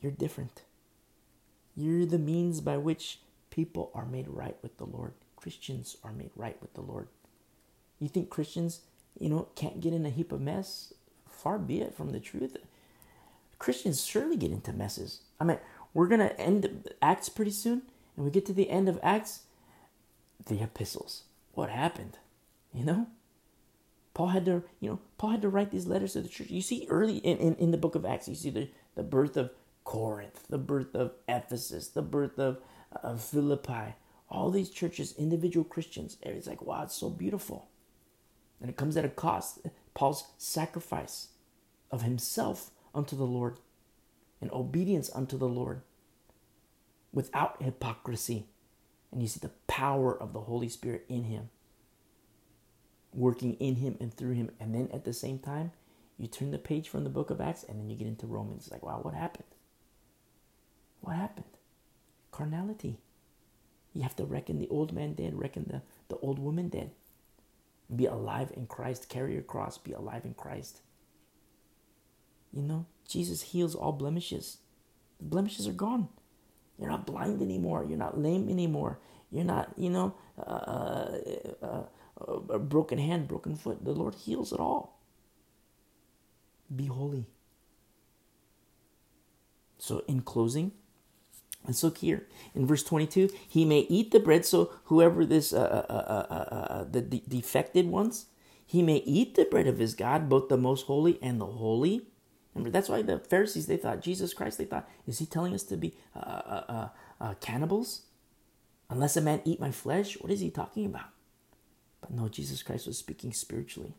you're 0.00 0.12
different. 0.12 0.62
You're 1.76 2.06
the 2.06 2.18
means 2.18 2.60
by 2.60 2.76
which 2.76 3.20
people 3.50 3.90
are 3.94 4.06
made 4.06 4.28
right 4.28 4.56
with 4.62 4.76
the 4.78 4.84
Lord. 4.84 5.12
Christians 5.36 5.96
are 6.02 6.12
made 6.12 6.30
right 6.36 6.56
with 6.60 6.74
the 6.74 6.80
Lord. 6.80 7.08
You 7.98 8.08
think 8.08 8.30
Christians, 8.30 8.80
you 9.18 9.28
know, 9.28 9.48
can't 9.54 9.80
get 9.80 9.92
in 9.92 10.06
a 10.06 10.10
heap 10.10 10.32
of 10.32 10.40
mess? 10.40 10.92
Far 11.28 11.58
be 11.58 11.80
it 11.80 11.94
from 11.94 12.10
the 12.10 12.20
truth. 12.20 12.56
Christians 13.58 14.04
surely 14.04 14.36
get 14.36 14.50
into 14.50 14.72
messes. 14.72 15.20
I 15.40 15.44
mean, 15.44 15.58
we're 15.92 16.08
going 16.08 16.20
to 16.20 16.38
end 16.40 16.90
Acts 17.00 17.28
pretty 17.28 17.50
soon, 17.50 17.82
and 18.16 18.24
we 18.24 18.30
get 18.30 18.46
to 18.46 18.52
the 18.52 18.70
end 18.70 18.88
of 18.88 18.98
Acts, 19.02 19.42
the 20.46 20.62
epistles. 20.62 21.22
What 21.52 21.70
happened? 21.70 22.18
You 22.72 22.84
know? 22.84 23.06
Paul 24.14 24.28
had 24.28 24.44
to, 24.46 24.62
you 24.80 24.90
know, 24.90 25.00
Paul 25.18 25.30
had 25.30 25.42
to 25.42 25.48
write 25.48 25.70
these 25.70 25.86
letters 25.86 26.12
to 26.12 26.22
the 26.22 26.28
church. 26.28 26.50
You 26.50 26.62
see 26.62 26.86
early 26.88 27.18
in, 27.18 27.36
in, 27.38 27.54
in 27.56 27.70
the 27.72 27.76
book 27.76 27.94
of 27.94 28.06
Acts, 28.06 28.28
you 28.28 28.34
see 28.34 28.50
the, 28.50 28.68
the 28.94 29.02
birth 29.02 29.36
of 29.36 29.50
Corinth, 29.82 30.46
the 30.48 30.58
birth 30.58 30.94
of 30.94 31.12
Ephesus, 31.28 31.88
the 31.88 32.02
birth 32.02 32.38
of, 32.38 32.58
of 33.02 33.20
Philippi, 33.20 33.96
all 34.30 34.50
these 34.50 34.70
churches, 34.70 35.14
individual 35.18 35.64
Christians. 35.64 36.16
And 36.22 36.36
It's 36.36 36.46
like, 36.46 36.62
wow, 36.62 36.84
it's 36.84 36.94
so 36.94 37.10
beautiful. 37.10 37.68
And 38.60 38.70
it 38.70 38.76
comes 38.76 38.96
at 38.96 39.04
a 39.04 39.08
cost. 39.08 39.60
Paul's 39.94 40.28
sacrifice 40.38 41.28
of 41.90 42.02
himself 42.02 42.70
unto 42.94 43.16
the 43.16 43.26
Lord 43.26 43.58
and 44.40 44.50
obedience 44.52 45.10
unto 45.14 45.36
the 45.36 45.48
Lord 45.48 45.82
without 47.12 47.62
hypocrisy. 47.62 48.46
And 49.12 49.22
you 49.22 49.28
see 49.28 49.40
the 49.40 49.50
power 49.66 50.16
of 50.16 50.32
the 50.32 50.40
Holy 50.42 50.68
Spirit 50.68 51.04
in 51.08 51.24
him, 51.24 51.50
working 53.14 53.54
in 53.54 53.76
him 53.76 53.96
and 54.00 54.12
through 54.12 54.32
him. 54.32 54.50
And 54.60 54.74
then 54.74 54.88
at 54.92 55.04
the 55.04 55.12
same 55.12 55.38
time, 55.38 55.72
you 56.18 56.26
turn 56.26 56.50
the 56.50 56.58
page 56.58 56.88
from 56.88 57.04
the 57.04 57.10
book 57.10 57.30
of 57.30 57.40
Acts 57.40 57.64
and 57.64 57.80
then 57.80 57.88
you 57.88 57.96
get 57.96 58.06
into 58.06 58.26
Romans. 58.26 58.64
It's 58.64 58.72
like, 58.72 58.84
wow, 58.84 59.00
what 59.02 59.14
happened? 59.14 59.44
What 61.00 61.16
happened? 61.16 61.46
Carnality. 62.30 62.98
You 63.94 64.02
have 64.02 64.16
to 64.16 64.24
reckon 64.24 64.58
the 64.58 64.68
old 64.68 64.92
man 64.92 65.14
dead, 65.14 65.38
reckon 65.38 65.66
the, 65.68 65.82
the 66.08 66.20
old 66.20 66.38
woman 66.38 66.68
dead. 66.68 66.90
Be 67.94 68.06
alive 68.06 68.52
in 68.56 68.66
Christ. 68.66 69.08
Carry 69.08 69.34
your 69.34 69.42
cross. 69.42 69.78
Be 69.78 69.92
alive 69.92 70.24
in 70.24 70.34
Christ. 70.34 70.80
You 72.52 72.62
know, 72.62 72.86
Jesus 73.08 73.42
heals 73.42 73.74
all 73.74 73.92
blemishes. 73.92 74.58
The 75.18 75.26
blemishes 75.26 75.68
are 75.68 75.72
gone. 75.72 76.08
You're 76.78 76.90
not 76.90 77.06
blind 77.06 77.42
anymore. 77.42 77.84
You're 77.88 77.98
not 77.98 78.18
lame 78.18 78.48
anymore. 78.48 78.98
You're 79.30 79.44
not, 79.44 79.72
you 79.76 79.90
know, 79.90 80.14
uh, 80.38 80.50
uh, 80.50 81.18
uh, 81.62 81.82
a 82.50 82.58
broken 82.58 82.98
hand, 82.98 83.28
broken 83.28 83.56
foot. 83.56 83.84
The 83.84 83.92
Lord 83.92 84.14
heals 84.14 84.52
it 84.52 84.60
all. 84.60 85.00
Be 86.74 86.86
holy. 86.86 87.26
So, 89.78 90.02
in 90.08 90.22
closing, 90.22 90.72
let's 91.66 91.82
look 91.84 91.98
here 91.98 92.26
in 92.54 92.66
verse 92.66 92.84
22. 92.84 93.30
He 93.48 93.64
may 93.64 93.80
eat 93.80 94.12
the 94.12 94.20
bread. 94.20 94.46
So, 94.46 94.72
whoever 94.84 95.26
this, 95.26 95.52
uh, 95.52 95.58
uh, 95.58 96.84
the 96.90 97.02
de- 97.02 97.24
defected 97.28 97.88
ones, 97.88 98.26
he 98.66 98.82
may 98.82 98.98
eat 98.98 99.34
the 99.36 99.44
bread 99.46 99.66
of 99.66 99.78
his 99.78 99.94
God, 99.94 100.28
both 100.28 100.48
the 100.48 100.56
most 100.58 100.86
holy 100.86 101.18
and 101.22 101.40
the 101.40 101.46
holy 101.46 102.06
Remember, 102.54 102.70
that's 102.70 102.88
why 102.88 103.02
the 103.02 103.18
Pharisees, 103.18 103.66
they 103.66 103.76
thought, 103.76 104.02
Jesus 104.02 104.34
Christ, 104.34 104.58
they 104.58 104.66
thought, 104.66 104.88
is 105.06 105.18
he 105.18 105.26
telling 105.26 105.54
us 105.54 105.64
to 105.64 105.76
be 105.76 105.94
uh, 106.16 106.20
uh, 106.20 106.64
uh, 106.68 106.88
uh, 107.20 107.34
cannibals? 107.40 108.02
Unless 108.90 109.16
a 109.16 109.22
man 109.22 109.42
eat 109.44 109.60
my 109.60 109.72
flesh? 109.72 110.14
What 110.20 110.32
is 110.32 110.40
he 110.40 110.50
talking 110.50 110.86
about? 110.86 111.06
But 112.04 112.10
no, 112.10 112.28
Jesus 112.28 112.62
Christ 112.62 112.86
was 112.86 112.98
speaking 112.98 113.32
spiritually. 113.32 113.94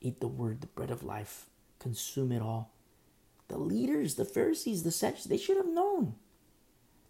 Eat 0.00 0.20
the 0.20 0.26
word, 0.26 0.60
the 0.60 0.66
bread 0.66 0.90
of 0.90 1.04
life, 1.04 1.46
consume 1.78 2.32
it 2.32 2.42
all. 2.42 2.72
The 3.46 3.58
leaders, 3.58 4.16
the 4.16 4.24
Pharisees, 4.24 4.82
the 4.82 4.90
Sadducees, 4.90 5.26
they 5.26 5.36
should 5.36 5.56
have 5.56 5.68
known. 5.68 6.16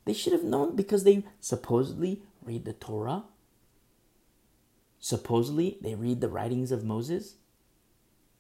They 0.05 0.13
should 0.13 0.35
have 0.35 0.45
known 0.45 0.77
because 0.77 1.05
they 1.05 1.25
supposedly 1.41 2.21
read 2.43 2.67
the 2.67 2.75
Torah. 2.75 3.25
Supposedly, 4.99 5.79
they 5.81 5.95
read 5.95 6.21
the 6.21 6.29
writings 6.29 6.71
of 6.71 6.85
Moses. 6.85 7.37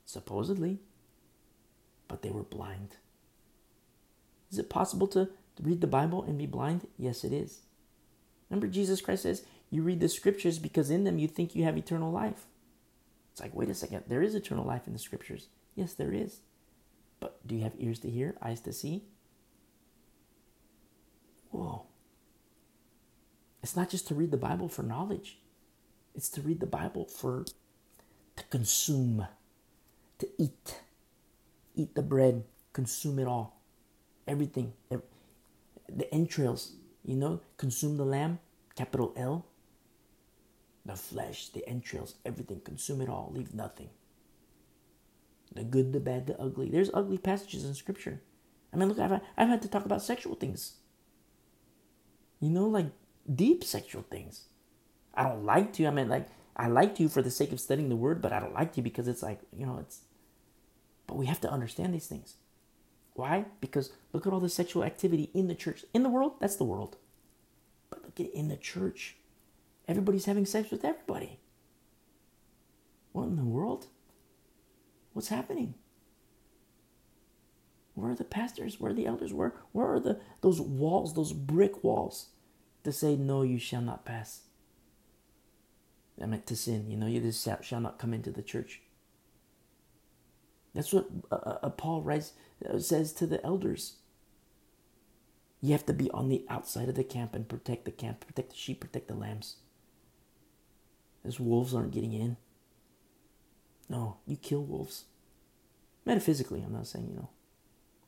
Supposedly 0.05 0.81
but 2.11 2.23
they 2.23 2.31
were 2.31 2.43
blind. 2.43 2.97
Is 4.51 4.59
it 4.59 4.69
possible 4.69 5.07
to 5.09 5.31
read 5.62 5.81
the 5.81 5.86
Bible 5.86 6.24
and 6.24 6.36
be 6.36 6.47
blind? 6.47 6.89
Yes, 6.98 7.23
it 7.23 7.32
is. 7.32 7.61
Remember, 8.51 8.66
Jesus 8.66 9.01
Christ 9.01 9.23
says, 9.23 9.44
You 9.70 9.82
read 9.82 10.01
the 10.01 10.09
scriptures 10.09 10.59
because 10.59 10.90
in 10.90 11.05
them 11.05 11.18
you 11.18 11.28
think 11.28 11.55
you 11.55 11.64
have 11.64 11.78
eternal 11.78 12.10
life. 12.10 12.47
It's 13.32 13.40
like, 13.40 13.55
wait 13.55 13.70
a 13.70 13.74
second, 13.74 14.05
there 14.09 14.22
is 14.22 14.34
eternal 14.34 14.64
life 14.64 14.86
in 14.86 14.92
the 14.92 14.98
scriptures. 14.98 15.48
Yes, 15.74 15.94
there 15.94 16.12
is. 16.12 16.40
But 17.20 17.47
do 17.47 17.55
you 17.55 17.62
have 17.62 17.74
ears 17.78 18.01
to 18.01 18.10
hear, 18.10 18.34
eyes 18.42 18.60
to 18.62 18.72
see? 18.72 19.05
Whoa. 21.51 21.86
It's 23.62 23.76
not 23.76 23.90
just 23.90 24.09
to 24.09 24.14
read 24.14 24.30
the 24.30 24.36
Bible 24.36 24.68
for 24.68 24.82
knowledge, 24.82 25.38
it's 26.14 26.28
to 26.30 26.40
read 26.40 26.60
the 26.60 26.66
Bible 26.66 27.05
for 27.05 27.44
to 28.36 28.44
consume, 28.44 29.26
to 30.18 30.28
eat 30.38 30.80
eat 31.74 31.94
the 31.94 32.02
bread, 32.02 32.44
consume 32.72 33.18
it 33.18 33.26
all. 33.26 33.60
Everything. 34.26 34.72
The 35.88 36.12
entrails, 36.12 36.74
you 37.05 37.16
know, 37.16 37.40
consume 37.56 37.97
the 37.97 38.05
lamb, 38.05 38.38
capital 38.76 39.12
L. 39.16 39.47
The 40.85 40.97
flesh, 40.97 41.48
the 41.48 41.66
entrails, 41.69 42.15
everything, 42.24 42.61
consume 42.61 43.01
it 43.01 43.09
all, 43.09 43.31
leave 43.35 43.55
nothing. 43.55 43.90
The 45.52 45.65
good, 45.65 45.93
the 45.93 46.01
bad, 46.01 46.27
the 46.27 46.40
ugly. 46.40 46.70
There's 46.70 46.90
ugly 46.94 47.19
passages 47.19 47.65
in 47.65 47.74
scripture. 47.74 48.23
I 48.73 48.77
mean, 48.77 48.89
look, 48.89 48.98
I've, 48.98 49.20
I've 49.36 49.48
had 49.48 49.62
to 49.62 49.69
talk 49.69 49.85
about 49.85 50.02
sexual 50.02 50.36
things. 50.36 50.74
You 52.40 52.51
know, 52.51 52.66
like 52.66 52.86
deep 53.32 53.65
sexual 53.65 54.05
things. 54.11 54.47
I 55.15 55.24
don't 55.24 55.44
like 55.44 55.73
to. 55.74 55.86
I 55.86 55.90
mean, 55.90 56.09
like, 56.09 56.28
I 56.57 56.69
like 56.69 56.94
to 56.97 57.09
for 57.09 57.20
the 57.20 57.31
sake 57.31 57.52
of 57.52 57.61
studying 57.61 57.89
the 57.89 57.97
word, 57.97 58.23
but 58.23 58.32
I 58.32 58.40
don't 58.40 58.55
like 58.55 58.73
to 58.74 58.82
because 58.82 59.09
it's 59.09 59.23
like, 59.23 59.40
you 59.52 59.66
know, 59.66 59.78
it's 59.78 60.01
but 61.11 61.16
we 61.16 61.27
have 61.27 61.40
to 61.40 61.51
understand 61.51 61.93
these 61.93 62.07
things. 62.07 62.36
Why? 63.15 63.47
Because 63.61 63.90
look 64.12 64.28
at 64.28 64.32
all 64.32 64.39
the 64.39 64.48
sexual 64.48 64.85
activity 64.85 65.28
in 65.35 65.48
the 65.48 65.57
church. 65.57 65.85
In 65.93 66.05
the 66.05 66.09
world, 66.09 66.35
that's 66.39 66.55
the 66.55 66.62
world. 66.62 66.98
But 67.90 68.05
look 68.05 68.20
at 68.20 68.32
in 68.32 68.47
the 68.47 68.57
church. 68.57 69.16
Everybody's 69.90 70.26
having 70.26 70.46
sex 70.46 70.70
with 70.70 70.84
everybody. 70.84 71.40
What 73.10 73.24
in 73.24 73.34
the 73.34 73.42
world? 73.42 73.88
What's 75.14 75.30
happening? 75.30 75.74
Where 77.94 78.12
are 78.12 78.14
the 78.14 78.22
pastors? 78.22 78.78
Where 78.78 78.92
are 78.92 78.94
the 78.94 79.06
elders? 79.06 79.32
Where 79.32 79.52
where 79.72 79.92
are 79.92 79.98
the 79.98 80.20
those 80.42 80.60
walls, 80.60 81.14
those 81.14 81.32
brick 81.32 81.82
walls 81.82 82.28
to 82.84 82.92
say 82.92 83.16
no 83.16 83.42
you 83.42 83.58
shall 83.58 83.80
not 83.80 84.04
pass? 84.04 84.42
I 86.22 86.26
meant 86.26 86.46
to 86.46 86.56
sin, 86.56 86.88
you 86.88 86.96
know, 86.96 87.08
you 87.08 87.20
just 87.20 87.48
shall 87.62 87.80
not 87.80 87.98
come 87.98 88.14
into 88.14 88.30
the 88.30 88.42
church. 88.42 88.82
That's 90.72 90.92
what 90.92 91.08
uh, 91.32 91.34
uh, 91.34 91.58
uh, 91.64 91.70
Paul 91.70 92.02
writes, 92.02 92.34
uh, 92.64 92.78
says 92.78 93.12
to 93.14 93.26
the 93.26 93.44
elders. 93.44 93.96
You 95.60 95.72
have 95.72 95.86
to 95.86 95.92
be 95.92 96.12
on 96.12 96.28
the 96.28 96.46
outside 96.48 96.88
of 96.88 96.94
the 96.94 97.02
camp 97.02 97.34
and 97.34 97.48
protect 97.48 97.86
the 97.86 97.90
camp, 97.90 98.24
protect 98.24 98.50
the 98.50 98.56
sheep, 98.56 98.80
protect 98.80 99.08
the 99.08 99.14
lambs. 99.14 99.56
Those 101.31 101.39
wolves 101.39 101.77
aren't 101.77 101.93
getting 101.93 102.12
in. 102.12 102.36
No, 103.89 104.16
you 104.27 104.36
kill 104.36 104.65
wolves. 104.65 105.05
Metaphysically, 106.05 106.61
I'm 106.61 106.73
not 106.73 106.89
saying, 106.89 107.07
you 107.09 107.15
know, 107.15 107.28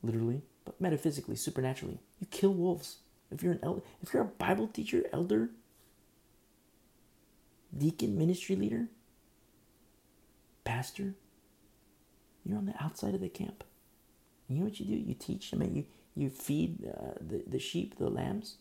literally, 0.01 0.41
but 0.65 0.81
metaphysically, 0.81 1.37
supernaturally. 1.37 2.01
You 2.19 2.27
kill 2.29 2.53
wolves. 2.53 2.97
If 3.31 3.41
you're 3.41 3.53
an 3.53 3.61
elder, 3.63 3.81
if 4.01 4.13
you're 4.13 4.23
a 4.23 4.25
Bible 4.25 4.67
teacher, 4.67 5.05
elder, 5.13 5.51
deacon, 7.77 8.17
ministry 8.17 8.57
leader, 8.57 8.87
pastor, 10.65 11.15
you're 12.43 12.57
on 12.57 12.65
the 12.65 12.75
outside 12.83 13.15
of 13.15 13.21
the 13.21 13.29
camp. 13.29 13.63
you 14.49 14.57
know 14.57 14.65
what 14.65 14.81
you 14.81 14.85
do? 14.85 15.01
You 15.01 15.13
teach 15.13 15.49
them 15.49 15.61
and 15.61 15.77
you, 15.77 15.85
you 16.13 16.29
feed 16.29 16.85
uh, 16.85 17.13
the, 17.21 17.41
the 17.47 17.59
sheep, 17.59 17.97
the 17.97 18.09
lambs. 18.09 18.57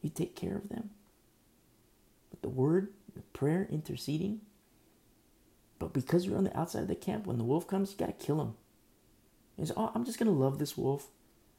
You 0.00 0.08
take 0.08 0.34
care 0.34 0.56
of 0.56 0.70
them. 0.70 0.88
But 2.30 2.40
the 2.40 2.48
word, 2.48 2.88
prayer, 3.32 3.68
interceding. 3.70 4.40
But 5.78 5.92
because 5.92 6.26
you're 6.26 6.38
on 6.38 6.44
the 6.44 6.58
outside 6.58 6.82
of 6.82 6.88
the 6.88 6.94
camp, 6.94 7.26
when 7.26 7.38
the 7.38 7.44
wolf 7.44 7.66
comes, 7.66 7.92
you 7.92 7.98
got 7.98 8.18
to 8.18 8.24
kill 8.24 8.40
him. 8.40 8.54
Oh, 9.76 9.92
I'm 9.94 10.04
just 10.04 10.18
to 10.18 10.30
love 10.30 10.58
this 10.58 10.76
wolf. 10.76 11.08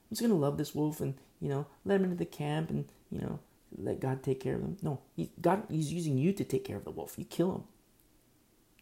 I'm 0.09 0.15
just 0.15 0.21
to 0.31 0.33
love 0.33 0.57
this 0.57 0.73
wolf 0.75 0.99
and, 0.99 1.15
you 1.39 1.49
know, 1.49 1.67
let 1.85 1.97
him 1.97 2.05
into 2.05 2.15
the 2.15 2.25
camp 2.25 2.69
and, 2.69 2.85
you 3.09 3.19
know, 3.19 3.39
let 3.77 3.99
God 3.99 4.23
take 4.23 4.39
care 4.39 4.55
of 4.55 4.61
him. 4.61 4.77
No, 4.81 4.99
he, 5.15 5.31
God, 5.41 5.63
he's 5.69 5.91
using 5.91 6.17
you 6.17 6.33
to 6.33 6.43
take 6.43 6.65
care 6.65 6.77
of 6.77 6.83
the 6.83 6.91
wolf. 6.91 7.15
You 7.17 7.25
kill 7.25 7.53
him. 7.55 7.63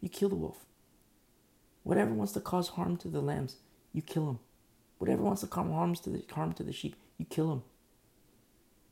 You 0.00 0.08
kill 0.08 0.28
the 0.28 0.34
wolf. 0.34 0.64
Whatever 1.82 2.12
wants 2.12 2.32
to 2.32 2.40
cause 2.40 2.68
harm 2.68 2.96
to 2.98 3.08
the 3.08 3.20
lambs, 3.20 3.56
you 3.92 4.02
kill 4.02 4.28
him. 4.28 4.38
Whatever 4.98 5.22
wants 5.22 5.40
to 5.40 5.46
cause 5.46 5.70
harm 5.70 5.94
to 5.94 6.10
the 6.10 6.24
harm 6.32 6.52
to 6.54 6.62
the 6.62 6.72
sheep, 6.72 6.96
you 7.18 7.24
kill 7.24 7.52
him. 7.52 7.62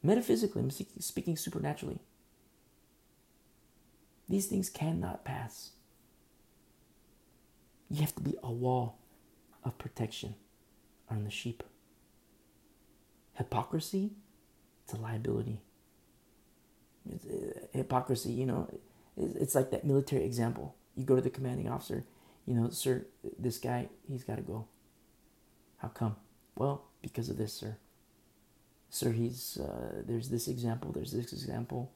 Metaphysically, 0.03 0.63
I'm 0.63 0.71
speaking 0.71 1.37
supernaturally. 1.37 2.01
These 4.31 4.47
things 4.47 4.71
cannot 4.71 5.25
pass. 5.25 5.71
You 7.91 8.01
have 8.03 8.15
to 8.15 8.23
be 8.23 8.37
a 8.45 8.53
wall 8.53 8.99
of 9.65 9.77
protection 9.77 10.37
on 11.11 11.25
the 11.25 11.31
sheep. 11.31 11.65
Hypocrisy, 13.35 14.13
it's 14.85 14.93
a 14.93 14.99
liability. 14.99 15.61
It's, 17.11 17.27
uh, 17.27 17.67
hypocrisy, 17.73 18.31
you 18.31 18.47
know, 18.47 18.69
it's, 19.17 19.35
it's 19.35 19.55
like 19.57 19.73
that 19.73 19.85
military 19.85 20.25
example. 20.25 20.77
You 20.95 21.05
go 21.05 21.17
to 21.17 21.23
the 21.23 21.31
commanding 21.31 21.69
officer, 21.69 22.05
you 22.47 22.55
know, 22.55 22.71
sir, 22.71 23.07
this 23.37 23.59
guy, 23.59 23.89
he's 24.09 24.23
got 24.23 24.37
to 24.37 24.43
go. 24.43 24.69
How 25.79 25.89
come? 25.89 26.15
Well, 26.55 26.85
because 27.03 27.29
of 27.29 27.37
this, 27.37 27.53
sir. 27.53 27.79
Sir, 28.91 29.11
he's, 29.11 29.59
uh, 29.59 30.03
there's 30.07 30.29
this 30.29 30.47
example, 30.47 30.93
there's 30.93 31.13
this 31.13 31.33
example. 31.33 31.91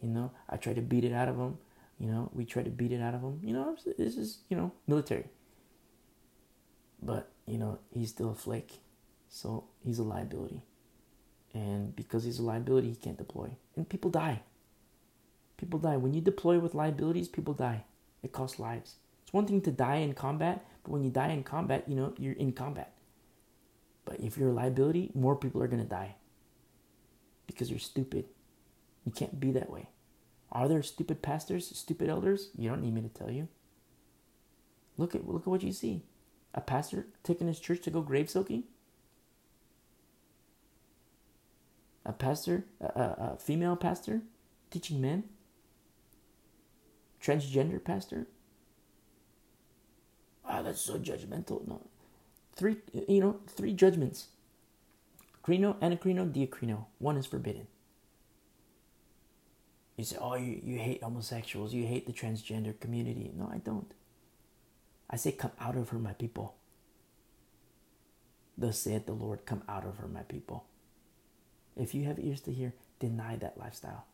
You 0.00 0.10
know, 0.10 0.30
I 0.48 0.56
try 0.56 0.72
to 0.72 0.82
beat 0.82 1.04
it 1.04 1.12
out 1.12 1.28
of 1.28 1.36
him. 1.36 1.58
You 2.00 2.06
know, 2.06 2.30
we 2.32 2.46
try 2.46 2.62
to 2.62 2.70
beat 2.70 2.92
it 2.92 3.02
out 3.02 3.14
of 3.14 3.20
him. 3.20 3.40
You 3.44 3.52
know, 3.52 3.76
this 3.98 4.16
is, 4.16 4.38
you 4.48 4.56
know, 4.56 4.72
military. 4.86 5.26
But, 7.02 7.30
you 7.46 7.58
know, 7.58 7.78
he's 7.92 8.08
still 8.08 8.30
a 8.30 8.34
flake. 8.34 8.80
So 9.28 9.64
he's 9.84 9.98
a 9.98 10.02
liability. 10.02 10.62
And 11.52 11.94
because 11.94 12.24
he's 12.24 12.38
a 12.38 12.42
liability, 12.42 12.88
he 12.88 12.96
can't 12.96 13.18
deploy. 13.18 13.50
And 13.76 13.88
people 13.88 14.10
die. 14.10 14.40
People 15.58 15.78
die. 15.78 15.98
When 15.98 16.14
you 16.14 16.22
deploy 16.22 16.58
with 16.58 16.74
liabilities, 16.74 17.28
people 17.28 17.52
die. 17.52 17.84
It 18.22 18.32
costs 18.32 18.58
lives. 18.58 18.96
It's 19.22 19.32
one 19.32 19.46
thing 19.46 19.60
to 19.62 19.70
die 19.70 19.96
in 19.96 20.14
combat, 20.14 20.64
but 20.82 20.92
when 20.92 21.04
you 21.04 21.10
die 21.10 21.28
in 21.28 21.42
combat, 21.42 21.84
you 21.86 21.96
know, 21.96 22.14
you're 22.18 22.32
in 22.34 22.52
combat. 22.52 22.92
But 24.04 24.20
if 24.20 24.38
you're 24.38 24.48
a 24.48 24.54
liability, 24.54 25.10
more 25.14 25.36
people 25.36 25.62
are 25.62 25.68
going 25.68 25.82
to 25.82 25.88
die 25.88 26.16
because 27.46 27.70
you're 27.70 27.78
stupid. 27.78 28.24
You 29.04 29.12
can't 29.12 29.38
be 29.38 29.52
that 29.52 29.70
way. 29.70 29.88
Are 30.52 30.68
there 30.68 30.82
stupid 30.82 31.22
pastors, 31.22 31.68
stupid 31.76 32.08
elders? 32.08 32.50
You 32.56 32.70
don't 32.70 32.82
need 32.82 32.94
me 32.94 33.02
to 33.02 33.08
tell 33.08 33.30
you. 33.30 33.48
Look 34.96 35.14
at 35.14 35.26
look 35.26 35.42
at 35.42 35.48
what 35.48 35.62
you 35.62 35.72
see. 35.72 36.02
A 36.54 36.60
pastor 36.60 37.06
taking 37.22 37.46
his 37.46 37.60
church 37.60 37.80
to 37.82 37.90
go 37.90 38.02
grave 38.02 38.28
soaking? 38.28 38.64
A 42.04 42.12
pastor, 42.12 42.64
a, 42.80 42.86
a, 42.86 43.36
female 43.38 43.76
pastor 43.76 44.22
teaching 44.70 45.00
men? 45.00 45.24
transgender 47.20 47.82
pastor. 47.82 48.26
Ah, 50.44 50.62
that's 50.62 50.80
so 50.80 50.98
judgmental. 50.98 51.66
No, 51.66 51.80
three, 52.54 52.76
you 53.08 53.20
know, 53.20 53.40
three 53.46 53.72
judgments. 53.72 54.28
Krino, 55.44 55.76
anakrino, 55.76 56.30
diakrino. 56.30 56.86
One 56.98 57.16
is 57.16 57.26
forbidden. 57.26 57.66
You 60.00 60.04
say, 60.04 60.16
oh, 60.18 60.34
you, 60.34 60.58
you 60.64 60.78
hate 60.78 61.02
homosexuals, 61.02 61.74
you 61.74 61.86
hate 61.86 62.06
the 62.06 62.12
transgender 62.14 62.80
community. 62.80 63.30
No, 63.36 63.50
I 63.52 63.58
don't. 63.58 63.92
I 65.10 65.16
say, 65.16 65.30
come 65.30 65.50
out 65.60 65.76
of 65.76 65.90
her, 65.90 65.98
my 65.98 66.14
people. 66.14 66.54
Thus 68.56 68.78
saith 68.78 69.04
the 69.04 69.12
Lord, 69.12 69.44
come 69.44 69.62
out 69.68 69.84
of 69.84 69.98
her, 69.98 70.08
my 70.08 70.22
people. 70.22 70.64
If 71.76 71.94
you 71.94 72.04
have 72.04 72.18
ears 72.18 72.40
to 72.42 72.50
hear, 72.50 72.72
deny 72.98 73.36
that 73.36 73.58
lifestyle 73.58 74.06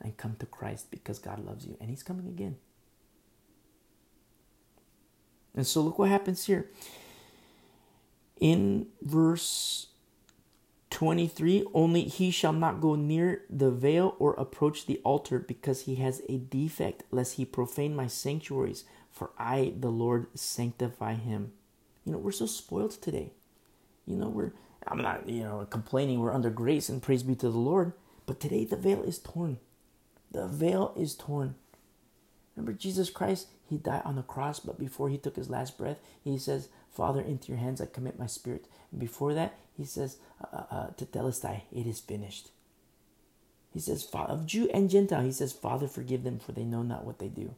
and 0.00 0.16
come 0.16 0.34
to 0.40 0.46
Christ 0.46 0.90
because 0.90 1.20
God 1.20 1.38
loves 1.46 1.64
you 1.64 1.76
and 1.80 1.90
He's 1.90 2.02
coming 2.02 2.26
again. 2.26 2.56
And 5.54 5.64
so 5.64 5.80
look 5.80 6.00
what 6.00 6.08
happens 6.08 6.44
here. 6.46 6.70
In 8.40 8.88
verse 9.00 9.86
23 10.98 11.64
only 11.74 12.02
he 12.02 12.28
shall 12.28 12.52
not 12.52 12.80
go 12.80 12.96
near 12.96 13.42
the 13.48 13.70
veil 13.70 14.16
or 14.18 14.34
approach 14.34 14.86
the 14.86 15.00
altar 15.04 15.38
because 15.38 15.82
he 15.82 15.94
has 15.94 16.20
a 16.28 16.38
defect, 16.38 17.04
lest 17.12 17.34
he 17.34 17.44
profane 17.44 17.94
my 17.94 18.08
sanctuaries, 18.08 18.82
for 19.12 19.30
I, 19.38 19.74
the 19.78 19.90
Lord, 19.90 20.26
sanctify 20.34 21.14
him. 21.14 21.52
You 22.04 22.10
know, 22.10 22.18
we're 22.18 22.32
so 22.32 22.46
spoiled 22.46 23.00
today. 23.00 23.30
You 24.06 24.16
know, 24.16 24.28
we're, 24.28 24.54
I'm 24.88 25.00
not, 25.00 25.28
you 25.28 25.44
know, 25.44 25.64
complaining, 25.70 26.18
we're 26.18 26.34
under 26.34 26.50
grace 26.50 26.88
and 26.88 27.00
praise 27.00 27.22
be 27.22 27.36
to 27.36 27.48
the 27.48 27.56
Lord, 27.56 27.92
but 28.26 28.40
today 28.40 28.64
the 28.64 28.74
veil 28.74 29.04
is 29.04 29.20
torn. 29.20 29.58
The 30.32 30.48
veil 30.48 30.94
is 30.96 31.14
torn. 31.14 31.54
Remember 32.56 32.72
Jesus 32.72 33.08
Christ, 33.08 33.46
he 33.70 33.76
died 33.76 34.02
on 34.04 34.16
the 34.16 34.22
cross, 34.22 34.58
but 34.58 34.80
before 34.80 35.10
he 35.10 35.16
took 35.16 35.36
his 35.36 35.48
last 35.48 35.78
breath, 35.78 35.98
he 36.24 36.36
says, 36.38 36.70
Father, 36.90 37.20
into 37.20 37.52
your 37.52 37.58
hands 37.58 37.80
I 37.80 37.86
commit 37.86 38.18
my 38.18 38.26
spirit. 38.26 38.66
And 38.90 38.98
before 38.98 39.32
that, 39.34 39.56
he 39.78 39.84
says, 39.84 40.18
uh, 40.42 40.56
uh, 40.56 40.74
uh 40.74 40.86
Tetelestai, 40.90 41.62
it 41.72 41.86
is 41.86 42.00
finished. 42.00 42.50
He 43.72 43.80
says, 43.80 44.08
of 44.12 44.46
Jew 44.46 44.68
and 44.74 44.90
Gentile, 44.90 45.22
he 45.22 45.32
says, 45.32 45.52
Father, 45.52 45.86
forgive 45.86 46.24
them, 46.24 46.38
for 46.38 46.52
they 46.52 46.64
know 46.64 46.82
not 46.82 47.04
what 47.04 47.18
they 47.18 47.28
do. 47.28 47.54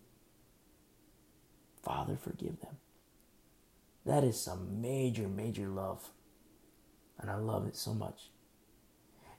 Father, 1.83 2.17
forgive 2.17 2.61
them. 2.61 2.77
That 4.05 4.25
is 4.25 4.39
some 4.39 4.83
major, 4.83 5.29
major 5.29 5.67
love. 5.67 6.11
And 7.19 7.31
I 7.31 7.37
love 7.37 7.67
it 7.67 7.77
so 7.77 7.95
much. 7.95 8.29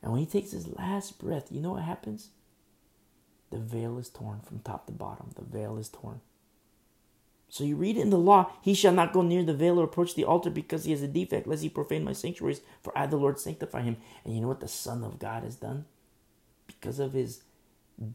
And 0.01 0.11
when 0.11 0.21
he 0.21 0.27
takes 0.27 0.51
his 0.51 0.67
last 0.67 1.19
breath, 1.19 1.51
you 1.51 1.61
know 1.61 1.71
what 1.71 1.83
happens? 1.83 2.29
The 3.51 3.59
veil 3.59 3.99
is 3.99 4.09
torn 4.09 4.39
from 4.39 4.59
top 4.59 4.87
to 4.87 4.91
bottom. 4.91 5.31
The 5.35 5.43
veil 5.43 5.77
is 5.77 5.89
torn. 5.89 6.21
So 7.51 7.65
you 7.65 7.75
read 7.75 7.97
it 7.97 8.01
in 8.01 8.09
the 8.09 8.17
law, 8.17 8.49
he 8.61 8.73
shall 8.73 8.93
not 8.93 9.11
go 9.11 9.21
near 9.21 9.43
the 9.43 9.53
veil 9.53 9.79
or 9.79 9.83
approach 9.83 10.15
the 10.15 10.23
altar 10.23 10.49
because 10.49 10.85
he 10.85 10.91
has 10.91 11.03
a 11.03 11.07
defect, 11.07 11.45
lest 11.45 11.61
he 11.61 11.69
profane 11.69 12.03
my 12.03 12.13
sanctuaries, 12.13 12.61
for 12.81 12.97
I, 12.97 13.05
the 13.07 13.17
Lord, 13.17 13.39
sanctify 13.39 13.81
him. 13.81 13.97
And 14.23 14.33
you 14.33 14.39
know 14.41 14.47
what 14.47 14.61
the 14.61 14.69
Son 14.69 15.03
of 15.03 15.19
God 15.19 15.43
has 15.43 15.57
done? 15.57 15.83
Because 16.65 16.97
of 16.97 17.11
his 17.11 17.43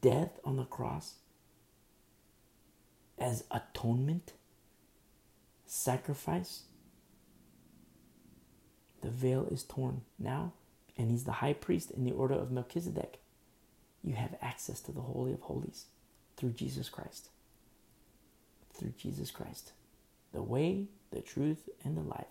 death 0.00 0.40
on 0.42 0.56
the 0.56 0.64
cross, 0.64 1.16
as 3.18 3.44
atonement, 3.50 4.32
sacrifice, 5.66 6.62
the 9.02 9.10
veil 9.10 9.46
is 9.50 9.62
torn 9.62 10.00
now, 10.18 10.54
and 10.96 11.10
he's 11.10 11.24
the 11.24 11.32
high 11.32 11.52
priest 11.52 11.90
in 11.90 12.04
the 12.04 12.12
order 12.12 12.34
of 12.34 12.50
Melchizedek 12.50 13.18
you 14.06 14.14
have 14.14 14.36
access 14.40 14.80
to 14.82 14.92
the 14.92 15.00
Holy 15.00 15.32
of 15.32 15.40
Holies 15.42 15.86
through 16.36 16.52
Jesus 16.52 16.88
Christ. 16.88 17.28
Through 18.77 18.94
Jesus 18.98 19.31
Christ. 19.31 19.73
The 20.32 20.43
way, 20.43 20.86
the 21.11 21.20
truth, 21.20 21.69
and 21.85 21.97
the 21.97 22.03
life. 22.03 22.27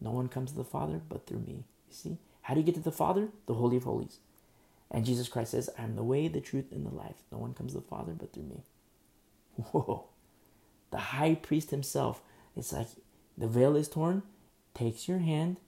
No 0.00 0.10
one 0.10 0.28
comes 0.28 0.52
to 0.52 0.56
the 0.56 0.64
Father 0.64 1.00
but 1.08 1.26
through 1.26 1.40
me. 1.40 1.64
You 1.88 1.94
see? 1.94 2.18
How 2.42 2.54
do 2.54 2.60
you 2.60 2.66
get 2.66 2.74
to 2.76 2.80
the 2.80 2.90
Father? 2.90 3.28
The 3.46 3.54
Holy 3.54 3.76
of 3.76 3.84
Holies. 3.84 4.18
And 4.90 5.04
Jesus 5.04 5.28
Christ 5.28 5.52
says, 5.52 5.70
I 5.78 5.84
am 5.84 5.94
the 5.94 6.02
way, 6.02 6.26
the 6.26 6.40
truth, 6.40 6.72
and 6.72 6.84
the 6.84 6.94
life. 6.94 7.16
No 7.30 7.38
one 7.38 7.54
comes 7.54 7.72
to 7.72 7.80
the 7.80 7.86
Father 7.86 8.12
but 8.12 8.32
through 8.32 8.44
me. 8.44 8.62
Whoa. 9.56 10.06
The 10.90 10.98
high 10.98 11.34
priest 11.34 11.70
himself, 11.70 12.22
it's 12.56 12.72
like 12.72 12.88
the 13.38 13.46
veil 13.46 13.76
is 13.76 13.88
torn, 13.88 14.22
takes 14.74 15.06
your 15.06 15.18
hand, 15.18 15.58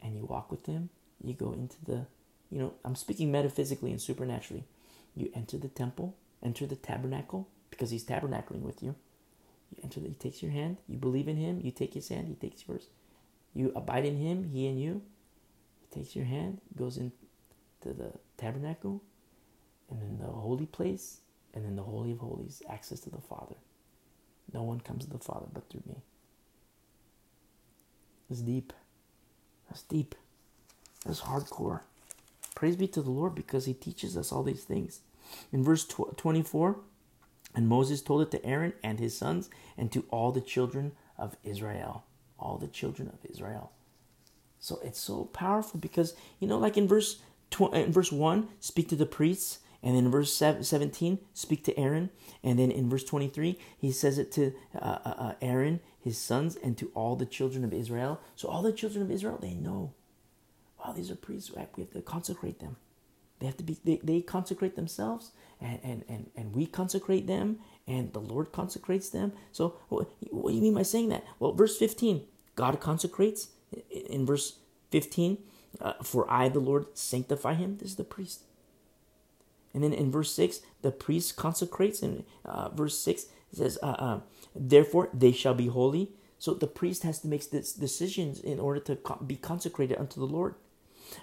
and 0.00 0.16
you 0.16 0.24
walk 0.24 0.50
with 0.50 0.66
him. 0.66 0.90
You 1.22 1.32
go 1.32 1.52
into 1.52 1.76
the, 1.84 2.06
you 2.50 2.58
know, 2.60 2.74
I'm 2.84 2.94
speaking 2.94 3.32
metaphysically 3.32 3.90
and 3.90 4.00
supernaturally. 4.00 4.64
You 5.16 5.30
enter 5.34 5.56
the 5.56 5.68
temple, 5.68 6.14
enter 6.42 6.66
the 6.66 6.76
tabernacle, 6.76 7.48
because 7.70 7.90
he's 7.90 8.04
tabernacling 8.04 8.60
with 8.60 8.82
you. 8.82 8.94
You 9.70 9.80
enter, 9.82 10.00
the, 10.00 10.08
he 10.08 10.14
takes 10.14 10.42
your 10.42 10.52
hand, 10.52 10.78
you 10.88 10.98
believe 10.98 11.28
in 11.28 11.36
him, 11.36 11.60
you 11.62 11.70
take 11.70 11.94
his 11.94 12.08
hand, 12.08 12.28
he 12.28 12.34
takes 12.34 12.66
yours. 12.66 12.88
You 13.54 13.72
abide 13.74 14.04
in 14.04 14.16
him, 14.18 14.50
he 14.52 14.66
in 14.66 14.78
you. 14.78 15.02
He 15.80 16.00
takes 16.00 16.16
your 16.16 16.24
hand, 16.24 16.60
goes 16.76 16.96
into 16.96 17.12
the 17.82 18.12
tabernacle, 18.36 19.02
and 19.90 20.00
then 20.00 20.18
the 20.18 20.32
holy 20.32 20.66
place, 20.66 21.18
and 21.54 21.64
then 21.64 21.76
the 21.76 21.82
Holy 21.82 22.12
of 22.12 22.18
Holies, 22.18 22.62
access 22.68 23.00
to 23.00 23.10
the 23.10 23.20
Father. 23.20 23.56
No 24.52 24.62
one 24.62 24.80
comes 24.80 25.04
to 25.04 25.10
the 25.10 25.18
Father 25.18 25.46
but 25.52 25.68
through 25.70 25.82
me. 25.86 25.96
That's 28.28 28.42
deep. 28.42 28.72
That's 29.68 29.82
deep. 29.82 30.14
That's 31.04 31.22
hardcore. 31.22 31.80
Praise 32.54 32.76
be 32.76 32.88
to 32.88 33.02
the 33.02 33.10
Lord 33.10 33.34
because 33.34 33.66
he 33.66 33.74
teaches 33.74 34.16
us 34.16 34.32
all 34.32 34.42
these 34.42 34.64
things. 34.64 35.00
In 35.52 35.64
verse 35.64 35.84
24, 35.84 36.76
and 37.54 37.68
Moses 37.68 38.02
told 38.02 38.22
it 38.22 38.30
to 38.32 38.44
Aaron 38.46 38.74
and 38.82 39.00
his 39.00 39.16
sons 39.18 39.50
and 39.78 39.92
to 39.92 40.04
all 40.10 40.32
the 40.32 40.40
children 40.42 40.92
of 41.18 41.36
Israel. 41.44 42.04
all 42.38 42.58
the 42.58 42.68
children 42.68 43.08
of 43.08 43.18
Israel. 43.30 43.72
So 44.60 44.80
it's 44.84 45.00
so 45.00 45.26
powerful 45.26 45.80
because 45.80 46.14
you 46.40 46.48
know, 46.48 46.58
like 46.58 46.76
in 46.76 46.88
verse 46.88 47.20
tw- 47.50 47.74
in 47.74 47.92
verse 47.92 48.12
one, 48.12 48.48
speak 48.60 48.88
to 48.90 48.96
the 48.96 49.06
priests, 49.06 49.60
and 49.82 49.96
then 49.96 50.06
in 50.06 50.10
verse 50.12 50.34
17, 50.34 51.18
speak 51.34 51.64
to 51.64 51.78
Aaron, 51.78 52.10
and 52.42 52.58
then 52.58 52.70
in 52.70 52.90
verse 52.90 53.04
23, 53.04 53.58
he 53.78 53.92
says 53.92 54.18
it 54.18 54.32
to 54.32 54.52
uh, 54.74 54.98
uh, 55.04 55.14
uh, 55.18 55.34
Aaron, 55.42 55.80
his 56.00 56.18
sons, 56.18 56.56
and 56.56 56.78
to 56.78 56.90
all 56.94 57.16
the 57.16 57.26
children 57.26 57.64
of 57.64 57.72
Israel. 57.74 58.20
So 58.36 58.48
all 58.48 58.62
the 58.62 58.72
children 58.72 59.02
of 59.04 59.10
Israel, 59.10 59.38
they 59.40 59.54
know, 59.54 59.94
wow, 60.78 60.92
these 60.92 61.10
are 61.10 61.16
priests, 61.16 61.50
right? 61.52 61.68
We 61.76 61.82
have 61.84 61.92
to 61.92 62.02
consecrate 62.02 62.60
them. 62.60 62.76
They 63.40 63.46
have 63.46 63.56
to 63.58 63.64
be, 63.64 63.78
they, 63.84 64.00
they 64.02 64.20
consecrate 64.20 64.76
themselves, 64.76 65.32
and, 65.60 65.80
and, 65.82 66.04
and, 66.08 66.30
and 66.36 66.54
we 66.54 66.66
consecrate 66.66 67.26
them, 67.26 67.58
and 67.86 68.12
the 68.12 68.20
Lord 68.20 68.52
consecrates 68.52 69.10
them. 69.10 69.32
So 69.52 69.76
what, 69.88 70.08
what 70.30 70.50
do 70.50 70.56
you 70.56 70.62
mean 70.62 70.74
by 70.74 70.82
saying 70.82 71.08
that? 71.10 71.24
Well, 71.38 71.52
verse 71.52 71.76
15, 71.76 72.22
God 72.54 72.80
consecrates. 72.80 73.48
In 73.90 74.24
verse 74.24 74.58
15, 74.92 75.38
uh, 75.80 75.94
for 76.02 76.30
I, 76.30 76.48
the 76.48 76.60
Lord, 76.60 76.86
sanctify 76.94 77.54
him. 77.54 77.78
This 77.78 77.90
is 77.90 77.96
the 77.96 78.04
priest. 78.04 78.44
And 79.74 79.82
then 79.82 79.92
in 79.92 80.12
verse 80.12 80.32
6, 80.32 80.60
the 80.82 80.92
priest 80.92 81.36
consecrates. 81.36 82.02
In 82.02 82.24
uh, 82.44 82.68
verse 82.70 82.96
6, 82.98 83.24
it 83.24 83.58
says, 83.58 83.78
uh, 83.82 83.96
uh, 83.98 84.20
Therefore 84.54 85.10
they 85.12 85.32
shall 85.32 85.54
be 85.54 85.66
holy. 85.66 86.12
So 86.38 86.54
the 86.54 86.66
priest 86.66 87.02
has 87.02 87.20
to 87.20 87.28
make 87.28 87.50
this 87.50 87.72
decisions 87.72 88.38
in 88.38 88.60
order 88.60 88.80
to 88.80 88.98
be 89.26 89.36
consecrated 89.36 89.98
unto 89.98 90.20
the 90.20 90.26
Lord. 90.26 90.54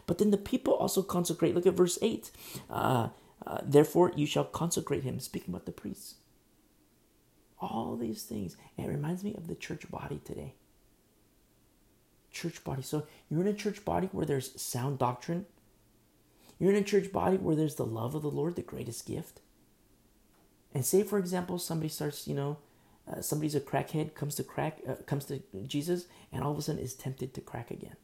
But 0.07 0.17
then 0.17 0.31
the 0.31 0.37
people 0.37 0.73
also 0.73 1.01
consecrate. 1.01 1.55
Look 1.55 1.65
at 1.65 1.73
verse 1.73 1.99
8. 2.01 2.31
Uh, 2.69 3.09
uh, 3.45 3.59
Therefore 3.63 4.11
you 4.15 4.25
shall 4.25 4.45
consecrate 4.45 5.03
him, 5.03 5.19
speaking 5.19 5.53
about 5.53 5.65
the 5.65 5.71
priests. 5.71 6.15
All 7.59 7.95
these 7.95 8.23
things. 8.23 8.57
And 8.77 8.87
it 8.87 8.91
reminds 8.91 9.23
me 9.23 9.33
of 9.35 9.47
the 9.47 9.55
church 9.55 9.89
body 9.89 10.21
today. 10.23 10.55
Church 12.31 12.63
body. 12.63 12.81
So 12.81 13.05
you're 13.29 13.41
in 13.41 13.47
a 13.47 13.53
church 13.53 13.83
body 13.85 14.09
where 14.11 14.25
there's 14.25 14.59
sound 14.61 14.99
doctrine, 14.99 15.45
you're 16.59 16.71
in 16.71 16.77
a 16.77 16.83
church 16.83 17.11
body 17.11 17.37
where 17.37 17.55
there's 17.55 17.75
the 17.75 17.85
love 17.85 18.13
of 18.13 18.21
the 18.21 18.29
Lord, 18.29 18.55
the 18.55 18.61
greatest 18.61 19.07
gift. 19.07 19.41
And 20.73 20.85
say, 20.85 21.03
for 21.03 21.17
example, 21.17 21.57
somebody 21.57 21.89
starts, 21.89 22.27
you 22.27 22.35
know, 22.35 22.57
uh, 23.11 23.21
somebody's 23.21 23.55
a 23.55 23.59
crackhead, 23.59 24.13
comes 24.13 24.35
to 24.35 24.43
crack, 24.43 24.79
uh, 24.87 24.95
comes 25.07 25.25
to 25.25 25.41
Jesus, 25.65 26.05
and 26.31 26.43
all 26.43 26.51
of 26.51 26.59
a 26.59 26.61
sudden 26.61 26.81
is 26.81 26.93
tempted 26.93 27.33
to 27.33 27.41
crack 27.41 27.71
again, 27.71 27.95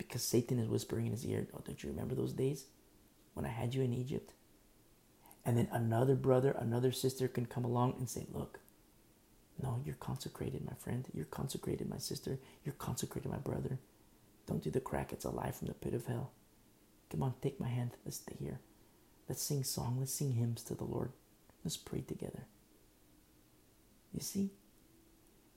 because 0.00 0.22
Satan 0.22 0.58
is 0.58 0.66
whispering 0.66 1.04
in 1.04 1.12
his 1.12 1.26
ear, 1.26 1.46
"Oh, 1.52 1.60
don't 1.62 1.82
you 1.82 1.90
remember 1.90 2.14
those 2.14 2.32
days 2.32 2.64
when 3.34 3.44
I 3.44 3.50
had 3.50 3.74
you 3.74 3.82
in 3.82 3.92
Egypt?" 3.92 4.32
And 5.44 5.58
then 5.58 5.68
another 5.70 6.16
brother, 6.16 6.52
another 6.52 6.90
sister 6.90 7.28
can 7.28 7.44
come 7.44 7.66
along 7.66 7.96
and 7.98 8.08
say, 8.08 8.26
"Look, 8.32 8.60
no, 9.62 9.82
you're 9.84 9.94
consecrated, 9.96 10.64
my 10.64 10.72
friend. 10.72 11.06
You're 11.12 11.26
consecrated, 11.26 11.86
my 11.86 11.98
sister. 11.98 12.38
You're 12.64 12.74
consecrated, 12.74 13.30
my 13.30 13.38
brother. 13.38 13.78
Don't 14.46 14.62
do 14.62 14.70
the 14.70 14.80
crack. 14.80 15.12
It's 15.12 15.26
a 15.26 15.30
lie 15.30 15.52
from 15.52 15.68
the 15.68 15.74
pit 15.74 15.92
of 15.92 16.06
hell." 16.06 16.32
Come 17.10 17.22
on, 17.22 17.34
take 17.42 17.60
my 17.60 17.68
hand. 17.68 17.98
Let's 18.04 18.16
stay 18.16 18.36
here. 18.38 18.60
Let's 19.28 19.42
sing 19.42 19.64
song. 19.64 19.98
Let's 19.98 20.14
sing 20.14 20.32
hymns 20.32 20.62
to 20.64 20.74
the 20.74 20.84
Lord. 20.84 21.12
Let's 21.62 21.76
pray 21.76 22.00
together. 22.00 22.46
You 24.14 24.20
see, 24.20 24.50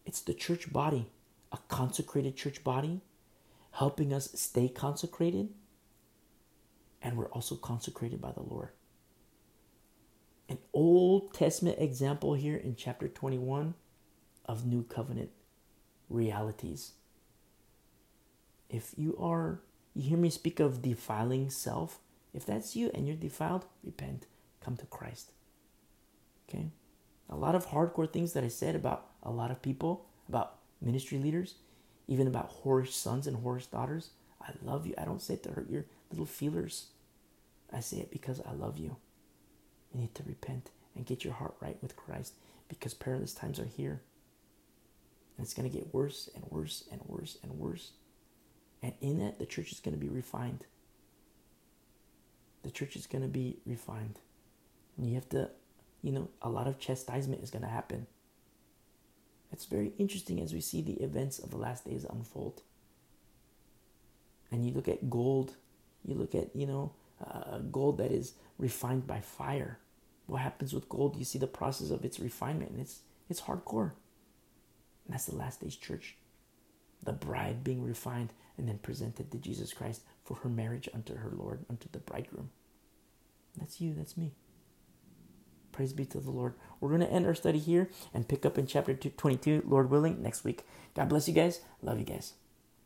it's 0.05 0.21
the 0.21 0.33
church 0.33 0.73
body, 0.73 1.09
a 1.51 1.59
consecrated 1.69 2.35
church 2.35 2.63
body, 2.63 3.01
helping 3.73 4.13
us 4.13 4.29
stay 4.35 4.69
consecrated. 4.69 5.49
And 7.01 7.17
we're 7.17 7.29
also 7.29 7.55
consecrated 7.55 8.21
by 8.21 8.31
the 8.31 8.43
Lord. 8.43 8.69
An 10.47 10.59
Old 10.73 11.33
Testament 11.33 11.77
example 11.79 12.35
here 12.35 12.55
in 12.55 12.75
chapter 12.75 13.07
21 13.07 13.73
of 14.45 14.65
New 14.65 14.83
Covenant 14.83 15.31
realities. 16.09 16.93
If 18.69 18.93
you 18.95 19.17
are 19.19 19.61
you 19.95 20.09
hear 20.09 20.17
me 20.17 20.29
speak 20.29 20.59
of 20.59 20.81
defiling 20.81 21.49
self? 21.49 21.99
If 22.33 22.45
that's 22.45 22.75
you 22.75 22.89
and 22.93 23.07
you're 23.07 23.15
defiled, 23.15 23.65
repent. 23.83 24.25
Come 24.59 24.75
to 24.77 24.85
Christ. 24.85 25.31
Okay? 26.49 26.71
A 27.29 27.35
lot 27.35 27.53
of 27.53 27.67
hardcore 27.67 28.11
things 28.11 28.33
that 28.33 28.43
I 28.43 28.47
said 28.47 28.75
about 28.75 29.07
a 29.21 29.31
lot 29.31 29.51
of 29.51 29.61
people, 29.61 30.05
about 30.27 30.55
ministry 30.81 31.19
leaders, 31.19 31.55
even 32.07 32.27
about 32.27 32.63
whorish 32.63 32.91
sons 32.91 33.27
and 33.27 33.37
whorish 33.37 33.69
daughters. 33.69 34.09
I 34.41 34.51
love 34.63 34.85
you. 34.85 34.93
I 34.97 35.05
don't 35.05 35.21
say 35.21 35.35
it 35.35 35.43
to 35.43 35.51
hurt 35.51 35.69
your 35.69 35.85
little 36.11 36.25
feelers. 36.25 36.87
I 37.71 37.79
say 37.79 37.97
it 37.97 38.11
because 38.11 38.41
I 38.41 38.53
love 38.53 38.77
you. 38.77 38.97
You 39.93 40.01
need 40.01 40.15
to 40.15 40.23
repent 40.23 40.69
and 40.95 41.05
get 41.05 41.23
your 41.23 41.33
heart 41.33 41.55
right 41.59 41.77
with 41.81 41.95
Christ 41.95 42.33
because 42.67 42.93
perilous 42.93 43.33
times 43.33 43.59
are 43.59 43.65
here. 43.65 44.01
And 45.37 45.45
it's 45.45 45.53
going 45.53 45.69
to 45.69 45.75
get 45.75 45.93
worse 45.93 46.29
and 46.35 46.43
worse 46.49 46.83
and 46.91 47.01
worse 47.07 47.37
and 47.41 47.53
worse. 47.53 47.91
And 48.81 48.93
in 49.01 49.19
that, 49.19 49.39
the 49.39 49.45
church 49.45 49.71
is 49.71 49.79
going 49.79 49.97
to 49.97 49.99
be 49.99 50.09
refined. 50.09 50.65
The 52.63 52.71
church 52.71 52.95
is 52.95 53.07
going 53.07 53.23
to 53.23 53.29
be 53.29 53.57
refined. 53.65 54.19
And 54.97 55.07
you 55.07 55.15
have 55.15 55.29
to, 55.29 55.49
you 56.01 56.11
know, 56.11 56.29
a 56.41 56.49
lot 56.49 56.67
of 56.67 56.79
chastisement 56.79 57.41
is 57.41 57.49
going 57.49 57.63
to 57.63 57.69
happen. 57.69 58.07
It's 59.53 59.65
very 59.65 59.93
interesting 59.99 60.41
as 60.41 60.51
we 60.51 60.61
see 60.61 60.81
the 60.81 61.01
events 61.03 61.37
of 61.37 61.51
the 61.51 61.57
last 61.57 61.85
days 61.85 62.05
unfold. 62.09 62.63
And 64.51 64.65
you 64.65 64.73
look 64.73 64.87
at 64.87 65.09
gold, 65.09 65.55
you 66.03 66.15
look 66.15 66.33
at, 66.33 66.55
you 66.55 66.65
know, 66.65 66.91
uh, 67.23 67.59
gold 67.59 67.99
that 67.99 68.11
is 68.11 68.33
refined 68.57 69.05
by 69.05 69.19
fire. 69.19 69.77
What 70.25 70.41
happens 70.41 70.73
with 70.73 70.89
gold? 70.89 71.17
You 71.17 71.23
see 71.23 71.37
the 71.37 71.47
process 71.47 71.91
of 71.91 72.03
its 72.03 72.19
refinement, 72.19 72.71
and 72.71 72.81
it's 72.81 73.01
it's 73.29 73.41
hardcore. 73.41 73.91
And 75.05 75.13
that's 75.13 75.25
the 75.25 75.35
last 75.35 75.61
days 75.61 75.75
church. 75.75 76.17
The 77.03 77.13
bride 77.13 77.63
being 77.63 77.83
refined 77.83 78.33
and 78.57 78.67
then 78.67 78.79
presented 78.79 79.31
to 79.31 79.37
Jesus 79.37 79.73
Christ 79.73 80.01
for 80.23 80.35
her 80.35 80.49
marriage 80.49 80.89
unto 80.93 81.15
her 81.15 81.31
Lord, 81.31 81.65
unto 81.69 81.87
the 81.91 81.99
bridegroom. 81.99 82.49
That's 83.57 83.81
you, 83.81 83.93
that's 83.93 84.17
me. 84.17 84.33
Praise 85.73 85.93
be 85.93 86.05
to 86.07 86.19
the 86.21 86.31
Lord. 86.31 86.55
We're 86.81 86.89
going 86.89 87.01
to 87.01 87.11
end 87.11 87.27
our 87.27 87.35
study 87.35 87.59
here 87.59 87.89
and 88.13 88.29
pick 88.29 88.45
up 88.45 88.57
in 88.59 88.67
chapter 88.67 88.95
22, 88.95 89.63
Lord 89.67 89.91
willing, 89.91 90.23
next 90.23 90.45
week. 90.45 90.63
God 90.95 91.09
bless 91.09 91.27
you 91.27 91.35
guys. 91.35 91.61
Love 91.83 91.99
you 91.99 92.05
guys. 92.05 92.33